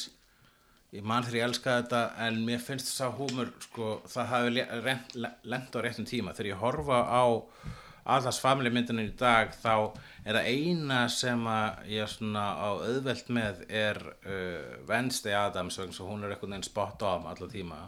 ég 0.97 1.03
man 1.05 1.25
þegar 1.27 1.37
ég 1.43 1.49
elskaði 1.51 1.83
þetta 1.83 2.03
en 2.27 2.39
mér 2.47 2.63
finnst 2.65 2.89
þess 2.89 3.03
að 3.05 3.17
húmur 3.19 3.51
sko, 3.67 3.89
það 4.09 4.31
hafi 4.31 4.53
le- 4.55 4.69
rent- 4.87 5.17
le- 5.21 5.35
lent 5.51 5.75
á 5.77 5.79
réttum 5.85 6.07
tíma. 6.09 6.33
Þegar 6.33 6.49
ég 6.55 6.63
horfa 6.63 7.01
á 7.05 7.25
allas 8.17 8.39
family 8.41 8.71
myndinu 8.71 9.03
í 9.03 9.11
dag 9.19 9.51
þá 9.61 9.91
er 10.25 10.39
það 10.39 10.49
eina 10.55 11.01
sem 11.11 11.43
að 11.51 11.89
ég 11.91 12.09
svona 12.15 12.45
á 12.55 12.69
auðvelt 12.87 13.29
með 13.35 13.65
er 13.69 13.99
uh, 13.99 14.77
Wednesday 14.89 15.35
Adams 15.35 15.77
hún 15.83 16.23
er 16.23 16.31
einhvern 16.37 16.55
veginn 16.55 16.63
spot 16.71 17.03
on 17.03 17.27
alla 17.27 17.49
tíma 17.51 17.81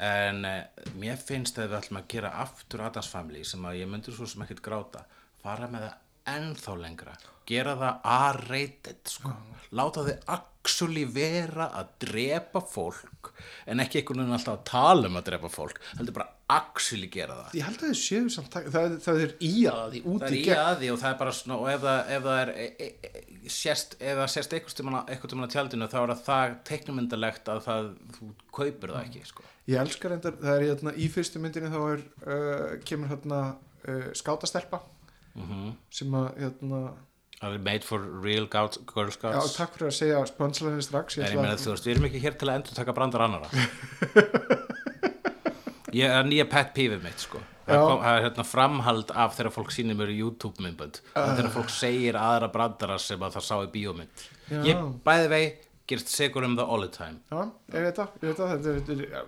en 0.00 0.44
uh, 0.48 0.60
mér 1.00 1.18
finnst 1.20 1.58
að 1.60 1.72
við 1.72 1.80
ætlum 1.80 2.00
að 2.00 2.12
gera 2.14 2.36
aftur 2.44 2.84
Adams 2.86 3.10
Family 3.12 3.44
sem 3.44 3.66
að 3.68 3.82
ég 3.82 3.90
myndur 3.90 4.16
svo 4.16 4.28
sem 4.30 4.46
ekkert 4.46 4.64
gráta 4.64 5.04
fara 5.42 5.68
með 5.70 5.88
það 5.88 5.98
ennþá 6.36 6.78
lengra 6.80 7.18
gera 7.50 7.74
það 7.78 8.08
R-rated 8.14 9.10
sko. 9.10 9.32
láta 9.76 10.04
þið 10.06 10.32
actually 10.34 11.06
vera 11.10 11.70
að 11.78 11.94
drepa 12.04 12.60
fólk 12.68 13.30
en 13.70 13.82
ekki 13.82 14.00
einhvern 14.00 14.22
veginn 14.22 14.36
alltaf 14.36 14.58
að 14.58 14.66
tala 14.70 15.08
um 15.08 15.18
að 15.18 15.26
drepa 15.30 15.50
fólk 15.52 15.80
heldur 15.96 16.16
bara 16.18 16.28
actually 16.50 17.08
gera 17.12 17.38
það 17.38 17.56
ég 17.58 17.68
held 17.68 17.80
að 17.80 17.88
þið 17.88 18.00
séu 18.02 18.32
samt 18.34 18.56
það, 18.56 18.96
það, 19.06 19.22
er 19.24 19.34
í 19.46 19.52
að 19.70 19.94
því 19.94 20.02
út 20.04 20.24
það 20.24 20.28
er 20.28 20.36
í 20.36 20.40
í 20.40 20.44
gegn 20.46 20.62
að 20.64 20.82
því 20.82 20.90
og 20.92 21.00
það 21.02 21.12
er 21.12 21.20
bara 21.22 21.36
svona 21.40 21.58
og 21.58 21.70
ef 21.72 21.84
það, 21.86 22.00
ef 22.16 22.26
það 22.26 22.42
er 22.42 22.52
e, 22.52 22.66
e, 22.68 22.90
e, 22.90 23.24
sérst, 23.56 23.96
ef 24.00 24.20
það 24.20 24.32
sérst 24.34 24.56
eitthvað 24.58 25.32
tímann 25.32 25.48
á 25.48 25.54
tjaldinu 25.54 25.90
þá 25.90 25.98
er 26.02 26.14
það 26.20 26.56
teiknumyndalegt 26.70 27.52
að 27.54 27.62
það, 27.66 27.90
þú 28.18 28.30
kaupir 28.60 28.94
það 28.94 29.06
ekki 29.06 29.24
sko. 29.30 29.46
Ég 29.70 29.78
elskar 29.80 30.14
reyndar, 30.14 30.38
það 30.40 30.56
er 30.56 30.64
hérna 30.68 30.94
í 30.96 31.10
fyrstu 31.12 31.42
myndinni 31.42 31.70
þá 31.72 31.80
er, 31.82 32.02
uh, 32.24 32.72
kemur 32.86 33.12
hérna 33.12 33.42
uh, 33.86 34.10
skátastelpa 34.18 34.82
mm 35.38 35.70
sem 35.94 36.14
að 36.18 36.26
hérna, 36.42 36.80
er 37.42 37.62
made 37.64 37.86
for 37.86 38.02
real 38.24 38.48
Girl 38.50 39.10
já 39.10 39.14
Scouts 39.14 39.54
takk 39.56 39.76
fyrir 39.76 39.90
að 39.90 39.96
segja 39.96 40.24
spönslæðinni 40.28 40.84
strax 40.84 41.18
En 41.18 41.28
ég 41.28 41.38
meina 41.38 41.60
þú 41.60 41.74
veist, 41.74 41.86
við 41.86 41.94
erum 41.94 42.08
ekki 42.10 42.24
hér 42.24 42.36
til 42.40 42.50
að 42.50 42.58
endur 42.58 42.76
taka 42.80 42.96
brandar 42.96 43.26
annara 43.26 43.48
Ég 46.00 46.06
er 46.06 46.26
nýja 46.26 46.46
pet 46.50 46.74
pífið 46.76 47.00
mitt 47.02 47.22
sko 47.22 47.40
Það 47.70 47.84
Já. 47.86 47.94
er 48.10 48.24
hérna 48.24 48.44
framhald 48.46 49.10
af 49.14 49.34
þegar 49.36 49.54
fólk 49.54 49.72
sýnir 49.74 49.98
mér 49.98 50.10
YouTube 50.10 50.62
myndbönd 50.62 51.00
uh. 51.14 51.32
þegar 51.36 51.50
fólk 51.54 51.72
segir 51.74 52.18
aðra 52.18 52.50
brandara 52.50 52.98
sem 52.98 53.22
að 53.22 53.36
það 53.38 53.46
sá 53.46 53.56
í 53.62 53.72
bíómynd 53.74 54.24
Já. 54.50 54.60
Ég 54.66 54.86
bæði 55.06 55.28
vei 55.30 55.44
gerst 55.90 56.12
segur 56.12 56.46
um 56.46 56.54
það 56.58 56.72
all 56.74 56.86
the 56.86 56.92
time 56.94 57.18
já, 57.30 57.40
ég 57.74 57.86
veit 57.86 58.00
það, 58.00 58.14
ég 58.20 58.30
veit 58.30 58.40
það 58.40 58.54
þetta 58.54 58.94
er, 58.94 59.26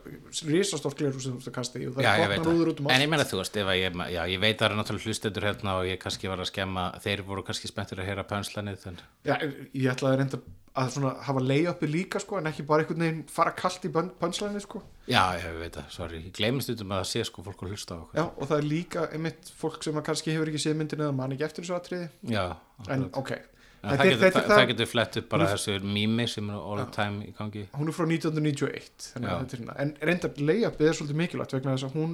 risastórt 0.53 0.99
glerú 1.03 1.21
sem 1.23 1.35
þú 1.37 1.43
ert 1.43 1.51
að 1.53 1.57
kasta 1.59 1.83
í 1.83 1.89
og 1.91 1.99
það 1.99 2.07
Já, 2.07 2.13
er 2.15 2.35
botnar 2.37 2.57
úður 2.57 2.73
út 2.73 2.81
um 2.83 2.89
það. 2.89 2.95
En 2.95 2.97
allt 2.97 3.07
ég 3.07 3.13
meina 3.13 3.29
þú 3.29 3.43
veist, 3.43 3.61
ég, 3.61 4.01
já, 4.15 4.23
ég 4.33 4.43
veit 4.43 4.57
að 4.57 4.63
það 4.63 4.67
eru 4.71 4.81
náttúrulega 4.81 5.11
hlustendur 5.13 5.47
hérna 5.49 5.77
og 5.81 5.91
ég 5.91 6.03
kannski 6.03 6.33
var 6.33 6.43
að 6.43 6.51
skemma, 6.53 6.89
þeir 7.05 7.25
voru 7.29 7.47
kannski 7.47 7.71
spenntur 7.71 8.03
að 8.03 8.11
heyra 8.11 8.27
pönslanið, 8.33 8.89
en 8.93 8.99
já, 9.29 9.37
ég 9.77 9.93
ætla 9.93 10.13
að 10.13 10.21
reynda 10.23 10.43
að 10.73 10.89
svona 10.95 11.11
hafa 11.27 11.41
lay-upi 11.45 11.89
líka 11.91 12.21
sko, 12.23 12.39
en 12.41 12.49
ekki 12.49 12.65
bara 12.65 12.85
einhvern 12.85 13.03
veginn 13.05 13.25
fara 13.29 13.53
kallt 13.57 13.85
í 13.85 13.91
pönslæðinni 13.93 14.63
sko. 14.65 14.81
já, 15.05 15.21
ég 15.37 15.59
veit 15.61 15.77
það, 15.77 15.91
sorry, 15.93 16.21
ég 16.25 16.33
gleymist 16.39 16.73
um 16.81 16.95
að 16.97 17.05
sé 17.11 17.25
sko 17.29 17.45
fólk 17.45 17.67
að 17.67 17.75
hlusta 17.75 17.99
á 17.99 18.01
okkur. 18.01 18.17
já, 18.17 18.25
og 18.25 18.49
það 18.49 18.57
er 18.57 18.69
líka 18.71 19.05
einmitt 19.13 19.53
fólk 19.61 19.85
sem 19.85 20.01
kannski 20.01 20.33
hefur 20.33 20.49
ekki 20.49 20.63
séð 20.65 20.79
myndinu 20.81 21.05
eða 21.11 21.17
man 21.19 21.35
ekki 21.37 21.45
eftir 21.45 21.67
þessu 21.67 21.77
atriði 21.77 22.09
Já, 22.33 22.45
en 22.89 23.05
akkurat. 23.13 23.52
Það, 23.83 24.03
getur, 24.07 24.31
það, 24.37 24.47
það- 24.53 24.69
getur 24.71 24.89
flett 24.91 25.17
upp 25.21 25.29
bara 25.33 25.49
þessu 25.53 25.79
mými 25.83 26.27
sem 26.31 26.51
er 26.51 26.59
all 26.61 26.79
the 26.83 26.91
time 26.95 27.25
í 27.27 27.33
gangi 27.39 27.65
hún 27.75 27.89
er 27.91 27.97
frá 27.97 28.07
1991 28.07 29.09
þannig 29.09 29.29
að 29.29 29.33
Já. 29.33 29.41
þetta 29.43 29.57
er 29.57 29.63
hérna, 29.63 29.77
en 29.85 29.95
reyndar 30.11 30.37
lay-upið 30.39 30.89
er 30.91 30.99
svolítið 30.99 31.21
mikilvægt 31.23 31.57
vegna 31.57 31.75
þess 31.77 31.89
að 31.89 31.97
hún 31.99 32.13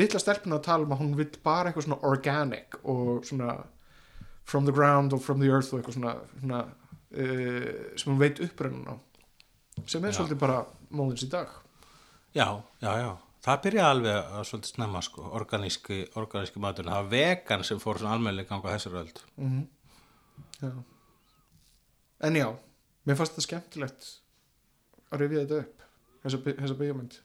litla 0.00 0.20
stelpuna 0.22 0.58
að 0.60 0.66
tala 0.68 0.84
um 0.86 0.92
að 0.96 1.00
hún 1.04 1.14
vill 1.18 1.30
bara 1.46 1.70
eitthvað 1.70 1.86
svona 1.88 2.00
organic 2.10 2.76
og 2.84 3.24
svona 3.26 3.56
from 4.44 4.66
the 4.68 4.72
ground 4.74 5.12
og 5.16 5.22
from 5.24 5.40
the 5.40 5.48
earth 5.48 5.72
og 5.72 5.80
eitthvað 5.80 5.96
svona, 5.96 6.14
svona 6.42 6.60
uh, 6.64 7.96
sem 7.96 8.12
hún 8.12 8.20
veit 8.20 8.40
upprennun 8.44 8.92
á 8.92 8.96
sem 9.86 10.04
er 10.04 10.12
Já. 10.12 10.20
svolítið 10.20 10.38
bara 10.44 10.62
móðins 10.92 11.24
í 11.26 11.30
dag 11.32 11.48
Já, 12.34 12.46
já, 12.82 12.92
já 13.00 13.10
Það 13.40 13.60
byrja 13.64 13.84
alveg 13.88 14.16
að 14.36 14.42
svolítið 14.44 14.70
snemma 14.74 15.00
sko, 15.00 15.22
organíski, 15.32 15.96
organíski 16.20 16.60
maturinn. 16.60 16.90
Það 16.92 16.98
var 16.98 17.06
vegan 17.14 17.62
sem 17.64 17.78
fór 17.80 17.96
svona 17.96 18.12
almennilega 18.18 18.50
ganga 18.50 18.74
þessar 18.74 18.98
öld. 19.00 19.22
mm 19.40 19.62
já. 20.60 20.72
en 22.28 22.36
já 22.36 22.48
mér 23.06 23.18
fannst 23.18 23.36
þetta 23.36 23.46
skemmtilegt 23.48 24.12
að 25.10 25.24
rifja 25.24 25.44
þetta 25.44 25.60
upp 25.64 25.88
þessa, 26.22 26.42
þessa 26.46 26.78
byggjumynd 26.82 27.20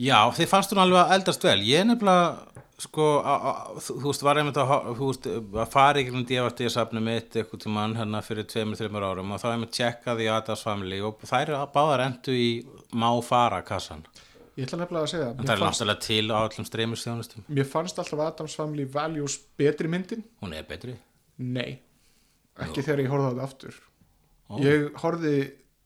Já, 0.00 0.18
þið 0.32 0.48
fannst 0.48 0.72
hún 0.72 0.80
alveg 0.82 1.02
að 1.02 1.14
eldast 1.18 1.44
vel. 1.44 1.58
Ég 1.68 1.82
er 1.82 1.86
nefnilega, 1.86 2.62
sko, 2.80 3.08
a, 3.20 3.34
a, 3.50 3.52
þú, 3.84 3.96
veist, 4.06 4.24
var 4.24 4.40
einmitt 4.40 4.58
að, 4.60 4.72
veist, 4.98 5.28
að 5.28 5.68
fara 5.74 6.00
í 6.00 6.06
grunn 6.08 6.24
DFT-safni 6.28 7.02
mitt 7.04 7.36
eitthvað 7.36 7.64
til 7.66 7.74
mann 7.74 7.96
hérna 7.98 8.22
fyrir 8.24 8.48
tveimur, 8.48 8.78
þreimur 8.80 9.06
árum 9.10 9.34
og 9.36 9.42
þá 9.42 9.50
einmitt 9.52 9.76
tjekkaði 9.76 10.26
í 10.26 10.32
Adas 10.32 10.64
Family 10.64 11.02
og 11.04 11.20
þær 11.28 11.54
báðar 11.74 12.06
endu 12.08 12.34
í 12.34 12.48
má 12.96 13.10
fara 13.26 13.60
kassan. 13.66 14.06
ég 14.56 14.66
ætla 14.66 14.82
nefnilega 14.82 15.06
að 15.06 15.12
segja 15.12 15.28
mér 15.32 15.46
það 15.48 15.54
er 15.54 15.62
náttúrulega 15.62 16.02
til 16.04 16.24
á 16.28 16.38
öllum 16.40 16.66
streymistjónustum. 16.68 17.44
mér 17.48 17.68
fannst 17.68 18.00
alltaf 18.02 18.20
Adams 18.20 18.56
Family 18.56 18.84
Values 18.84 19.38
betri 19.56 19.88
myndin 19.88 20.24
Hún 20.42 20.52
er 20.56 20.66
betri. 20.68 20.96
Nei, 21.38 21.80
ekki 22.60 22.84
þegar 22.84 23.04
ég 23.04 23.12
á 23.12 23.16
þetta 23.30 23.48
aftur. 23.48 23.80
Ó. 24.52 24.54
Ég 24.60 24.88
horfði 25.00 25.36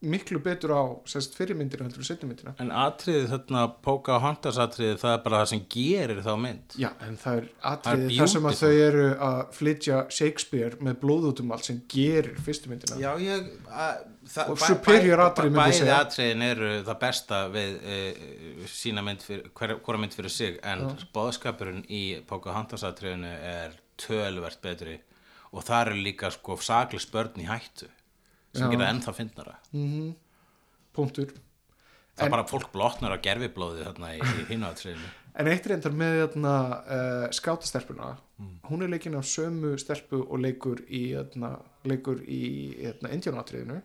miklu 0.04 0.40
betur 0.44 0.72
á 0.76 0.82
sérst 1.08 1.36
fyrirmyndina 1.38 1.86
heldur 1.86 2.02
en 2.02 2.06
setjumyndina 2.06 2.52
En 2.60 2.68
atriðið 2.74 3.30
þarna, 3.32 3.62
Pocahontas 3.84 4.58
atriðið, 4.60 4.98
það 5.00 5.14
er 5.14 5.22
bara 5.24 5.40
það 5.40 5.48
sem 5.52 5.62
gerir 5.72 6.20
þá 6.26 6.32
mynd. 6.42 6.76
Já, 6.82 6.88
en 7.06 7.16
það 7.20 7.38
er 7.38 7.46
Það 7.46 7.70
atriði 7.72 8.10
er 8.10 8.20
þar 8.20 8.30
sem 8.34 8.48
að 8.50 8.58
þau 8.60 8.82
eru 8.88 9.06
að 9.28 9.40
flytja 9.56 10.02
Shakespeare 10.18 10.82
með 10.88 11.00
blóð 11.06 11.30
út 11.30 11.42
um 11.44 11.56
allt 11.56 11.70
sem 11.70 11.80
gerir 11.92 12.36
fyrstu 12.44 12.72
myndina. 12.72 13.00
Já, 13.00 13.10
ég... 13.24 13.48
Að, 13.70 14.04
það, 14.36 14.52
Og 14.52 14.62
superior 14.66 15.24
atriði 15.24 15.54
myndi 15.56 15.64
ég 15.64 15.72
Bæði 15.72 15.80
segja. 15.80 15.98
atriðin 16.04 16.46
eru 16.50 16.70
það 16.90 17.02
besta 17.06 17.42
við 17.56 17.74
e, 17.80 17.98
sína 18.76 19.06
mynd 19.06 19.26
fyrir, 19.26 19.50
hver, 19.56 19.76
hvora 19.80 20.04
mynd 20.04 20.16
fyrir 20.18 20.36
sig, 20.36 20.60
en 20.66 20.86
bóðskapurinn 21.16 21.84
í 21.88 22.04
Pocahontas 22.28 22.84
atriðinu 22.86 23.32
er 23.56 23.80
tölvert 23.96 24.60
betri 24.60 25.00
og 25.56 25.64
það 25.64 25.82
eru 25.86 25.98
líka 26.04 26.30
sko 26.34 26.58
saklis 26.60 27.08
börn 27.12 27.40
í 27.40 27.48
hættu 27.48 27.88
sem 28.56 28.70
gera 28.72 28.90
ennþá 28.92 29.14
fyndnara. 29.16 29.56
punktur 30.96 31.34
Það 32.16 32.24
er 32.26 32.32
bara 32.32 32.48
fólk 32.48 32.70
blotnar 32.72 33.12
á 33.12 33.18
gerfiblóði 33.20 33.84
þarna 33.84 34.14
í, 34.16 34.20
í 34.24 34.44
hinu 34.52 34.68
atriðinu. 34.70 35.08
En 35.36 35.50
eitt 35.52 35.66
reyndar 35.68 35.92
með 35.92 36.14
hérna, 36.16 36.52
uh, 36.88 37.24
skátastelpuna 37.36 38.14
hún 38.70 38.84
er 38.84 38.88
leikin 38.88 39.18
af 39.18 39.26
sömu 39.28 39.74
stelpu 39.80 40.22
og 40.22 40.40
leikur 40.40 40.80
í, 40.88 41.10
hérna, 41.12 41.50
leikur 41.84 42.22
í 42.24 42.72
hérna, 42.78 43.10
indjánatriðinu 43.12 43.82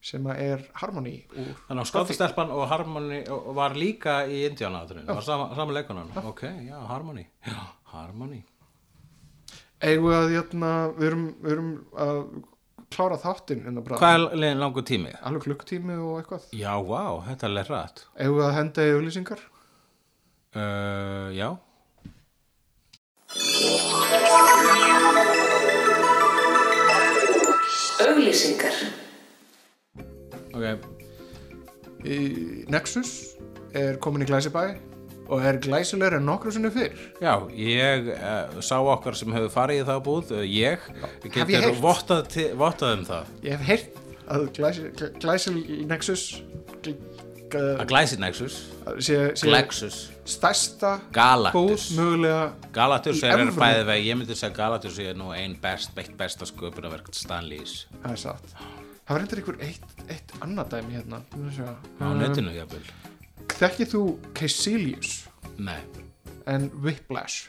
sem 0.00 0.26
að 0.26 0.42
er 0.42 0.62
Harmony 0.80 1.16
Þannig 1.30 1.82
að 1.82 1.88
skottastelpan 1.90 2.52
og 2.56 2.64
Harmony 2.70 3.20
var 3.56 3.74
líka 3.78 4.24
í 4.26 4.44
Indiana 4.48 4.84
atriðinu, 4.86 5.14
var 5.18 5.26
sama, 5.26 5.50
sama 5.54 5.76
leikunum. 5.76 6.10
Ok, 6.30 6.46
já, 6.66 6.76
Harmony. 6.88 7.26
Já, 7.46 7.60
Harmony. 7.92 8.40
Eigum 9.80 10.08
við 10.10 10.16
að 10.18 10.32
hérna, 10.34 10.70
við 10.98 11.06
erum, 11.10 11.22
við 11.44 11.52
erum 11.54 11.70
að 12.04 12.18
klára 12.92 13.16
þáttinn 13.22 13.62
hérna 13.64 13.84
bara 13.86 14.00
Hvað 14.02 14.26
er 14.50 14.58
langur 14.60 14.84
tími? 14.84 15.12
alveg 15.22 15.46
klukktími 15.46 15.96
og 15.96 16.18
eitthvað 16.20 16.48
Já, 16.58 16.72
vá, 16.84 17.02
þetta 17.30 17.46
er 17.48 17.54
leið 17.56 17.70
rætt. 17.72 18.04
Eigum 18.18 18.36
við 18.40 18.46
að 18.50 18.56
henda 18.60 18.86
í 18.90 18.92
auðlýsingar 18.98 19.46
Uh, 20.50 21.30
já. 21.30 21.46
Auglýsingar 28.00 28.74
Ok, 30.50 30.82
í 32.02 32.16
Nexus 32.72 33.12
er 33.76 33.98
komin 34.02 34.24
í 34.24 34.28
Glæsibæ 34.28 34.64
og 35.30 35.44
er 35.46 35.58
glæsilegur 35.62 36.18
en 36.18 36.26
nokkru 36.26 36.52
sinni 36.54 36.70
fyrr? 36.74 36.96
Já, 37.22 37.34
ég 37.54 38.10
uh, 38.16 38.60
sá 38.66 38.76
okkar 38.82 39.16
sem 39.18 39.32
hefur 39.36 39.52
farið 39.54 39.82
í 39.84 39.88
það 39.88 40.02
búð, 40.08 40.32
uh, 40.36 40.44
ég, 40.46 40.86
getur 41.30 41.78
vottað, 41.82 42.38
vottað 42.58 42.96
um 42.98 43.04
það. 43.08 43.32
Ég 43.46 43.56
hef 43.56 43.66
heyrt 43.70 44.00
að 44.30 44.46
glæsi, 44.58 44.90
glæsil 45.22 45.56
Nexus 45.90 46.24
gl- 46.82 46.98
Að 47.50 47.80
gl- 47.82 47.88
Glæsi 47.90 48.18
Nexus, 48.22 48.56
sé, 49.02 49.16
sé 49.34 49.48
Glexus, 49.48 49.96
stærsta 50.30 50.92
búð 51.50 51.88
mögulega 51.96 52.44
Galactus 52.76 53.22
er 53.26 53.42
bæðið 53.56 53.88
vegi, 53.88 54.04
ég 54.12 54.20
myndi 54.20 54.36
segja 54.38 54.54
Galactus 54.54 55.00
er 55.02 55.18
nú 55.18 55.32
ein 55.34 55.56
best, 55.62 55.90
beitt 55.96 56.14
besta 56.18 56.46
sköpunarverk 56.46 57.10
Stanleys 57.16 57.88
það 58.04 58.14
er 58.14 58.22
satt. 58.22 58.54
Það 58.54 59.16
var 59.16 59.22
reyndar 59.24 59.40
ykkur 59.42 59.56
eitt, 59.66 59.94
eitt 60.06 60.32
annað 60.46 60.76
dæmi 60.76 60.94
hérna. 60.94 61.18
Á 61.98 62.06
um, 62.06 62.20
netinu, 62.20 62.52
jafnvel. 62.54 62.84
Þekkið 63.58 63.90
þú 63.94 64.02
Caecilius 64.38 65.14
Nei, 65.60 65.80
en 66.50 66.68
Whiplash 66.84 67.48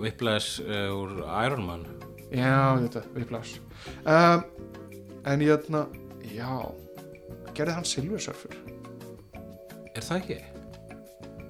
Whiplash 0.00 0.60
uh, 0.64 0.88
úr 0.96 1.18
Iron 1.44 1.64
Man. 1.66 1.84
já 2.34 2.74
þetta, 2.86 3.02
Whiplash 3.16 3.58
um, 4.08 4.44
en 5.28 5.44
hérna 5.44 5.84
já 6.34 6.48
gerði 7.54 7.76
hann 7.78 7.86
Silver 7.88 8.22
Surfer 8.22 8.56
Er 9.94 10.02
það 10.02 10.16
ekki? 10.22 10.38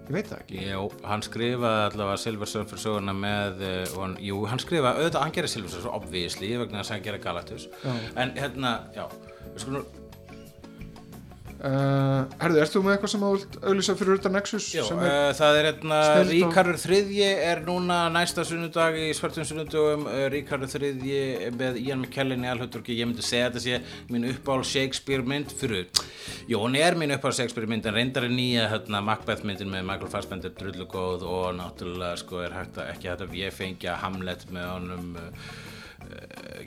ég 0.05 0.11
veit 0.13 0.27
það 0.29 0.41
ekki 0.43 0.65
Jó, 0.69 0.81
hann 1.09 1.23
skrifaði 1.25 1.85
allavega 1.89 2.19
Silver 2.21 2.51
Surfer 2.51 2.81
söguna 2.83 3.15
með, 3.17 3.63
uh, 3.65 3.95
hann, 4.03 4.19
jú, 4.21 4.43
hann 4.51 4.61
skrifaði, 4.61 5.01
auðvitað, 5.05 5.23
hann 5.25 5.37
gerir 5.39 5.53
Silver 5.55 5.73
Surfer, 5.73 5.95
obviously, 5.97 6.51
vegna 6.61 6.83
þess 6.83 6.91
að 6.93 6.97
hann 6.99 7.07
gerir 7.07 7.23
Galactus. 7.25 7.65
Já. 7.81 7.95
En 8.21 8.35
hérna, 8.37 8.73
já, 8.93 9.07
við 9.47 9.63
skulum, 9.65 9.87
Uh, 11.65 12.27
herðu, 12.43 12.59
ert 12.61 12.75
þú 12.75 12.81
með 12.85 12.93
eitthvað 12.93 13.11
sem 13.15 13.23
vilt 13.25 13.55
auðlýsa 13.63 13.93
fyrir 13.97 14.19
utan 14.19 14.35
Nexus 14.37 14.65
já, 14.75 14.83
er, 14.85 14.99
uh, 15.01 15.29
það 15.39 15.57
er 15.57 15.69
hérna, 15.71 16.01
Ríkarur 16.29 16.77
þriðji 16.83 17.29
er 17.41 17.63
núna 17.65 18.01
næsta 18.13 18.45
sunnudag 18.45 18.99
í 19.01 19.07
svartum 19.17 19.47
sunnudugum, 19.49 20.05
uh, 20.11 20.27
Ríkarur 20.35 20.69
þriðji 20.69 21.23
með 21.57 21.79
Ian 21.81 22.03
McKellen 22.03 22.45
í 22.45 22.51
alhutturki, 22.53 22.99
ég 22.99 23.09
myndi 23.09 23.25
segja 23.25 23.49
þetta 23.49 23.65
sé 23.65 24.13
mín 24.13 24.29
uppáhald 24.29 24.69
Shakespeare 24.69 25.25
mynd 25.25 25.55
fyrir, 25.57 25.89
jú, 26.51 26.61
hún 26.61 26.77
er 26.77 26.99
mín 27.01 27.17
uppáhald 27.17 27.41
Shakespeare 27.41 27.71
mynd, 27.71 27.89
en 27.89 27.97
reyndar 27.97 28.29
er 28.29 28.37
nýja, 28.37 28.69
hérna, 28.75 29.01
Macbeth 29.09 29.49
myndin 29.49 29.73
með 29.73 29.89
Michael 29.89 30.13
Fassbender 30.13 30.53
drullugóð 30.61 31.25
og 31.25 31.55
náttúrulega, 31.63 32.21
sko, 32.21 32.45
er 32.45 32.59
hægt 32.59 32.77
að, 32.77 32.93
ekki 32.93 33.09
hægt 33.09 33.25
að 33.25 33.39
ég 33.41 33.57
fengja 33.57 33.97
Hamlet 34.05 34.45
með 34.53 34.69
honum, 34.75 35.15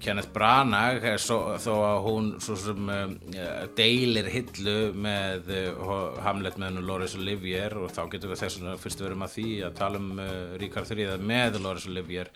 Kenneth 0.03 0.31
Branagh 0.33 1.05
svo, 1.21 1.57
þó 1.61 1.71
að 1.87 1.99
hún 2.05 2.29
svo 2.43 2.57
sem 2.59 2.91
uh, 2.93 3.13
deilir 3.77 4.29
hillu 4.31 4.77
með 4.97 5.51
uh, 5.53 6.17
Hamlet 6.25 6.59
með 6.59 6.71
hennu 6.71 6.85
Loris 6.87 7.17
Olivier 7.17 7.75
og 7.79 7.91
þá 7.95 8.03
getum 8.13 8.33
við 8.33 8.43
þess 8.43 8.61
að 8.63 8.81
fyrst 8.83 9.03
verum 9.05 9.25
að 9.25 9.37
því 9.37 9.47
að 9.67 9.77
tala 9.81 10.01
um 10.01 10.21
Ríkard 10.61 10.91
III 10.93 11.17
með 11.21 11.61
Loris 11.63 11.87
Olivier 11.89 12.31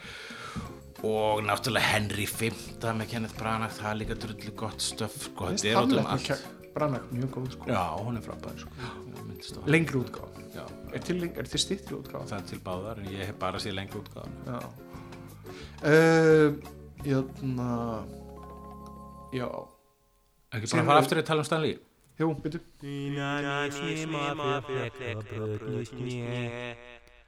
og 1.07 1.41
náttúrulega 1.45 1.95
Henry 1.95 2.27
V 2.29 2.51
með 2.93 3.07
Kenneth 3.09 3.37
Branagh, 3.39 3.73
það 3.77 3.91
er 3.91 4.01
líka 4.03 4.17
drullu 4.25 4.57
gott 4.57 4.83
stöf 4.83 5.15
sko, 5.27 5.49
þetta 5.53 5.71
er 5.71 5.79
út 5.81 5.95
um 5.97 6.11
allt. 6.13 6.49
Branagh 6.71 7.07
mjög 7.11 7.31
góð 7.35 7.47
sko. 7.55 7.67
Já, 7.67 7.81
hún 7.99 8.19
er 8.19 8.23
frábær 8.23 8.59
sko. 8.61 9.63
Lengri 9.67 9.99
útgáð 9.99 10.37
Já, 10.55 10.65
er 10.93 11.39
er 11.39 11.47
til 11.49 11.59
stittri 11.59 11.95
útgáð 11.95 12.29
það 12.29 12.37
er 12.37 12.45
til 12.49 12.59
báðar 12.63 13.01
en 13.01 13.09
ég 13.11 13.25
hef 13.31 13.39
bara 13.39 13.59
séð 13.59 13.75
lengi 13.79 13.97
útgáðan 13.97 14.33
já. 14.45 14.59
Uh, 15.81 16.80
hérna 17.05 17.69
já 19.35 19.47
Ekki 20.51 20.67
bara 20.73 20.87
fara 20.89 20.99
aftur 20.99 21.21
að 21.21 21.29
tala 21.29 21.43
um 21.43 21.47
Stanley 21.47 21.77
jú, 22.21 22.33
byrju 22.43 22.59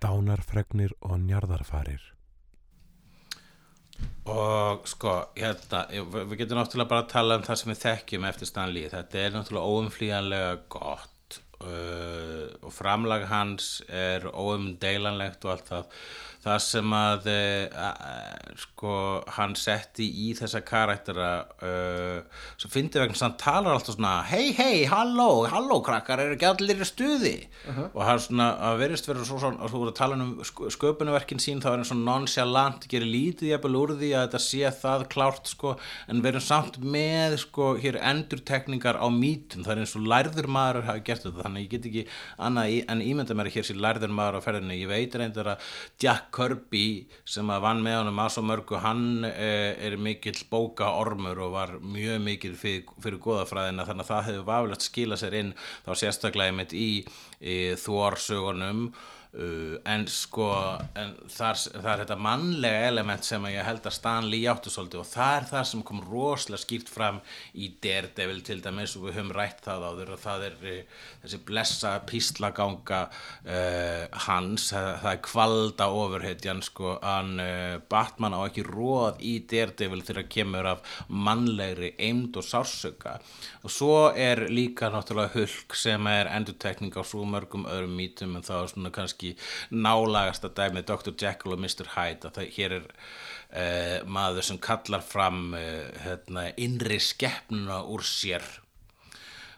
Dánarfregnir 0.03 0.91
og 1.07 1.15
njarðarfarir. 1.23 2.01
Og 4.27 4.83
sko, 4.87 5.13
hérna, 5.37 5.85
við 5.91 6.25
við 6.31 6.41
getum 6.41 6.59
náttúrulega 6.59 6.91
bara 6.91 7.05
að 7.05 7.13
tala 7.13 7.37
um 7.39 7.45
það 7.45 7.59
sem 7.61 7.71
við 7.71 7.81
þekkjum 7.85 8.27
eftir 8.27 8.49
Stanley. 8.49 8.89
Þetta 8.91 9.21
er 9.21 9.35
náttúrulega 9.37 9.71
óumflýjanlega 9.71 10.53
gott 10.75 11.39
uh, 11.63 12.45
og 12.59 12.71
framlag 12.75 13.27
hans 13.31 13.77
er 13.87 14.27
óumdeilanlegt 14.27 15.47
og 15.47 15.55
allt 15.55 15.71
það. 15.71 16.03
Það 16.43 16.57
sem 16.59 16.93
að, 16.97 17.27
uh, 17.31 17.83
uh, 17.87 18.55
sko, 18.59 18.93
hann 19.37 19.53
setti 19.55 20.03
í 20.25 20.33
þessa 20.35 20.59
karaktera, 20.67 21.27
uh, 21.63 22.41
svo 22.59 22.67
fyndi 22.73 22.99
vegna 22.99 23.15
að 23.15 23.21
hann 23.23 23.35
talar 23.39 23.77
alltaf 23.77 23.95
svona, 23.95 24.11
hei, 24.27 24.49
hei, 24.57 24.81
halló, 24.91 25.45
halló 25.47 25.77
krakkar, 25.85 26.19
eru 26.25 26.35
ekki 26.35 26.49
allir 26.49 26.83
í 26.83 26.87
stuði? 26.89 27.31
Og 27.93 28.01
hann 28.03 28.19
svona, 28.25 28.49
að 28.67 28.81
verðist 28.81 29.07
verið 29.07 29.29
svo 29.29 29.39
svona, 29.39 29.69
þú 29.71 29.79
voru 29.85 29.93
að 29.93 29.99
tala 30.01 30.17
um 30.19 30.33
sk- 30.43 30.67
sköpunarverkin 30.75 31.39
sín, 31.39 31.61
þá 31.63 31.69
er 31.71 31.77
hann 31.79 31.87
svona 31.93 32.07
nonchalant, 32.11 32.89
gerir 32.91 33.07
lítið 33.13 33.53
jafnvel 33.53 33.79
úr 33.79 33.95
því 34.01 34.11
að 34.19 34.25
þetta 34.27 34.43
sé 34.49 34.73
það 34.83 35.07
klárt, 35.15 35.47
sko, 35.53 35.77
en 36.11 36.21
verðum 36.27 36.43
samt 36.49 36.81
með, 36.83 37.37
sko, 37.45 37.69
hér 37.79 38.01
endurtekningar 38.03 38.99
á 38.99 39.07
mítum, 39.07 39.63
það 39.63 39.77
er 39.77 39.83
eins 39.85 39.95
og 39.95 40.11
lærður 40.11 40.51
maður 40.59 40.89
hafi 40.91 41.05
gert 41.07 41.23
þetta, 41.29 41.47
þannig 41.47 41.65
ég 41.69 41.73
get 41.77 41.89
ekki 41.93 42.05
annað 42.49 42.75
en 42.91 43.05
ímynda 43.07 43.39
mér 43.39 43.47
að 43.53 43.57
hér 43.61 43.69
sé 43.71 43.79
lærður 43.79 44.15
maður 44.19 44.41
á 44.43 44.45
ferðinni, 44.49 44.81
ég 44.83 44.91
veit 44.91 45.15
reyndar 45.23 45.53
að 45.55 45.71
Jack 46.03 46.32
Kirby 46.33 47.07
sem 47.29 47.49
að 47.53 47.63
vann 47.67 47.81
með 47.85 47.99
honum 48.01 48.21
að 48.23 48.31
svo 48.35 48.43
mörgu, 48.49 48.79
hann 48.83 49.25
eh, 49.29 49.73
er 49.85 49.97
mikill 50.01 50.37
bóka 50.49 50.91
ormur 50.99 51.41
og 51.45 51.55
var 51.55 51.75
mjög 51.79 52.21
mikill 52.25 52.55
fyrir, 52.59 52.85
fyrir 53.03 53.21
goðafræðina 53.23 53.87
þannig 53.89 54.07
að 54.07 54.13
það 54.13 54.29
hefur 54.29 54.47
vafilegt 54.51 54.87
skila 54.87 55.19
sér 55.19 55.39
inn 55.41 55.51
þá 55.85 55.91
sérstaklega 56.03 56.67
í, 56.73 56.89
í 57.41 57.57
þvorsögunum 57.83 58.87
uh, 59.39 59.75
en 59.89 60.05
sko 60.09 60.47
en 60.99 61.13
þar, 61.31 61.57
það 61.57 61.89
er 61.93 62.01
þetta 62.03 62.17
mannlega 62.21 62.87
element 62.89 63.27
sem 63.27 63.47
ég 63.49 63.65
held 63.65 63.85
að 63.87 63.95
Stanley 63.97 64.45
áttu 64.49 64.73
svolítið 64.73 65.01
og 65.01 65.09
það 65.09 65.37
er 65.37 65.47
það 65.49 65.65
sem 65.69 65.83
kom 65.87 66.01
rosalega 66.09 66.63
skýrt 66.63 66.91
fram 66.93 67.19
í 67.53 67.69
Daredevil 67.83 68.41
til 68.45 68.59
dæmis 68.63 68.95
og 68.97 69.07
við 69.07 69.17
höfum 69.17 69.33
rætt 69.37 69.63
það 69.65 69.87
áður 69.89 70.13
og 70.15 70.21
það 70.23 70.45
er 70.49 70.57
eh, 70.73 71.01
þessi 71.23 71.41
blessa 71.47 71.93
píslaganga 72.09 73.01
uh, 73.09 74.19
hans, 74.27 74.69
það, 74.73 74.89
það 75.03 75.09
er 75.11 75.23
kvalda 75.29 75.89
ofurhetjan 76.03 76.63
sko, 76.65 76.97
hann 77.03 77.33
uh, 77.41 77.77
Batman 77.89 78.37
á 78.37 78.41
ekki 78.45 78.65
róð 78.67 79.21
í 79.23 79.35
Daredevil 79.49 80.03
þegar 80.05 80.29
kemur 80.31 80.71
af 80.75 80.95
mannlegri 81.09 81.93
eimd 82.01 82.37
og 82.39 82.47
sársöka 82.47 83.17
og 83.63 83.71
svo 83.71 83.95
er 84.15 84.45
líka 84.51 84.91
náttúrulega 84.93 85.33
Hulk 85.33 85.77
sem 85.77 86.07
er 86.11 86.29
endurtekning 86.33 86.93
á 86.95 87.03
svo 87.07 87.23
mörgum 87.27 87.67
öðrum 87.69 87.95
mítum 87.97 88.35
en 88.37 88.45
það 88.45 88.63
er 88.63 88.71
svona 88.73 88.91
kannski 88.93 89.22
nálagasta 89.73 90.51
dæmið 90.55 90.89
Dr. 90.89 91.13
Jekyll 91.13 91.55
og 91.55 91.63
Mr. 91.63 91.93
Hyde 91.95 92.29
að 92.29 92.39
það 92.39 92.51
hér 92.57 92.75
er 92.79 92.89
uh, 92.89 93.97
maður 94.09 94.49
sem 94.49 94.61
kallar 94.63 95.05
fram 95.05 95.55
uh, 95.57 95.87
hérna, 96.05 96.49
innri 96.57 96.99
skeppnuna 97.03 97.83
úr 97.93 98.05
sér 98.07 98.45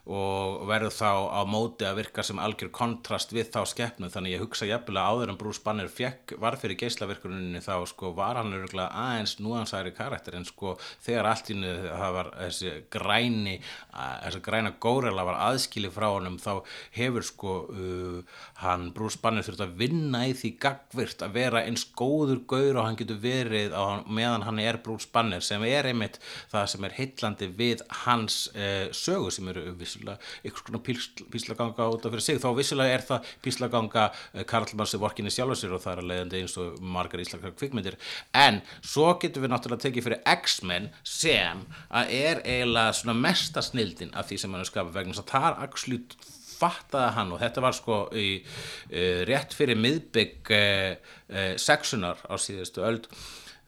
og 0.06 0.68
verður 0.70 0.94
þá 0.94 1.12
á 1.34 1.42
móti 1.50 1.86
að 1.88 1.98
virka 2.04 2.24
sem 2.26 2.38
algjör 2.38 2.70
kontrast 2.76 3.32
við 3.34 3.48
þá 3.56 3.62
skeppnu 3.72 4.10
þannig 4.14 4.36
ég 4.36 4.44
hugsa 4.44 4.68
jafnilega 4.70 5.10
áður 5.10 5.32
en 5.34 5.40
Bruce 5.40 5.64
Banner 5.66 5.90
fekk, 5.90 6.36
var 6.42 6.60
fyrir 6.62 6.78
geislavirkuninni 6.78 7.62
þá 7.66 7.88
sko 7.90 8.12
var 8.14 8.38
hann 8.38 8.54
örgulega 8.54 8.94
aðeins 8.94 9.40
núansæri 9.42 9.96
karakter 9.98 10.38
en 10.38 10.46
sko 10.46 10.76
þegar 11.02 11.32
allt 11.32 11.50
í 11.50 11.56
hennu 11.56 11.72
það 11.88 12.14
var 12.20 12.30
þessi 12.36 12.74
græni 12.94 13.56
þessi 13.96 14.42
græna 14.46 14.74
górela 14.86 15.26
var 15.26 15.40
aðskili 15.48 15.90
frá 15.94 16.08
honum 16.12 16.38
þá 16.38 16.52
hefur 17.00 17.26
sko 17.26 17.56
uh, 17.74 18.38
hann 18.62 18.92
Bruce 18.94 19.18
Banner 19.24 19.46
þurft 19.48 19.66
að 19.66 19.74
vinna 19.82 20.26
í 20.30 20.38
því 20.38 20.54
gagvirt 20.62 21.26
að 21.26 21.34
vera 21.40 21.66
eins 21.66 21.88
góður 21.98 22.44
gaur 22.46 22.78
og 22.78 22.86
hann 22.86 23.00
getur 23.02 23.18
verið 23.26 23.74
á, 23.74 24.06
meðan 24.06 24.46
hann 24.46 24.62
er 24.62 24.78
Bruce 24.86 25.10
Banner 25.10 25.42
sem 25.42 25.66
er 25.66 25.90
einmitt 25.90 26.22
það 26.54 26.70
sem 26.76 26.86
er 26.86 26.98
heillandi 27.02 27.52
við 27.58 27.86
hans 28.06 28.40
uh, 28.54 28.94
sögu 28.94 29.34
sem 29.34 29.50
eru 29.50 29.66
vissulega 29.96 30.18
einhvers 30.44 30.66
konar 30.66 30.84
písl, 30.86 31.26
píslaganga 31.32 31.88
út 31.92 32.06
af 32.06 32.14
fyrir 32.14 32.26
sig 32.26 32.40
þó 32.42 32.50
vissulega 32.58 32.96
er 32.96 33.04
það 33.06 33.32
píslaganga 33.44 34.06
Karlmann 34.50 34.90
sem 34.90 35.02
vorkinni 35.02 35.34
sjálfur 35.34 35.60
sér 35.60 35.76
og 35.76 35.84
það 35.84 35.94
er 35.94 36.04
að 36.04 36.10
leiðandi 36.12 36.42
eins 36.42 36.58
og 36.62 36.80
margar 36.82 37.24
íslaka 37.24 37.54
kvikmyndir. 37.56 37.98
En 38.34 38.62
svo 38.82 39.14
getum 39.22 39.46
við 39.46 39.54
náttúrulega 39.54 39.88
tekið 39.88 40.08
fyrir 40.08 40.24
X-Men 40.36 40.90
sem 41.04 41.66
að 41.90 42.16
er 42.16 42.44
eiginlega 42.46 42.96
svona 43.00 43.18
mesta 43.20 43.64
snildin 43.66 44.14
af 44.16 44.30
því 44.30 44.42
sem 44.42 44.56
hann 44.56 44.66
er 44.66 44.72
skapað 44.72 44.98
vegna 45.00 45.16
þess 45.16 45.26
að 45.26 45.32
það 45.34 45.48
er 45.52 45.62
axlut 45.70 46.18
fattaði 46.56 47.16
hann 47.18 47.34
og 47.36 47.42
þetta 47.42 47.64
var 47.66 47.76
sko 47.76 47.98
í 48.16 48.28
uh, 48.40 49.24
rétt 49.28 49.56
fyrir 49.56 49.80
miðbygg 49.80 50.54
uh, 50.56 50.94
uh, 51.32 51.50
sexunar 51.60 52.22
á 52.24 52.36
síðustu 52.40 52.86
öld 52.86 53.10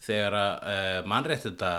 þegar 0.08 0.38
að 0.40 0.54
uh, 0.72 1.10
mannréttinda 1.12 1.72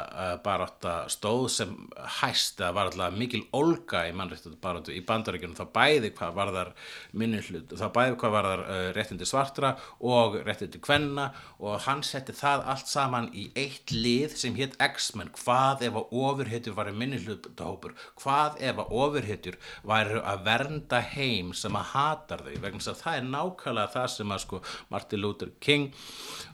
barátta 0.45 0.95
stóð 1.13 1.47
sem 1.53 1.75
hæst 2.21 2.61
eða 2.61 2.75
var 2.77 2.91
alltaf 2.91 3.17
mikil 3.17 3.43
olga 3.57 4.05
í 4.09 4.15
mannréttinda 4.17 4.61
baráttu 4.63 4.95
í 4.95 5.03
bandaríkjunum 5.09 5.57
þá 5.59 5.65
bæði 5.75 6.13
hvað 6.19 6.37
varðar 6.37 6.73
minni 7.17 7.41
hlut 7.47 7.73
þá 7.79 7.87
bæði 7.95 8.19
hvað 8.21 8.35
varðar 8.37 8.65
uh, 8.65 8.83
réttindi 8.97 9.29
svartra 9.29 9.75
og 10.05 10.39
réttindi 10.47 10.81
kvenna 10.85 11.31
og 11.59 11.81
hann 11.87 12.05
setti 12.07 12.35
það 12.37 12.67
allt 12.73 12.91
saman 12.91 13.31
í 13.33 13.49
eitt 13.59 13.93
lið 13.95 14.37
sem 14.39 14.57
hétt 14.59 14.77
X-Men. 14.83 15.33
Hvað 15.39 15.87
ef 15.89 15.99
að 15.99 16.13
ofurhetjur 16.23 16.77
var 16.77 16.91
minni 16.95 17.21
hlutahópur 17.23 17.97
hvað 18.19 18.61
ef 18.65 18.81
að 18.83 18.93
ofurhetjur 19.03 19.59
væri 19.89 20.23
að 20.23 20.45
vernda 20.47 21.01
heim 21.15 21.53
sem 21.57 21.77
að 21.79 21.91
hatar 21.95 22.45
þau? 22.47 22.55
Vegna 22.63 22.83
þess 22.83 22.93
að 22.95 23.03
það 23.03 23.19
er 23.19 23.29
nákvæmlega 23.33 23.95
það 23.95 24.09
sem 24.15 24.35
að 24.35 24.45
sko 24.45 24.63
Martin 24.93 25.23
Luther 25.23 25.53
King 25.61 25.89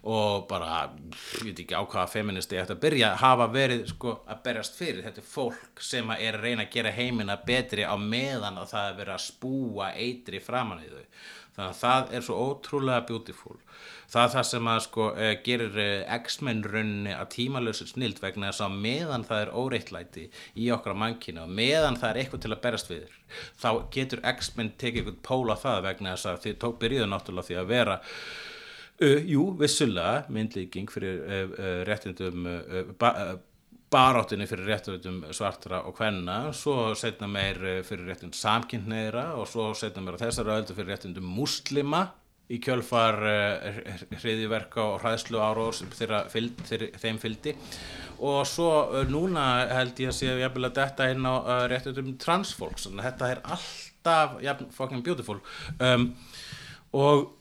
og 0.05 0.47
bara, 0.51 0.91
ég 1.39 1.47
veit 1.49 1.55
ekki 1.55 1.64
á 1.73 1.81
hvaða 1.81 2.11
feministi 2.13 2.59
ætti 2.61 2.75
að 2.75 2.83
byrja 2.83 3.15
hafa 3.23 3.47
verið 3.55 3.87
sko 3.95 4.19
að 4.29 4.43
berjast 4.45 4.77
fyrir. 4.77 5.05
Þetta 5.07 5.23
er 5.23 5.31
fólk 5.31 5.81
sem 5.81 6.13
er 6.19 6.37
að 6.37 6.45
reyna 6.45 6.67
að 6.67 6.75
gera 6.77 6.93
heimina 6.93 7.39
betri 7.47 7.87
á 7.89 7.97
meðan 7.97 8.61
að 8.61 8.75
það 8.75 8.91
er 8.91 9.01
verið 9.01 9.15
að 9.15 9.25
spúa 9.25 9.89
eitri 9.97 10.43
framan 10.45 10.85
í 10.85 10.91
þau. 10.91 11.07
Þannig 11.55 11.71
að 11.71 11.81
það 11.81 12.15
er 12.19 12.25
svo 12.27 12.37
ótrúlega 12.49 13.07
beautiful. 13.07 13.57
Það 14.11 14.25
er 14.25 14.33
það 14.33 14.47
sem 14.49 14.69
að 14.71 14.81
sko 14.85 15.05
eh, 15.19 15.35
gerir 15.47 15.77
eh, 15.81 16.17
X-Men 16.19 16.63
runni 16.67 17.13
að 17.15 17.31
tímalösu 17.35 17.87
snild 17.89 18.19
vegna 18.23 18.51
þess 18.51 18.65
að 18.67 18.79
meðan 18.85 19.27
það 19.27 19.43
er 19.45 19.53
óreittlæti 19.59 20.25
í 20.61 20.67
okkar 20.75 20.99
mannkina 20.99 21.47
og 21.47 21.55
meðan 21.55 21.99
það 22.01 22.11
er 22.11 22.21
eitthvað 22.23 22.43
til 22.45 22.53
að 22.55 22.63
berast 22.67 22.91
við 22.91 23.15
þá 23.63 23.71
getur 23.95 24.23
X-Men 24.35 24.73
tekið 24.83 25.01
eitthvað 25.05 25.23
pól 25.27 25.55
á 25.55 25.57
það 25.63 25.81
vegna 25.89 26.15
þess 26.15 26.31
að 26.31 26.43
þið 26.45 26.59
tók 26.65 26.77
byrjuðu 26.83 27.09
náttúrulega 27.11 27.49
því 27.49 27.59
að 27.63 27.71
vera 27.73 27.97
jú, 29.01 29.49
vissulega 29.59 30.25
myndlíking 30.31 30.91
fyrir 30.93 31.51
réttindum 31.89 32.47
ba 32.99 33.11
baráttunni 33.95 34.47
fyrir 34.51 34.67
réttindum 34.73 35.21
svartra 35.35 35.85
og 35.87 35.95
kvenna 35.99 36.53
svo 36.57 36.95
setna 36.99 37.29
meir 37.31 37.59
fyrir 37.87 38.09
réttindum 38.11 38.35
samkynneira 38.35 39.33
og 39.39 39.47
svo 39.51 39.73
setna 39.79 40.03
meir 40.03 40.19
á 40.19 40.25
þessari 40.25 40.55
öldu 40.57 40.75
fyrir 40.75 40.95
réttindum 40.95 41.27
muslima 41.37 42.09
í 42.53 42.59
kjölfar 42.61 43.17
hriðiverka 44.21 44.83
og 44.83 44.99
hræðslu 45.03 45.41
þeir, 45.97 46.89
þeim 47.01 47.21
fylgdi. 47.23 47.55
Og 48.25 48.43
svo 48.49 49.05
núna 49.09 49.47
held 49.73 50.03
ég 50.05 50.13
að 50.13 50.19
sé 50.19 50.35
jafnvel 50.43 50.69
að 50.69 50.77
detta 50.81 51.09
inn 51.13 51.25
á 51.25 51.35
réttindum 51.73 52.13
transfólks 52.21 52.87
þetta 53.01 53.31
er 53.33 53.41
alltaf 53.57 54.37
fucking 54.77 55.05
beautiful. 55.07 55.41
Um, 55.81 56.13
og 56.93 57.33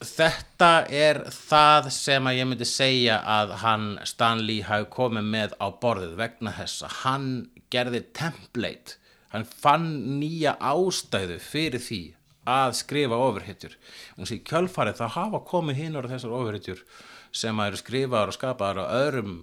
þetta 0.00 0.86
er 0.88 1.20
það 1.28 1.90
sem 1.92 2.28
að 2.28 2.38
ég 2.38 2.48
myndi 2.48 2.68
segja 2.68 3.18
að 3.20 3.52
hann 3.60 3.90
Stanley 4.08 4.62
hafi 4.64 4.88
komið 4.94 5.28
með 5.34 5.56
á 5.60 5.66
borðið 5.82 6.14
vegna 6.16 6.54
þess 6.56 6.86
að 6.86 6.96
hann 7.02 7.28
gerði 7.72 8.00
template. 8.16 8.96
Hann 9.30 9.44
fann 9.44 9.90
nýja 10.18 10.56
ástæðu 10.56 11.36
fyrir 11.44 11.84
því 11.84 12.00
að 12.48 12.74
skrifa 12.80 13.20
ofurhetjur. 13.20 13.76
Og 14.16 14.24
þessi 14.24 14.40
kjölfarið 14.48 15.02
þá 15.02 15.06
hafa 15.18 15.42
komið 15.52 15.82
hinn 15.84 15.98
ára 16.00 16.10
þessar 16.10 16.36
ofurhetjur 16.38 16.84
sem 17.30 17.60
að 17.60 17.70
eru 17.70 17.80
skrifaðar 17.84 18.32
og 18.32 18.38
skapaðar 18.38 18.80
á 18.82 18.94
öðrum 19.04 19.34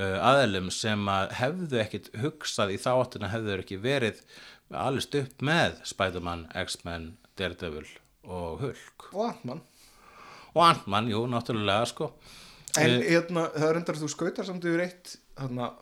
uh, 0.00 0.18
aðelum 0.32 0.72
sem 0.74 1.04
að 1.12 1.36
hefðu 1.38 1.82
ekkit 1.84 2.10
hugsað 2.24 2.74
í 2.74 2.80
þáttina 2.80 3.30
hefðu 3.30 3.58
ekki 3.60 3.82
verið 3.84 4.24
allist 4.70 5.14
upp 5.18 5.44
með 5.44 5.76
Spider-Man, 5.86 6.48
X-Men, 6.56 7.12
Daredevil 7.38 7.86
og 8.24 8.64
Hulk. 8.64 9.10
Og 9.12 9.28
Antman 9.28 9.62
og 10.54 10.62
Ant-Man, 10.66 11.08
jú, 11.12 11.24
náttúrulega 11.30 11.86
sko. 11.86 12.12
En 12.78 12.90
Eh, 13.00 13.06
hérna, 13.10 13.48
það 13.54 13.68
er 13.70 13.76
endar 13.80 13.96
að 13.98 14.02
þú 14.04 14.08
skautar 14.12 14.46
samt 14.46 14.64
yfir 14.64 14.80
eitt 14.84 15.16
hérna, 15.40 15.72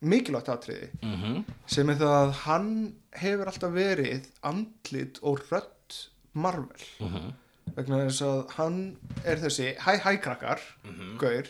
mikilvægt 0.00 0.48
atriði 0.48 0.88
mhm, 1.02 1.44
sem 1.66 1.90
er 1.90 1.98
það 2.00 2.14
að 2.22 2.32
hann 2.44 2.70
hefur 3.18 3.50
alltaf 3.50 3.72
verið 3.74 4.28
andlit 4.42 5.18
og 5.22 5.40
rödd 5.50 5.98
Marvel. 6.38 6.86
Mhm, 7.02 7.32
vegna 7.76 7.98
þess 8.06 8.22
að 8.22 8.50
hann 8.56 8.78
er 9.24 9.36
þessi 9.42 9.72
hæ 9.84 9.98
hæ 10.04 10.16
krakkar 10.22 10.60
Mhm. 10.84 11.18
gaur 11.18 11.48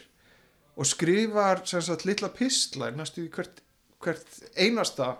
og 0.78 0.86
skrifar 0.86 1.62
sem 1.66 1.80
sagt 1.82 2.04
litla 2.06 2.28
pistlar 2.28 2.92
næstu 2.96 3.28
hvert, 3.30 3.60
hvert 4.00 4.26
einasta 4.56 5.16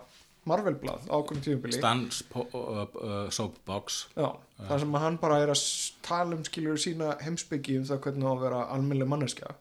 Marvel-blað 0.47 1.07
á 1.11 1.15
okkur 1.19 1.41
tíðubili 1.43 1.75
Stans 1.77 2.21
uh, 2.31 2.45
uh, 2.55 3.29
Soapbox. 3.33 4.05
Já, 4.15 4.29
þar 4.69 4.79
sem 4.85 4.95
að 4.95 5.03
hann 5.05 5.17
bara 5.21 5.41
er 5.43 5.51
að 5.53 5.63
tala 6.05 6.37
um 6.37 6.45
skilur 6.47 6.79
sína 6.81 7.17
heimsbyggi 7.23 7.77
um 7.81 7.85
það 7.89 7.99
hvernig 8.05 8.29
á 8.29 8.31
að 8.31 8.43
vera 8.45 8.61
almennileg 8.75 9.11
manneskja. 9.11 9.51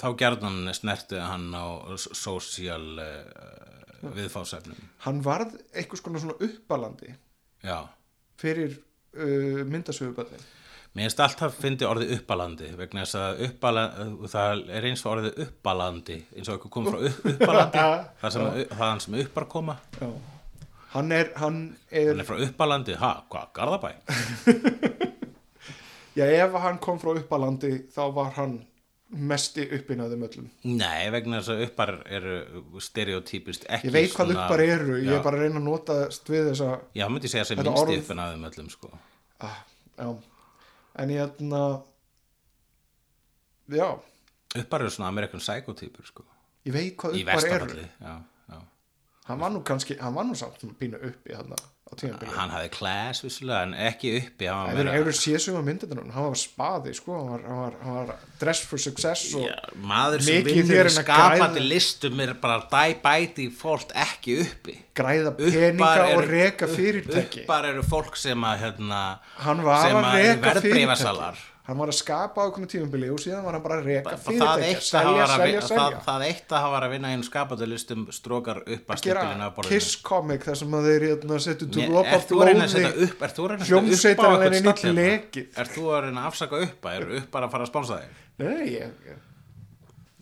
Þá 0.00 0.06
gerðan 0.18 0.56
snerti 0.74 1.20
hann 1.22 1.50
á 1.54 1.66
s- 1.94 2.08
social 2.18 2.98
uh, 2.98 4.10
viðfásefnum 4.16 4.80
hann 5.06 5.20
varð 5.24 5.54
konar 6.04 6.20
svona 6.24 6.34
uppalandi 6.42 7.12
já, 7.64 7.78
fyrir 8.40 8.74
uh, 9.14 9.62
myndasöguböldin 9.70 10.42
mér 10.94 11.08
finnst 11.08 11.20
alltaf 11.24 11.56
fyndi 11.58 11.86
orðið 11.88 12.12
uppalandi 12.20 12.68
vegna 12.78 13.02
þess 13.02 13.16
að 13.18 13.40
uppalandi 13.48 14.28
það 14.34 14.60
er 14.78 14.86
eins 14.90 15.02
og 15.06 15.12
orðið 15.16 15.40
uppalandi 15.48 16.18
eins 16.36 16.48
og 16.48 16.54
eitthvað 16.58 16.74
komið 16.76 16.94
frá 16.94 17.00
upp, 17.08 17.24
uppalandi 17.32 17.86
það 18.22 18.36
sem, 18.36 18.46
það 18.78 18.94
sem 19.06 19.18
uppar 19.24 19.48
koma. 19.56 19.76
Hann 20.94 21.10
er, 21.10 21.32
hann 21.42 21.56
er, 21.90 22.12
hann 22.12 22.20
er 22.22 22.28
frá 22.28 22.36
uppalandi, 22.46 22.94
ha, 23.00 23.12
hvað, 23.32 23.48
Garðabæ? 23.56 23.90
Já 26.18 26.28
ef 26.30 26.52
hann 26.62 26.78
kom 26.78 27.00
frá 27.02 27.10
uppalandi 27.18 27.72
þá 27.90 28.02
var 28.14 28.28
hann 28.36 28.52
mesti 29.14 29.64
uppinaðum 29.76 30.22
öllum. 30.26 30.46
Nei, 30.78 31.08
vegna 31.14 31.40
þess 31.40 31.50
að 31.54 31.64
uppar 31.68 31.90
eru 32.06 32.36
stereotypist 32.82 33.66
ekki 33.68 33.90
Ég 33.90 33.94
veit 33.94 34.12
hvað 34.14 34.30
svona- 34.30 34.44
uppar 34.46 34.62
eru, 34.64 34.96
ég 35.02 35.10
já, 35.10 35.16
er 35.18 35.24
bara 35.26 35.38
að 35.38 35.44
reyna 35.44 35.60
að 35.60 35.66
nota 35.68 35.96
við 36.30 36.48
þessa 36.52 36.68
já, 36.98 37.04
myndi 37.10 37.28
ég 37.28 37.34
segja 37.34 37.44
sem 37.50 37.58
Þetta 37.58 37.70
minnsti 37.74 37.84
orð- 37.96 38.04
uppin 38.04 38.22
aðeim 38.24 38.46
öllum 38.50 38.70
sko. 38.72 38.90
Ah, 39.42 39.58
Já, 39.98 40.08
en 40.94 41.10
ég 41.10 41.20
hérna 41.22 41.64
Já, 43.72 43.88
uppar 44.60 44.84
eru 44.84 44.90
svona 44.92 45.08
Amerikan 45.08 45.40
Psycho-týpur 45.40 46.04
sko. 46.06 46.24
Ég 46.68 46.74
veit 46.74 46.96
hvað 47.00 47.16
uppar 47.22 47.46
eru. 47.56 47.86
Hann 49.24 49.40
var 49.40 49.52
nú 49.54 49.62
kannski, 49.64 49.96
hann 49.96 50.12
var 50.14 50.26
nú 50.28 50.36
samt 50.36 50.60
pínu 50.78 51.00
uppi 51.00 51.32
hann 51.32 51.54
á 51.94 51.96
tímabili 52.02 52.34
hann 52.34 52.50
hafði 52.50 52.70
class 52.74 53.22
vissulega 53.24 53.62
en 53.68 53.74
ekki 53.88 54.12
uppi 54.18 54.48
hann 54.50 54.68
Ef 54.68 54.74
var 54.74 54.80
þeir 54.82 54.88
meira- 54.90 54.98
hefur 54.98 55.16
séð 55.20 55.38
sem 55.46 55.54
að 55.60 55.64
myndið 55.70 55.94
hann 56.00 56.26
var 56.28 56.40
spaði, 56.42 56.94
sko, 56.98 57.16
hann 57.20 57.30
var, 57.30 57.46
hann 57.48 57.62
var, 57.62 57.78
hann 57.84 57.94
var 58.08 58.16
dress 58.42 58.60
for 58.66 58.78
success 58.82 59.24
Já, 59.38 59.54
maður 59.78 60.22
sem 60.26 60.44
vinnur 60.50 60.90
skapandi 60.98 61.60
græða- 61.62 61.68
listum 61.70 62.20
er 62.26 62.34
bara 62.34 62.60
dæ 62.74 62.84
bæti 63.04 63.48
fólk 63.54 63.94
ekki 63.94 64.40
uppi. 64.42 64.76
Græða 64.94 65.32
peninga 65.38 66.04
og 66.16 66.28
reka 66.28 66.66
fyrirtæki. 66.66 67.44
uppar 67.44 67.64
eru 67.70 67.82
fólk 67.82 68.16
sem 68.16 68.38
að 68.44 68.58
hérna, 68.66 69.00
hann 69.46 69.62
var 69.62 69.82
sem 69.88 69.96
að 69.96 70.14
reka 70.20 70.60
fyrirtæki 70.60 71.53
hann 71.64 71.78
var 71.80 71.88
að 71.88 71.96
skapa 71.96 72.44
á 72.44 72.44
einhvern 72.44 72.68
tímabili 72.68 73.08
og 73.08 73.20
síðan 73.22 73.44
var 73.46 73.56
hann 73.56 73.62
bara 73.64 73.78
að 73.80 73.86
eitt 73.94 74.08
að 74.10 74.18
selja, 74.26 75.22
að, 75.24 75.30
selja, 75.32 75.60
það, 75.62 75.68
selja. 75.70 76.00
það 76.04 76.24
eitt 76.26 76.52
að 76.52 76.64
hafa 76.64 76.80
að 76.84 76.92
vinna 76.92 77.12
skapandi 77.24 77.68
listum 77.70 78.02
strókar 78.12 78.60
upp 78.64 78.92
að 78.92 79.04
gera 79.06 79.22
stimpilinu 79.24 79.46
af 79.46 79.54
borðinu. 79.56 79.78
Kiss 79.80 79.96
Comic 80.04 80.44
þar 80.44 80.60
sem 80.60 80.76
að 80.76 80.88
þeir 80.90 81.06
hérna, 81.08 81.38
að 81.38 81.46
að 82.20 82.26
blóði 82.34 82.52
setja 82.60 82.66
að 82.66 82.66
að 82.66 82.74
setja 82.74 82.92
upp 83.06 83.24
á 83.24 83.64
hljómsveitarinn 83.70 84.44
er 84.44 84.66
nýtt 84.68 84.84
lekið. 85.00 85.48
Ert 85.64 85.74
þú 85.78 85.88
að 85.88 86.04
reyna 86.04 86.24
að 86.24 86.30
afsaka 86.34 86.62
upp 86.68 86.88
er 86.92 87.08
upp 87.22 87.32
bara 87.38 87.48
að 87.48 87.56
fara 87.56 87.64
að 87.64 87.72
spánsa 87.72 88.00
þig? 88.02 88.22
Nei, 88.44 88.62
ég, 88.74 88.94
ég, 89.08 89.24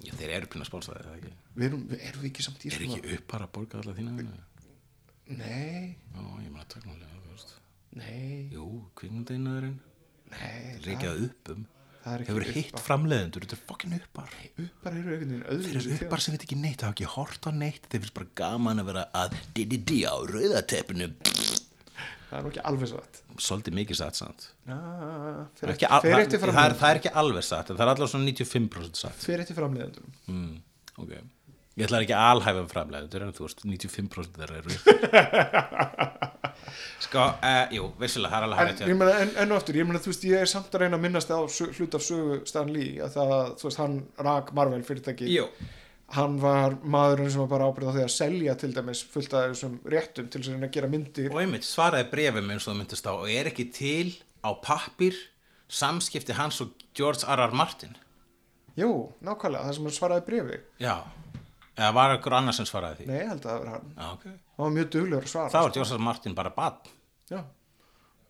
Já, 0.03 0.15
þeir 0.19 0.37
eru 0.39 0.51
pínu 0.53 0.63
að 0.63 0.71
spánsa 0.71 0.99
þig, 0.99 1.29
við 1.59 1.69
erum, 1.73 1.87
við 1.91 2.07
erum 2.09 2.23
við 2.23 2.31
ekki 2.31 2.47
samt 2.47 2.63
í 2.67 2.71
er 2.71 2.87
ekki 2.87 3.17
upp 3.17 3.29
bara 3.35 3.47
að 3.49 3.55
borga 3.59 3.83
alla 3.83 3.95
þína? 3.99 4.15
Nei, 5.33 5.97
Já, 6.13 6.23
ég 6.43 6.51
meina 6.51 7.11
veist. 7.31 7.55
Nei, 7.99 8.51
Jú, 8.53 8.67
kvikmyndainaðurinn 8.99 9.81
Ríkjað 10.87 11.25
upp 11.27 11.53
um. 11.55 11.67
það 12.03 12.25
Hefur 12.29 12.47
hitt 12.57 12.81
framleiðendur, 12.83 13.45
þetta 13.47 13.59
er 13.59 13.65
fokkin 13.69 13.97
uppar. 13.99 14.33
Uppar 14.59 14.97
eru 14.99 15.17
einhvern 15.17 15.35
veginn 15.45 15.67
Þeir 15.67 15.81
eru 15.81 15.99
uppar 15.99 16.25
sem 16.25 16.35
veit 16.35 16.47
ekki 16.49 16.59
neitt, 16.59 16.81
það 16.81 16.89
hafa 16.89 16.97
ekki 16.97 17.11
hort 17.15 17.47
á 17.47 17.51
neitt. 17.55 17.85
Þeir 17.87 18.03
finnst 18.03 18.17
bara 18.17 18.33
gaman 18.43 18.83
að 18.83 18.89
vera 18.91 19.05
að 19.23 19.37
di-di-di 19.55 20.01
á 20.09 20.15
rauðateppinu 20.33 21.13
Það 22.33 22.39
er 22.39 22.45
nú 22.47 22.49
ekki 22.49 22.63
alveg 22.65 22.89
satt. 22.89 23.19
Svolítið 23.45 23.75
mikið 23.77 23.99
satt 23.99 24.17
samt. 24.17 24.45
Það 24.65 25.67
er 25.69 25.73
ekki 25.77 27.13
alveg 27.13 27.45
satt 27.45 27.69
það 27.69 27.83
er 27.83 27.91
allavega 27.93 28.09
svona 28.09 28.31
95% 28.31 29.01
satt. 29.03 29.19
Fer 29.21 29.43
eftir 29.45 29.59
framleiðendum 29.59 30.15
mm, 30.33 30.55
ok 31.05 31.13
ég 31.77 31.85
ætla 31.87 32.01
ekki 32.05 32.17
að 32.17 32.31
alhæfa 32.35 32.63
um 32.63 32.71
framleiðendur 32.71 33.23
en 33.27 33.35
þú 33.37 33.43
veist 33.47 33.61
95% 33.65 34.39
þeirra 34.41 34.57
eru 34.61 34.73
sko, 37.03 37.23
uh, 37.43 37.67
jú, 37.75 37.85
vissilega, 38.01 38.33
það 38.33 38.39
er 38.39 38.45
alveg 38.49 38.63
En, 38.63 38.67
hægt 38.73 38.83
en, 39.23 39.31
enn 39.45 39.55
og 39.55 39.61
aftur, 39.61 39.79
ég 39.81 39.87
meina, 39.89 40.01
þú 40.03 40.11
veist, 40.13 40.27
ég 40.29 40.37
er 40.45 40.51
samt 40.51 40.75
að 40.75 40.81
reyna 40.85 40.97
að 40.99 41.05
minnast 41.07 41.31
á 41.33 41.39
hlut 41.41 41.95
af 41.99 42.03
sögu 42.05 42.35
Stan 42.49 42.71
Lee 42.73 42.93
að 43.05 43.11
það, 43.17 43.33
þú 43.61 43.65
veist, 43.69 43.81
hann 43.83 43.97
rak 44.29 44.47
Marvel 44.57 44.85
fyrirtæki. 44.87 45.27
Jú, 45.33 45.47
hann 46.17 46.35
var 46.43 46.71
maðurinn 46.85 47.33
sem 47.33 47.43
var 47.45 47.53
bara 47.55 47.69
ábyrð 47.71 47.89
á 47.89 47.95
því 47.97 48.05
að 48.05 48.15
selja 48.19 48.53
til 48.61 48.73
dæmis 48.77 49.01
fullt 49.15 49.33
af 49.39 49.43
þessum 49.55 49.75
réttum 49.95 50.27
til 50.29 50.41
þess 50.45 50.57
að 50.59 50.75
gera 50.77 50.89
myndir. 50.93 51.29
Og 51.33 51.41
einmitt 51.43 51.67
svaraði 51.67 52.07
brefum 52.13 52.47
eins 52.53 52.65
og 52.67 52.71
það 52.75 52.81
myndist 52.83 53.09
á 53.09 53.13
og 53.15 53.27
er 53.33 53.47
ekki 53.53 53.67
til 53.73 54.09
á 54.45 54.51
pappir 54.61 55.15
samskipti 55.73 56.33
hans 56.37 56.61
og 56.65 56.69
George 56.97 57.25
R. 57.25 57.41
R. 57.49 57.53
Martin? 57.57 57.97
Jú, 58.77 58.91
nákvæmlega, 59.25 59.65
það 59.69 59.75
sem 59.77 59.87
hann 59.89 59.97
svaraði 59.97 60.25
brefi 60.29 60.57
já, 60.81 60.95
eða 61.77 61.93
var 61.97 62.15
ekkur 62.19 62.35
annars 62.37 62.59
sem 62.61 62.67
svaraði 62.69 63.03
því 63.03 63.09
Nei, 63.13 63.25
held 63.31 63.47
að 63.47 63.51
það 63.53 63.59
var 63.65 63.73
hann 63.73 63.91
já, 63.97 64.07
ok, 64.13 64.25
hann 64.29 64.65
var 64.67 64.77
mjög 64.77 64.91
duglegur 64.97 65.27
að 65.27 65.33
svara 65.33 65.53
þá 65.55 65.61
var. 65.63 65.97
R. 65.97 66.03
Martin 66.11 66.35
bara 66.39 66.53
bann 66.57 66.91
Já, 67.33 67.41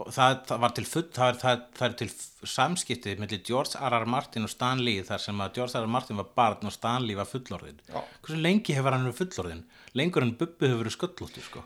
það, 0.02 0.36
það 0.48 0.60
var 0.62 0.72
til 0.76 0.84
full, 0.92 1.04
það, 1.16 1.36
það, 1.42 1.60
það 1.78 1.86
er 1.88 1.96
til 2.02 2.08
f- 2.12 2.46
samskipti 2.54 3.16
mellir 3.18 3.42
George 3.46 3.78
R. 3.82 3.96
R. 3.98 4.06
Martin 4.14 4.46
og 4.46 4.50
Stan 4.52 4.80
Lee 4.82 5.02
þar 5.06 5.22
sem 5.24 5.42
að 5.42 5.58
George 5.58 5.78
R. 5.78 5.84
R. 5.86 5.90
Martin 5.96 6.18
var 6.22 6.30
barn 6.38 6.70
og 6.70 6.74
Stan 6.74 7.02
Lee 7.06 7.18
var 7.18 7.26
fullorðin 7.30 7.82
Já. 7.90 7.98
hversu 8.22 8.38
lengi 8.42 8.74
hefur 8.78 8.94
hann 8.96 9.06
verið 9.08 9.20
fullorðin 9.24 9.64
lengur 9.98 10.26
en 10.26 10.34
Bubbi 10.38 10.70
hefur 10.70 10.82
verið 10.84 10.96
sköllóttur 10.96 11.46
sko. 11.48 11.64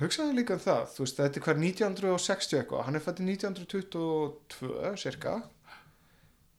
hugsaði 0.00 0.36
líka 0.40 0.54
um 0.56 0.60
það 0.64 0.82
þú 0.94 1.04
veist, 1.04 1.16
þetta 1.20 1.40
er 1.40 1.46
hver 1.48 1.62
1960 1.68 2.58
eitthvað 2.62 2.84
hann 2.88 2.96
er 3.00 3.04
fættið 3.04 3.30
1922 3.36 4.92
cirka 5.04 5.32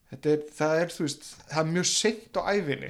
þetta 0.10 0.34
er, 0.34 0.42
það 0.58 0.80
er, 0.84 0.92
þú 0.96 1.06
veist, 1.06 1.30
það 1.52 1.62
er 1.64 1.72
mjög 1.76 1.88
seint 1.94 2.40
á 2.40 2.42
ævinni 2.54 2.90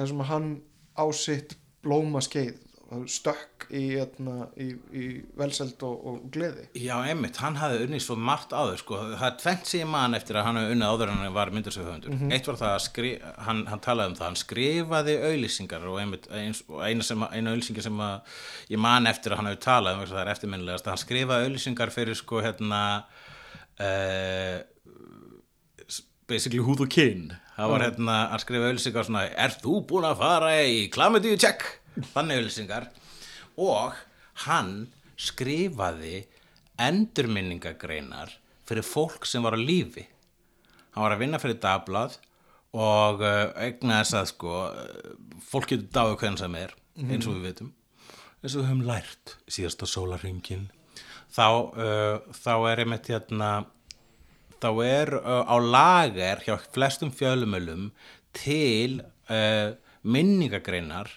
það 0.00 0.12
sem 0.12 0.26
hann 0.30 0.50
á 0.96 1.04
sitt 1.16 1.56
blóma 1.84 2.20
skeið 2.24 2.58
stökk 3.06 3.68
í, 3.70 3.82
hérna, 3.94 4.48
í, 4.58 4.72
í 4.90 5.04
velseld 5.38 5.78
og, 5.86 5.98
og 6.10 6.22
gleði. 6.34 6.64
Já 6.74 6.96
einmitt, 7.06 7.38
hann 7.38 7.58
hafði 7.60 7.84
unnið 7.86 8.02
svo 8.02 8.16
margt 8.18 8.50
áður 8.50 8.80
sko. 8.80 8.98
það 9.12 9.26
er 9.28 9.36
tvent 9.38 9.70
sem 9.70 9.82
ég 9.84 9.90
man 9.92 10.18
eftir 10.18 10.38
að 10.40 10.46
hann 10.48 10.58
hafði 10.58 10.74
unnið 10.74 10.90
áður 10.90 11.12
en 11.12 11.20
hann 11.20 11.36
var 11.36 11.52
myndarsöfhöndur 11.54 12.24
eitt 12.34 12.50
var 12.50 12.58
það 12.58 12.74
að 12.74 12.82
skri, 12.88 13.12
hann, 13.46 13.60
hann 13.70 13.84
talaði 13.84 14.10
um 14.10 14.16
það 14.18 14.26
hann 14.26 14.40
skrifaði 14.40 15.16
auðlýsingar 15.28 15.86
og, 15.86 16.00
einmitt, 16.02 16.26
eins, 16.34 16.64
og 16.66 16.82
eina, 16.82 17.30
eina 17.30 17.54
auðlýsingar 17.54 17.86
sem 17.86 18.02
að 18.08 18.42
ég 18.74 18.82
man 18.82 19.10
eftir 19.10 19.36
að 19.36 19.42
hann 19.42 19.50
hafi 19.52 19.62
talað 19.68 20.00
um 20.00 20.10
það 20.10 20.22
er 20.24 20.32
eftirminnilegast 20.34 20.90
hann 20.90 21.04
skrifaði 21.04 21.46
auðlýsingar 21.46 21.94
fyrir 21.94 22.18
sko 22.18 22.42
hérna 22.42 22.82
uh, 23.78 24.58
basically 26.26 26.66
húð 26.66 26.88
og 26.88 26.90
kyn 26.98 27.30
það 27.60 27.72
var 27.74 27.84
hérna 27.84 28.16
að 28.32 28.42
skrifa 28.44 28.68
auðlýsingar 28.70 29.06
svona 29.06 29.24
er 29.44 29.56
þú 29.60 29.74
búin 29.90 30.08
að 30.08 30.20
fara 30.22 30.52
í 30.64 30.86
klamidíu 30.92 31.36
check? 31.40 31.66
Þannig 32.14 32.40
auðlýsingar 32.40 32.86
og 33.60 33.98
hann 34.46 34.72
skrifaði 35.20 36.22
endurminningagreinar 36.80 38.32
fyrir 38.68 38.86
fólk 38.86 39.26
sem 39.28 39.44
var 39.44 39.58
á 39.58 39.60
lífi. 39.60 40.06
Hann 40.94 41.04
var 41.04 41.16
að 41.16 41.24
vinna 41.26 41.40
fyrir 41.42 41.60
dablað 41.60 42.16
og 42.72 43.20
uh, 43.20 43.50
egna 43.60 44.00
þess 44.00 44.16
að 44.16 44.28
sko 44.30 44.56
fólk 45.50 45.72
getur 45.74 45.90
dáið 45.90 46.16
hvernig 46.22 46.40
sem 46.40 46.58
er 46.60 46.74
eins 47.00 47.28
og 47.28 47.36
við 47.36 47.48
vitum. 47.50 47.72
Eins 48.40 48.54
og 48.54 48.62
við 48.62 48.70
höfum 48.70 48.86
lært 48.88 49.34
síðasta 49.50 49.88
sólarringin 49.90 50.70
þá, 51.34 51.46
uh, 51.76 52.16
þá 52.32 52.54
er 52.70 52.84
einmitt 52.84 53.10
hérna 53.10 53.50
þá 54.60 54.70
er 54.86 55.14
uh, 55.20 55.44
á 55.48 55.56
lager 55.58 56.44
hjá 56.46 56.56
flestum 56.74 57.12
fjölumölum 57.14 57.90
til 58.36 59.00
uh, 59.30 59.76
minningagreinar 60.02 61.10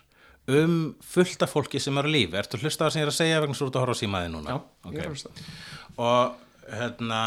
um 0.52 0.95
fullt 0.99 1.44
af 1.45 1.53
fólki 1.53 1.80
sem 1.80 1.98
er 1.99 2.07
á 2.07 2.11
lífi. 2.11 2.38
Ertu 2.40 2.60
hlusta 2.60 2.86
það 2.86 2.95
sem 2.95 3.02
ég 3.02 3.07
er 3.07 3.11
að 3.14 3.20
segja 3.20 3.44
vegna 3.44 3.57
svo 3.57 3.70
út 3.70 3.78
að 3.78 3.86
horfa 3.86 3.95
á 3.95 4.02
símaði 4.02 4.32
núna? 4.34 4.56
Já, 4.56 4.90
ég 4.91 5.03
er 5.06 5.14
hlusta. 5.14 5.36
Og 6.03 6.34
hérna 6.68 7.22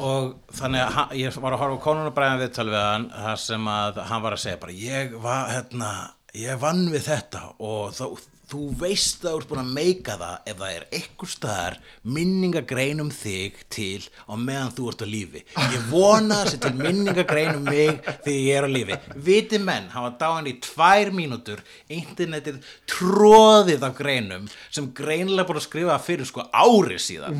og 0.00 0.54
þannig 0.54 0.82
að 0.82 1.14
ég 1.20 1.36
var 1.38 1.54
að 1.54 1.62
horfa 1.62 1.78
á 1.78 1.84
konunabræðan 1.84 2.42
viðtal 2.42 2.66
við 2.70 2.80
hann 2.82 3.08
þar 3.14 3.40
sem 3.44 3.68
að 3.70 4.00
hann 4.10 4.24
var 4.24 4.36
að 4.36 4.42
segja 4.42 4.62
bara 4.64 4.78
ég 4.78 5.16
var 5.22 5.50
hérna 5.52 5.90
ég 6.34 6.58
vann 6.62 6.82
við 6.90 7.06
þetta 7.06 7.42
og 7.62 7.94
þá, 7.94 8.04
þú 8.50 8.60
veist 8.80 9.22
að 9.24 9.30
þú 9.30 9.38
ert 9.40 9.48
búin 9.50 9.62
að 9.62 9.70
meika 9.78 10.14
það 10.20 10.34
ef 10.50 10.56
það 10.60 10.72
er 10.74 10.84
eitthvað 10.98 11.30
staðar 11.32 11.74
minningagrein 12.16 13.00
um 13.04 13.10
þig 13.14 13.52
til 13.72 14.02
á 14.28 14.34
meðan 14.36 14.74
þú 14.76 14.82
ert 14.90 15.04
á 15.04 15.06
lífi. 15.08 15.40
Ég 15.74 15.82
vona 15.90 16.34
að 16.42 16.50
setja 16.54 16.72
minningagrein 16.76 17.54
um 17.58 17.64
mig 17.68 17.94
þegar 18.24 18.34
ég 18.34 18.58
er 18.58 18.64
á 18.68 18.70
lífi. 18.70 18.94
Viti 19.28 19.58
menn, 19.62 19.86
var 19.94 20.16
dáin 20.20 20.50
í 20.50 20.54
tvær 20.64 21.08
mínútur 21.16 21.60
internetið 21.92 22.56
tróðið 22.90 23.82
af 23.88 23.94
greinum 23.98 24.44
sem 24.68 24.90
greinlega 24.96 25.46
búin 25.48 25.60
að 25.62 25.68
skrifa 25.68 25.96
fyrir 26.04 26.26
sko 26.28 26.40
ári 26.52 26.98
síðan. 27.00 27.34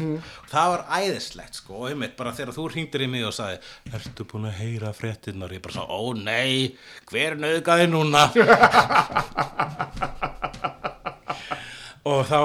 Það 0.50 0.66
var 0.74 0.82
æðislegt 1.02 1.54
sko 1.60 1.72
og 1.82 1.86
einmitt 1.92 2.16
bara 2.18 2.34
þegar 2.36 2.56
þú 2.56 2.64
hringdir 2.72 3.04
í 3.04 3.08
mig 3.10 3.22
og 3.28 3.34
sagði 3.36 3.58
ertu 3.94 4.22
búin 4.30 4.48
að 4.48 4.58
heyra 4.62 4.90
fréttinnar 4.96 5.52
ég 5.54 5.62
bara 5.64 5.76
svo, 5.76 5.84
ó 5.84 5.86
nei, 6.16 6.52
hver 7.10 7.32
nöðgaði 7.40 7.86
núna 7.92 8.22
og 12.12 12.24
þá 12.28 12.40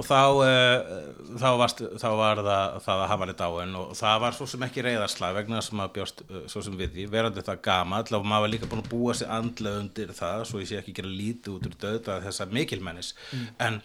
og 0.00 0.06
þá, 0.06 0.20
uh, 0.40 1.34
þá, 1.40 1.48
varst, 1.60 1.82
þá 2.00 2.08
var 2.16 2.40
það, 2.44 2.76
það 2.84 3.02
að 3.02 3.08
hafa 3.10 3.24
hann 3.24 3.32
í 3.32 3.36
dáin 3.40 3.74
og 3.80 3.90
það 3.98 4.20
var 4.24 4.36
svo 4.36 4.46
sem 4.48 4.64
ekki 4.66 4.84
reyðarslag 4.86 5.34
vegna 5.36 5.62
sem 5.64 5.82
að 5.82 5.92
bjóst 5.98 6.22
uh, 6.26 6.44
svo 6.50 6.62
sem 6.64 6.76
við 6.78 6.94
því 6.94 7.06
verandi 7.12 7.44
það 7.46 7.62
gamall 7.66 8.16
og 8.18 8.28
maður 8.28 8.46
var 8.46 8.52
líka 8.54 8.70
búin 8.70 8.84
að 8.84 8.92
búa 8.92 9.16
sig 9.18 9.32
andlega 9.32 9.82
undir 9.82 10.14
það 10.16 10.44
svo 10.48 10.62
ég 10.62 10.70
sé 10.70 10.78
ekki 10.80 10.96
gera 10.96 11.12
lítið 11.12 11.56
út 11.56 11.68
úr 11.68 11.76
döða 11.84 12.20
þessa 12.24 12.48
mikilmennis. 12.50 13.12
En 13.60 13.80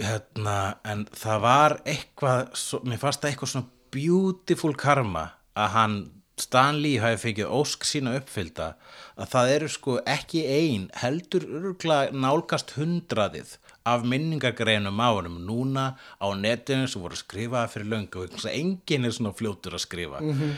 hérna, 0.00 0.56
en 0.88 1.04
það 1.14 1.44
var 1.44 1.76
eitthvað, 1.84 2.54
svo, 2.58 2.82
mér 2.86 3.02
fannst 3.02 3.22
það 3.22 3.34
eitthvað 3.34 3.52
svona 3.54 3.70
beautiful 3.94 4.74
karma 4.78 5.26
að 5.58 5.76
hann 5.76 6.00
Stan 6.40 6.78
Lee 6.80 7.00
hafi 7.02 7.20
fengið 7.24 7.52
ósk 7.52 7.84
sína 7.88 8.14
uppfylda 8.18 8.72
að 9.20 9.32
það 9.34 9.54
eru 9.56 9.70
sko 9.72 9.96
ekki 10.08 10.44
ein 10.48 10.86
heldur 11.02 11.46
örgulega 11.60 12.16
nálgast 12.16 12.76
hundraðið 12.78 13.56
af 13.90 14.04
minningagreinum 14.08 15.00
á 15.00 15.08
honum 15.12 15.40
núna 15.44 15.86
á 16.16 16.26
netinu 16.36 16.88
sem 16.88 17.02
voru 17.02 17.18
skrifaði 17.18 17.74
fyrir 17.74 17.90
löngu 17.94 18.24
og 18.26 18.46
enginn 18.52 19.08
er 19.08 19.16
svona 19.16 19.36
fljótur 19.36 19.76
að 19.76 19.84
skrifa. 19.88 20.22
Mm 20.24 20.56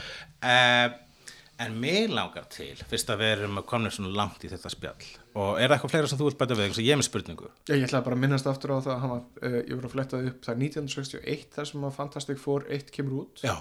en 1.62 1.74
mig 1.80 2.10
langar 2.10 2.46
til 2.50 2.74
fyrst 2.90 3.10
að 3.12 3.22
við 3.22 3.32
erum 3.36 3.60
komin 3.68 3.92
svona 3.92 4.12
langt 4.16 4.44
í 4.44 4.50
þetta 4.50 4.70
spjall 4.72 5.08
og 5.38 5.60
er 5.60 5.68
það 5.68 5.76
eitthvað 5.76 5.92
fleira 5.94 6.10
sem 6.10 6.20
þú 6.20 6.28
vilt 6.28 6.38
bæta 6.40 6.56
við? 6.58 6.80
Ég 6.82 6.94
er 6.94 7.00
með 7.00 7.08
spurningu. 7.08 7.50
Ég, 7.70 7.84
ætlaði 7.86 8.06
bara 8.08 8.18
að 8.18 8.22
minnast 8.24 8.48
aftur 8.50 8.74
á 8.74 8.78
það 8.78 8.94
að 8.94 9.02
hann 9.02 9.12
var, 9.12 9.22
uh, 9.40 9.58
ég 9.60 9.74
voru 9.76 9.88
að 9.88 9.94
fletta 9.96 10.22
upp 10.28 10.46
það 10.46 10.54
er 10.54 10.62
1961 10.66 11.46
þar 11.56 11.70
sem 11.70 11.86
að 11.86 11.94
Fantastic 11.98 12.42
Four 12.42 12.66
1 12.78 12.92
kemur 12.96 13.22
út. 13.22 13.44
Já, 13.46 13.54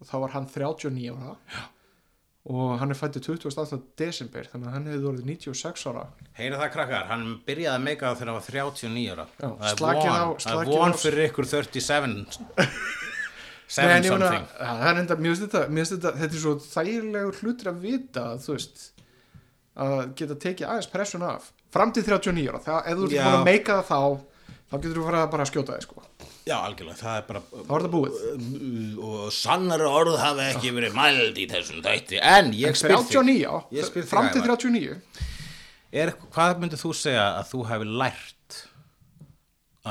og 0.00 0.10
þá 0.10 0.14
var 0.24 0.34
hann 0.36 0.46
39 0.52 1.08
ára 1.16 1.34
Já. 1.56 1.62
og 2.56 2.74
hann 2.80 2.92
er 2.94 2.98
fættið 3.00 3.28
28. 3.34 3.78
desember 3.98 4.46
þannig 4.52 4.68
að 4.70 4.74
hann 4.76 4.88
hefði 4.92 5.08
orðið 5.10 5.30
96 5.32 5.86
ára 5.90 6.04
Heyra 6.38 6.60
það 6.62 6.72
krakkar, 6.76 7.06
hann 7.10 7.24
byrjaði 7.48 7.72
að 7.80 7.86
meika 7.88 8.10
það 8.10 8.20
þegar 8.20 8.32
hann 8.32 8.38
var 8.40 8.50
39 8.50 9.06
ára 9.16 9.26
Já, 9.26 9.48
Það 9.62 9.72
er 9.72 9.80
von, 9.82 10.12
á- 10.12 10.36
það 10.46 10.70
von 10.74 10.96
fyrir 11.04 11.26
ykkur 11.30 11.50
37 11.54 12.44
Nei, 13.66 13.82
7 13.82 13.82
en 13.82 14.04
ég 14.06 14.12
meina, 14.14 14.28
something 14.30 14.44
það 14.60 14.84
er 14.92 14.98
enda, 15.00 15.16
mér 15.18 15.32
finnst 15.32 15.42
þetta, 15.46 15.62
þetta, 15.90 16.10
þetta 16.20 16.36
er 16.38 16.42
svo 16.44 16.52
þægilegur 16.70 17.38
hlutur 17.40 17.70
að 17.72 17.80
vita, 17.82 18.26
þú 18.44 18.52
veist, 18.54 18.84
að 19.82 19.94
geta 20.20 20.36
tekið 20.44 20.68
aðeins 20.70 20.88
pressun 20.92 21.24
af. 21.26 21.48
Fram 21.74 21.90
til 21.96 22.04
39 22.06 22.44
ára, 22.52 22.60
það, 22.62 22.78
ef 22.92 23.00
þú 23.00 23.08
ert 23.08 23.16
búin 23.16 23.34
að 23.40 23.48
meika 23.48 23.80
það 23.80 23.90
þá, 23.90 24.35
þá 24.76 24.82
getur 24.84 24.98
þú 25.00 25.04
farið 25.08 25.22
að 25.24 25.30
bara 25.32 25.46
skjóta 25.48 25.76
þig, 25.76 25.86
sko. 25.86 26.04
Já, 26.46 26.54
algjörlega, 26.62 26.98
það 27.00 27.16
er 27.18 27.24
bara 27.26 27.40
Þá 27.50 27.72
er 27.76 27.84
þetta 27.84 27.92
búið. 27.96 28.98
og 29.08 29.32
sannari 29.34 29.88
orð 29.90 30.18
hafi 30.22 30.44
ekki 30.52 30.70
verið 30.76 30.94
mæld 30.94 31.40
í 31.42 31.46
þessum 31.50 31.80
þætti 31.82 32.20
en 32.22 32.52
ég 32.54 32.78
spyr 32.78 32.94
þig 33.00 33.16
39, 33.16 33.40
já, 33.40 33.50
Ég 33.80 33.88
spyr 33.88 34.04
þig, 34.04 34.10
fram 34.12 34.28
til 34.30 34.42
Ævar. 34.44 34.60
39. 34.62 35.00
er, 36.04 36.12
hvað 36.36 36.60
myndir 36.62 36.78
þú 36.84 36.92
segja 37.00 37.24
að 37.40 37.50
þú 37.50 37.64
hefði 37.72 37.90
lært 38.04 38.60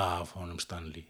af 0.06 0.32
honum 0.40 0.62
Stanley 0.64 1.06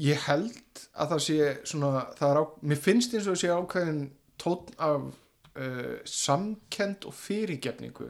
Ég 0.00 0.20
held 0.28 0.84
að 0.94 1.14
það 1.14 1.22
sé 1.24 1.38
svona, 1.66 2.04
það 2.18 2.28
er 2.30 2.38
á, 2.38 2.44
mér 2.70 2.78
finnst 2.84 3.14
eins 3.16 3.26
og 3.26 3.34
það 3.34 3.40
sé 3.42 3.50
ákveðin 3.56 4.02
tónn 4.40 4.76
af 4.78 5.08
uh, 5.10 5.96
samkend 6.06 7.08
og 7.10 7.16
fyrirgefningu 7.18 8.06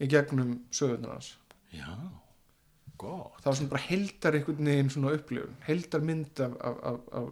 í 0.00 0.08
gegnum 0.10 0.56
sögurnar 0.74 1.14
hans 1.18 1.34
Já, 1.74 1.90
gott. 2.98 3.36
það 3.40 3.50
var 3.50 3.58
svona 3.58 3.74
bara 3.74 3.86
heldar 3.86 4.38
einhvern 4.38 4.70
veginn 4.72 4.90
svona 4.90 5.12
upplifun 5.16 5.60
heldar 5.68 6.06
mynd 6.06 6.42
af, 6.46 6.56
af, 6.60 6.80
af, 6.90 7.00
af 7.20 7.28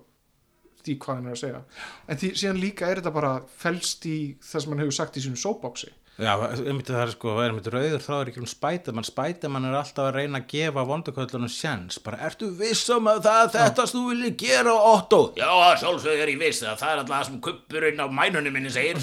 því 0.85 0.99
hvað 1.03 1.19
hann 1.19 1.27
er 1.27 1.35
að 1.37 1.41
segja. 1.43 1.63
En 2.09 2.21
því 2.21 2.29
síðan 2.39 2.61
líka 2.63 2.89
er 2.89 3.01
þetta 3.01 3.15
bara 3.17 3.33
felst 3.59 4.07
í 4.09 4.19
það 4.45 4.63
sem 4.65 4.75
hann 4.75 4.85
hefur 4.85 4.99
sagt 5.01 5.19
í 5.19 5.25
sínum 5.25 5.41
soapboxi 5.41 5.91
Já, 6.19 6.33
einmitt 6.67 6.89
það 6.91 7.01
er 7.05 7.11
sko, 7.13 7.33
það 7.37 7.45
er 7.45 7.53
einmitt 7.53 7.69
rauður 7.71 8.01
þráður 8.03 8.31
ekki 8.33 8.41
um 8.43 8.47
spætamann, 8.51 9.05
spætamann 9.07 9.67
er 9.69 9.77
alltaf 9.79 10.09
að 10.09 10.17
reyna 10.17 10.41
að 10.41 10.49
gefa 10.51 10.83
vonduköllunum 10.89 11.51
sjens, 11.55 12.01
bara 12.03 12.19
ertu 12.27 12.49
viss 12.59 12.89
um 12.91 13.07
að 13.13 13.21
það 13.29 13.43
er 13.45 13.53
þetta 13.55 13.85
sem 13.87 14.01
þú 14.01 14.03
viljið 14.09 14.35
gera 14.43 14.73
Otto? 14.89 15.21
Já, 15.39 15.47
að 15.47 15.77
sjálfsögðu 15.85 16.25
er 16.25 16.33
ég 16.33 16.41
viss 16.43 16.65
að 16.67 16.81
það 16.81 16.91
er 16.91 17.03
alltaf 17.05 17.15
það 17.15 17.29
sem 17.29 17.37
kuppurinn 17.47 18.03
á 18.03 18.07
mænunum 18.19 18.57
minni 18.59 18.73
segir. 18.75 18.99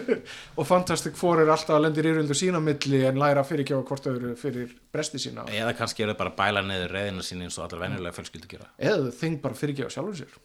og 0.58 0.68
Fantastic 0.70 1.20
Four 1.20 1.42
er 1.44 1.52
alltaf 1.52 1.76
að 1.76 1.84
lendir 1.84 2.08
íruldu 2.14 2.38
sína 2.40 2.62
milli 2.64 3.02
en 3.10 3.20
læra 3.20 3.44
fyrir 3.44 3.66
ekki 3.66 3.76
á 3.76 3.84
hvort 3.84 4.08
öðru 4.14 4.32
fyrir 4.40 4.72
bresti 4.94 5.20
sína 5.20 5.44
Eða 5.52 5.76
kannski 5.76 6.06
eru 6.08 6.16
bara 6.16 6.32
að 6.32 6.40
bæla 6.40 6.64
neður 6.64 6.96
reyðina 6.96 7.26
sín 7.28 7.44
eins 7.44 7.60
og 7.60 7.66
allar 7.68 7.84
venjulega 7.84 8.16
fjölskyldu 8.16 8.48
gera. 8.54 8.70
eða 8.80 9.12
þing 9.20 9.36
bara 9.44 9.60
fyrir 9.60 9.76
ekki 9.76 9.84
á 9.84 9.94
sjálfur 9.98 10.16
sér 10.24 10.40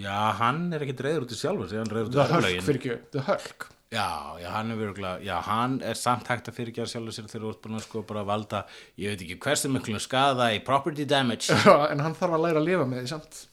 Já, 0.00 0.18
hann 0.40 0.70
er 0.72 0.86
ekkit 0.86 1.04
reyður 1.04 1.26
út 1.28 1.36
í 1.36 1.36
sjálfur, 1.36 1.68
hann 1.76 1.90
er 1.90 1.98
reyður 1.98 2.08
út 2.08 2.14
í 2.14 2.16
The 2.16 2.28
Hulk 2.30 2.38
örlögin. 2.40 2.64
fyrir 2.70 2.80
ekki, 2.80 2.98
The 3.12 3.24
Hulk 3.28 3.66
Já, 3.94 4.34
já, 4.42 4.48
hann 4.50 4.74
er 4.74 4.78
virkulega, 4.80 5.22
já, 5.22 5.36
hann 5.46 5.78
er 5.86 5.98
samt 5.98 6.28
hægt 6.30 6.50
að 6.50 6.58
fyrirgjara 6.58 6.90
sjálfur 6.90 7.14
sér 7.14 7.30
þegar 7.30 7.46
þú 7.46 7.54
ert 7.54 7.64
búin 7.64 7.78
að 7.78 7.84
sko 7.86 8.04
bara 8.08 8.26
valda, 8.26 8.64
ég 8.98 9.14
veit 9.14 9.22
ekki 9.22 9.40
hversu 9.46 9.70
miklu 9.70 10.00
skada 10.02 10.50
í 10.54 10.60
property 10.66 11.06
damage. 11.06 11.54
en 11.92 12.02
hann 12.02 12.16
þarf 12.18 12.38
að 12.38 12.48
læra 12.48 12.62
að 12.62 12.70
lifa 12.72 12.88
með 12.90 13.04
því 13.04 13.12
samt 13.14 13.44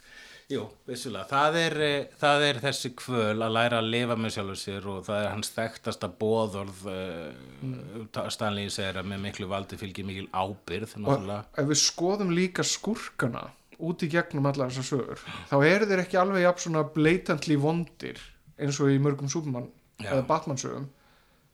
Jú, 0.52 0.66
vissulega, 0.88 1.30
það 1.30 1.58
er, 1.62 1.76
eh, 1.86 2.16
það 2.20 2.46
er 2.50 2.58
þessi 2.66 2.90
kvöl 3.00 3.38
að 3.46 3.54
læra 3.56 3.80
að 3.80 3.90
lifa 3.94 4.18
með 4.20 4.34
sjálfur 4.36 4.60
sér 4.60 4.88
og 4.92 5.00
það 5.08 5.20
er 5.22 5.30
hans 5.32 5.52
þekktasta 5.56 6.10
bóðorð 6.20 6.82
mm. 6.90 8.10
Stanley 8.34 8.72
segir 8.74 9.00
að 9.00 9.08
með 9.14 9.24
miklu 9.30 9.48
valdi 9.52 9.80
fylgir 9.80 10.08
mikil 10.10 10.28
ábyrð 10.34 10.98
og 10.98 11.06
náttúrulega. 11.06 11.46
ef 11.56 11.70
við 11.72 11.82
skoðum 11.86 12.34
líka 12.36 12.66
skurkana 12.68 13.46
út 13.80 14.04
í 14.04 14.12
gegnum 14.12 14.50
allar 14.52 14.74
þessar 14.74 14.90
sögur 14.90 15.24
þá 15.50 15.56
eru 15.70 15.88
þeir 15.88 16.04
ekki 16.04 16.20
alveg 16.20 16.44
jafn 16.44 16.66
svona 16.66 16.84
blatantly 16.98 17.60
vondir 17.62 18.20
eins 18.60 18.82
og 18.84 18.92
í 18.92 19.00
mörgum 19.02 19.32
Superman 19.32 19.70
Já. 19.70 19.81
Eða 20.08 20.28
Batman 20.28 20.60
sögum 20.62 20.90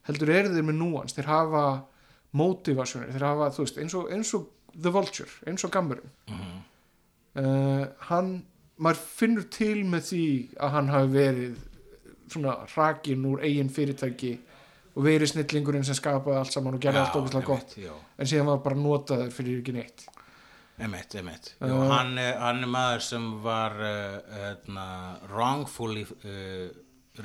heldur 0.07 0.32
eru 0.32 0.53
þeir 0.53 0.68
með 0.68 0.80
núans. 0.80 1.15
Þeir 1.15 1.30
hafa 1.32 1.64
motivasjónir 2.38 3.14
þeir 3.15 3.26
hafa, 3.28 3.52
þú 3.56 3.65
veist, 3.65 3.80
eins 3.84 3.95
og, 3.98 4.11
eins 4.14 4.34
og 4.38 4.48
The 4.78 4.94
Vulture, 4.94 5.30
eins 5.49 5.65
og 5.65 5.74
Gammurinn. 5.74 6.11
Mhm. 6.32 6.57
uh, 7.38 7.86
hann 8.10 8.36
maður 8.82 9.02
finnur 9.18 9.48
til 9.53 9.84
með 9.86 10.11
því 10.11 10.26
að 10.60 10.76
hann 10.76 10.91
hafi 10.94 11.14
verið 11.14 11.64
svona 12.28 12.57
rakin 12.76 13.26
úr 13.26 13.41
eigin 13.45 13.72
fyrirtæki 13.74 14.34
og 14.98 15.06
verið 15.06 15.32
snillingurinn 15.32 15.86
sem 15.86 15.95
skapaði 15.98 16.38
allt 16.38 16.53
saman 16.53 16.76
og 16.78 16.82
gerði 16.82 17.03
allt 17.03 17.18
ógæslega 17.18 17.45
gott. 17.45 17.76
Já, 17.78 17.94
en 18.18 18.30
síðan 18.30 18.49
var 18.52 18.64
bara 18.65 18.80
notaður 18.80 19.34
fyrir 19.34 19.61
ekki 19.61 19.76
neitt. 19.78 20.07
Emitt, 20.78 21.15
emitt. 21.18 21.56
Uh, 21.57 21.69
Jú, 21.72 21.78
hann, 21.90 22.18
hann 22.18 22.61
er 22.65 22.69
maður 22.69 23.06
sem 23.06 23.30
var 23.41 23.78
uh, 23.82 25.22
wrongfully 25.32 26.03
uh, 26.06 26.68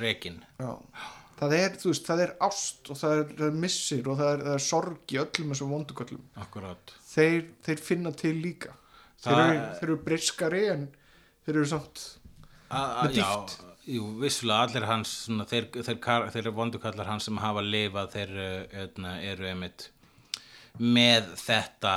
rekin. 0.01 0.39
Já. 0.59 0.71
það 1.39 1.55
er, 1.57 1.77
þú 1.81 1.91
veist, 1.91 2.07
það 2.07 2.23
er 2.25 2.33
ást 2.47 2.91
og 2.93 2.99
það 2.99 3.17
er, 3.19 3.27
það 3.37 3.45
er 3.49 3.59
missir 3.65 4.09
og 4.09 4.19
það 4.19 4.31
er, 4.33 4.43
það 4.47 4.57
er 4.57 4.65
sorg 4.67 5.13
í 5.13 5.19
öllum 5.23 5.53
þessum 5.53 5.75
vonduköllum 5.75 6.25
þeir, 7.09 7.45
þeir 7.65 7.85
finna 7.89 8.13
til 8.23 8.35
líka 8.39 8.75
þeir 9.23 9.39
eru, 9.43 9.63
þeir 9.79 9.87
eru 9.89 10.01
briskari 10.07 10.65
en 10.73 10.89
þeir 11.45 11.55
eru 11.57 11.69
samt 11.73 12.03
Með 12.73 13.19
Já, 13.19 13.27
dýpt. 13.29 13.57
jú, 13.93 14.05
vissulega 14.17 14.65
allir 14.65 14.85
hans 14.89 15.11
svona, 15.27 15.45
þeir, 15.45 15.67
þeir, 15.75 15.99
þeir, 16.33 16.49
vondukallar 16.57 17.09
hans 17.11 17.27
sem 17.29 17.37
hafa 17.37 17.61
lifað 17.61 18.15
þeir 18.15 18.31
uh, 18.33 18.79
öðna, 18.85 19.11
eru 19.21 19.49
einmitt 19.51 19.89
með 20.81 21.27
þetta 21.37 21.93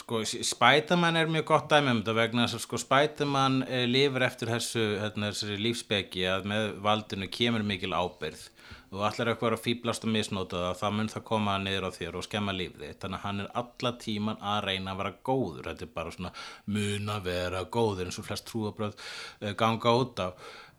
sko, 0.00 0.22
Spiderman 0.24 1.18
er 1.18 1.30
mjög 1.30 1.46
gott 1.52 1.68
dæmi 1.72 1.92
um 1.92 2.00
þetta 2.02 2.16
vegna 2.16 2.46
að 2.48 2.62
sko 2.64 2.80
Spiderman 2.80 3.62
uh, 3.66 3.84
lifir 3.90 4.26
eftir 4.26 4.52
þessu 4.52 4.86
þessari 5.02 5.58
lífsbeki 5.60 6.26
að 6.30 6.48
með 6.52 6.68
valdinu 6.84 7.28
kemur 7.32 7.64
mikil 7.66 7.94
ábyrð 7.94 8.48
og 8.92 9.04
allir 9.06 9.30
eitthvað 9.32 9.54
að 9.56 9.62
fýblast 9.64 10.04
og 10.04 10.12
misnóta 10.12 10.58
það 10.66 10.80
þá 10.82 10.96
mun 10.96 11.08
það 11.12 11.22
koma 11.30 11.54
niður 11.62 11.86
á 11.88 11.90
þér 11.96 12.18
og 12.18 12.26
skemma 12.26 12.52
lífið 12.52 12.82
þitt. 12.84 12.98
Þannig 13.00 13.18
að 13.18 13.24
hann 13.24 13.40
er 13.40 13.54
alla 13.62 13.92
tíman 14.02 14.42
að 14.52 14.58
reyna 14.66 14.92
að 14.92 14.98
vera 15.00 15.12
góður. 15.28 15.68
Þetta 15.70 15.86
er 15.86 15.94
bara 15.94 16.12
svona 16.12 16.32
mun 16.76 17.14
að 17.14 17.30
vera 17.30 17.62
góður 17.72 18.10
eins 18.10 18.20
og 18.20 18.26
flest 18.28 18.48
trúabröð 18.50 18.98
uh, 18.98 19.54
ganga 19.62 19.96
út 19.96 20.20
á 20.20 20.28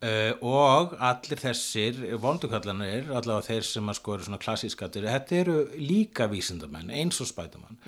uh, 0.04 0.34
og 0.44 0.96
allir 1.02 1.42
þessir 1.42 2.00
vondukallanir 2.22 3.10
allavega 3.10 3.48
þeir 3.48 3.68
sem 3.68 3.90
að 3.90 4.00
sko 4.00 4.16
eru 4.16 4.28
svona 4.28 4.42
klassískatir 4.42 5.08
þetta 5.10 5.38
eru 5.40 5.58
líka 5.80 6.28
vísindamenn 6.32 6.92
eins 6.94 7.22
og 7.24 7.30
spætumann 7.30 7.80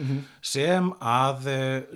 sem 0.41 0.91
að 0.99 1.49
uh, 1.51 1.95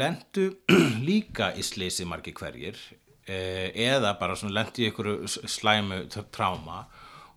lendu 0.00 0.50
líka 1.08 1.52
í 1.54 1.64
slisi 1.66 2.08
margi 2.08 2.34
hverjir 2.36 2.78
uh, 2.78 3.68
eða 3.70 4.16
bara 4.20 4.38
svona 4.38 4.60
lendu 4.60 4.84
í 4.84 4.90
ykkur 4.90 5.12
slæmu 5.28 6.04
tráma 6.32 6.84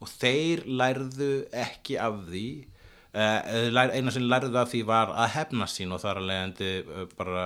og 0.03 0.11
þeir 0.11 0.65
lærðu 0.67 1.33
ekki 1.55 1.99
af 2.01 2.23
því 2.27 2.47
eina 3.13 4.09
sem 4.11 4.23
lærðu 4.25 4.57
af 4.57 4.71
því 4.71 4.79
var 4.89 5.11
að 5.13 5.35
hefna 5.35 5.67
sín 5.69 5.93
og 5.93 5.99
þar 6.01 6.19
að 6.19 6.29
leiðandi 6.31 6.69
bara 7.13 7.43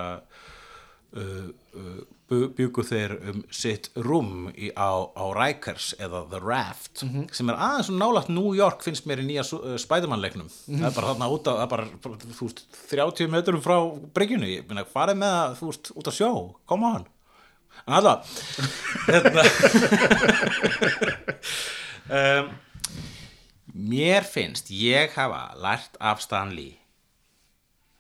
uh, 1.18 1.50
uh, 1.76 2.06
byggu 2.28 2.84
þeir 2.84 3.14
um 3.32 3.44
sitt 3.56 3.90
rúm 3.96 4.50
í, 4.52 4.70
á, 4.76 4.92
á 5.16 5.26
Rikers 5.36 5.94
eða 6.00 6.26
The 6.32 6.42
Raft 6.44 7.04
sem 7.04 7.52
er 7.52 7.56
aðeins 7.56 7.92
og 7.94 8.00
nálægt 8.02 8.32
New 8.34 8.52
York 8.58 8.84
finnst 8.84 9.08
mér 9.08 9.24
í 9.24 9.28
nýja 9.30 9.46
uh, 9.56 9.76
Spiderman-leiknum. 9.80 10.50
Það 10.68 10.88
er 10.90 10.96
bara 10.98 11.12
þarna 11.14 11.30
út 11.34 11.52
er 11.54 11.70
bara, 11.72 11.86
þú 12.04 12.50
veist, 12.50 12.66
30 12.92 13.32
metrum 13.32 13.64
frá 13.64 13.78
bryggjunni, 14.16 14.58
ég 14.58 14.68
meina, 14.68 14.88
farið 14.92 15.22
með 15.24 15.38
það 15.38 15.62
þú 15.62 15.70
veist, 15.72 15.94
út 15.96 16.12
á 16.12 16.14
sjó, 16.20 16.32
koma 16.68 16.98
hann 16.98 17.08
en 17.86 17.94
alltaf 17.94 18.28
um, 22.10 22.50
mér 23.92 24.26
finnst 24.26 24.72
ég 24.74 25.14
hafa 25.16 25.54
lært 25.62 25.98
af 26.00 26.22
Stan 26.24 26.52
Lee 26.56 26.78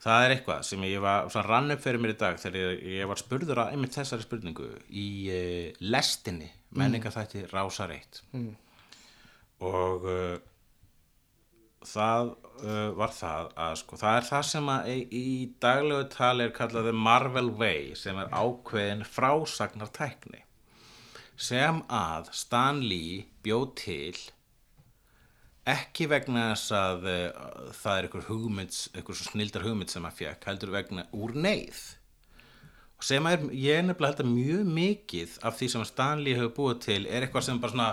það 0.03 0.23
er 0.23 0.33
eitthvað 0.35 0.65
sem 0.69 0.83
ég 0.87 1.03
var 1.03 1.29
svona 1.33 1.47
rann 1.47 1.73
upp 1.73 1.83
fyrir 1.83 2.01
mér 2.01 2.13
í 2.13 2.19
dag 2.19 2.41
þegar 2.41 2.59
ég, 2.61 2.83
ég 2.99 3.09
var 3.09 3.21
spurður 3.21 3.63
að 3.63 3.73
einmitt 3.73 3.97
þessari 3.97 4.25
spurningu 4.25 4.69
í 4.89 5.07
uh, 5.33 5.87
lestinni 5.93 6.51
menningaþætti 6.77 7.47
Rásar 7.51 7.93
1 7.95 8.21
mm. 8.35 8.51
og 9.65 10.07
uh, 10.11 10.37
það 11.87 12.33
uh, 12.61 12.89
var 12.97 13.13
það 13.15 13.51
að 13.67 13.77
sko 13.81 13.99
það 14.01 14.19
er 14.19 14.27
það 14.29 14.47
sem 14.51 14.71
að 14.73 14.89
í, 14.91 14.97
í 15.07 15.27
daglegu 15.63 16.09
tali 16.13 16.47
er 16.47 16.55
kallað 16.57 16.91
the 16.91 16.97
Marvel 17.07 17.53
Way 17.59 17.93
sem 17.99 18.19
er 18.21 18.33
ákveðin 18.33 19.05
frásagnartækni 19.07 20.43
sem 21.37 21.83
að 21.93 22.31
Stan 22.33 22.81
Lee 22.85 23.25
bjóð 23.45 23.67
til 23.81 24.15
ekki 25.67 26.07
vegna 26.11 26.49
þess 26.53 26.73
að 26.77 27.07
uh, 27.11 27.45
það 27.75 27.93
er 27.99 28.07
einhver 28.07 28.27
hugmynd, 28.29 28.81
einhver 28.95 29.19
snildar 29.19 29.65
hugmynd 29.67 29.93
sem 29.93 30.07
að 30.07 30.19
fekk, 30.21 30.49
heldur 30.49 30.73
vegna 30.75 31.07
úr 31.15 31.35
neyð. 31.35 31.81
Og 32.97 33.05
sem 33.05 33.27
er, 33.29 33.43
ég 33.53 33.77
er 33.77 33.85
nefnilega 33.85 34.15
held 34.15 34.23
að 34.23 34.31
mjög 34.33 34.69
mikið 34.73 35.33
af 35.45 35.57
því 35.59 35.69
sem 35.73 35.83
Stanley 35.85 36.37
hefur 36.37 36.53
búið 36.55 36.79
til 36.87 37.01
er 37.05 37.27
eitthvað 37.27 37.45
sem 37.45 37.59
bara 37.61 37.75
svona 37.75 37.89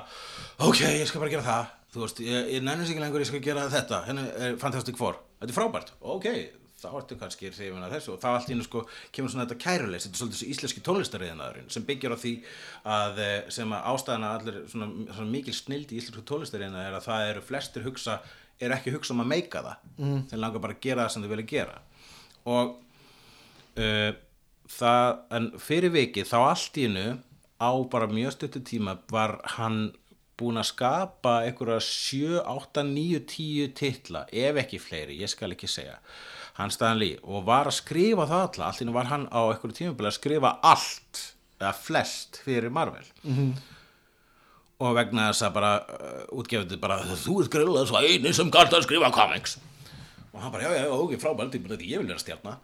ok, 0.65 0.81
ég 0.97 1.09
skal 1.11 1.21
bara 1.21 1.35
gera 1.35 1.49
það. 1.49 1.73
Þú 1.95 2.03
veist, 2.03 2.23
ég, 2.25 2.53
ég 2.57 2.65
nennir 2.65 2.89
sig 2.89 2.97
ekki 2.97 3.05
lengur, 3.05 3.23
ég 3.23 3.29
skal 3.29 3.43
gera 3.45 3.67
þetta. 3.71 4.01
Henni 4.09 4.25
er 4.47 4.57
Fantastic 4.63 4.97
Four, 4.99 5.21
þetta 5.43 5.53
er 5.53 5.59
frábært. 5.59 5.93
Ok, 6.15 6.31
þá 6.85 6.89
ertu 7.01 7.19
kannski 7.21 7.51
hrifin 7.51 7.85
að 7.87 7.97
þessu. 7.97 8.15
Og 8.15 8.23
þá 8.23 8.29
allt 8.31 8.51
í 8.51 8.55
hennu 8.55 8.67
sko 8.67 8.85
kemur 9.15 9.33
svona 9.33 9.47
þetta 9.47 9.61
kærulegs 9.65 10.07
þetta 10.07 10.15
er 10.15 10.23
svolítið 10.23 10.39
þessi 10.39 10.51
íslenski 10.55 10.85
tónlistariðinaðurinn 10.89 11.73
sem 11.75 11.87
byggir 11.89 12.15
á 12.15 12.19
því 12.21 12.35
að 12.95 13.21
eh, 13.25 13.35
sem 13.57 13.75
að 13.77 13.91
ástæðana 13.93 14.33
allir 14.39 14.61
svona, 14.73 14.91
svona 15.11 15.35
mikil 15.35 15.57
snild 15.57 15.93
í 15.95 16.01
íslensku 16.01 16.25
tónlistariðina 16.31 16.87
er 16.89 16.99
að 16.99 17.09
það 17.09 17.31
eru 17.33 17.45
flestir 17.49 17.87
hugsa, 17.89 18.21
er 18.61 18.77
ekki 18.77 18.95
hugsa 18.95 19.17
um 19.17 19.25
að 19.25 19.33
meika 19.33 19.65
það. 19.65 19.91
Mm. 19.99 20.23
þeir 20.31 20.45
langar 20.45 20.65
bara 20.67 20.79
að 20.79 20.87
gera 20.87 21.07
það 21.07 21.17
sem 21.17 21.27
þau 21.27 21.33
vilja 21.35 21.51
gera. 21.55 21.81
Og 22.55 22.75
uh, 23.81 24.11
það, 24.71 25.11
en 25.39 25.51
fyrir 25.63 25.95
vikið 25.95 26.31
þá 26.31 26.39
allt 26.43 26.81
í 26.81 26.89
hennu 26.89 27.07
á 27.61 27.71
bara 27.91 28.11
mjög 28.11 28.35
stuttu 28.37 28.63
tíma 28.65 28.99
var 29.13 29.39
hann 29.57 29.93
búin 30.39 30.59
að 30.59 30.71
skapa 30.73 31.37
einhverja 31.47 31.81
7, 31.87 32.41
8, 32.43 32.83
9, 32.89 33.21
10 33.31 33.75
titla, 33.79 34.25
ef 34.33 34.59
ekki 34.65 34.81
fleiri, 34.83 35.19
ég 35.23 35.31
skal 35.31 35.55
ekki 35.55 35.71
segja 35.71 36.01
hann 36.59 36.73
Stanley 36.75 37.17
og 37.23 37.47
var 37.49 37.69
að 37.71 37.79
skrifa 37.81 38.27
það 38.31 38.45
alla, 38.47 38.71
hennu 38.79 38.95
var 38.95 39.11
hann 39.11 39.27
á 39.31 39.41
einhverju 39.43 39.79
tímabili 39.81 40.11
að 40.11 40.19
skrifa 40.19 40.55
allt 40.63 41.23
eða 41.59 41.75
flest 41.79 42.41
fyrir 42.45 42.73
Marvel. 42.75 43.07
Og 44.85 44.97
vegna 44.97 45.29
þess 45.31 45.47
að 45.47 45.55
bara 45.55 45.75
uh, 45.83 46.25
útgefandi 46.39 46.79
bara, 46.83 46.99
þú 47.25 47.41
ert 47.43 47.53
greiðlega 47.55 47.91
svo 47.91 48.03
eini 48.03 48.33
sem 48.35 48.51
galt 48.55 48.75
að 48.75 48.87
skrifa 48.87 49.11
comics. 49.15 49.59
Og 50.35 50.41
hann 50.43 50.51
bara, 50.55 50.67
já, 50.67 50.83
já, 50.83 50.89
ok, 50.91 51.15
frábært, 51.23 51.55
ég, 51.55 51.99
vil 52.01 52.09
vera 52.11 52.19
stjarna. 52.19 52.57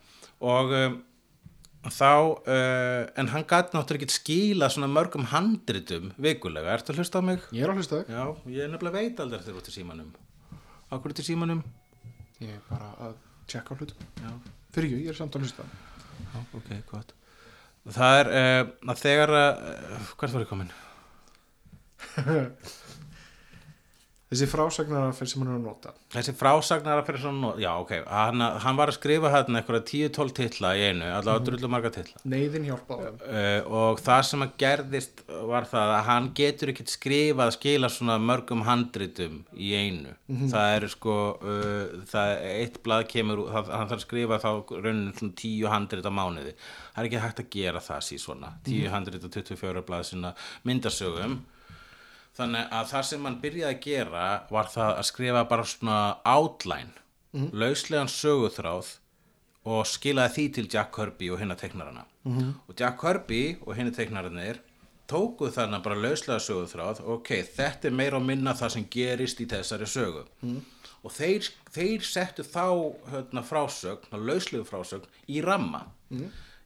Og 0.43 0.75
um, 0.75 0.97
þá 1.87 2.11
uh, 2.11 3.05
en 3.19 3.31
hann 3.31 3.47
gæti 3.47 3.77
náttúrulega 3.77 4.07
ekki 4.09 4.19
skila 4.19 4.71
svona 4.75 4.91
mörgum 4.91 5.29
handritum 5.31 6.11
vikulega, 6.19 6.75
ertu 6.75 6.95
að 6.95 7.03
hlusta 7.03 7.23
á 7.23 7.27
mig? 7.31 7.47
ég 7.55 7.65
er 7.65 7.73
að 7.73 7.83
hlusta 7.83 8.03
þig. 8.03 8.15
Já, 8.15 8.55
ég 8.59 8.75
nefnilega 8.75 9.03
veit 9.03 9.23
aldrei 9.23 9.41
þegar 9.41 9.55
þú 9.55 9.63
ert 9.63 9.73
í 9.73 9.79
símanum. 9.79 10.15
Akkur 10.91 11.15
ert 11.15 11.23
í 11.23 11.29
símanum? 11.31 11.63
ég 12.41 12.57
er 12.57 12.63
bara 12.71 12.95
að 13.07 13.19
tjekka 13.51 13.79
hlutum 13.79 14.11
Já. 14.23 14.31
fyrir 14.75 14.91
ekki, 14.91 15.01
ég 15.05 15.13
er 15.15 15.19
samt 15.19 15.37
að 15.39 15.47
hlusta. 15.47 15.67
Já, 16.21 16.39
ok, 16.61 16.71
gott. 16.93 17.17
Það 17.91 18.19
er 18.21 18.31
uh, 18.37 18.63
að 18.93 19.03
þegar 19.07 19.35
uh, 19.39 20.13
hvert 20.21 20.37
var 20.37 20.45
ég 20.45 20.51
komin? 20.51 20.71
þessi 24.31 24.47
frásagnar 24.47 25.15
sem 25.19 25.41
hann 25.43 25.49
er 25.51 25.57
að 25.59 25.65
nota. 25.65 25.93
Þessi 26.15 26.35
frásagnar 26.39 27.01
að 27.01 27.09
fyrir 27.09 27.23
svona 27.25 27.41
not- 27.49 27.59
Já, 27.63 27.71
ok, 27.83 27.93
hann, 28.07 28.45
hann 28.63 28.79
var 28.79 28.93
að 28.93 28.99
skrifa 29.01 29.33
hérna 29.35 29.59
eitthvað 29.61 29.83
10-12 29.91 30.35
titla 30.39 30.75
í 30.79 30.85
einu 30.91 31.09
allavega 31.09 31.47
drullu 31.49 31.71
marga 31.73 31.91
titla. 31.97 32.21
Neyðin 32.31 32.69
hjálpaði 32.69 33.09
þeim 33.09 33.25
uh, 33.27 33.81
og 33.81 34.03
það 34.07 34.23
sem 34.31 34.47
að 34.47 34.55
gerðist 34.63 35.25
var 35.49 35.67
það 35.69 35.93
að 35.95 36.03
hann 36.07 36.27
getur 36.37 36.73
ekkert 36.73 36.93
skrifað 36.93 37.53
skila 37.57 37.91
svona 37.93 38.17
mörgum 38.23 38.65
handritum 38.67 39.41
í 39.55 39.71
einu. 39.77 40.15
Það 40.53 40.75
er 40.77 40.87
sko 40.93 41.15
uh, 41.41 42.03
það 42.11 42.33
er 42.35 42.59
eitt 42.65 42.81
blað 42.85 43.07
kemur 43.13 43.45
það, 43.49 43.71
hann 43.77 43.91
þarf 43.91 43.99
að 43.99 44.05
skrifa 44.07 44.41
þá 44.43 44.51
raunin 44.77 45.15
svona 45.19 45.39
10 45.43 45.73
handrit 45.75 46.11
á 46.11 46.13
mánuði. 46.13 46.55
Það 46.95 47.03
er 47.03 47.09
ekki 47.11 47.25
hægt 47.25 47.43
að 47.45 47.51
gera 47.57 47.85
það 47.87 48.05
sí 48.09 48.21
svona 48.21 48.53
10 48.69 48.95
handrit 48.95 49.27
og 49.27 49.35
24 49.39 49.85
blað 49.89 50.07
sinna 50.11 50.35
myndasögum. 50.69 51.41
Þannig 52.41 52.73
að 52.79 52.91
það 52.93 53.07
sem 53.11 53.27
hann 53.27 53.41
byrjaði 53.43 53.75
að 53.75 53.85
gera 53.85 54.25
var 54.51 54.71
það 54.71 54.95
að 54.97 55.09
skrifa 55.11 55.45
bara 55.51 55.67
svona 55.67 56.01
outline 56.25 56.97
lauslegan 57.33 58.11
söguþráð 58.11 58.97
og 59.71 59.85
skilaði 59.87 60.35
því 60.35 60.45
til 60.57 60.69
Jack 60.73 60.95
Kirby 60.95 61.29
og 61.31 61.39
hinna 61.43 61.55
teiknarana. 61.55 62.07
-hmm. 62.25 62.53
og 62.69 62.75
Jack 62.81 63.01
Kirby 63.01 63.57
og 63.67 63.75
hinna 63.75 63.91
teiknararnir 63.91 64.61
tókuð 65.11 65.55
þarna 65.57 65.81
bara 65.85 65.99
lauslega 65.99 66.43
söguþráð 66.45 67.03
ok, 67.17 67.33
þetta 67.57 67.89
er 67.91 67.97
meira 67.97 68.21
og 68.21 68.27
minna 68.27 68.55
það 68.59 68.77
sem 68.77 68.87
gerist 68.93 69.41
í 69.43 69.49
þessari 69.51 69.89
sögu. 69.91 70.27
Mm. 70.45 70.61
og 71.01 71.15
þeir, 71.17 71.49
þeir 71.73 72.05
settu 72.05 72.45
þá 72.45 72.67
hérna, 73.09 73.43
frásögn, 73.47 74.17
lauslegu 74.21 74.67
frásögn 74.69 75.09
í 75.33 75.41
ramma. 75.45 75.87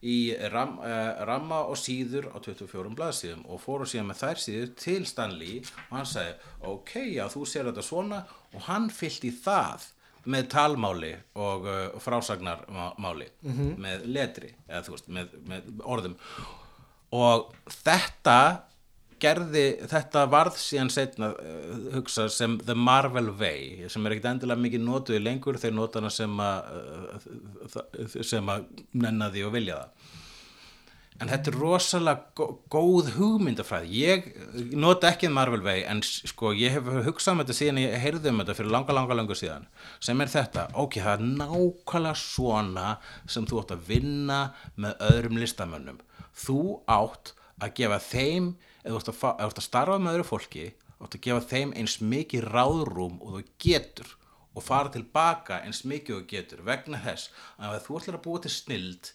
Í 0.04 0.34
ram, 0.52 0.74
uh, 0.84 1.22
ramma 1.24 1.62
og 1.70 1.78
síður 1.80 2.26
á 2.34 2.36
24 2.36 2.90
blaðsíðum 2.98 3.44
og 3.48 3.60
fóru 3.62 3.86
síðan 3.88 4.10
með 4.10 4.18
þær 4.20 4.42
síður 4.42 4.72
til 4.82 5.06
Stanley 5.08 5.62
og 5.62 5.94
hann 5.94 6.10
sagði 6.10 6.34
ok, 6.74 6.92
já 7.14 7.24
þú 7.32 7.44
sér 7.48 7.70
þetta 7.70 7.84
svona 7.86 8.18
og 8.52 8.66
hann 8.66 8.90
fyllt 8.92 9.24
í 9.24 9.32
það 9.32 9.86
með 10.28 10.50
talmáli 10.52 11.14
og 11.40 11.64
uh, 11.68 11.96
frásagnarmáli 12.04 13.30
með 13.80 14.04
letri 14.12 14.52
eða 14.68 14.82
þú 14.84 14.94
veist, 14.96 15.08
með, 15.08 15.38
með 15.48 15.72
orðum. 15.84 16.18
og 16.18 16.63
þetta 17.84 18.38
gerði, 19.24 19.64
þetta 19.88 20.24
varð 20.30 20.56
síðan 20.60 20.90
setna 20.92 21.30
uh, 21.32 21.74
hugsa 21.94 22.26
sem 22.32 22.56
The 22.66 22.76
Marvel 22.76 23.30
Way 23.38 23.88
sem 23.92 24.04
er 24.04 24.16
ekkert 24.16 24.30
endilega 24.32 24.64
mikið 24.64 24.84
notuði 24.84 25.20
lengur 25.22 25.58
þeir 25.60 25.76
nota 25.76 26.02
hana 26.02 26.12
sem 26.12 26.42
að 26.44 26.58
uh, 26.80 28.18
sem 28.26 28.50
að 28.52 28.66
nenna 28.92 29.30
því 29.32 29.46
og 29.48 29.54
vilja 29.54 29.80
það 29.80 29.93
en 31.22 31.30
þetta 31.30 31.50
er 31.52 31.56
rosalega 31.60 32.24
gó- 32.36 32.56
góð 32.74 33.10
hugmyndafræði. 33.14 33.90
Ég 33.94 34.24
nota 34.74 35.12
ekki 35.12 35.28
Marvel 35.30 35.62
Way 35.62 35.84
en 35.88 36.02
sko 36.02 36.50
ég 36.58 36.74
hef 36.74 36.88
hugsað 37.06 37.36
um 37.36 37.42
þetta 37.44 37.56
síðan 37.60 37.78
ég 37.84 37.94
heyrði 38.02 38.32
um 38.32 38.40
þetta 38.42 38.56
fyrir 38.58 38.72
langa 38.74 38.96
langa 38.96 39.14
langu 39.20 39.36
síðan 39.38 39.68
sem 40.02 40.20
er 40.24 40.32
þetta, 40.32 40.66
ok, 40.74 40.98
það 41.04 41.14
er 41.14 41.26
nákvæmlega 41.38 42.14
svona 42.18 42.88
sem 43.30 43.46
þú 43.46 43.62
átt 43.62 43.76
að 43.76 43.86
vinna 43.92 44.40
með 44.76 44.96
öðrum 45.12 45.38
listamönnum. 45.44 46.00
Þú 46.34 46.58
átt 46.90 47.34
að 47.62 47.74
gefa 47.78 48.00
þeim 48.10 48.50
þú 48.84 48.98
átt 48.98 49.12
að, 49.14 49.22
átt 49.46 49.60
að 49.62 49.68
starfa 49.70 49.98
með 50.02 50.18
öðru 50.18 50.28
fólki 50.32 50.66
átt 51.04 51.14
að 51.14 51.22
gefa 51.28 51.46
þeim 51.54 51.72
eins 51.78 51.98
mikið 52.02 52.48
ráðrúm 52.50 53.20
og 53.22 53.38
þú 53.38 53.44
getur 53.62 54.10
og 54.54 54.62
fara 54.62 54.90
tilbaka 54.94 55.62
eins 55.66 55.84
mikið 55.86 56.18
og 56.18 56.26
getur 56.30 56.60
vegna 56.66 56.98
þess 57.06 57.30
að 57.58 57.78
þú 57.86 57.96
ætlar 58.00 58.18
að 58.18 58.24
búa 58.26 58.42
til 58.44 58.52
snild 58.54 59.10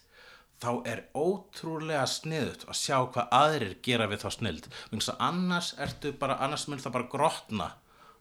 þá 0.60 0.70
er 0.92 1.04
ótrúlega 1.16 2.06
sniðut 2.10 2.66
að 2.68 2.80
sjá 2.80 2.96
hvað 3.14 3.36
aðrir 3.36 3.76
gera 3.84 4.08
við 4.10 4.24
þá 4.24 4.30
snild 4.36 4.66
þess 4.90 5.12
að 5.14 5.22
annars 5.30 5.70
ertu 5.80 6.12
bara 6.20 6.40
annars 6.44 6.66
mun 6.68 6.82
það 6.82 6.96
bara 6.98 7.12
grotna 7.12 7.68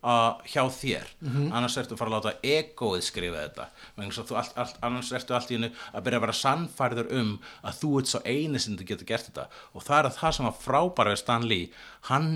uh, 0.04 0.40
hjá 0.48 0.64
þér. 0.74 1.10
Annars 1.56 1.78
ertu 1.80 1.96
að 1.96 2.02
fara 2.02 2.12
að 2.12 2.18
láta 2.18 2.52
egoið 2.56 3.04
skrifa 3.08 3.42
þetta. 3.44 3.66
Þess 3.98 4.22
að 4.22 4.30
þú 4.30 4.38
allt, 4.42 4.54
allt, 4.64 4.78
annars 4.88 5.12
ertu 5.20 5.36
allt 5.38 5.52
í 5.52 5.58
hennu 5.58 5.72
að 5.92 6.06
byrja 6.06 6.22
að 6.22 6.26
vera 6.26 6.38
sannfærður 6.42 7.12
um 7.20 7.34
að 7.64 7.82
þú 7.82 7.92
ert 8.00 8.14
svo 8.14 8.22
eini 8.26 8.62
sem 8.64 8.78
þú 8.80 8.88
getur 8.94 9.10
gert 9.10 9.30
þetta. 9.30 9.50
Og 9.74 9.86
það 9.88 10.06
er 10.06 10.16
það 10.20 10.38
sem 10.38 10.50
var 10.50 10.62
frábæra 10.64 11.16
við 11.16 11.22
Stan 11.24 11.50
Lee. 11.50 11.72
Hann 12.12 12.32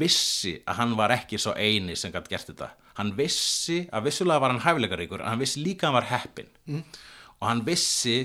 vissi 0.00 0.58
að 0.70 0.82
hann 0.82 0.98
var 0.98 1.14
ekki 1.16 1.40
svo 1.40 1.56
eini 1.56 1.96
sem 1.98 2.12
gætt 2.14 2.30
gert 2.30 2.52
þetta. 2.52 2.70
Hann 3.00 3.14
vissi 3.18 3.82
að 3.94 4.10
vissulega 4.10 4.42
var 4.42 4.52
hann 4.52 4.62
hæfileikaríkur 4.62 5.24
en 5.24 5.32
hann 5.32 5.40
vissi 5.40 5.62
líka 5.64 5.86
að 5.86 5.90
hann 5.90 5.98
var 6.00 6.10
heppin 6.10 6.52
og 7.40 7.46
hann 7.48 7.62
vissi 7.64 8.16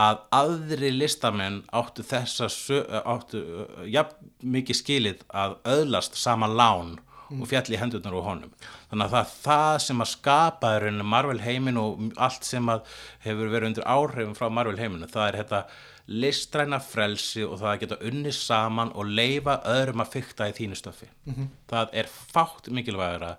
að 0.00 0.24
aðri 0.34 0.90
listamenn 0.94 1.60
áttu 1.76 2.04
þessa 2.06 2.48
áttu 3.04 3.44
uh, 3.44 3.84
jafn 3.90 4.32
mikið 4.56 4.80
skilið 4.80 5.24
að 5.28 5.56
öðlast 5.76 6.18
sama 6.20 6.48
lán 6.50 6.98
og 7.30 7.46
fjall 7.46 7.68
í 7.70 7.78
hendurnar 7.78 8.16
úr 8.18 8.26
honum. 8.26 8.54
Þannig 8.90 9.06
að 9.06 9.12
það 9.12 9.20
er 9.20 9.34
það 9.44 9.76
sem 9.84 10.02
að 10.02 10.10
skapa 10.10 10.72
í 10.74 10.80
rauninni 10.82 11.06
Marvel 11.06 11.42
heimin 11.44 11.78
og 11.78 12.00
allt 12.18 12.46
sem 12.48 12.72
að 12.72 12.88
hefur 13.22 13.52
verið 13.52 13.70
undir 13.70 13.86
áhrifum 13.86 14.34
frá 14.38 14.48
Marvel 14.50 14.80
heiminu 14.80 15.10
það 15.10 15.28
er 15.28 15.38
þetta 15.44 15.62
listræna 16.10 16.80
frelsi 16.82 17.44
og 17.46 17.60
það 17.60 17.70
að 17.72 17.80
geta 17.84 18.00
unni 18.10 18.32
saman 18.34 18.90
og 18.98 19.12
leifa 19.14 19.60
öðrum 19.70 20.02
að 20.02 20.16
fykta 20.16 20.48
í 20.50 20.56
þínu 20.56 20.78
stöfi 20.78 21.06
það 21.70 21.94
er 22.02 22.10
fátt 22.10 22.70
mikilvægara 22.74 23.36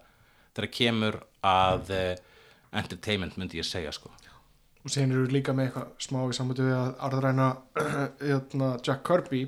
þegar 0.55 0.71
kemur 0.77 1.19
að 1.43 1.91
uh, 1.97 2.15
entertainment 2.71 3.35
myndi 3.37 3.59
ég 3.59 3.67
segja 3.67 3.91
sko 3.91 4.13
og 4.81 4.93
síðan 4.93 5.15
eru 5.15 5.33
líka 5.33 5.53
með 5.55 5.69
eitthvað 5.69 5.89
smá 6.05 6.21
í 6.25 6.37
samvættu 6.37 6.67
við 6.67 6.77
að 6.77 7.03
arðræna 7.07 7.49
hérna, 8.31 8.71
Jack 8.85 9.03
Kirby 9.07 9.43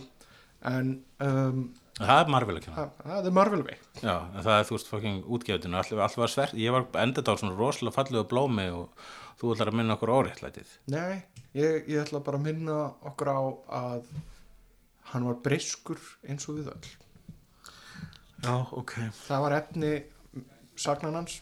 en 0.70 0.92
um, 1.24 1.64
það 2.00 2.22
er 2.22 2.32
Marvel 2.36 2.58
ekki 2.60 2.74
það, 2.74 2.94
það 3.04 3.30
er 3.30 3.36
Marvel 3.38 3.64
Way. 3.68 3.80
Já, 4.02 4.16
en 4.16 4.46
það 4.46 4.56
er 4.56 4.68
þú 4.70 4.78
veist 4.78 4.92
fucking 4.92 5.28
útgefutinu 5.38 5.80
allir, 5.80 6.04
allir 6.06 6.24
var 6.24 6.34
svert, 6.34 6.58
ég 6.58 6.76
var 6.76 6.88
endað 7.04 7.34
á 7.34 7.42
svona 7.42 7.58
rosalega 7.58 7.98
fallegu 7.98 8.26
blómi 8.32 8.68
og 8.74 9.08
þú 9.42 9.56
ætlar 9.56 9.74
að 9.74 9.80
minna 9.80 9.98
okkur 9.98 10.14
óréttlætið 10.14 10.76
nei, 10.94 11.24
ég, 11.58 11.90
ég 11.90 12.04
ætla 12.06 12.24
bara 12.24 12.40
að 12.40 12.48
minna 12.48 12.78
okkur 13.10 13.34
á 13.34 13.42
að 13.84 14.12
hann 15.14 15.28
var 15.30 15.42
breyskur 15.46 16.00
eins 16.26 16.48
og 16.50 16.58
við 16.58 16.70
öll. 16.74 16.92
Já, 18.44 18.56
ok. 18.76 18.94
Það 19.24 19.44
var 19.46 19.56
efni 19.60 19.92
sagnan 20.80 21.20
hans 21.20 21.40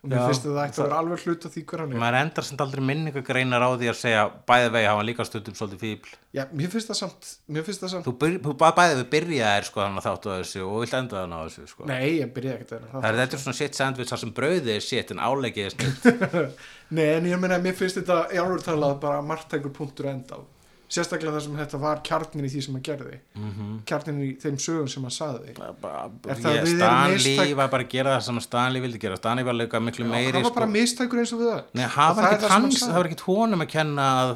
og 0.00 0.08
mér 0.08 0.22
finnst 0.30 0.46
það 0.46 0.58
ætti 0.62 0.80
að 0.80 0.86
vera 0.86 0.98
alveg 1.02 1.24
hlut 1.26 1.44
af 1.44 1.52
því 1.52 1.62
hver 1.68 1.80
hann 1.82 1.90
er. 1.92 2.00
Maður 2.00 2.16
endar 2.20 2.46
sem 2.48 2.60
aldrei 2.64 2.82
minningagreinar 2.88 3.64
á 3.64 3.70
því 3.74 3.88
að 3.90 3.98
segja 4.00 4.22
bæði 4.48 4.70
vegi 4.76 4.88
hafa 4.88 5.02
líka 5.04 5.26
stundum 5.28 5.56
svolítið 5.58 5.82
fíbl 5.84 6.14
já, 6.38 6.42
mér 6.56 6.72
finnst 6.72 6.92
það 6.92 6.98
samt 7.02 7.28
finnst 7.66 7.84
það 7.84 7.92
samt 7.92 8.08
þú, 8.08 8.14
byr, 8.22 8.36
þú 8.46 8.54
bæði 8.62 8.94
við 9.00 9.08
byrjaðir 9.14 9.68
sko 9.68 9.82
þannig 9.84 10.00
að 10.00 10.06
þáttu 10.08 10.32
að 10.32 10.40
þessu 10.40 10.62
og 10.64 10.78
vilt 10.84 10.96
enda 11.00 11.20
þannig 11.20 11.36
á 11.36 11.42
þessu 11.44 11.66
sko. 11.74 11.88
Nei, 11.90 12.06
ég 12.16 12.32
byrjaði 12.38 12.56
ekkert 12.56 12.72
að 12.78 12.94
það 12.94 13.08
er 13.10 13.20
þetta 13.20 13.42
svona 13.44 13.58
shit 13.60 13.80
sandwich 13.80 14.12
þar 14.14 14.22
sem 14.24 14.32
brauðið 14.40 14.72
er 14.76 14.86
shit 14.86 15.12
en 15.12 15.20
áleggið 15.20 15.68
er 15.68 15.76
snill 15.76 16.46
Nei, 16.96 17.06
en 17.18 17.28
ég 17.28 17.42
meina, 17.44 17.60
mér 17.60 17.76
finnst 17.76 18.00
þetta 18.00 18.22
í 18.32 18.40
alveg 18.40 18.64
talað 18.64 18.96
bara 19.04 19.20
margtækur 19.26 19.76
punktur 19.76 20.08
enda 20.10 20.40
á. 20.40 20.59
Sérstaklega 20.90 21.36
þar 21.36 21.42
sem 21.44 21.52
þetta 21.60 21.78
var 21.78 22.00
kjarnin 22.02 22.44
í 22.44 22.48
því 22.50 22.60
sem 22.66 22.74
hann 22.74 22.82
gerði. 22.82 23.18
Mm 23.36 23.42
Mhm. 23.44 23.52
-hmm. 23.60 23.74
Kjarnin 23.86 24.16
í 24.24 24.30
þeim 24.42 24.56
sögum 24.58 24.88
sem 24.90 25.02
hann 25.06 25.14
saði. 25.14 25.50
Er 25.54 26.34
það 26.34 26.56
Ég, 26.56 26.64
við 26.64 26.82
erum 26.82 27.18
Stanley 27.20 27.54
var 27.54 27.68
bara 27.68 27.84
að 27.84 27.88
gera 27.94 28.16
það 28.16 28.22
sem 28.26 28.40
Stanley 28.40 28.80
vildi 28.82 28.98
gera 29.00 29.16
Stanley 29.16 29.44
var 29.44 29.54
líka 29.54 29.78
miklu 29.80 30.04
meiri 30.10 30.32
hann 30.32 30.42
var 30.42 30.50
bara 30.52 30.66
sko. 30.66 30.72
mistækur 30.74 31.18
eins 31.22 31.32
og 31.32 31.38
við 31.40 31.50
það. 31.52 31.62
Nei, 31.74 31.84
Og 31.84 31.90
það 31.90 32.16
var 32.16 32.24
er 32.24 32.36
ekkert 32.38 32.50
hans, 32.50 32.82
það 32.82 32.94
var 32.94 33.04
ekkert 33.06 33.20
honum 33.28 33.60
að 33.62 33.68
kenna 33.68 34.08
að 34.24 34.30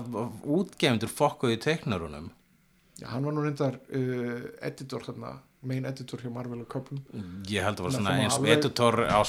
útgefundur 0.46 1.08
fokkuði 1.10 1.58
teiknarunum 1.58 2.30
Já, 3.02 3.06
hann 3.10 3.24
var 3.24 3.32
nú 3.34 3.42
reyndar 3.42 3.74
uh, 3.90 4.40
editor 4.62 5.00
þarna, 5.02 5.32
main 5.66 5.84
editor 5.84 6.18
hjá 6.22 6.30
Marvel 6.30 6.60
og 6.60 6.68
Köpum. 6.68 7.00
Ég 7.50 7.64
held 7.64 7.80
að 7.80 7.82
var 7.82 7.90
Þannig 7.90 7.98
að 7.98 7.98
svona 7.98 8.10
það 8.14 8.22
eins 8.22 8.38
alveg- 8.38 8.56
editor 8.56 8.94
á, 9.10 9.20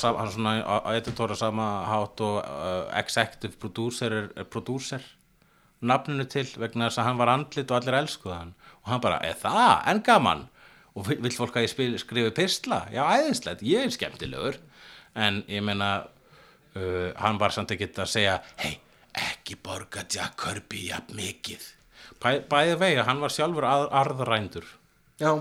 á- 0.62 0.84
á 0.86 0.92
editor 0.94 1.30
á 1.34 1.36
sama 1.36 1.66
hátt 1.90 2.22
og 2.22 2.38
uh, 2.46 3.00
executive 3.00 3.58
producer 3.58 4.14
er, 4.14 4.30
er 4.38 4.44
producer 4.44 5.02
nafninu 5.84 6.26
til 6.30 6.48
vegna 6.60 6.90
þess 6.90 7.02
að 7.02 7.10
hann 7.10 7.20
var 7.20 7.32
andlit 7.34 7.72
og 7.72 7.80
allir 7.80 7.98
elskuða 8.00 8.40
hann. 8.40 8.54
Og 8.84 8.92
hann 8.94 9.04
bara, 9.04 9.20
er 9.26 9.38
það, 9.40 9.74
en 9.92 10.02
gaman. 10.06 10.44
Og 10.96 11.10
vill, 11.10 11.34
fólk 11.36 11.58
að 11.60 11.66
ég 11.66 11.74
spil, 11.74 11.94
skrifi 12.00 12.34
pistla? 12.36 12.86
Já, 12.94 13.04
æðislegt, 13.18 13.64
ég 13.68 13.88
er 13.88 13.94
skemmtilegur. 13.94 14.60
En 15.20 15.42
ég 15.52 15.64
meina 15.66 15.90
uh, 16.06 17.10
hann 17.20 17.40
var 17.42 17.56
samt 17.56 17.74
ekki 17.76 17.90
að 17.92 18.12
segja 18.12 18.36
hei, 18.62 18.76
ekki 19.16 19.58
borga 19.64 20.06
Jack 20.12 20.38
Kirby 20.40 20.88
jafn 20.90 21.18
mikið. 21.18 21.72
Bæ, 22.22 22.46
bæði 22.52 22.78
vegi, 22.80 23.02
hann 23.08 23.24
var 23.24 23.34
sjálfur 23.34 23.68
að, 23.68 23.88
arðrændur. 24.04 24.70
Já, 25.20 25.32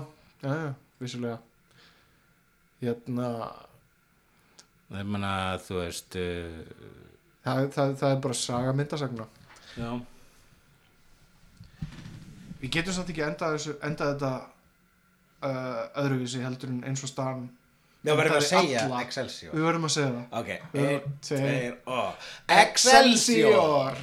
já, 0.43 0.51
já, 0.51 0.73
vissulega. 1.03 1.39
Hérna, 2.83 3.29
ég 4.95 5.07
meina, 5.07 5.31
þú 5.63 5.79
veist 5.79 6.19
uh, 6.19 6.59
það, 7.47 7.71
það, 7.77 7.95
það 8.03 8.11
er 8.11 8.19
bara 8.27 8.37
saga 8.41 8.75
myndasagna. 8.75 9.29
já 9.79 9.89
Við 12.65 12.71
getum 12.79 12.95
samt 12.97 13.09
ekki 13.13 13.21
endað, 13.21 13.55
þessu, 13.59 13.73
endað 13.85 14.07
þetta 14.15 14.33
uh, 15.45 16.01
öðruvísi 16.01 16.39
heldur 16.41 16.71
en 16.73 16.81
eins 16.89 17.03
og 17.05 17.11
staðan 17.11 17.43
Já, 18.05 18.13
verðum 18.13 18.35
við 18.35 18.37
að 18.37 18.47
segja 18.49 18.79
alla. 18.85 18.99
Excelsior. 19.05 19.51
Við 19.55 19.63
verðum 19.65 19.85
að 19.87 19.93
segja 19.95 20.09
það. 20.13 20.25
Ok, 20.39 20.49
Við 20.73 20.81
einn, 20.81 20.89
erum 20.95 21.13
tveir. 21.25 21.73
og 21.85 22.09
Excelsior! 22.55 23.93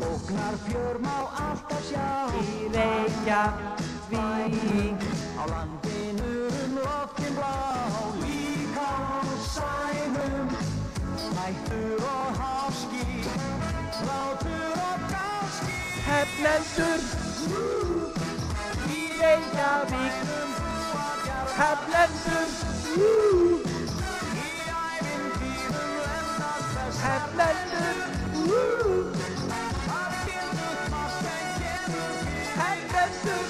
Ógnar 0.00 0.54
fjör 0.66 0.96
má 1.04 1.16
alltaf 1.44 1.82
sjá. 1.88 2.08
Í 2.40 2.42
Reykjavík 2.76 4.10
Á 5.40 5.42
landinu 5.48 6.32
um 6.48 6.72
loftin 6.84 7.32
blá. 7.36 7.56
Líka 8.20 8.88
á 8.92 9.24
sænum 9.56 10.48
Hættur 11.36 12.00
og 12.04 12.28
háski 12.40 13.04
Látur 14.04 14.59
Hefnendur 16.10 17.02
í 18.90 19.02
Reykjavík 19.20 20.16
Hefnendur 21.58 22.48
í 22.96 24.48
æfintýrum 24.80 25.92
endast 26.16 27.00
Hefnendur 27.06 27.98
Það 29.86 30.10
getur 30.26 30.82
maður 30.90 31.14
sem 31.20 31.46
getur. 31.62 32.18
Hefnendur 32.58 33.46